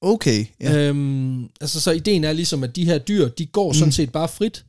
Okay, 0.00 0.46
ja. 0.60 0.88
Øhm, 0.88 1.44
altså, 1.60 1.80
så 1.80 1.90
ideen 1.90 2.24
er 2.24 2.32
ligesom, 2.32 2.64
at 2.64 2.76
de 2.76 2.84
her 2.84 2.98
dyr, 2.98 3.28
de 3.28 3.46
går 3.46 3.72
sådan 3.72 3.88
Mm. 3.88 3.92
set 3.92 4.12
bare 4.12 4.28
frit, 4.28 4.64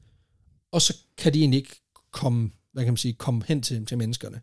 og 0.72 0.82
så 0.82 0.98
kan 1.18 1.34
de 1.34 1.40
egentlig 1.40 1.58
ikke 1.58 1.82
komme, 2.12 2.52
hvad 2.74 2.84
kan 2.84 2.94
man 2.94 2.98
sige, 2.98 3.14
komme 3.14 3.42
hen 3.48 3.62
til, 3.62 3.86
til 3.86 3.98
menneskerne. 3.98 4.40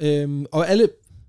Øhm, 0.00 0.46
og 0.52 0.70
alle 0.70 0.88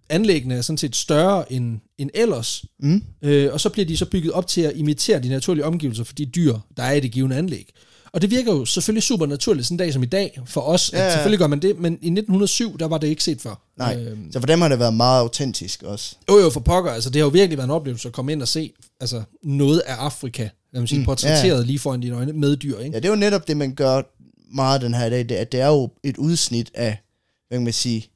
anlæggene 0.10 0.56
er 0.56 0.62
sådan 0.62 0.78
set 0.78 0.96
større 0.96 1.52
end, 1.54 1.80
end 1.98 2.10
ellers, 2.14 2.66
Mm. 2.80 3.04
øh, 3.22 3.54
og 3.54 3.62
så 3.62 3.70
bliver 3.70 3.86
de 3.86 3.98
så 3.98 4.06
bygget 4.06 4.32
op 4.32 4.48
til 4.48 4.62
at 4.62 4.72
imitere 4.76 5.20
de 5.20 5.30
naturlige 5.30 5.66
omgivelser 5.66 6.04
for 6.04 6.14
de 6.14 6.26
dyr, 6.26 6.58
der 6.78 6.84
er 6.84 6.92
i 6.92 7.00
det 7.00 7.12
givende 7.12 7.36
anlæg. 7.36 7.70
Og 8.12 8.22
det 8.22 8.32
virker 8.32 8.52
jo 8.54 8.66
selvfølgelig 8.66 9.04
super 9.04 9.26
naturligt, 9.26 9.68
sådan 9.68 9.76
en 9.76 9.78
dag 9.80 9.94
som 9.94 10.04
i 10.04 10.06
dag, 10.06 10.40
for 10.46 10.62
os, 10.62 10.90
Ja, 10.94 11.04
ja. 11.06 11.12
selvfølgelig 11.12 11.40
gør 11.40 11.48
man 11.48 11.60
det, 11.62 11.80
men 11.80 11.94
i 11.94 12.10
1907, 12.10 12.78
der 12.80 12.86
var 12.86 12.98
det 12.98 13.08
ikke 13.08 13.24
set 13.24 13.42
før. 13.42 13.62
Nej, 13.78 13.96
Øhm, 14.00 14.32
så 14.32 14.40
for 14.40 14.48
dem 14.48 14.62
har 14.62 14.70
det 14.70 14.80
været 14.80 14.94
meget 14.94 15.20
autentisk 15.20 15.84
også. 15.84 16.16
jo 16.30 16.38
jo, 16.40 16.50
for 16.50 16.60
pokker, 16.60 16.92
altså 16.92 17.10
det 17.10 17.16
har 17.20 17.26
jo 17.26 17.30
virkelig 17.30 17.58
været 17.58 17.68
en 17.68 17.72
oplevelse 17.72 18.08
at 18.08 18.14
komme 18.14 18.32
ind 18.32 18.42
og 18.42 18.48
se 18.48 18.72
altså, 19.00 19.24
noget 19.44 19.80
af 19.80 19.94
Afrika, 19.94 20.50
lad 20.74 20.82
mig 20.82 20.90
sige, 20.90 21.00
Mm, 21.00 21.06
portrætteret 21.06 21.60
ja. 21.62 21.66
lige 21.66 21.80
foran 21.80 22.00
dine 22.02 22.16
øjne 22.16 22.34
med 22.34 22.56
dyr, 22.58 22.80
ikke? 22.80 22.92
Ja, 22.94 23.00
det 23.00 23.06
er 23.06 23.10
jo 23.10 23.16
netop 23.16 23.48
det, 23.48 23.58
man 23.58 23.76
gør 23.76 24.02
meget 24.56 24.82
den 24.82 24.94
her 24.94 25.10
dag, 25.10 25.20
det, 25.30 25.38
er, 25.38 25.42
at 25.42 25.52
det 25.52 25.60
er 25.60 25.68
jo 25.68 25.90
et 26.04 26.18
udsnit 26.18 26.72
af, 26.74 26.98
hvad 27.48 27.58
kan 27.58 27.64
man 27.64 27.74
sige, 27.74 28.10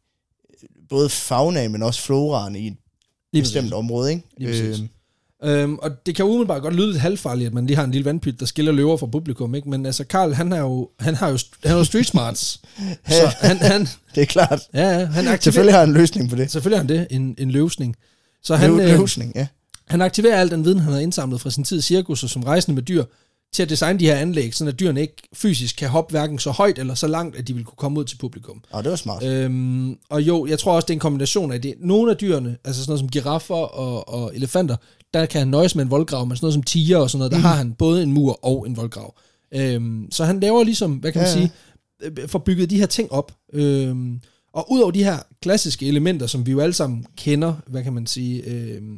både 0.89 1.09
faunaen, 1.09 1.71
men 1.71 1.83
også 1.83 2.01
floraen 2.01 2.55
i 2.55 2.67
et 2.67 2.75
Lige 3.33 3.41
bestemt 3.41 3.63
præcis. 3.63 3.73
område, 3.73 4.09
ikke? 4.11 4.23
Lige 4.37 4.49
præcis. 4.49 4.79
Øhm, 4.79 4.89
Øhm, 5.43 5.75
og 5.81 5.91
det 6.05 6.15
kan 6.15 6.25
umiddelbart 6.25 6.61
godt 6.61 6.75
lyde 6.75 6.87
lidt 6.87 7.01
halvfarligt, 7.01 7.47
at 7.47 7.53
man 7.53 7.65
lige 7.65 7.77
har 7.77 7.83
en 7.83 7.91
lille 7.91 8.05
vandpyt, 8.05 8.39
der 8.39 8.45
skiller 8.45 8.71
løver 8.71 8.97
fra 8.97 9.05
publikum, 9.05 9.55
ikke? 9.55 9.69
Men 9.69 9.85
altså, 9.85 10.03
Karl, 10.03 10.33
han 10.33 10.53
er 10.53 10.59
jo, 10.59 10.89
han 10.99 11.15
har 11.15 11.29
jo, 11.29 11.37
han 11.63 11.71
har 11.71 11.77
jo 11.77 11.83
street 11.83 12.05
smarts. 12.07 12.61
så 13.09 13.35
han, 13.39 13.57
han, 13.57 13.87
det 14.15 14.21
er 14.21 14.25
klart. 14.25 14.61
ja, 14.73 14.81
ja, 14.99 15.05
han 15.05 15.07
aktiverer, 15.27 15.37
Selvfølgelig 15.39 15.73
har 15.73 15.79
han 15.79 15.89
en 15.89 15.95
løsning 15.95 16.29
på 16.29 16.35
det. 16.35 16.51
selvfølgelig 16.51 16.79
har 16.79 16.83
han 16.87 16.99
det, 16.99 17.07
en, 17.11 17.35
en 17.37 17.51
løsning. 17.51 17.95
Så 18.43 18.55
han, 18.55 18.69
Løv, 18.77 18.79
øh, 18.79 18.99
løsning, 18.99 19.31
ja. 19.35 19.47
han 19.87 20.01
aktiverer 20.01 20.39
al 20.41 20.51
den 20.51 20.65
viden, 20.65 20.79
han 20.79 20.93
har 20.93 20.99
indsamlet 20.99 21.41
fra 21.41 21.49
sin 21.49 21.63
tid 21.63 21.79
i 21.79 21.81
cirkus 21.81 22.23
og 22.23 22.29
som 22.29 22.43
rejsende 22.43 22.75
med 22.75 22.83
dyr, 22.83 23.03
til 23.53 23.63
at 23.63 23.69
designe 23.69 23.99
de 23.99 24.05
her 24.05 24.15
anlæg, 24.15 24.53
så 24.55 24.65
at 24.67 24.79
dyrene 24.79 25.01
ikke 25.01 25.15
fysisk 25.33 25.75
kan 25.75 25.89
hoppe 25.89 26.11
hverken 26.11 26.39
så 26.39 26.51
højt 26.51 26.79
eller 26.79 26.95
så 26.95 27.07
langt, 27.07 27.35
at 27.37 27.47
de 27.47 27.53
vil 27.53 27.63
kunne 27.63 27.75
komme 27.77 27.99
ud 27.99 28.05
til 28.05 28.17
publikum. 28.17 28.61
Og 28.71 28.83
det 28.83 28.89
var 28.89 28.95
smart. 28.95 29.23
Øhm, 29.23 29.95
og 30.09 30.21
jo, 30.21 30.45
jeg 30.45 30.59
tror 30.59 30.73
også, 30.75 30.85
det 30.85 30.89
er 30.89 30.95
en 30.95 30.99
kombination 30.99 31.51
af 31.51 31.61
det. 31.61 31.73
Nogle 31.79 32.11
af 32.11 32.17
dyrene, 32.17 32.57
altså 32.65 32.81
sådan 32.81 32.89
noget 32.91 32.99
som 32.99 33.09
giraffer 33.09 33.55
og, 33.55 34.09
og 34.13 34.35
elefanter, 34.35 34.75
der 35.13 35.25
kan 35.25 35.39
han 35.39 35.47
nøjes 35.47 35.75
med 35.75 35.83
en 35.83 35.91
voldgrav, 35.91 36.25
men 36.25 36.35
sådan 36.37 36.45
noget 36.45 36.53
som 36.53 36.63
tiger 36.63 36.97
og 36.97 37.09
sådan 37.09 37.19
noget, 37.19 37.31
der 37.31 37.37
Mhm. 37.37 37.45
har 37.45 37.55
han 37.55 37.73
både 37.73 38.03
en 38.03 38.13
mur 38.13 38.45
og 38.45 38.67
en 38.67 38.77
voldgrav. 38.77 39.15
Øhm, 39.53 40.07
så 40.11 40.23
han 40.25 40.39
laver 40.39 40.63
ligesom, 40.63 40.91
hvad 40.93 41.11
kan 41.11 41.19
man 41.21 41.27
Ja, 41.27 41.33
sige, 41.33 41.51
øh, 42.03 42.29
får 42.29 42.39
bygget 42.39 42.69
de 42.69 42.77
her 42.77 42.85
ting 42.85 43.11
op. 43.11 43.31
Øhm, 43.53 44.19
og 44.53 44.71
udover 44.71 44.91
de 44.91 45.03
her 45.03 45.17
klassiske 45.41 45.87
elementer, 45.87 46.27
som 46.27 46.45
vi 46.45 46.51
jo 46.51 46.59
alle 46.59 46.73
sammen 46.73 47.05
kender, 47.17 47.53
hvad 47.67 47.83
kan 47.83 47.93
man 47.93 48.07
sige, 48.07 48.43
øhm, 48.43 48.97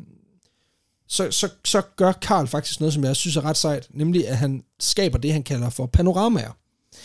så, 1.12 1.32
så, 1.32 1.50
så 1.66 1.82
gør 1.96 2.12
Karl 2.12 2.48
faktisk 2.48 2.80
noget, 2.80 2.94
som 2.94 3.04
jeg 3.04 3.16
synes 3.16 3.36
er 3.36 3.46
ret 3.46 3.58
sejt, 3.58 3.88
nemlig 3.90 4.28
at 4.28 4.38
han 4.38 4.64
skaber 4.80 5.18
det, 5.18 5.34
han 5.34 5.44
kalder 5.44 5.70
for 5.70 5.86
panoramaer. 5.86 6.58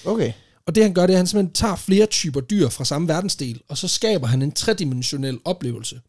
Okay. 0.05 0.33
Og 0.67 0.75
det 0.75 0.83
han 0.83 0.95
gør, 0.95 1.03
det 1.03 1.13
er, 1.13 1.17
at 1.17 1.19
han 1.19 1.27
simpelthen 1.27 1.55
tager 1.55 1.77
flere 1.77 2.07
typer 2.07 2.41
dyr 2.41 2.69
fra 2.69 2.85
samme 2.85 3.09
verdensdel, 3.09 3.61
og 3.69 3.79
så 3.79 3.89
skaber 3.89 4.27
han 4.27 4.43
en 4.43 4.53
tredimensionel 4.53 5.39
oplevelse. 5.45 6.01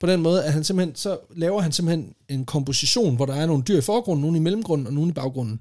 På 0.00 0.06
den 0.06 0.22
måde, 0.22 0.44
at 0.44 0.52
han 0.52 0.64
simpelthen, 0.64 0.96
så 0.96 1.18
laver 1.36 1.60
han 1.60 1.72
simpelthen 1.72 2.14
en 2.28 2.44
komposition, 2.44 3.16
hvor 3.16 3.26
der 3.26 3.34
er 3.34 3.46
nogle 3.46 3.62
dyr 3.68 3.78
i 3.78 3.80
forgrunden, 3.80 4.22
nogle 4.22 4.36
i 4.36 4.40
mellemgrunden 4.40 4.86
og 4.86 4.92
nogle 4.92 5.10
i 5.10 5.12
baggrunden. 5.12 5.60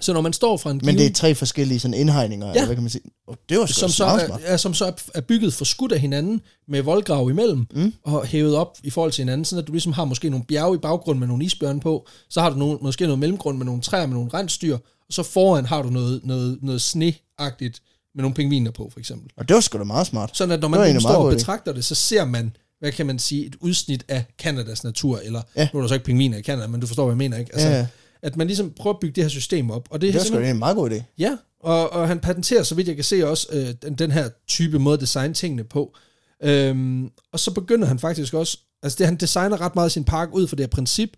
Så 0.00 0.12
når 0.12 0.20
man 0.20 0.32
står 0.32 0.56
fra 0.56 0.70
en 0.70 0.76
Men 0.76 0.86
det 0.86 0.96
given, 0.96 1.10
er 1.10 1.14
tre 1.14 1.34
forskellige 1.34 1.80
sådan 1.80 1.94
indhegninger, 1.94 2.46
ja. 2.46 2.52
eller 2.52 2.66
hvad 2.66 2.76
kan 2.76 2.82
man 2.82 2.90
sige? 2.90 3.02
Oh, 3.28 3.34
det 3.48 3.58
var 3.58 3.66
som, 3.66 3.90
så 3.90 4.04
er, 4.04 4.38
er, 4.44 4.56
som 4.56 4.74
så 4.74 4.92
er, 5.14 5.20
bygget 5.20 5.54
for 5.54 5.64
skudt 5.64 5.92
af 5.92 6.00
hinanden, 6.00 6.40
med 6.68 6.82
voldgrav 6.82 7.30
imellem, 7.30 7.66
Mm. 7.74 7.92
og 8.04 8.26
hævet 8.26 8.56
op 8.56 8.78
i 8.82 8.90
forhold 8.90 9.12
til 9.12 9.22
hinanden, 9.22 9.44
sådan 9.44 9.62
at 9.62 9.66
du 9.68 9.72
ligesom 9.72 9.92
har 9.92 10.04
måske 10.04 10.30
nogle 10.30 10.44
bjerge 10.44 10.74
i 10.74 10.78
baggrunden 10.78 11.20
med 11.20 11.28
nogle 11.28 11.44
isbjørn 11.44 11.80
på, 11.80 12.06
så 12.30 12.40
har 12.40 12.50
du 12.50 12.56
nogle, 12.56 12.78
måske 12.82 13.04
noget 13.04 13.18
mellemgrund 13.18 13.58
med 13.58 13.66
nogle 13.66 13.80
træer 13.82 14.06
med 14.06 14.14
nogle 14.14 14.30
rensdyr, 14.34 14.74
og 14.76 15.12
så 15.12 15.22
foran 15.22 15.66
har 15.66 15.82
du 15.82 15.90
noget, 15.90 16.20
noget, 16.24 16.58
noget 16.62 16.82
sneagtigt 16.82 17.80
med 18.14 18.22
nogle 18.22 18.34
pingviner 18.34 18.70
på, 18.70 18.88
for 18.92 19.00
eksempel. 19.00 19.30
Og 19.36 19.48
det 19.48 19.54
var 19.54 19.60
sgu 19.60 19.78
da 19.78 19.84
meget 19.84 20.06
smart. 20.06 20.36
Sådan 20.36 20.52
at 20.52 20.60
når 20.60 20.68
man 20.68 20.80
ligesom 20.80 21.00
står 21.00 21.14
og 21.14 21.32
betragter 21.32 21.72
det, 21.72 21.84
så 21.84 21.94
ser 21.94 22.24
man, 22.24 22.56
hvad 22.80 22.92
kan 22.92 23.06
man 23.06 23.18
sige, 23.18 23.46
et 23.46 23.56
udsnit 23.60 24.04
af 24.08 24.24
Kanadas 24.38 24.84
natur, 24.84 25.18
eller 25.24 25.42
Ja. 25.56 25.62
ja. 25.62 25.68
nu 25.72 25.78
er 25.78 25.82
der 25.82 25.88
så 25.88 25.94
ikke 25.94 26.06
pingviner 26.06 26.38
i 26.38 26.42
Kanada, 26.42 26.66
men 26.66 26.80
du 26.80 26.86
forstår, 26.86 27.04
hvad 27.04 27.12
jeg 27.12 27.18
mener, 27.18 27.36
ikke? 27.38 27.50
Altså, 27.54 27.68
ja, 27.68 27.76
ja. 27.78 27.86
At 28.22 28.36
man 28.36 28.46
ligesom 28.46 28.70
prøver 28.70 28.94
at 28.94 29.00
bygge 29.00 29.14
det 29.14 29.24
her 29.24 29.28
system 29.28 29.70
op. 29.70 29.88
Og 29.90 30.00
det, 30.00 30.14
det 30.14 30.20
er 30.20 30.24
sgu 30.24 30.38
en 30.38 30.58
meget 30.58 30.76
god 30.76 30.90
idé. 30.90 31.02
Ja, 31.18 31.36
og, 31.60 31.92
og 31.92 32.08
han 32.08 32.20
patenterer, 32.20 32.62
så 32.62 32.74
vidt 32.74 32.88
jeg 32.88 32.94
kan 32.94 33.04
se, 33.04 33.28
også 33.28 33.46
øh, 33.52 33.74
den, 33.82 33.94
den 33.94 34.10
her 34.10 34.28
type 34.48 34.78
måde 34.78 34.94
at 34.94 35.00
designe 35.00 35.34
tingene 35.34 35.64
på. 35.64 35.96
Øhm, 36.42 37.10
og 37.32 37.40
så 37.40 37.50
begynder 37.50 37.88
han 37.88 37.98
faktisk 37.98 38.34
også, 38.34 38.58
altså 38.82 38.96
det, 38.98 39.06
han 39.06 39.16
designer 39.16 39.60
ret 39.60 39.74
meget 39.74 39.92
sin 39.92 40.04
park 40.04 40.28
ud 40.32 40.46
fra 40.46 40.56
det 40.56 40.62
her 40.62 40.68
princip, 40.68 41.10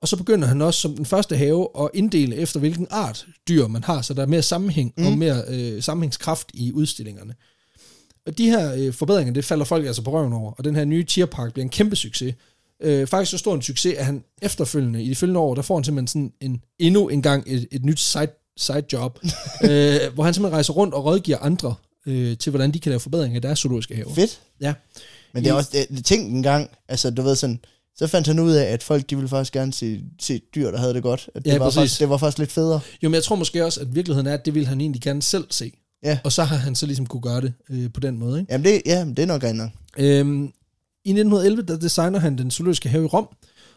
og 0.00 0.08
så 0.08 0.16
begynder 0.16 0.48
han 0.48 0.62
også 0.62 0.80
som 0.80 0.96
den 0.96 1.06
første 1.06 1.36
have 1.36 1.68
at 1.80 1.90
inddele 1.94 2.36
efter, 2.36 2.60
hvilken 2.60 2.86
art 2.90 3.26
dyr 3.48 3.66
man 3.66 3.84
har, 3.84 4.02
så 4.02 4.14
der 4.14 4.22
er 4.22 4.26
mere 4.26 4.42
sammenhæng 4.42 4.94
mm. 4.96 5.06
og 5.06 5.18
mere 5.18 5.42
øh, 5.48 5.82
sammenhængskraft 5.82 6.50
i 6.54 6.72
udstillingerne. 6.72 7.34
Og 8.26 8.38
de 8.38 8.50
her 8.50 8.74
øh, 8.74 8.92
forbedringer, 8.92 9.32
det 9.32 9.44
falder 9.44 9.64
folk 9.64 9.86
altså 9.86 10.02
på 10.02 10.10
røven 10.10 10.32
over, 10.32 10.52
og 10.52 10.64
den 10.64 10.76
her 10.76 10.84
nye 10.84 11.04
tierpark 11.04 11.52
bliver 11.52 11.64
en 11.64 11.70
kæmpe 11.70 11.96
succes. 11.96 12.34
Øh, 12.84 13.06
faktisk 13.06 13.30
så 13.30 13.38
stor 13.38 13.54
en 13.54 13.62
succes, 13.62 13.94
at 13.94 14.04
han 14.04 14.24
efterfølgende, 14.42 15.02
i 15.02 15.08
de 15.08 15.14
følgende 15.14 15.40
år, 15.40 15.54
der 15.54 15.62
får 15.62 15.74
han 15.76 15.84
simpelthen 15.84 16.06
sådan 16.08 16.32
en, 16.50 16.60
endnu 16.78 17.08
en 17.08 17.22
gang 17.22 17.44
et, 17.46 17.66
et 17.72 17.84
nyt 17.84 18.00
side, 18.00 18.28
side 18.56 18.82
job, 18.92 19.18
øh, 19.24 19.96
hvor 20.14 20.22
han 20.24 20.34
simpelthen 20.34 20.52
rejser 20.54 20.72
rundt 20.72 20.94
og 20.94 21.04
rådgiver 21.04 21.38
andre 21.38 21.74
øh, 22.06 22.36
til, 22.38 22.50
hvordan 22.50 22.72
de 22.74 22.78
kan 22.80 22.90
lave 22.90 23.00
forbedringer 23.00 23.36
i 23.36 23.40
deres 23.40 23.58
zoologiske 23.58 23.94
haver. 23.96 24.14
Fedt. 24.14 24.40
Ja. 24.60 24.74
Men 25.34 25.44
det 25.44 25.50
er 25.50 25.54
også, 25.54 25.86
det, 25.90 26.04
tænkte 26.04 26.30
en 26.36 26.42
gang, 26.42 26.70
altså 26.88 27.10
du 27.10 27.22
ved 27.22 27.36
sådan, 27.36 27.60
så 27.96 28.06
fandt 28.06 28.26
han 28.26 28.38
ud 28.38 28.52
af, 28.52 28.64
at 28.64 28.82
folk, 28.82 29.10
de 29.10 29.16
ville 29.16 29.28
faktisk 29.28 29.52
gerne 29.52 29.72
se, 29.72 30.00
se 30.20 30.40
dyr, 30.54 30.70
der 30.70 30.78
havde 30.78 30.94
det 30.94 31.02
godt. 31.02 31.28
At 31.34 31.44
det, 31.44 31.50
Ja, 31.50 31.58
var 31.58 31.64
præcis. 31.64 31.78
faktisk, 31.78 32.00
det 32.00 32.08
var 32.08 32.16
faktisk 32.16 32.38
lidt 32.38 32.52
federe. 32.52 32.80
Jo, 33.02 33.08
men 33.08 33.14
jeg 33.14 33.22
tror 33.22 33.36
måske 33.36 33.64
også, 33.64 33.80
at 33.80 33.94
virkeligheden 33.94 34.26
er, 34.26 34.34
at 34.34 34.44
det 34.44 34.54
vil 34.54 34.66
han 34.66 34.80
egentlig 34.80 35.02
gerne 35.02 35.22
selv 35.22 35.44
se. 35.50 35.72
Ja. 36.04 36.18
Og 36.24 36.32
så 36.32 36.42
har 36.44 36.56
han 36.56 36.74
så 36.74 36.86
ligesom 36.86 37.06
kunne 37.06 37.22
gøre 37.22 37.40
det 37.40 37.52
øh, 37.70 37.92
på 37.92 38.00
den 38.00 38.18
måde. 38.18 38.40
Ikke? 38.40 38.52
Jamen 38.52 38.64
det, 38.64 38.82
ja, 38.86 39.04
det 39.04 39.18
er 39.18 39.26
nok 39.26 39.42
rent 39.44 39.58
nok. 39.58 39.70
Øhm, 39.98 40.52
I 41.04 41.10
1911, 41.10 41.62
der 41.62 41.76
designer 41.76 42.18
han 42.18 42.38
den 42.38 42.50
zoologiske 42.50 42.88
have 42.88 43.04
i 43.04 43.06
Rom, 43.06 43.28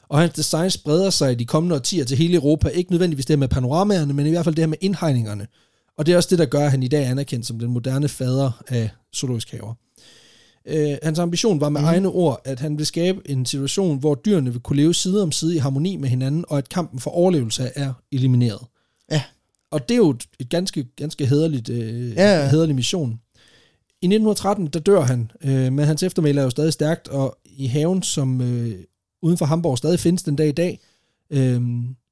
og 0.10 0.20
hans 0.20 0.34
design 0.34 0.70
spreder 0.70 1.10
sig 1.10 1.32
i 1.32 1.36
de 1.36 1.46
kommende 1.46 1.76
årtier 1.76 2.06
til 2.06 2.18
hele 2.18 2.36
Europa. 2.36 2.68
Ikke 2.68 2.92
nødvendigvis 2.92 3.26
det 3.26 3.34
her 3.34 3.40
med 3.40 3.48
panoramaerne, 3.48 4.14
men 4.14 4.26
i 4.26 4.30
hvert 4.30 4.44
fald 4.44 4.56
det 4.56 4.62
her 4.62 4.68
med 4.68 4.78
indhegningerne. 4.82 5.48
Og 5.98 6.06
det 6.06 6.12
er 6.14 6.18
også 6.18 6.30
det, 6.30 6.40
der 6.40 6.46
gør, 6.46 6.66
at 6.66 6.72
han 6.72 6.84
i 6.84 6.88
dag 6.88 7.04
er 7.04 7.12
anerkendt 7.12 7.46
som 7.46 7.60
den 7.60 7.70
moderne 7.70 8.08
fader 8.08 8.64
af 8.68 8.90
zoologiske 9.16 9.52
haver. 9.52 9.74
Øh, 10.66 10.98
hans 11.04 11.20
ambition 11.20 11.62
var 11.62 11.70
med 11.70 11.82
mm. 11.82 11.88
egne 11.88 12.08
ord, 12.08 12.42
at 12.46 12.60
han 12.60 12.72
ville 12.72 12.86
skabe 12.86 13.22
en 13.30 13.46
situation, 13.46 14.00
hvor 14.00 14.16
dyrene 14.16 14.52
vil 14.52 14.62
kunne 14.62 14.78
leve 14.78 14.94
side 14.94 15.24
om 15.24 15.32
side 15.32 15.56
i 15.56 15.58
harmoni 15.58 15.96
med 15.96 16.10
hinanden, 16.10 16.46
og 16.48 16.58
at 16.58 16.70
kampen 16.70 17.00
for 17.00 17.12
overlevelse 17.12 17.72
er 17.76 17.94
elimineret. 18.12 18.60
Ja. 19.12 19.22
Og 19.72 19.90
det 19.90 19.96
er 19.96 19.98
jo 19.98 20.10
et, 20.10 20.24
et 20.40 20.50
ganske, 20.50 20.84
ganske 20.96 21.26
hederligt, 21.26 21.70
øh, 21.70 22.16
Ja, 22.16 22.42
ja. 22.42 22.50
hederlig 22.50 22.76
mission. 22.76 23.20
I 24.02 24.06
1913, 24.06 24.68
der 24.68 24.80
dør 24.80 25.02
han, 25.02 25.32
øh, 25.44 25.74
men 25.74 25.80
hans 25.80 26.04
eftermæle 26.04 26.40
er 26.40 26.44
jo 26.44 26.50
stadig 26.50 26.74
stærkt, 26.74 27.08
og 27.08 27.38
i 27.46 27.68
haven, 27.68 28.04
som 28.04 28.42
øh, 28.42 28.76
uden 29.22 29.38
for 29.38 29.46
Hamburg 29.46 29.78
stadig 29.78 30.00
findes 30.00 30.24
den 30.24 30.36
dag 30.36 30.48
i 30.48 30.52
dag, 30.52 30.80
øh, 31.30 31.62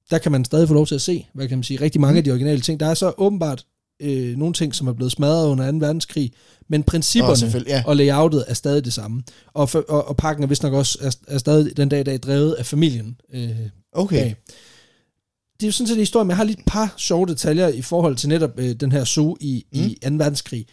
der 0.09 0.17
kan 0.17 0.31
man 0.31 0.45
stadig 0.45 0.67
få 0.67 0.73
lov 0.73 0.85
til 0.85 0.95
at 0.95 1.01
se, 1.01 1.27
hvad 1.33 1.47
kan 1.47 1.57
man 1.57 1.63
sige, 1.63 1.81
rigtig 1.81 2.01
mange 2.01 2.17
af 2.17 2.23
de 2.23 2.31
originale 2.31 2.61
ting. 2.61 2.79
Der 2.79 2.85
er 2.85 2.93
så 2.93 3.13
åbenbart 3.17 3.65
øh, 3.99 4.37
nogle 4.37 4.53
ting, 4.53 4.75
som 4.75 4.87
er 4.87 4.93
blevet 4.93 5.11
smadret 5.11 5.47
under 5.47 5.71
2. 5.71 5.77
verdenskrig, 5.77 6.31
men 6.67 6.83
principperne 6.83 7.37
selvfølgelig, 7.37 7.71
ja. 7.71 7.83
og 7.87 7.95
layoutet 7.95 8.45
er 8.47 8.53
stadig 8.53 8.85
det 8.85 8.93
samme. 8.93 9.23
Og, 9.53 9.69
for, 9.69 9.85
og, 9.89 10.07
og 10.07 10.17
parken 10.17 10.43
er 10.43 10.47
vist 10.47 10.63
nok 10.63 10.73
også 10.73 10.97
er, 11.01 11.33
er 11.35 11.37
stadig 11.37 11.77
den 11.77 11.89
dag 11.89 11.99
i 11.99 12.03
dag 12.03 12.19
drevet 12.19 12.53
af 12.53 12.65
familien. 12.65 13.17
Øh, 13.33 13.49
Okay. 13.95 14.19
bag. 14.19 14.35
Det 15.59 15.63
er 15.63 15.67
jo 15.67 15.71
sådan 15.71 15.87
set 15.87 15.95
en 15.95 15.99
historie, 15.99 16.25
men 16.25 16.29
jeg 16.29 16.37
har 16.37 16.43
lige 16.43 16.59
et 16.59 16.65
par 16.67 16.93
sjove 16.97 17.25
detaljer 17.25 17.67
i 17.67 17.81
forhold 17.81 18.15
til 18.15 18.29
netop 18.29 18.59
øh, 18.59 18.75
den 18.75 18.91
her 18.91 19.03
zoo 19.03 19.37
i, 19.39 19.65
mm. 19.73 19.79
i 19.79 19.97
2. 20.03 20.09
verdenskrig. 20.15 20.65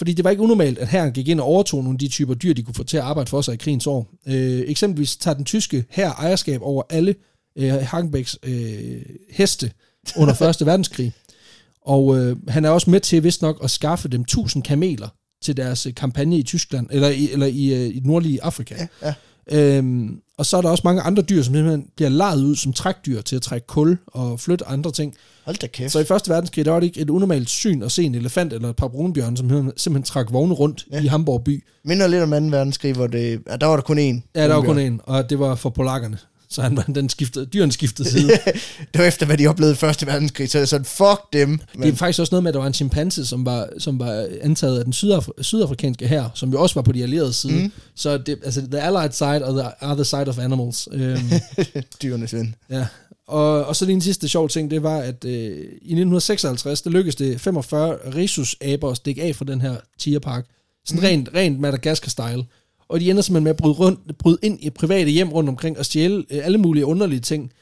Fordi 0.00 0.12
det 0.12 0.24
var 0.24 0.30
ikke 0.30 0.42
unormalt, 0.42 0.78
at 0.78 0.88
her 0.88 1.10
gik 1.10 1.28
ind 1.28 1.40
og 1.40 1.46
overtog 1.46 1.84
nogle 1.84 1.94
af 1.94 1.98
de 1.98 2.08
typer 2.08 2.34
dyr, 2.34 2.54
de 2.54 2.62
kunne 2.62 2.74
få 2.74 2.84
til 2.84 2.96
at 2.96 3.02
arbejde 3.02 3.30
for 3.30 3.40
sig 3.40 3.54
i 3.54 3.56
krigens 3.56 3.86
år. 3.86 4.10
Øh, 4.26 4.62
eksempelvis 4.66 5.16
tager 5.16 5.34
den 5.34 5.44
tyske 5.44 5.84
her 5.88 6.12
ejerskab 6.12 6.62
over 6.62 6.82
alle 6.90 7.14
øh, 7.56 7.72
Hagenbæks 7.72 8.38
øh, 8.42 9.02
heste 9.30 9.70
under 10.16 10.42
1. 10.60 10.66
verdenskrig. 10.66 11.12
Og 11.82 12.18
øh, 12.18 12.36
han 12.48 12.64
er 12.64 12.70
også 12.70 12.90
med 12.90 13.00
til 13.00 13.24
vist 13.24 13.42
nok 13.42 13.60
at 13.64 13.70
skaffe 13.70 14.08
dem 14.08 14.20
1000 14.20 14.62
kameler 14.62 15.08
til 15.42 15.56
deres 15.56 15.86
øh, 15.86 15.94
kampagne 15.94 16.38
i 16.38 16.42
Tyskland, 16.42 16.86
eller 16.90 17.08
i, 17.08 17.32
eller 17.32 17.46
i, 17.46 17.74
øh, 17.74 17.96
i 17.96 18.00
nordlige 18.04 18.42
Afrika. 18.42 18.88
Ja, 19.02 19.14
Øhm, 19.52 20.20
og 20.38 20.46
så 20.46 20.56
er 20.56 20.60
der 20.62 20.68
også 20.68 20.82
mange 20.84 21.02
andre 21.02 21.22
dyr, 21.22 21.42
som 21.42 21.54
simpelthen 21.54 21.86
bliver 21.96 22.08
lejet 22.08 22.42
ud 22.42 22.56
som 22.56 22.72
trækdyr 22.72 23.20
til 23.20 23.36
at 23.36 23.42
trække 23.42 23.66
kul 23.66 23.98
og 24.06 24.40
flytte 24.40 24.66
andre 24.68 24.90
ting. 24.92 25.14
Hold 25.44 25.56
da 25.56 25.66
kæft. 25.66 25.92
Så 25.92 25.98
i 26.00 26.04
Første 26.04 26.30
Verdenskrig, 26.30 26.64
der 26.64 26.70
var 26.70 26.80
det 26.80 26.86
ikke 26.86 27.00
et 27.00 27.10
unormalt 27.10 27.48
syn 27.50 27.82
at 27.82 27.92
se 27.92 28.02
en 28.02 28.14
elefant 28.14 28.52
eller 28.52 28.68
et 28.68 28.76
par 28.76 28.88
brunbjørn, 28.88 29.36
som 29.36 29.72
simpelthen- 29.76 30.02
trak 30.02 30.32
vogne 30.32 30.54
rundt 30.54 30.86
ja. 30.92 31.02
I 31.02 31.06
Hamburg 31.06 31.44
by. 31.44 31.64
Minder 31.84 32.06
lidt 32.06 32.22
om 32.22 32.30
2. 32.30 32.36
verdenskrig, 32.36 32.94
hvor 32.94 33.06
det, 33.06 33.40
ja, 33.50 33.56
der 33.56 33.66
var 33.66 33.74
der 33.76 33.82
kun 33.82 33.98
én. 33.98 34.30
Ja, 34.34 34.48
der 34.48 34.54
var 34.54 34.62
kun 34.62 34.78
en, 34.78 35.00
og 35.04 35.30
det 35.30 35.38
var 35.38 35.54
for 35.54 35.70
polakkerne. 35.70 36.18
Så 36.52 36.62
han, 36.62 36.76
den 36.94 37.08
skiftede, 37.08 37.46
dyrene 37.46 37.72
skiftede 37.72 38.10
side. 38.10 38.28
det 38.94 38.98
var 38.98 39.04
efter, 39.04 39.26
hvad 39.26 39.38
de 39.38 39.46
oplevede 39.46 39.76
i 39.82 39.86
1. 39.86 40.06
verdenskrig, 40.06 40.50
så 40.50 40.58
er 40.58 40.62
det 40.62 40.68
sådan, 40.68 40.84
fuck 40.84 41.32
dem. 41.32 41.60
Det 41.82 41.88
er 41.88 41.96
faktisk 41.96 42.20
også 42.20 42.34
noget 42.34 42.42
med, 42.42 42.50
at 42.50 42.54
der 42.54 42.60
var 42.60 42.66
en 42.66 42.74
chimpanse, 42.74 43.26
som 43.26 43.46
var, 43.46 43.68
som 43.78 43.98
var 43.98 44.28
antaget 44.40 44.78
af 44.78 44.84
den 44.84 44.92
sydafri- 44.92 45.42
sydafrikanske 45.42 46.08
her, 46.08 46.30
som 46.34 46.50
jo 46.52 46.60
også 46.60 46.74
var 46.74 46.82
på 46.82 46.92
de 46.92 47.02
allierede 47.02 47.32
side. 47.32 47.62
Mm. 47.62 47.72
Så 47.94 48.18
det, 48.18 48.38
altså, 48.44 48.60
the 48.60 48.80
allied 48.80 49.12
side 49.12 49.44
og 49.44 49.62
the 49.62 49.90
other 49.90 50.04
side 50.04 50.28
of 50.28 50.38
animals. 50.38 50.88
Øhm, 50.92 51.30
Dyrenes 52.02 52.34
ven. 52.34 52.54
ja. 52.70 52.86
Og, 53.28 53.64
og 53.64 53.76
så 53.76 53.84
lige 53.84 53.94
en 53.94 54.00
sidste 54.00 54.28
sjov 54.28 54.48
ting, 54.48 54.70
det 54.70 54.82
var, 54.82 54.98
at 54.98 55.24
øh, 55.24 55.32
i 55.32 55.92
1956, 55.92 56.82
der 56.82 56.90
lykkedes 56.90 57.16
det 57.16 57.40
45 57.40 57.94
rhesus-aber 58.14 58.90
at 58.90 58.96
stikke 58.96 59.22
af 59.22 59.36
fra 59.36 59.44
den 59.44 59.60
her 59.60 59.76
tierpark. 59.98 60.46
Sådan 60.84 61.00
mm. 61.00 61.06
rent, 61.06 61.28
rent 61.34 61.60
Madagaskar-style. 61.60 62.44
Og 62.90 63.00
de 63.00 63.10
ender 63.10 63.22
simpelthen 63.22 63.44
med 63.44 63.50
at 63.50 63.56
bryde, 63.56 63.74
rundt, 63.74 64.18
bryde 64.18 64.38
ind 64.42 64.58
i 64.60 64.70
private 64.70 65.10
hjem 65.10 65.32
rundt 65.32 65.48
omkring 65.48 65.78
og 65.78 65.84
stjæle 65.84 66.24
øh, 66.30 66.46
alle 66.46 66.58
mulige 66.58 66.86
underlige 66.86 67.20
ting. 67.20 67.52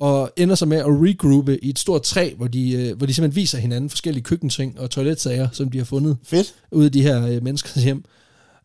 Og 0.00 0.30
ender 0.36 0.54
så 0.54 0.66
med 0.66 0.76
at 0.76 0.86
regroupe 0.86 1.64
i 1.64 1.68
et 1.68 1.78
stort 1.78 2.02
træ, 2.02 2.32
hvor 2.36 2.46
de, 2.46 2.72
øh, 2.72 2.96
hvor 2.96 3.06
de 3.06 3.14
simpelthen 3.14 3.36
viser 3.36 3.58
hinanden 3.58 3.90
forskellige 3.90 4.24
køkkenting 4.24 4.80
og 4.80 4.90
toiletsager, 4.90 5.48
som 5.52 5.70
de 5.70 5.78
har 5.78 5.84
fundet 5.84 6.16
Fedt. 6.22 6.54
ude 6.72 6.86
i 6.86 6.90
de 6.90 7.02
her 7.02 7.26
øh, 7.26 7.42
menneskers 7.42 7.84
hjem. 7.84 8.04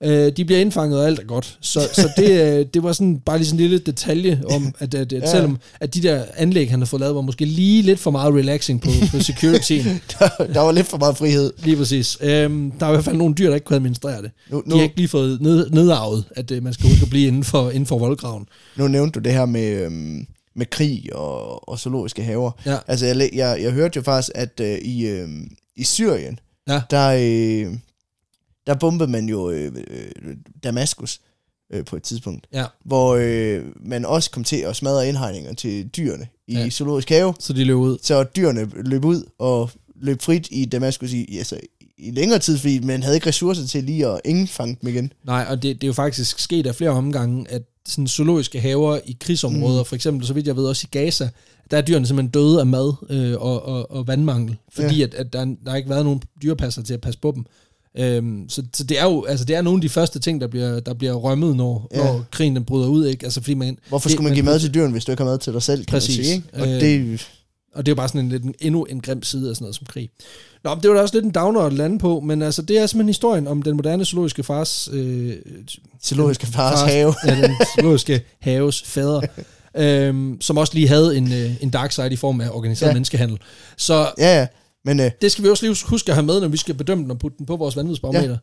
Øh, 0.04 0.32
de 0.38 0.46
bliver 0.46 0.62
indfanget, 0.62 1.00
og 1.00 1.08
alt 1.08 1.20
er 1.20 1.24
godt. 1.24 1.58
Så, 1.62 1.80
så 1.94 2.10
det, 2.18 2.30
øh, 2.60 2.66
det 2.74 2.84
var 2.84 2.94
sådan, 2.94 3.20
bare 3.20 3.38
lige 3.38 3.48
sådan 3.48 3.60
en 3.60 3.70
lille 3.70 3.78
detalje 3.86 4.42
om, 4.50 4.74
at, 4.80 4.94
at, 4.94 5.14
at 5.14 5.22
Ja. 5.22 5.32
selvom 5.32 5.58
at 5.80 5.96
de 5.96 6.02
der 6.04 6.24
anlæg, 6.38 6.70
han 6.70 6.80
har 6.80 6.86
fået 6.86 7.00
lavet, 7.00 7.16
var 7.16 7.22
måske 7.22 7.46
lige 7.46 7.82
lidt 7.82 8.00
for 8.00 8.12
meget 8.12 8.34
relaxing 8.36 8.82
på, 8.82 8.90
på 9.12 9.20
securityen. 9.20 9.86
Der, 10.20 10.28
der 10.54 10.60
var 10.60 10.72
lidt 10.72 10.88
for 10.88 10.98
meget 10.98 11.18
frihed. 11.18 11.54
lige 11.64 11.78
præcis. 11.78 12.18
Øhm, 12.22 12.72
der 12.72 12.86
er 12.86 12.90
i 12.90 12.94
hvert 12.94 13.06
fald 13.06 13.16
nogle 13.18 13.36
dyr, 13.36 13.48
der 13.48 13.56
ikke 13.56 13.66
kunne 13.66 13.76
administrere 13.76 14.22
det. 14.22 14.32
Nu, 14.50 14.62
De 14.66 14.70
nu, 14.70 14.76
har 14.76 14.84
ikke 14.84 14.96
lige 14.96 15.08
fået 15.08 15.42
ned, 15.42 15.70
nedarvet, 15.70 16.24
at 16.36 16.52
øh, 16.52 16.64
man 16.64 16.74
skal 16.74 16.90
huske 16.90 17.04
at 17.04 17.10
blive 17.10 17.28
inden 17.28 17.44
for, 17.44 17.70
inden 17.70 17.86
for 17.86 17.98
voldgraven. 18.00 18.46
nu 18.76 18.88
nævnte 18.88 19.20
du 19.20 19.24
det 19.24 19.34
her 19.34 19.46
med, 19.46 19.68
øhm, 19.86 20.26
med 20.56 20.66
krig 20.66 21.10
og, 21.16 21.70
og 21.70 21.80
zoologiske 21.80 22.24
haver. 22.24 22.52
Ja. 22.66 22.78
Altså, 22.88 23.06
jeg, 23.06 23.30
jeg, 23.34 23.58
jeg 23.62 23.72
hørte 23.72 23.98
jo 23.98 24.02
faktisk, 24.02 24.32
at 24.36 24.60
øh, 24.62 24.78
i, 24.78 25.06
øh, 25.06 25.28
i 25.76 25.84
Syrien, 25.84 26.40
Ja. 26.70 26.82
der, 26.92 27.08
øh, 27.08 27.74
der 28.68 28.74
bombede 28.76 29.12
man 29.12 29.30
jo 29.30 29.50
øh, 29.50 29.72
øh, 29.88 30.36
Damaskus 30.64 31.22
øh, 31.74 31.86
på 31.86 31.96
et 31.96 32.04
tidspunkt, 32.04 32.48
Ja, 32.54 32.66
hvor 32.86 33.16
øh, 33.22 33.66
man 33.86 34.06
også 34.06 34.32
kom 34.32 34.44
til 34.44 34.56
at 34.58 34.76
smadre 34.76 35.08
indhegninger 35.08 35.54
til 35.54 35.88
dyrene 35.88 36.28
i 36.48 36.54
Ja. 36.54 36.70
zoologisk 36.70 37.10
have. 37.10 37.34
så 37.40 37.54
de 37.54 37.64
løb 37.64 37.76
ud. 37.78 37.98
Så 38.02 38.24
dyrene 38.24 38.70
løb 38.76 39.06
ud 39.06 39.24
og 39.40 39.70
løb 39.96 40.22
frit 40.22 40.48
i 40.52 40.66
Damaskus 40.66 41.14
i, 41.14 41.38
altså, 41.38 41.60
i 41.98 42.12
længere 42.12 42.40
tid, 42.40 42.58
fordi 42.58 42.80
man 42.80 43.04
havde 43.04 43.16
ikke 43.16 43.28
ressourcer 43.28 43.68
til 43.68 43.84
lige 43.84 44.08
at 44.08 44.22
indfange 44.26 44.78
dem 44.82 44.90
igen. 44.90 45.14
Nej, 45.24 45.46
og 45.50 45.64
det, 45.64 45.76
det 45.76 45.84
er 45.84 45.88
jo 45.88 45.94
faktisk 45.94 46.40
sket 46.40 46.68
af 46.68 46.76
flere 46.76 46.90
omgange, 46.92 47.46
at 47.50 47.62
sådan 47.86 48.08
zoologiske 48.08 48.60
haver 48.60 49.00
i 49.06 49.18
krigsområder, 49.20 49.80
mm. 49.82 49.86
for 49.86 49.96
eksempel, 49.96 50.28
så 50.28 50.34
vidt 50.34 50.48
jeg 50.48 50.56
ved, 50.56 50.66
også 50.66 50.88
i 50.88 50.98
Gaza, 50.98 51.30
der 51.72 51.78
er 51.78 51.82
dyrene 51.82 52.08
simpelthen 52.08 52.32
døde 52.32 52.60
af 52.60 52.66
mad 52.66 52.94
øh, 53.10 53.42
og, 53.42 53.66
og, 53.66 53.92
og 53.92 54.08
vandmangel, 54.08 54.58
fordi 54.72 54.98
ja. 54.98 55.04
at, 55.04 55.14
at 55.14 55.34
der, 55.34 55.46
der 55.46 55.70
har 55.70 55.76
ikke 55.78 55.90
været 55.90 56.06
nogen 56.06 56.22
dyrepasser 56.44 56.82
til 56.84 56.94
at 56.94 57.02
passe 57.02 57.20
på 57.20 57.32
dem. 57.36 57.46
Øhm, 57.98 58.46
så, 58.50 58.64
så 58.74 58.84
det 58.84 59.00
er 59.00 59.04
jo 59.04 59.26
altså 59.26 59.46
det 59.46 59.56
er 59.56 59.62
nogle 59.62 59.78
af 59.78 59.82
de 59.82 59.90
første 59.90 60.20
ting, 60.20 60.42
der 60.42 60.48
bliver, 60.48 60.80
der 60.80 60.94
bliver 60.94 61.14
rømmet, 61.14 61.56
når, 61.56 61.88
ja. 61.94 61.98
Når 61.98 62.26
krigen 62.32 62.56
den 62.56 62.66
bryder 62.66 62.88
ud. 62.88 63.06
Ikke? 63.06 63.24
Altså, 63.26 63.42
fordi 63.42 63.54
man, 63.54 63.78
Hvorfor 63.90 64.10
det- 64.10 64.14
skulle 64.16 64.28
man 64.28 64.34
give 64.34 64.46
mad 64.46 64.60
til 64.60 64.74
dyrene, 64.74 64.92
hvis 64.92 65.06
du 65.06 65.12
ikke 65.12 65.24
har 65.24 65.30
mad 65.30 65.38
til 65.38 65.54
dig 65.54 65.62
selv, 65.64 65.86
kan 65.86 65.92
Præcis. 65.92 66.18
man 66.18 66.26
sige, 66.26 66.36
ikke? 66.36 66.48
Og 66.54 66.68
Øh, 66.68 66.82
det, 66.82 67.28
Og 67.76 67.86
det 67.86 67.92
er 67.92 67.92
jo 67.92 67.96
bare 67.96 68.08
sådan 68.08 68.22
en, 68.22 68.30
lidt, 68.30 68.44
en, 68.44 68.54
endnu 68.60 68.84
en 68.84 69.02
grim 69.02 69.24
side 69.24 69.50
af 69.50 69.56
sådan 69.56 69.64
noget 69.64 69.76
som 69.76 69.86
krig. 69.86 70.10
Nå, 70.64 70.76
det 70.84 70.90
var 70.90 70.96
da 70.96 71.02
også 71.02 71.16
lidt 71.16 71.26
en 71.26 71.32
downer 71.32 71.62
at 71.62 71.74
lande 71.74 72.00
på, 72.00 72.20
men 72.20 72.42
altså, 72.42 72.62
det 72.62 72.78
er 72.78 72.86
simpelthen 72.86 73.10
historien 73.10 73.48
om 73.48 73.62
den 73.62 73.76
moderne 73.76 74.06
zoologiske 74.06 74.44
fars... 74.44 74.90
Øh, 74.94 75.34
zoologiske 76.06 76.48
fars 76.48 76.80
fars- 76.80 76.92
have. 76.92 77.14
ja, 77.26 77.42
den 77.42 77.52
zoologiske 77.76 78.22
haves 78.40 78.82
fader, 78.84 79.22
øhm, 79.78 80.38
som 80.42 80.58
også 80.58 80.74
lige 80.74 80.88
havde 80.88 81.18
en, 81.18 81.34
øh, 81.34 81.52
en 81.64 81.70
dark 81.70 81.92
side 81.92 82.14
i 82.14 82.16
form 82.16 82.42
af 82.42 82.50
organiseret. 82.50 82.90
Ja. 82.90 82.94
menneskehandel. 82.94 83.38
Så 83.78 84.12
Ja, 84.18 84.40
ja. 84.40 84.48
Men 84.86 85.00
øh, 85.00 85.12
det 85.22 85.32
skal 85.32 85.44
vi 85.44 85.50
også 85.50 85.66
lige 85.66 85.76
huske 85.86 86.12
at 86.12 86.16
have 86.16 86.26
med, 86.26 86.42
når 86.42 86.48
vi 86.48 86.58
skal 86.58 86.76
bedømme 86.76 87.04
den 87.04 87.12
og 87.12 87.20
putte 87.20 87.38
den 87.38 87.46
på 87.46 87.56
vores 87.56 87.76
vanvidsbarometer. 87.78 88.38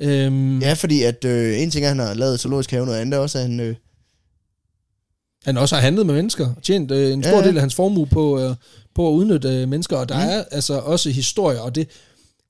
Ja. 0.00 0.26
Øhm, 0.26 0.58
ja. 0.60 0.72
fordi 0.72 1.02
at 1.02 1.24
øh, 1.24 1.60
en 1.62 1.70
ting 1.70 1.84
er, 1.84 1.90
at 1.90 1.96
han 1.96 2.06
har 2.06 2.14
lavet 2.14 2.40
zoologisk 2.40 2.70
have, 2.70 2.86
noget 2.86 2.98
andet 2.98 3.20
også, 3.20 3.38
at 3.38 3.44
han... 3.44 3.60
Øh, 3.60 3.74
Han 5.44 5.56
også 5.58 5.74
har 5.74 5.82
handlet 5.82 6.06
med 6.06 6.14
mennesker, 6.14 6.46
og 6.56 6.62
tjent 6.62 6.90
øh, 6.90 7.12
en 7.12 7.22
stor 7.22 7.32
Ja, 7.32 7.38
ja, 7.40 7.46
del 7.48 7.56
af 7.56 7.60
hans 7.60 7.74
formue 7.74 8.06
på, 8.06 8.40
øh, 8.40 8.54
på 8.94 9.08
at 9.08 9.12
udnytte 9.12 9.48
øh, 9.48 9.68
mennesker, 9.68 9.96
og 9.96 10.08
der 10.08 10.14
Mm. 10.14 10.30
er 10.30 10.44
altså 10.50 10.78
også 10.78 11.10
historier, 11.10 11.60
og 11.60 11.74
det... 11.74 11.88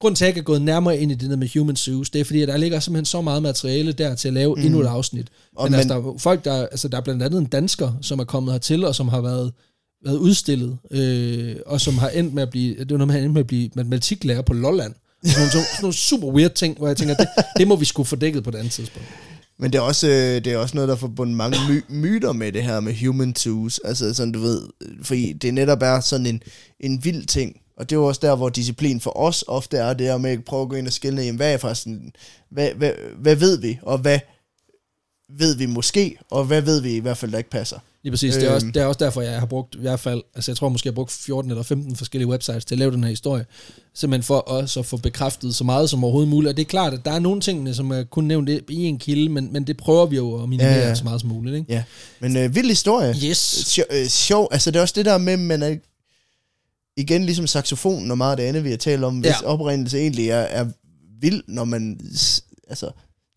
Grunden 0.01 0.17
til, 0.17 0.25
at 0.25 0.27
jeg 0.27 0.31
ikke 0.31 0.39
er 0.41 0.45
gået 0.45 0.63
nærmere 0.63 0.99
ind 0.99 1.13
i 1.13 1.15
det 1.15 1.31
der 1.31 1.37
med 1.37 1.59
human 1.59 1.77
zoos, 1.77 2.11
det 2.11 2.21
er 2.21 2.25
fordi, 2.25 2.43
at 2.43 2.49
der 2.49 2.57
ligger 2.57 2.81
simpelthen 2.81 3.05
så 3.05 3.21
meget 3.23 3.43
materiale 3.43 3.93
der 3.93 4.15
til 4.15 4.29
at 4.29 4.35
lave 4.35 4.55
mm. 4.55 4.63
endnu 4.63 4.81
et 4.81 4.87
afsnit. 4.87 5.29
Og 5.57 5.65
men, 5.71 5.75
altså, 5.75 5.95
men- 5.95 6.05
der 6.05 6.13
er 6.13 6.19
folk, 6.19 6.45
der, 6.45 6.67
altså, 6.67 6.89
der 6.89 6.97
er 6.97 7.01
blandt 7.01 7.23
andet 7.23 7.39
en 7.41 7.47
dansker, 7.47 7.93
som 8.03 8.19
er 8.19 8.25
kommet 8.25 8.53
hertil, 8.53 8.85
og 8.85 8.95
som 8.95 9.09
har 9.09 9.21
været, 9.21 9.53
været 10.05 10.17
udstillet, 10.17 10.79
øh, 10.91 11.57
og 11.67 11.81
som 11.81 11.99
har 11.99 12.09
endt 12.09 12.35
med 12.35 12.43
at 12.43 12.51
blive, 12.51 12.75
det 12.79 12.91
var 12.91 12.97
noget 12.97 13.09
med, 13.09 13.15
at 13.17 13.23
han 13.23 13.33
med 13.33 13.41
at 13.41 13.47
blive 13.47 13.71
matematiklærer 13.75 14.43
på 14.43 14.53
Lolland. 14.53 14.95
Sådan 15.25 15.39
nogle, 15.41 15.51
sådan 15.53 15.67
nogle 15.83 15.95
super 15.95 16.29
weird 16.29 16.51
ting, 16.55 16.79
hvor 16.79 16.87
jeg 16.87 16.97
tænker, 16.97 17.15
det, 17.15 17.29
det 17.59 17.69
må 17.69 17.77
vi 17.77 17.85
skulle 17.85 18.07
få 18.07 18.17
dækket 18.17 18.45
på 18.45 18.51
et 18.51 18.55
andet 18.55 18.73
tidspunkt. 18.73 19.09
men 19.59 19.73
det 19.73 19.79
er, 19.79 19.83
også, 19.83 20.09
øh, 20.09 20.45
det 20.45 20.47
er 20.47 20.57
også 20.57 20.75
noget, 20.75 20.89
der 20.89 20.95
er 20.95 20.99
forbundet 20.99 21.37
mange 21.37 21.57
my- 21.69 21.95
myter 21.95 22.33
med 22.33 22.53
det 22.53 22.63
her 22.63 22.81
med 22.81 23.07
human 23.07 23.33
tools. 23.35 23.81
Altså 23.85 24.15
sådan, 24.15 24.33
du 24.33 24.41
ved, 24.41 24.63
fordi 25.03 25.33
det 25.33 25.55
netop 25.55 25.83
er 25.83 26.01
sådan 26.01 26.27
en, 26.27 26.43
en 26.81 27.05
vild 27.05 27.27
ting. 27.27 27.57
Og 27.77 27.91
det 27.91 27.97
er 27.97 28.01
jo 28.01 28.07
også 28.07 28.21
der, 28.25 28.37
hvor 28.37 28.49
disciplin 28.49 29.01
for 29.01 29.19
os 29.19 29.45
ofte 29.49 29.77
er 29.77 29.95
det 29.95 30.07
her 30.07 30.19
med 30.19 30.31
at 30.31 30.45
prøve 30.45 30.63
at 30.63 30.69
gå 30.69 30.77
ind 30.77 30.87
og 30.87 30.93
skille, 30.93 31.23
jamen, 31.23 31.37
hvad 31.37 31.53
er 31.53 31.57
faktisk, 31.57 31.87
hvad, 32.51 32.71
hvad, 32.77 32.91
hvad 33.19 33.37
ved 33.37 33.59
vi, 33.59 33.79
og 33.83 33.99
hvad 33.99 34.19
ved 35.33 35.57
vi 35.57 35.67
måske, 35.67 36.17
og 36.31 36.45
hvad 36.45 36.63
ved 36.63 36.81
vi 36.81 36.97
i 36.97 37.01
hvert 37.01 37.17
fald, 37.17 37.33
der 37.33 37.39
ikke 37.39 37.51
passer. 37.51 37.79
Lige 38.03 38.11
præcis. 38.13 38.35
Det 38.35 38.45
er, 38.45 38.51
også, 38.51 38.67
Øhm. 38.67 38.73
det 38.73 38.83
er 38.83 38.87
også 38.87 38.99
derfor, 39.05 39.21
jeg 39.23 39.39
har 39.39 39.47
brugt 39.47 39.75
i 39.75 39.79
hvert 39.81 40.01
fald, 40.01 40.23
altså 40.35 40.51
jeg 40.51 40.57
tror 40.57 40.69
måske, 40.69 40.87
jeg 40.87 40.93
har 40.93 40.95
brugt 40.95 41.13
14 41.13 41.51
eller 41.51 41.63
15 41.63 41.97
forskellige 41.97 42.29
websites 42.29 42.65
til 42.65 42.75
at 42.75 42.79
lave 42.79 42.91
den 42.91 43.03
her 43.05 43.11
historie. 43.11 43.47
Simpelthen 43.95 44.23
for 44.23 44.39
også 44.39 44.81
at 44.81 44.87
få 44.87 44.97
bekræftet 44.97 45.55
så 45.55 45.65
meget 45.65 45.91
som 45.91 46.05
overhovedet 46.05 46.31
muligt. 46.31 46.51
Og 46.51 46.57
det 46.57 46.63
er 46.63 46.67
klart, 46.69 46.95
at 46.95 47.05
der 47.05 47.11
er 47.11 47.19
nogle 47.19 47.41
ting, 47.41 47.75
som 47.75 47.91
er 47.91 48.03
kun 48.03 48.25
nævnt 48.25 48.49
i 48.69 48.85
en 48.85 48.99
kilde, 48.99 49.29
men, 49.29 49.53
men 49.53 49.65
det 49.67 49.77
prøver 49.77 50.07
vi 50.07 50.17
jo 50.17 50.43
at 50.43 50.49
minimere 50.49 50.73
Ja, 50.73 50.89
ja, 50.89 50.95
så 50.95 51.05
meget 51.05 51.21
som 51.21 51.31
muligt. 51.31 51.57
Ikke? 51.57 51.73
Ja, 51.73 51.85
men 52.21 52.37
øh, 52.37 52.55
vild 52.55 52.69
historie. 52.69 53.15
Yes. 53.25 53.39
Sjov, 53.67 53.85
øh, 53.91 54.07
sjov, 54.07 54.49
altså 54.53 54.71
det 54.71 54.77
er 54.79 54.83
også 54.83 54.95
det 54.97 55.05
der 55.05 55.19
med, 55.19 55.37
man 55.37 55.63
er 55.63 55.77
igen 56.97 57.25
ligesom 57.25 57.47
saxofonen 57.47 58.11
og 58.11 58.19
meget 58.19 58.31
af 58.31 58.37
det 58.37 58.45
andet, 58.45 58.65
vi 58.65 58.71
har 58.71 58.77
talt 58.77 59.05
om, 59.05 59.19
hvis 59.19 59.31
Ja. 59.43 59.47
oprindelse 59.47 59.99
egentlig 59.99 60.29
er, 60.29 60.37
er 60.37 60.67
vild, 61.21 61.43
når 61.49 61.65
man 61.65 62.01
altså, 62.69 62.91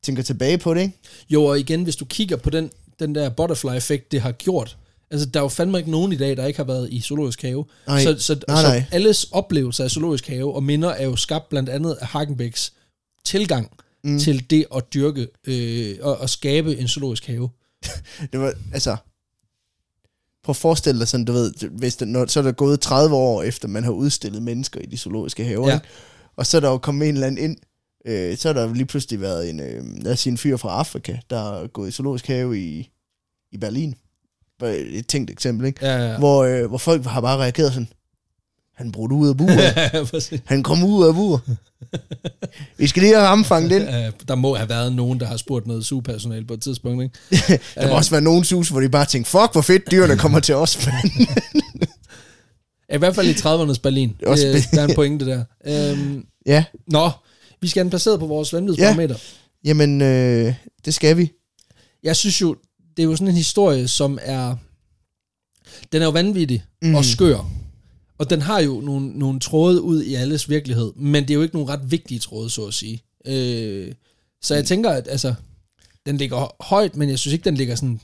tænker 0.04 0.24
tilbage 0.24 0.58
på 0.58 0.74
det, 0.74 0.82
ikke? 0.82 0.94
Jo, 1.30 1.46
og 1.46 1.60
igen, 1.60 1.84
hvis 1.84 1.96
du 1.96 2.06
kigger 2.06 2.36
på 2.36 2.50
den, 2.50 2.72
den 3.00 3.16
der 3.16 3.30
butterfly-effekt, 3.30 4.12
det 4.12 4.22
har 4.22 4.32
gjort, 4.32 4.78
altså 5.12 5.28
der 5.30 5.40
er 5.40 5.44
jo 5.44 5.50
fandme 5.50 5.78
ikke 5.78 5.92
nogen 5.92 6.12
i 6.12 6.16
dag, 6.16 6.38
der 6.38 6.46
ikke 6.46 6.58
har 6.58 6.64
været 6.64 6.90
i 6.92 7.02
zoologisk 7.02 7.42
have. 7.42 7.66
Nej. 7.88 8.04
Så, 8.04 8.16
så, 8.20 8.40
Nej, 8.48 8.62
så 8.62 8.68
nej. 8.68 8.84
alles 8.92 9.24
oplevelser 9.24 9.84
af 9.84 9.92
zoologisk 9.92 10.28
have 10.28 10.56
og 10.56 10.64
minder 10.64 10.90
er 10.90 11.06
jo 11.06 11.16
skabt 11.16 11.50
blandt 11.50 11.70
andet 11.70 11.94
af 12.02 12.08
Hagenbecks 12.08 12.74
tilgang 13.26 13.72
mm. 14.04 14.20
til 14.20 14.50
det 14.50 14.66
at 14.76 14.94
dyrke 14.94 15.28
øh, 15.48 15.96
og, 16.02 16.18
og 16.18 16.30
skabe 16.30 16.78
en 16.78 16.88
zoologisk 16.88 17.26
have. 17.28 17.50
Det 18.32 18.40
var, 18.40 18.54
altså, 18.74 18.98
prøv 20.44 20.52
at 20.52 20.58
forestille 20.58 21.00
dig 21.00 21.08
sådan, 21.08 21.26
du 21.26 21.32
ved, 21.34 21.54
hvis 21.70 21.96
det, 21.96 22.08
når, 22.08 22.26
så 22.26 22.40
er 22.40 22.44
der 22.44 22.52
gået 22.52 22.80
30 22.80 23.16
år 23.16 23.44
efter, 23.44 23.68
man 23.68 23.84
har 23.84 23.92
udstillet 23.92 24.42
mennesker 24.44 24.80
i 24.82 24.86
de 24.86 24.98
zoologiske 24.98 25.44
haver, 25.44 25.68
Ja. 25.68 25.74
ja. 25.74 25.80
og 26.36 26.46
så 26.46 26.58
er 26.58 26.62
der 26.62 26.70
jo 26.70 26.78
kommet 26.78 27.10
en 27.10 27.14
eller 27.14 27.28
anden 27.28 27.44
ind, 27.44 27.58
øh, 28.06 28.38
så 28.38 28.48
har 28.48 28.54
der 28.54 28.74
lige 28.74 28.86
pludselig 28.86 29.22
været 29.22 29.50
en, 29.50 29.60
øh, 29.60 29.84
lad 30.04 30.12
os 30.14 30.20
sige, 30.20 30.32
en 30.32 30.38
fyr 30.38 30.58
fra 30.58 30.70
Afrika, 30.80 31.18
der 31.30 31.40
har 31.40 31.68
gået 31.68 31.88
i 31.90 31.92
zoologisk 31.92 32.28
have 32.28 32.60
i, 32.60 32.90
i 33.52 33.58
Berlin. 33.58 33.96
Et 34.64 35.08
tænkt 35.08 35.32
eksempel, 35.32 35.68
ikke? 35.68 35.86
Ja, 35.86 36.12
ja. 36.12 36.18
hvor, 36.18 36.44
øh, 36.44 36.66
hvor 36.66 36.78
folk 36.78 37.06
har 37.06 37.22
bare 37.22 37.38
reageret 37.38 37.74
sådan, 37.74 37.88
han 38.76 38.92
brugte 38.92 39.16
ud 39.16 39.30
af 39.30 39.38
buret. 39.38 40.42
Han 40.46 40.64
kom 40.64 40.84
ud 40.84 41.08
af 41.08 41.14
buret. 41.14 41.42
Vi 42.78 42.88
skal 42.88 43.02
lige 43.04 43.16
have 43.16 43.28
ham 43.28 43.46
fanget 43.46 43.72
ind. 43.72 43.84
Øh, 43.96 44.12
der 44.28 44.36
må 44.36 44.56
have 44.56 44.70
været 44.70 44.94
nogen, 44.96 45.20
der 45.20 45.26
har 45.26 45.38
spurgt 45.38 45.68
noget 45.68 45.86
superpersonale 45.86 46.46
på 46.46 46.54
et 46.54 46.62
tidspunkt, 46.62 47.04
ikke? 47.04 47.16
Der 47.76 47.88
må 47.90 47.96
også 47.96 48.12
være 48.12 48.22
nogen 48.22 48.44
sus, 48.44 48.70
hvor 48.70 48.80
de 48.80 48.90
bare 48.90 49.06
tænker, 49.06 49.30
fuck, 49.30 49.52
hvor 49.52 49.62
fedt 49.62 49.92
dyrene 49.92 50.18
kommer 50.18 50.40
til 50.40 50.56
os. 50.56 50.86
mand." 50.86 51.28
Ja, 52.90 52.96
I 52.96 52.98
hvert 52.98 53.16
fald 53.16 53.28
i 53.28 53.34
30'ernes 53.34 53.80
Berlin. 53.84 54.16
er 54.24 54.28
også- 54.30 54.48
Det, 54.48 54.64
der 54.72 54.82
er 54.82 54.88
en 54.88 54.96
pointe 54.96 55.26
der. 55.26 55.44
Øhm, 55.68 56.26
ja, 56.46 56.64
nå, 56.88 57.10
vi 57.62 57.68
skal 57.68 57.80
have 57.80 57.84
den 57.84 57.90
placeret 57.90 58.20
på 58.20 58.28
vores 58.28 58.54
vanvidsparameter. 58.54 59.16
Ja. 59.16 59.70
jamen, 59.70 60.02
øh, 60.02 60.54
det 60.86 60.94
skal 60.94 61.18
vi. 61.18 61.32
Jeg 62.04 62.16
synes 62.16 62.42
jo, 62.42 62.56
det 62.98 63.04
er 63.04 63.08
jo 63.08 63.16
sådan 63.16 63.28
en 63.28 63.36
historie, 63.36 63.88
som 63.88 64.20
er... 64.22 64.56
Den 65.92 66.02
er 66.02 66.06
jo 66.06 66.12
vanvittig 66.12 66.64
mm. 66.82 66.88
Mm. 66.90 66.96
og 66.96 67.06
skør. 67.06 67.50
Og 68.18 68.30
den 68.30 68.42
har 68.42 68.60
jo 68.60 68.82
nogle, 68.82 69.08
nogle 69.08 69.40
tråde 69.40 69.82
ud 69.82 70.04
i 70.04 70.16
alles 70.16 70.50
virkelighed, 70.50 70.94
men 70.96 71.24
det 71.24 71.30
er 71.30 71.36
jo 71.36 71.42
ikke 71.42 71.56
nogle 71.56 71.74
ret 71.74 71.92
vigtige 71.92 72.20
tråde, 72.20 72.50
så 72.50 72.66
at 72.66 72.74
sige. 72.74 73.04
Øh, 73.28 73.94
så 74.42 74.56
jeg 74.56 74.66
tænker, 74.66 74.90
at 74.90 75.08
altså, 75.08 75.34
den 76.06 76.18
ligger 76.18 76.64
højt, 76.64 76.96
men 76.96 77.10
jeg 77.10 77.20
synes 77.20 77.34
ikke, 77.34 77.46
den 77.46 77.56
ligger 77.56 77.76
sådan... 77.76 78.02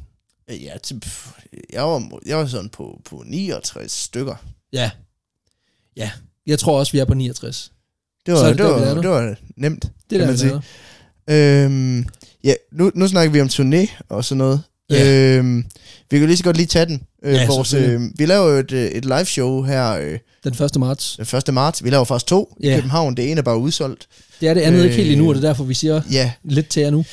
Ja, 0.50 0.78
til, 0.84 1.00
pff, 1.00 1.32
jeg, 1.74 1.84
var, 1.84 2.20
jeg 2.26 2.38
var 2.38 2.48
sådan 2.48 2.70
på, 2.70 3.02
på 3.06 3.24
69 3.26 3.92
stykker. 3.92 4.36
Ja. 4.74 4.92
Ja. 5.96 6.12
Jeg 6.46 6.60
tror 6.60 6.80
også, 6.80 6.92
vi 6.92 7.00
er 7.00 7.06
på 7.06 7.14
69. 7.14 7.73
Det 8.26 8.34
var, 8.34 8.40
Så 8.40 8.48
det, 8.50 8.58
det 8.58 8.66
det, 8.66 8.74
der, 8.76 8.80
vi 8.80 8.96
var, 8.96 9.02
det 9.02 9.10
var 9.10 9.36
nemt, 9.58 9.82
Det 9.82 9.92
kan 10.10 10.20
der, 10.20 10.28
man 10.28 10.38
sige. 10.38 10.62
Øhm, 11.30 12.06
ja, 12.44 12.54
nu, 12.72 12.92
nu 12.96 13.08
snakker 13.08 13.32
vi 13.32 13.42
om 13.42 13.48
turné 13.48 14.02
og 14.10 14.26
sådan 14.26 14.38
noget. 14.38 14.62
Ja. 14.90 15.38
Øhm, 15.38 15.66
vi 16.12 16.20
kan 16.20 16.28
lige 16.28 16.38
så 16.38 16.44
godt 16.44 16.58
lige 16.58 16.68
tage 16.68 16.86
den. 16.86 17.02
Øh, 17.24 17.34
Ja, 17.34 17.48
vores, 17.48 17.74
øh, 17.74 18.02
vi 18.16 18.26
laver 18.26 18.50
jo 18.50 18.58
et, 18.60 18.72
øh, 18.72 18.86
et 18.86 19.06
live 19.06 19.26
show 19.26 19.62
her 19.64 19.92
øh, 19.92 20.20
Den 20.44 20.54
1. 20.64 20.80
marts. 20.80 21.16
den 21.32 21.38
1. 21.38 21.54
marts. 21.54 21.84
Vi 21.84 21.90
laver 21.90 22.04
faktisk 22.06 22.28
to 22.28 22.56
i 22.60 22.68
Ja. 22.68 22.76
København. 22.76 23.18
Det 23.18 23.32
ene 23.32 23.38
er 23.40 23.44
bare 23.44 23.58
udsolgt. 23.58 24.08
Det 24.42 24.50
er 24.50 24.54
det 24.54 24.62
andet 24.62 24.80
øh, 24.80 24.86
ikke 24.86 24.96
helt 24.98 25.12
endnu, 25.12 25.30
og 25.30 25.36
det 25.36 25.44
er 25.44 25.48
derfor, 25.48 25.64
vi 25.64 25.74
siger 25.74 26.02
Ja, 26.12 26.32
lidt 26.44 26.68
til 26.70 26.82
jer 26.82 26.90
nu. 26.90 27.06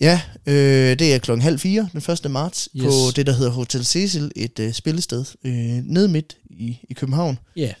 ja 0.00 0.20
øh, 0.46 0.98
det 0.98 1.14
er 1.14 1.18
klokken 1.18 1.42
halv 1.42 1.58
fire 1.58 1.88
den 1.92 2.02
1. 2.24 2.30
marts 2.30 2.68
Yes. 2.76 2.84
på 2.84 2.90
det, 3.16 3.26
der 3.26 3.32
hedder 3.32 3.50
Hotel 3.52 3.84
Cecil, 3.86 4.32
et 4.36 4.58
øh, 4.58 4.72
spillested 4.72 5.24
øh, 5.44 5.52
nede 5.84 6.08
midt 6.08 6.36
i, 6.50 6.78
i 6.90 6.94
København. 6.94 7.38
Ja. 7.56 7.72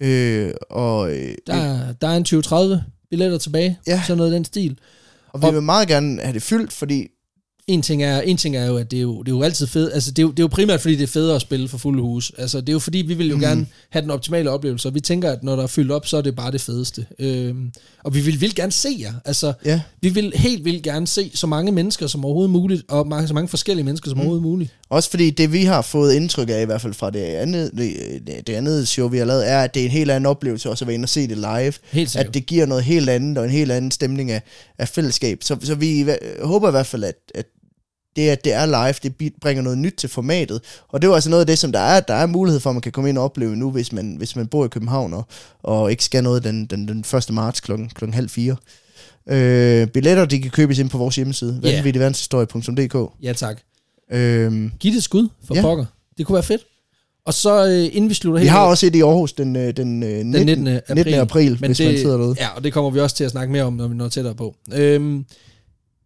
Øh, 0.00 0.50
og, 0.70 1.12
øh, 1.12 1.34
Der, 1.46 1.54
er- 1.54 1.92
der 1.92 2.08
er 2.08 2.16
en 2.16 2.24
20-30 2.24 2.82
billetter 3.10 3.38
tilbage. 3.38 3.78
Ja. 3.86 4.02
Sådan 4.06 4.16
noget 4.16 4.30
i 4.30 4.34
den 4.34 4.44
stil. 4.44 4.78
og 5.28 5.42
vi 5.42 5.46
og- 5.46 5.54
vil 5.54 5.62
meget 5.62 5.88
gerne 5.88 6.20
have 6.22 6.34
det 6.34 6.42
fyldt, 6.42 6.72
fordi 6.72 7.06
En 7.66 7.82
ting, 7.82 8.02
er, 8.02 8.20
en 8.20 8.36
ting 8.36 8.56
er 8.56 8.66
jo, 8.66 8.76
at 8.76 8.90
det 8.90 8.96
er 8.96 9.00
jo, 9.00 9.22
det 9.22 9.32
er 9.32 9.36
jo 9.36 9.42
altid 9.42 9.66
fedt. 9.66 9.92
Altså, 9.94 10.10
det 10.10 10.18
er, 10.18 10.22
jo, 10.22 10.30
det 10.30 10.38
er 10.38 10.42
jo 10.42 10.46
primært, 10.48 10.80
fordi 10.80 10.94
det 10.96 11.02
er 11.02 11.06
federe 11.06 11.34
at 11.36 11.40
spille 11.42 11.68
for 11.68 11.78
fulde 11.78 12.02
hus. 12.02 12.32
Altså, 12.38 12.60
det 12.60 12.68
er 12.68 12.72
jo 12.72 12.78
fordi, 12.78 12.98
vi 12.98 13.14
vil 13.14 13.28
jo 13.28 13.34
Mm. 13.34 13.40
gerne 13.40 13.66
have 13.90 14.02
den 14.02 14.10
optimale 14.10 14.50
oplevelse, 14.50 14.88
og 14.88 14.94
vi 14.94 15.00
tænker, 15.00 15.30
at 15.32 15.42
når 15.42 15.56
der 15.56 15.62
er 15.62 15.66
fyldt 15.66 15.90
op, 15.92 16.06
så 16.06 16.16
er 16.16 16.20
det 16.22 16.36
bare 16.36 16.52
det 16.52 16.60
fedeste. 16.60 17.06
Øhm, 17.18 17.72
og 18.04 18.14
vi 18.14 18.20
vil, 18.20 18.40
vil 18.40 18.54
gerne 18.54 18.72
se 18.72 18.88
jer. 19.00 19.12
Altså, 19.24 19.52
ja, 19.64 19.80
vi 20.00 20.08
vil 20.08 20.32
helt 20.34 20.64
vildt 20.64 20.82
gerne 20.82 21.06
se 21.06 21.30
så 21.34 21.46
mange 21.46 21.72
mennesker 21.72 22.06
som 22.06 22.24
overhovedet 22.24 22.50
muligt, 22.50 22.82
og 22.88 23.28
så 23.28 23.34
mange 23.34 23.48
forskellige 23.48 23.84
mennesker 23.84 24.10
som 24.10 24.16
mm. 24.16 24.20
overhovedet 24.20 24.42
muligt. 24.42 24.74
Også 24.90 25.10
fordi 25.10 25.30
det, 25.30 25.52
vi 25.52 25.64
har 25.64 25.82
fået 25.82 26.14
indtryk 26.14 26.48
af, 26.48 26.62
i 26.62 26.64
hvert 26.64 26.80
fald 26.80 26.94
fra 26.94 27.10
det 27.10 27.20
andet, 27.20 27.70
det, 27.76 28.46
det 28.46 28.52
andet 28.54 28.88
show, 28.88 29.08
vi 29.08 29.18
har 29.18 29.24
lavet, 29.24 29.50
er, 29.50 29.60
at 29.62 29.74
det 29.74 29.80
er 29.80 29.84
en 29.84 29.90
helt 29.90 30.10
anden 30.10 30.26
oplevelse 30.26 30.70
også 30.70 30.84
at 30.84 30.86
være 30.86 30.94
inde 30.94 31.04
og 31.04 31.08
se 31.08 31.28
det 31.28 31.36
live. 31.36 31.72
Helt 31.92 32.10
sikkert. 32.10 32.26
At 32.28 32.34
det 32.34 32.46
giver 32.46 32.66
noget 32.66 32.84
helt 32.84 33.08
andet, 33.10 33.38
og 33.38 33.44
en 33.44 33.50
helt 33.50 33.72
anden 33.72 33.90
stemning 33.90 34.30
af, 34.30 34.42
af 34.78 34.88
fællesskab. 34.88 35.38
Så, 35.42 35.56
så 35.62 35.74
vi 35.74 36.10
håber 36.42 36.68
i 36.68 36.70
hvert 36.70 36.86
fald, 36.86 37.04
at, 37.04 37.14
at 37.34 37.46
det, 38.16 38.28
at 38.28 38.44
det 38.44 38.52
er 38.52 38.66
live, 38.66 38.94
det 39.18 39.32
bringer 39.40 39.62
noget 39.62 39.78
nyt 39.78 39.94
til 39.98 40.08
formatet. 40.08 40.60
Og 40.88 41.02
det 41.02 41.06
er 41.06 41.10
jo 41.10 41.14
altså 41.14 41.30
noget 41.30 41.40
af 41.40 41.46
det, 41.46 41.58
som 41.58 41.72
der 41.72 41.80
er, 41.80 42.00
der 42.00 42.14
er 42.14 42.26
mulighed 42.26 42.60
for, 42.60 42.70
at 42.70 42.74
man 42.74 42.82
kan 42.82 42.92
komme 42.92 43.08
ind 43.10 43.18
og 43.18 43.24
opleve 43.24 43.56
nu, 43.56 43.70
hvis 43.70 43.92
man, 43.92 44.14
hvis 44.18 44.36
man 44.36 44.46
bor 44.46 44.64
i 44.64 44.68
København 44.68 45.14
og, 45.14 45.24
og 45.62 45.90
ikke 45.90 46.04
skal 46.04 46.22
noget 46.22 46.44
den, 46.44 46.66
den, 46.66 46.88
den 46.88 47.04
1. 47.16 47.30
marts 47.30 47.60
klokken, 47.60 47.88
klokken 47.88 48.14
halv 48.14 48.28
fire. 48.28 48.56
Øh, 49.28 49.86
billetter, 49.86 50.24
de 50.24 50.42
kan 50.42 50.50
købes 50.50 50.78
ind 50.78 50.90
på 50.90 50.98
vores 50.98 51.16
hjemmeside, 51.16 51.60
Ja. 51.62 51.74
vanvittigverdenshistorie.dk. 51.74 53.12
Ja, 53.22 53.32
tak. 53.32 53.58
Øh, 54.12 54.70
Giv 54.80 54.90
det 54.92 54.96
et 54.98 55.02
skud 55.04 55.28
for 55.44 55.54
Ja. 55.54 55.60
pokker. 55.62 55.84
Det 56.18 56.26
kunne 56.26 56.34
være 56.34 56.42
fedt. 56.42 56.62
Og 57.26 57.34
så 57.34 57.66
øh, 57.66 57.96
inden 57.96 58.08
vi 58.10 58.14
slutter 58.14 58.38
Vi 58.40 58.44
helt 58.44 58.50
har 58.50 58.60
af- 58.60 58.70
også 58.70 58.86
et 58.86 58.94
i 58.96 59.00
Aarhus 59.00 59.32
den, 59.32 59.56
øh, 59.56 59.76
den, 59.76 60.02
øh, 60.02 60.08
19, 60.24 60.34
den 60.34 60.46
19. 60.46 60.66
april, 60.68 60.94
19. 60.96 61.14
april 61.14 61.50
men 61.60 61.68
hvis 61.68 61.76
det, 61.76 61.86
man 61.86 61.96
sidder 61.98 62.16
derude. 62.16 62.36
Ja, 62.40 62.48
og 62.56 62.64
det 62.64 62.72
kommer 62.72 62.90
vi 62.90 63.00
også 63.00 63.16
til 63.16 63.24
at 63.24 63.30
snakke 63.30 63.52
mere 63.52 63.62
om, 63.62 63.72
når 63.72 63.88
vi 63.88 63.94
når 63.94 64.08
tættere 64.08 64.34
på. 64.34 64.54
Øhm, 64.72 65.24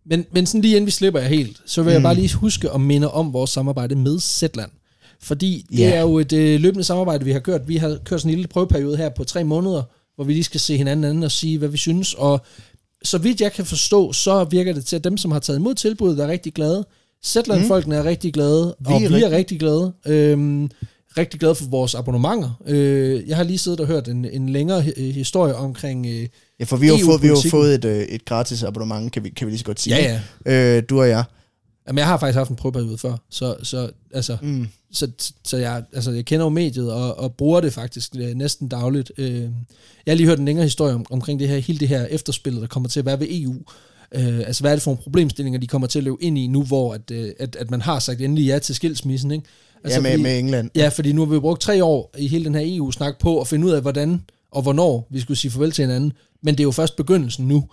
men, 0.07 0.27
men 0.33 0.47
sådan 0.47 0.61
lige 0.61 0.77
inden 0.77 0.87
vi 0.87 0.91
slipper 0.91 1.21
jer 1.21 1.29
helt, 1.29 1.61
så 1.67 1.83
vil 1.83 1.91
mm. 1.91 1.95
jeg 1.95 2.03
bare 2.03 2.15
lige 2.15 2.35
huske 2.35 2.71
at 2.71 2.81
minde 2.81 3.11
om 3.11 3.33
vores 3.33 3.51
samarbejde 3.51 3.95
med 3.95 4.21
Zetland. 4.21 4.71
Fordi 5.21 5.67
det 5.71 5.79
Ja. 5.79 5.91
er 5.91 6.01
jo 6.01 6.19
et 6.19 6.33
øh, 6.33 6.61
løbende 6.61 6.85
samarbejde, 6.85 7.25
vi 7.25 7.33
har 7.33 7.41
kørt. 7.41 7.69
Vi 7.69 7.77
har 7.77 7.99
kørt 8.05 8.21
sådan 8.21 8.31
en 8.31 8.35
lille 8.37 8.49
prøveperiode 8.49 8.97
her 8.97 9.09
på 9.09 9.25
tre 9.25 9.45
måneder, 9.45 9.83
hvor 10.15 10.25
vi 10.25 10.33
lige 10.33 10.45
skal 10.45 10.61
se 10.61 10.77
hinanden 10.77 11.05
anden 11.05 11.23
og 11.23 11.31
sige, 11.31 11.59
hvad 11.59 11.69
vi 11.69 11.77
synes. 11.77 12.15
Og 12.15 12.41
så 13.03 13.19
vidt 13.19 13.41
jeg 13.41 13.53
kan 13.53 13.65
forstå, 13.65 14.13
så 14.13 14.45
virker 14.45 14.73
det 14.73 14.85
til, 14.87 14.97
at 14.97 15.05
dem, 15.05 15.17
som 15.17 15.31
har 15.33 15.39
taget 15.39 15.59
imod 15.59 15.75
tilbuddet, 15.75 16.25
er 16.25 16.29
rigtig 16.29 16.55
glade. 16.55 16.87
Zetland-folkene 17.25 17.95
er 17.97 18.05
rigtig 18.05 18.33
glade, 18.33 18.75
Vi 18.81 18.87
og 18.87 18.93
er 18.95 18.99
vi 18.99 19.05
er 19.05 19.11
rigtig- 19.11 19.31
rigtig 19.31 19.59
glade. 19.61 19.93
Øhm, 20.07 20.71
rigtig 21.19 21.41
glade 21.41 21.55
for 21.55 21.65
vores 21.65 21.95
abonnementer. 21.95 22.51
Øh, 22.67 23.29
jeg 23.29 23.37
har 23.37 23.45
lige 23.45 23.59
siddet 23.59 23.81
og 23.81 23.87
hørt 23.87 24.09
en, 24.09 24.25
en 24.25 24.49
længere 24.49 24.83
hi- 24.83 25.13
historie 25.13 25.55
omkring... 25.55 26.07
Øh, 26.07 26.29
Ja, 26.61 26.65
for 26.65 26.77
vi 26.77 26.87
har 26.87 26.95
jo 26.99 27.05
fået, 27.05 27.23
vi 27.23 27.27
har 27.27 27.33
EU-politikken. 27.35 27.51
fået 27.51 27.75
et, 27.75 27.85
øh, 27.85 28.03
et 28.03 28.25
gratis 28.25 28.63
abonnement, 28.63 29.13
kan 29.13 29.25
vi, 29.25 29.29
kan 29.31 29.47
vi 29.47 29.51
lige 29.53 29.59
så 29.59 29.65
godt 29.65 29.81
sige. 29.81 29.97
ja, 29.97 30.21
ja. 30.47 30.77
Øh, 30.77 30.83
du 30.91 31.01
og 31.01 31.09
jeg. 31.09 31.25
Jamen, 31.89 31.99
jeg 31.99 32.07
har 32.07 32.19
faktisk 32.19 32.37
haft 32.37 32.51
en 32.51 32.57
prøveperiode 32.57 32.99
før, 32.99 33.17
så, 33.31 33.57
så, 33.63 33.91
altså, 34.15 34.37
Mm. 34.43 34.69
så, 34.93 35.11
så 35.45 35.57
jeg, 35.57 35.83
altså, 35.93 36.11
jeg 36.11 36.25
kender 36.25 36.47
jo 36.47 36.51
mediet 36.51 36.93
og, 36.93 37.19
og 37.19 37.35
bruger 37.35 37.61
det 37.61 37.73
faktisk 37.73 38.13
øh, 38.19 38.35
næsten 38.35 38.69
dagligt. 38.69 39.13
Øh, 39.19 39.41
jeg 39.41 39.51
har 40.07 40.15
lige 40.15 40.27
hørt 40.27 40.39
en 40.39 40.45
længere 40.45 40.65
historie 40.65 40.95
om, 40.95 41.07
omkring 41.11 41.41
det 41.41 41.49
her, 41.49 41.59
hele 41.59 41.79
det 41.79 41.89
her 41.89 42.07
efterspil, 42.07 42.61
der 42.61 42.67
kommer 42.67 42.89
til 42.89 43.01
at 43.01 43.07
være 43.07 43.21
ved 43.21 43.27
EU. 43.31 43.55
Øh, 44.13 44.39
altså, 44.39 44.63
hvad 44.63 44.71
er 44.71 44.77
det 44.77 44.83
for 44.83 44.91
nogle 44.91 45.03
problemstillinger, 45.03 45.61
de 45.61 45.67
kommer 45.67 45.87
til 45.87 45.99
at 45.99 46.05
løbe 46.05 46.17
ind 46.21 46.39
i 46.39 46.47
nu, 46.47 46.63
hvor 46.63 46.95
at, 46.95 47.11
øh, 47.13 47.31
at, 47.39 47.57
at 47.57 47.71
man 47.71 47.81
har 47.81 47.99
sagt 47.99 48.21
endelig 48.21 48.47
ja 48.47 48.59
til 48.59 48.75
skilsmissen, 48.75 49.31
ikke? 49.31 49.45
Altså, 49.85 49.99
ja, 49.99 50.03
med, 50.03 50.11
fordi- 50.11 50.23
med 50.23 50.39
England. 50.39 50.71
Ja, 50.75 50.89
fordi 50.89 51.13
nu 51.13 51.27
har 51.27 51.35
vi 51.35 51.41
brugt 51.41 51.61
tre 51.61 51.85
år 51.85 52.11
i 52.19 52.29
hele 52.29 52.45
den 52.45 52.55
her 52.55 52.63
EU-snak 52.65 53.19
på 53.19 53.41
at 53.41 53.49
finde 53.49 53.67
ud 53.67 53.73
af, 53.73 53.83
hvordan 53.83 54.21
og 54.53 54.63
hvornår 54.63 55.07
vi 55.11 55.21
skulle 55.21 55.39
sige 55.39 55.51
farvel 55.51 55.73
til 55.73 55.83
hinanden. 55.83 56.13
Men 56.43 56.55
det 56.55 56.61
er 56.61 56.65
jo 56.65 56.71
først 56.71 56.97
begyndelsen 56.97 57.49
nu. 57.49 57.65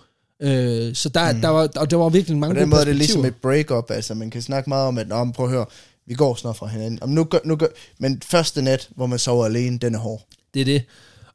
Øh, 0.42 0.94
så 0.94 1.08
der, 1.08 1.32
mm. 1.32 1.40
der, 1.40 1.48
var, 1.48 1.66
der, 1.66 1.84
der 1.84 1.96
var 1.96 2.08
virkelig 2.08 2.38
mange 2.38 2.54
På 2.54 2.60
den 2.60 2.68
måde 2.68 2.80
er 2.80 2.84
det 2.84 2.96
ligesom 2.96 3.24
et 3.24 3.34
break-up, 3.34 3.90
altså 3.90 4.14
man 4.14 4.30
kan 4.30 4.42
snakke 4.42 4.68
meget 4.70 4.88
om, 4.88 4.98
at 4.98 5.08
men 5.08 5.32
prøv 5.32 5.46
at 5.46 5.52
høre, 5.52 5.66
vi 6.06 6.14
går 6.14 6.34
snart 6.34 6.56
fra 6.56 6.66
hinanden. 6.66 7.02
Om 7.02 7.08
nu, 7.08 7.24
gør, 7.24 7.38
nu 7.44 7.56
gør, 7.56 7.66
men 7.98 8.22
første 8.24 8.62
nat, 8.62 8.88
hvor 8.96 9.06
man 9.06 9.18
sover 9.18 9.44
alene, 9.44 9.78
den 9.78 9.94
er 9.94 9.98
hård. 9.98 10.22
Det 10.54 10.60
er 10.60 10.64
det. 10.64 10.82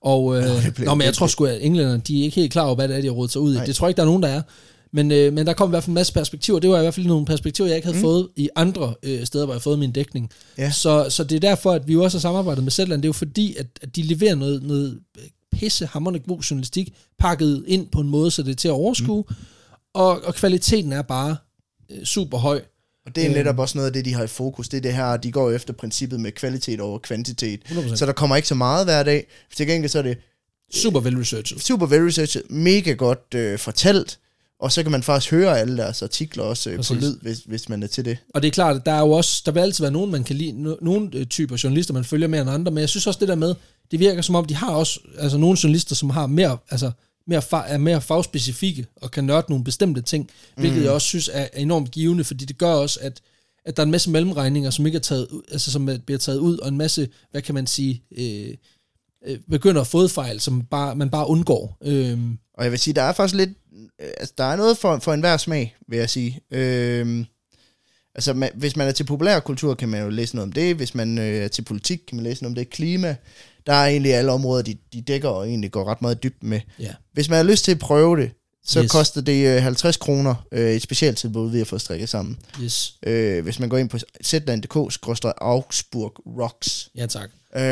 Og, 0.02 0.38
øh, 0.38 0.44
Nå, 0.44 0.50
det 0.56 0.80
nå, 0.80 0.96
men 0.96 1.06
jeg 1.06 1.14
tror 1.14 1.28
sgu, 1.28 1.46
at 1.46 1.58
englænderne, 1.62 2.02
de 2.08 2.20
er 2.20 2.24
ikke 2.24 2.36
helt 2.36 2.52
klar 2.52 2.64
over, 2.64 2.76
hvad 2.76 2.88
det 2.88 2.98
er, 2.98 3.02
de 3.02 3.08
har 3.08 3.14
rådet 3.14 3.32
sig 3.32 3.42
ud 3.42 3.54
i. 3.54 3.56
Nej. 3.56 3.66
Det 3.66 3.76
tror 3.76 3.88
jeg 3.88 3.90
ikke, 3.90 3.98
der 3.98 4.04
er 4.04 4.08
nogen, 4.08 4.24
der 4.24 4.30
er. 4.30 4.42
Men, 4.94 5.12
øh, 5.12 5.34
men 5.34 5.48
der 5.48 5.54
kom 5.54 5.70
i 5.70 5.72
hvert 5.72 5.84
fald 5.84 5.90
en 5.90 5.94
masse 5.94 6.14
perspektiver. 6.14 6.60
Det 6.60 6.70
var 6.70 6.78
i 6.78 6.82
hvert 6.82 6.94
fald 6.94 7.06
nogle 7.06 7.26
perspektiver, 7.26 7.68
jeg 7.68 7.76
ikke 7.76 7.86
havde 7.86 7.98
mm. 7.98 8.02
fået 8.04 8.30
i 8.36 8.50
andre 8.56 8.94
øh, 9.04 9.26
steder, 9.26 9.46
hvor 9.46 9.54
jeg 9.54 9.58
har 9.58 9.62
fået 9.62 9.80
min 9.80 9.92
dækning. 9.92 10.30
Ja. 10.58 10.72
Så, 10.72 11.08
så 11.10 11.24
det 11.24 11.36
er 11.36 11.40
derfor, 11.40 11.72
at 11.72 11.88
vi 11.88 11.94
jo 11.94 12.04
også 12.04 12.18
har 12.18 12.22
samarbejdet 12.22 12.64
med 12.64 12.72
Zetland. 12.72 13.02
Det 13.02 13.06
er 13.06 13.10
jo 13.10 13.14
fordi, 13.14 13.56
at, 13.56 13.66
at 13.82 13.96
de 13.96 14.02
leverer 14.02 14.36
noget, 14.36 14.64
noget 14.64 15.00
pisse 15.52 15.86
hammerende 15.86 16.20
god 16.20 16.40
journalistik, 16.42 16.94
pakket 17.20 17.64
ind 17.68 17.88
på 17.88 18.00
en 18.00 18.10
måde, 18.10 18.32
så 18.32 18.44
det 18.44 18.52
er 18.52 18.56
til 18.56 18.68
at 18.68 18.72
overskue. 18.72 19.24
Mm. 19.30 19.36
Og, 19.94 20.22
og 20.24 20.36
kvaliteten 20.36 20.94
er 20.94 21.02
bare 21.02 21.38
øh, 21.92 22.04
super 22.06 22.38
høj. 22.38 22.62
Og 23.06 23.16
det 23.16 23.24
er 23.24 23.28
Øhm. 23.30 23.38
netop 23.38 23.60
også 23.60 23.78
noget 23.78 23.88
af 23.88 23.94
det, 23.94 24.06
de 24.06 24.14
har 24.14 24.24
i 24.24 24.28
fokus. 24.28 24.70
Det 24.70 24.78
er 24.78 24.82
det 24.82 24.94
her, 24.94 25.18
de 25.18 25.32
går 25.32 25.52
efter 25.52 25.74
princippet 25.74 26.20
med 26.20 26.32
kvalitet 26.32 26.80
over 26.82 27.00
kvantitet. 27.00 27.60
100%. 27.66 27.96
Så 27.96 28.06
der 28.06 28.12
kommer 28.12 28.36
ikke 28.36 28.48
så 28.48 28.56
meget 28.56 28.86
hver 28.86 29.04
dag. 29.04 29.28
Til 29.56 29.68
gengæld 29.68 29.90
så 29.90 29.98
er 29.98 30.04
det 30.04 30.18
Super 30.74 31.00
vel 31.00 31.18
researchet. 31.18 31.62
super 31.62 31.86
vel 31.86 32.04
researchet, 32.04 32.44
mega 32.52 32.92
godt 32.94 33.34
øh, 33.36 33.60
fortalt, 33.60 34.20
og 34.60 34.72
så 34.72 34.84
kan 34.84 34.92
man 34.92 35.04
faktisk 35.04 35.32
høre 35.32 35.60
alle 35.60 35.78
deres 35.78 36.02
artikler 36.02 36.44
også 36.44 36.70
øh, 36.70 36.76
på 36.76 36.82
Præcis. 36.82 36.98
lyd, 37.04 37.18
hvis, 37.22 37.40
hvis 37.40 37.70
man 37.70 37.84
er 37.84 37.88
til 37.88 38.06
det. 38.06 38.18
Og 38.34 38.42
det 38.42 38.48
er 38.48 38.52
klart, 38.52 38.76
at 38.76 38.86
der 38.86 38.92
er 38.92 39.00
jo 39.00 39.12
også, 39.12 39.42
der 39.46 39.52
vil 39.52 39.60
altid 39.60 39.84
være 39.84 39.92
nogen, 39.92 40.12
man 40.12 40.24
kan 40.24 40.36
lide, 40.36 40.52
no, 40.64 40.76
nogle 40.82 41.10
øh, 41.14 41.26
typer 41.26 41.58
journalister, 41.64 41.94
man 41.94 42.04
følger 42.04 42.28
mere 42.28 42.42
end 42.42 42.50
andre, 42.50 42.72
men 42.72 42.82
jeg 42.82 42.90
synes 42.90 43.08
også 43.08 43.20
det 43.20 43.28
der 43.28 43.36
med, 43.36 43.56
det 43.92 44.00
virker 44.00 44.22
som 44.22 44.36
om, 44.36 44.46
de 44.46 44.56
har 44.56 44.72
også, 44.72 45.00
altså 45.18 45.38
nogle 45.38 45.58
journalister, 45.64 45.96
som 45.96 46.10
har 46.10 46.28
mere, 46.28 46.58
altså 46.70 46.92
mere, 47.28 47.42
fa- 47.54 47.72
er 47.74 47.78
mere 47.78 48.02
fagspecifikke, 48.02 48.86
og 48.96 49.12
kan 49.12 49.24
nørde 49.24 49.46
nogle 49.50 49.64
bestemte 49.64 50.02
ting, 50.02 50.30
hvilket 50.58 50.78
Mm. 50.78 50.84
jeg 50.84 50.92
også 50.92 51.08
synes 51.08 51.30
er, 51.34 51.48
enormt 51.56 51.92
givende, 51.92 52.24
fordi 52.24 52.46
det 52.46 52.58
gør 52.58 52.74
også, 52.74 53.00
at, 53.02 53.22
at 53.66 53.78
der 53.78 53.84
er 53.84 53.86
en 53.86 53.92
masse 53.92 54.10
mellemregninger, 54.10 54.70
som 54.70 54.86
ikke 54.86 54.96
er 54.96 55.00
taget, 55.00 55.28
altså 55.52 55.72
som 55.72 55.90
er- 55.90 55.98
bliver 55.98 56.18
taget 56.20 56.38
ud, 56.40 56.58
og 56.58 56.68
en 56.68 56.78
masse, 56.78 57.08
hvad 57.32 57.42
kan 57.42 57.56
man 57.56 57.68
sige, 57.68 58.04
øh, 58.18 58.54
øh, 59.28 59.38
begynder 59.52 59.82
at 59.82 59.88
fodfejl, 59.88 60.40
som 60.40 60.62
bare, 60.62 60.96
man 60.96 61.10
bare 61.10 61.28
undgår. 61.28 61.78
Øh, 61.84 62.20
Og 62.58 62.64
jeg 62.64 62.72
vil 62.72 62.80
sige, 62.80 62.94
der 62.94 63.02
er 63.02 63.14
faktisk 63.14 63.36
lidt, 63.36 63.50
øh, 64.02 64.08
altså 64.18 64.34
der 64.38 64.44
er 64.44 64.56
noget 64.56 64.78
for, 64.78 65.00
for 65.00 65.14
enhver 65.14 65.38
smag, 65.38 65.76
vil 65.88 66.00
jeg 66.00 66.10
sige. 66.10 66.42
Øhm, 66.52 67.26
altså 68.16 68.34
man, 68.34 68.50
hvis 68.56 68.76
man 68.76 68.88
er 68.88 68.92
til 68.92 69.04
populærkultur, 69.04 69.74
kan 69.74 69.90
man 69.90 70.04
jo 70.04 70.10
læse 70.10 70.36
noget 70.36 70.48
om 70.48 70.52
det. 70.54 70.76
Hvis 70.76 70.96
man 70.96 71.18
øh, 71.18 71.44
er 71.44 71.48
til 71.48 71.62
politik, 71.62 72.00
kan 72.08 72.16
man 72.16 72.24
læse 72.24 72.44
noget 72.44 72.52
om 72.52 72.56
det. 72.56 72.70
Klima, 72.70 73.16
der 73.66 73.74
er 73.74 73.86
egentlig 73.88 74.14
alle 74.14 74.32
områder, 74.32 74.64
de, 74.64 74.78
de 74.94 75.02
dækker 75.02 75.30
og 75.30 75.48
egentlig 75.50 75.72
går 75.72 75.84
ret 75.86 76.02
meget 76.02 76.24
dybt 76.24 76.44
med. 76.44 76.60
ja. 76.80 76.94
Hvis 77.14 77.30
man 77.30 77.38
har 77.38 77.44
lyst 77.44 77.64
til 77.66 77.72
at 77.72 77.80
prøve 77.80 78.18
det, 78.22 78.32
så 78.66 78.84
Yes. 78.84 78.92
koster 78.92 79.22
det 79.22 79.48
øh, 79.58 79.64
50 79.64 79.98
kroner 79.98 80.36
øh, 80.52 80.72
et 80.72 80.82
specialtilbud, 80.82 81.52
vi 81.52 81.58
har 81.58 81.66
fået 81.66 81.82
strikket 81.82 82.10
sammen. 82.10 82.38
Yes. 82.62 82.94
Øh, 83.04 83.44
hvis 83.44 83.60
man 83.60 83.70
går 83.70 83.78
ind 83.78 83.90
på 83.90 83.98
zland.dk-augsburg 84.24 86.14
rocks, 86.42 86.90
Ja, 86.96 87.06
tak. 87.06 87.30
Øh, 87.58 87.64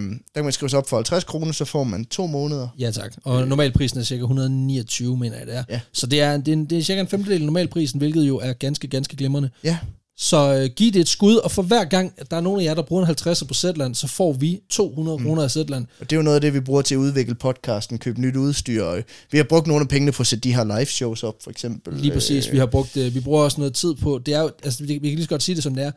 der 0.00 0.18
kan 0.34 0.44
man 0.44 0.52
skrive 0.52 0.70
sig 0.70 0.78
op 0.78 0.88
for 0.88 0.96
50 0.96 1.24
kroner, 1.24 1.52
så 1.52 1.64
får 1.64 1.84
man 1.84 2.04
to 2.04 2.26
måneder. 2.26 2.68
Ja, 2.78 2.90
tak. 2.90 3.12
Og 3.24 3.48
normalprisen 3.48 3.98
er 4.00 4.04
cirka 4.04 4.20
129, 4.22 5.16
mener 5.16 5.36
jeg 5.38 5.46
det 5.46 5.56
er. 5.56 5.64
Ja. 5.70 5.80
Så 5.92 6.06
det 6.06 6.20
er, 6.20 6.36
det, 6.36 6.48
er, 6.48 6.52
en- 6.52 6.64
det 6.64 6.78
er 6.78 6.82
cirka 6.82 7.00
en 7.00 7.08
femtedel 7.08 7.34
af 7.40 7.46
normalprisen, 7.46 7.98
hvilket 7.98 8.22
jo 8.28 8.38
er 8.38 8.52
ganske, 8.52 8.88
ganske 8.88 9.16
glimrende. 9.16 9.50
Ja, 9.64 9.78
Så 10.18 10.54
øh, 10.54 10.70
giv 10.76 10.92
det 10.92 11.00
et 11.00 11.08
skud, 11.08 11.34
og 11.36 11.50
for 11.50 11.62
hver 11.62 11.84
gang, 11.84 12.12
at 12.18 12.30
der 12.30 12.36
er 12.36 12.40
nogen 12.40 12.60
af 12.60 12.64
jer, 12.64 12.74
der 12.74 12.82
bruger 12.82 13.06
en 13.06 13.10
50'er 13.10 13.46
på 13.46 13.54
Zetland, 13.54 13.94
så 13.94 14.06
får 14.06 14.32
vi 14.32 14.60
200 14.70 15.18
mm. 15.18 15.24
kroner 15.24 15.42
af 15.42 15.50
Zetland. 15.50 15.86
og 16.00 16.10
det 16.10 16.16
er 16.16 16.18
jo 16.18 16.22
noget 16.22 16.34
af 16.34 16.40
det, 16.40 16.54
vi 16.54 16.60
bruger 16.60 16.82
til 16.82 16.94
at 16.94 16.98
udvikle 16.98 17.34
podcasten, 17.34 17.98
købe 17.98 18.20
nyt 18.20 18.36
udstyr. 18.36 18.82
Og 18.84 19.02
vi 19.32 19.38
har 19.38 19.44
brugt 19.44 19.66
nogle 19.66 19.82
af 19.82 19.88
pengene 19.88 20.12
på 20.12 20.22
at 20.22 20.26
sætte 20.26 20.48
de 20.48 20.54
her 20.54 20.64
live 20.64 20.86
shows 20.86 21.22
op, 21.22 21.34
for 21.42 21.50
eksempel. 21.50 21.94
Lige 21.96 22.12
præcis. 22.12 22.52
Vi 22.52 22.58
har 22.58 22.66
brugt, 22.66 22.96
øh, 22.96 23.14
vi 23.14 23.20
bruger 23.20 23.42
også 23.44 23.58
noget 23.60 23.74
tid 23.74 23.94
på, 23.94 24.20
det 24.26 24.34
er 24.34 24.40
jo, 24.40 24.50
altså 24.64 24.84
vi, 24.84 24.86
vi 24.92 25.08
kan 25.08 25.16
lige 25.16 25.22
så 25.22 25.28
godt 25.28 25.42
sige 25.42 25.54
det 25.54 25.62
som 25.62 25.74
det 25.74 25.84
er, 25.84 25.90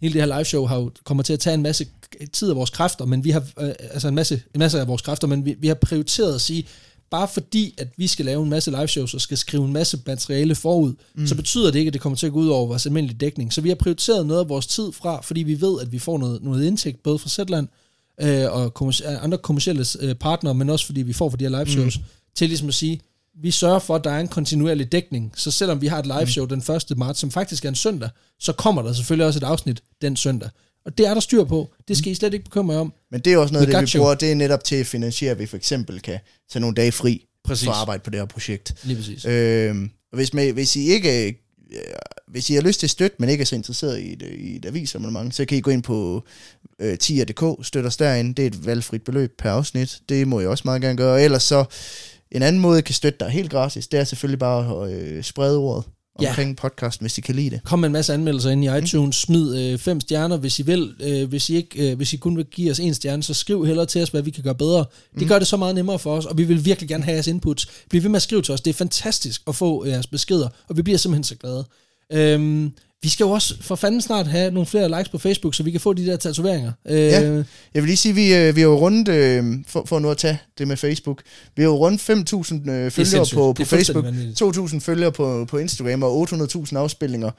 hele 0.00 0.14
det 0.14 0.22
her 0.22 0.36
live 0.36 0.44
show 0.44 0.66
har 0.66 0.76
jo, 0.76 0.90
kommer 1.04 1.22
til 1.22 1.32
at 1.32 1.40
tage 1.40 1.54
en 1.54 1.62
masse 1.62 1.86
tid 2.32 2.50
af 2.50 2.56
vores 2.56 2.70
kræfter, 2.70 3.04
men 3.04 3.24
vi 3.24 3.30
har, 3.30 3.44
øh, 3.60 3.72
altså 3.80 4.08
en 4.08 4.14
masse, 4.14 4.42
en 4.54 4.58
masse 4.58 4.80
af 4.80 4.88
vores 4.88 5.02
kræfter, 5.02 5.26
men 5.26 5.44
vi, 5.44 5.56
vi 5.58 5.66
har 5.66 5.74
prioriteret 5.74 6.34
at 6.34 6.40
sige, 6.40 6.66
bare 7.10 7.28
fordi, 7.28 7.74
at 7.78 7.88
vi 7.96 8.06
skal 8.06 8.24
lave 8.24 8.42
en 8.42 8.50
masse 8.50 8.70
live 8.70 8.88
shows 8.88 9.14
og 9.14 9.20
skal 9.20 9.38
skrive 9.38 9.64
en 9.64 9.72
masse 9.72 9.98
materiale 10.06 10.54
forud, 10.54 10.94
mm. 11.14 11.26
så 11.26 11.34
betyder 11.34 11.70
det 11.70 11.78
ikke, 11.78 11.88
at 11.88 11.92
det 11.92 12.00
kommer 12.00 12.16
til 12.16 12.26
at 12.26 12.32
gå 12.32 12.38
ud 12.38 12.48
over 12.48 12.66
vores 12.66 12.86
almindelige 12.86 13.18
dækning. 13.18 13.52
Så 13.52 13.60
vi 13.60 13.68
har 13.68 13.76
prioriteret 13.76 14.26
noget 14.26 14.40
af 14.40 14.48
vores 14.48 14.66
tid 14.66 14.92
fra, 14.92 15.20
fordi 15.20 15.42
vi 15.42 15.60
ved, 15.60 15.80
at 15.80 15.92
vi 15.92 15.98
får 15.98 16.18
noget, 16.18 16.42
noget 16.42 16.64
indtægt, 16.64 17.02
både 17.02 17.18
fra 17.18 17.28
Zetland 17.28 17.68
øh, 18.20 18.52
og 18.52 18.74
kommers- 18.74 19.00
andre 19.00 19.38
kommersielle 19.38 19.84
øh, 20.00 20.14
partnere, 20.14 20.54
men 20.54 20.70
også 20.70 20.86
fordi 20.86 21.02
vi 21.02 21.12
får 21.12 21.30
for 21.30 21.36
de 21.36 21.44
her 21.44 21.50
live 21.50 21.66
shows, 21.66 21.98
mm. 21.98 22.04
til 22.34 22.48
ligesom 22.48 22.68
at 22.68 22.74
sige, 22.74 23.00
vi 23.42 23.50
sørger 23.50 23.78
for, 23.78 23.96
at 23.96 24.04
der 24.04 24.10
er 24.10 24.20
en 24.20 24.28
kontinuerlig 24.28 24.92
dækning. 24.92 25.32
Så 25.36 25.50
selvom 25.50 25.80
vi 25.80 25.86
har 25.86 25.98
et 25.98 26.06
live 26.06 26.26
show 26.26 26.46
den 26.46 26.58
1. 26.58 26.98
marts, 26.98 27.20
som 27.20 27.30
faktisk 27.30 27.64
er 27.64 27.68
en 27.68 27.74
søndag, 27.74 28.10
så 28.40 28.52
kommer 28.52 28.82
der 28.82 28.92
selvfølgelig 28.92 29.26
også 29.26 29.38
et 29.38 29.44
afsnit 29.44 29.82
den 30.02 30.16
søndag. 30.16 30.50
Og 30.86 30.98
det 30.98 31.06
er 31.06 31.14
der 31.14 31.20
styr 31.20 31.44
på. 31.44 31.70
Det 31.88 31.98
skal 31.98 32.12
I 32.12 32.14
slet 32.14 32.34
ikke 32.34 32.44
bekymre 32.44 32.74
jer 32.74 32.80
om. 32.80 32.92
Men 33.10 33.20
det 33.20 33.32
er 33.32 33.38
også 33.38 33.52
noget 33.52 33.68
det, 33.68 33.94
vi 33.94 33.98
bruger. 33.98 34.14
Det 34.14 34.30
er 34.30 34.34
netop 34.34 34.64
til 34.64 34.76
at 34.76 34.86
finansiere, 34.86 35.30
at 35.30 35.38
vi 35.38 35.46
for 35.46 35.56
eksempel 35.56 36.00
kan 36.00 36.18
tage 36.52 36.60
nogle 36.60 36.74
dage 36.74 36.92
fri 36.92 37.26
Præcis. 37.44 37.64
for 37.64 37.72
at 37.72 37.78
arbejde 37.78 38.02
på 38.02 38.10
det 38.10 38.20
her 38.20 38.26
projekt. 38.26 38.74
Lige 38.84 38.96
præcis. 38.96 39.24
Øh, 39.24 39.76
hvis, 40.12 40.34
man, 40.34 40.54
hvis 40.54 40.76
I 40.76 40.80
ikke 40.80 41.28
øh, 41.28 41.34
hvis 42.28 42.50
I 42.50 42.54
har 42.54 42.62
lyst 42.62 42.80
til 42.80 42.86
at 42.86 42.90
støtte, 42.90 43.16
men 43.18 43.28
ikke 43.28 43.42
er 43.42 43.46
så 43.46 43.54
interesseret 43.54 44.00
i 44.00 44.12
et, 44.12 44.22
i 44.22 44.56
et 44.56 44.66
avisabonnement, 44.66 45.34
så 45.34 45.44
kan 45.44 45.58
I 45.58 45.60
gå 45.60 45.70
ind 45.70 45.82
på 45.82 46.24
øh, 46.78 46.98
tier.dk, 46.98 47.66
støtte 47.66 47.86
os 47.86 47.96
derinde. 47.96 48.34
Det 48.34 48.42
er 48.42 48.46
et 48.46 48.66
valgfrit 48.66 49.02
beløb 49.02 49.34
per 49.38 49.50
afsnit. 49.50 50.00
Det 50.08 50.28
må 50.28 50.40
I 50.40 50.46
også 50.46 50.62
meget 50.64 50.82
gerne 50.82 50.96
gøre. 50.96 51.22
Ellers 51.22 51.42
så, 51.42 51.64
en 52.32 52.42
anden 52.42 52.62
måde, 52.62 52.78
I 52.78 52.82
kan 52.82 52.94
støtte 52.94 53.18
dig 53.20 53.28
helt 53.28 53.50
gratis, 53.50 53.86
det 53.86 54.00
er 54.00 54.04
selvfølgelig 54.04 54.38
bare 54.38 54.84
at 54.86 54.92
øh, 54.92 55.22
sprede 55.24 55.58
ordet 55.58 55.84
Ja. 56.22 56.28
omkring 56.28 56.56
podcasten, 56.56 57.04
hvis 57.04 57.18
I 57.18 57.20
kan 57.20 57.34
lide 57.34 57.50
det. 57.50 57.60
Kom 57.64 57.78
med 57.78 57.86
en 57.88 57.92
masse 57.92 58.14
anmeldelser 58.14 58.50
ind 58.50 58.64
i 58.64 58.78
iTunes. 58.78 59.16
Smid 59.16 59.58
øh, 59.58 59.78
fem 59.78 60.00
stjerner, 60.00 60.36
hvis 60.36 60.58
I 60.58 60.62
vil. 60.62 60.94
Øh, 61.00 61.28
hvis, 61.28 61.50
I 61.50 61.56
ikke, 61.56 61.90
øh, 61.90 61.96
hvis 61.96 62.12
I 62.12 62.16
kun 62.16 62.36
vil 62.36 62.44
give 62.44 62.70
os 62.70 62.80
en 62.80 62.94
stjerne, 62.94 63.22
så 63.22 63.34
skriv 63.34 63.66
hellere 63.66 63.86
til 63.86 64.02
os, 64.02 64.08
hvad 64.08 64.22
vi 64.22 64.30
kan 64.30 64.44
gøre 64.44 64.54
bedre. 64.54 64.84
Det 65.18 65.28
gør 65.28 65.38
det 65.38 65.48
så 65.48 65.56
meget 65.56 65.74
nemmere 65.74 65.98
for 65.98 66.16
os, 66.16 66.26
og 66.26 66.38
vi 66.38 66.44
vil 66.44 66.64
virkelig 66.64 66.88
gerne 66.88 67.04
have 67.04 67.14
jeres 67.14 67.26
inputs. 67.26 67.66
Bliv 67.90 68.02
ved 68.02 68.10
med 68.10 68.16
at 68.16 68.22
skrive 68.22 68.42
til 68.42 68.54
os. 68.54 68.60
Det 68.60 68.70
er 68.70 68.74
fantastisk 68.74 69.42
at 69.46 69.54
få 69.56 69.86
jeres 69.86 70.06
beskeder, 70.06 70.48
og 70.68 70.76
vi 70.76 70.82
bliver 70.82 70.98
simpelthen 70.98 71.24
så 71.24 71.34
glade. 71.36 71.64
Øhm, 72.12 72.72
vi 73.02 73.08
skal 73.08 73.24
jo 73.24 73.30
også 73.30 73.54
for 73.60 73.74
fanden 73.74 74.00
snart 74.00 74.26
have 74.26 74.50
nogle 74.50 74.66
flere 74.66 74.88
likes 74.98 75.08
på 75.08 75.18
Facebook, 75.18 75.54
så 75.54 75.62
vi 75.62 75.70
kan 75.70 75.80
få 75.80 75.92
de 75.92 76.06
der 76.06 76.16
tatoveringer. 76.16 76.72
Øh, 76.88 76.96
Ja. 76.98 77.20
Jeg 77.74 77.82
vil 77.82 77.84
lige 77.84 77.96
sige, 77.96 78.14
vi, 78.14 78.34
øh, 78.34 78.56
vi 78.56 78.60
har 78.60 78.68
jo 78.68 78.78
rundt, 78.78 79.08
øh, 79.08 79.44
for, 79.68 79.84
for 79.86 79.98
nu 79.98 80.10
at 80.10 80.16
tage 80.16 80.38
det 80.58 80.68
med 80.68 80.76
Facebook, 80.76 81.22
vi 81.56 81.62
har 81.62 81.68
jo 81.70 81.76
rundt 81.76 82.00
5.000 82.00 82.70
øh, 82.70 82.90
følgere 82.90 83.26
på, 83.34 83.48
Det 83.48 83.56
på 83.56 83.62
er 83.62 83.64
Facebook, 83.64 84.04
vanvittigt. 84.04 84.42
2.000 84.42 84.80
følgere 84.80 85.12
på, 85.12 85.44
på 85.50 85.58
Instagram 85.58 86.02
og 86.02 86.28
800.000 86.32 86.76
afspilninger. 86.76 87.30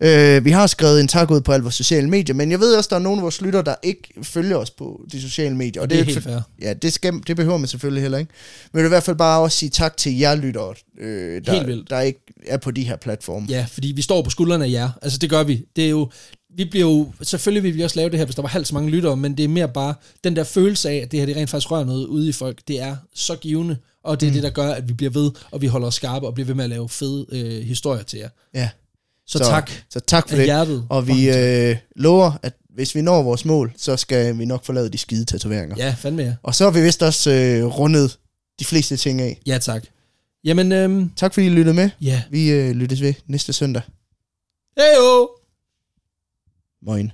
Ja. 0.00 0.36
Øh, 0.36 0.44
vi 0.44 0.50
har 0.50 0.66
skrevet 0.66 1.00
en 1.00 1.08
tak 1.08 1.30
ud 1.30 1.40
på 1.40 1.52
alle 1.52 1.62
vores 1.62 1.74
sociale 1.74 2.08
medier, 2.10 2.34
men 2.34 2.50
jeg 2.50 2.60
ved 2.60 2.74
også, 2.76 2.88
der 2.90 2.96
er 2.96 3.00
nogle 3.00 3.18
af 3.18 3.22
vores 3.22 3.40
lytter, 3.42 3.62
der 3.62 3.74
ikke 3.82 4.08
følger 4.22 4.56
os 4.56 4.70
på 4.70 5.00
de 5.12 5.20
sociale 5.22 5.56
medier. 5.56 5.82
Og 5.82 5.90
det 5.90 5.96
er 5.96 6.00
jo 6.00 6.04
helt 6.04 6.22
for- 6.22 6.30
fair. 6.30 6.40
Ja, 6.62 6.72
det, 6.74 6.92
skal, 6.92 7.14
det 7.26 7.36
behøver 7.36 7.58
man 7.58 7.68
selvfølgelig 7.68 8.02
heller 8.02 8.18
ikke. 8.18 8.32
Men 8.72 8.78
jeg 8.78 8.82
vil 8.84 8.88
i 8.88 8.94
hvert 8.94 9.02
fald 9.02 9.16
bare 9.16 9.40
også 9.40 9.58
sige 9.58 9.70
tak 9.70 9.96
til 9.96 10.18
jer 10.18 10.34
lyttere, 10.34 10.74
øh, 11.00 11.42
der, 11.46 11.82
der 11.90 12.00
ikke 12.00 12.20
er 12.46 12.56
på 12.56 12.70
de 12.70 12.82
her 12.84 12.96
platforme. 12.96 13.46
Ja, 13.50 13.66
fordi 13.72 13.88
vi 13.88 14.02
står 14.02 14.22
på 14.22 14.30
skuldrene 14.30 14.64
af 14.64 14.70
jer. 14.70 14.90
Altså 15.06 15.18
det 15.18 15.30
gør 15.30 15.42
vi. 15.42 15.64
Det 15.76 15.84
er 15.84 15.88
jo, 15.90 16.10
vi 16.56 16.64
bliver 16.64 16.86
jo, 16.86 17.12
selvfølgelig 17.22 17.62
vil 17.62 17.74
vi 17.74 17.82
også 17.82 17.96
lave 17.96 18.10
det 18.10 18.18
her, 18.18 18.24
hvis 18.24 18.34
der 18.34 18.42
var 18.42 18.48
halvt 18.48 18.66
så 18.68 18.74
mange 18.74 18.90
lyttere, 18.90 19.16
men 19.16 19.36
det 19.36 19.44
er 19.44 19.48
mere 19.48 19.68
bare 19.68 19.94
den 20.24 20.36
der 20.36 20.44
følelse 20.44 20.90
af, 20.90 20.94
at 20.96 21.12
det 21.12 21.18
her 21.20 21.26
det 21.26 21.36
rent 21.36 21.50
faktisk 21.50 21.70
rører 21.70 21.84
noget 21.84 22.06
ude 22.06 22.28
i 22.28 22.32
folk. 22.32 22.58
Det 22.68 22.80
er 22.80 22.96
så 23.14 23.36
givende, 23.36 23.76
og 24.04 24.20
det 24.20 24.26
er 24.26 24.30
mm. 24.30 24.34
det, 24.34 24.42
der 24.42 24.50
gør, 24.50 24.70
at 24.72 24.88
vi 24.88 24.92
bliver 24.92 25.10
ved, 25.10 25.30
og 25.50 25.62
vi 25.62 25.66
holder 25.66 25.86
os 25.86 25.94
skarpe, 25.94 26.26
og 26.26 26.34
bliver 26.34 26.46
ved 26.46 26.54
med 26.54 26.64
at 26.64 26.70
lave 26.70 26.88
fede 26.88 27.26
øh, 27.32 27.62
historier 27.66 28.02
til 28.02 28.18
jer. 28.18 28.28
Ja. 28.54 28.68
Så, 29.26 29.38
så 29.38 29.44
tak 29.44 29.70
Så 29.90 30.00
tak 30.00 30.28
for 30.28 30.36
det. 30.36 30.44
hjertet. 30.44 30.86
Og 30.88 31.06
vi 31.08 31.30
øh, 31.30 31.76
lover, 31.96 32.32
at 32.42 32.52
hvis 32.74 32.94
vi 32.94 33.00
når 33.00 33.22
vores 33.22 33.44
mål, 33.44 33.72
så 33.76 33.96
skal 33.96 34.38
vi 34.38 34.44
nok 34.44 34.64
forlade 34.64 34.88
de 34.88 34.98
skide 34.98 35.24
tatoveringer. 35.24 35.76
Ja, 35.78 35.94
fandme 35.98 36.22
ja. 36.22 36.34
Og 36.42 36.54
så 36.54 36.64
har 36.64 36.70
vi 36.70 36.82
vist 36.82 37.02
også 37.02 37.30
øh, 37.30 37.64
rundet 37.64 38.18
de 38.60 38.64
fleste 38.64 38.96
ting 38.96 39.20
af. 39.20 39.40
Ja, 39.46 39.58
tak. 39.58 39.84
Jamen, 40.44 40.72
øhm, 40.72 41.10
Tak 41.16 41.34
fordi 41.34 41.46
I 41.46 41.50
lyttede 41.50 41.74
med. 41.74 41.90
ja. 42.00 42.22
Vi 42.30 42.50
øh, 42.50 42.70
lyttes 42.70 43.00
ved 43.00 43.14
næste 43.26 43.52
søndag. 43.52 43.82
Heyo! 44.76 45.40
Moin. 46.82 47.12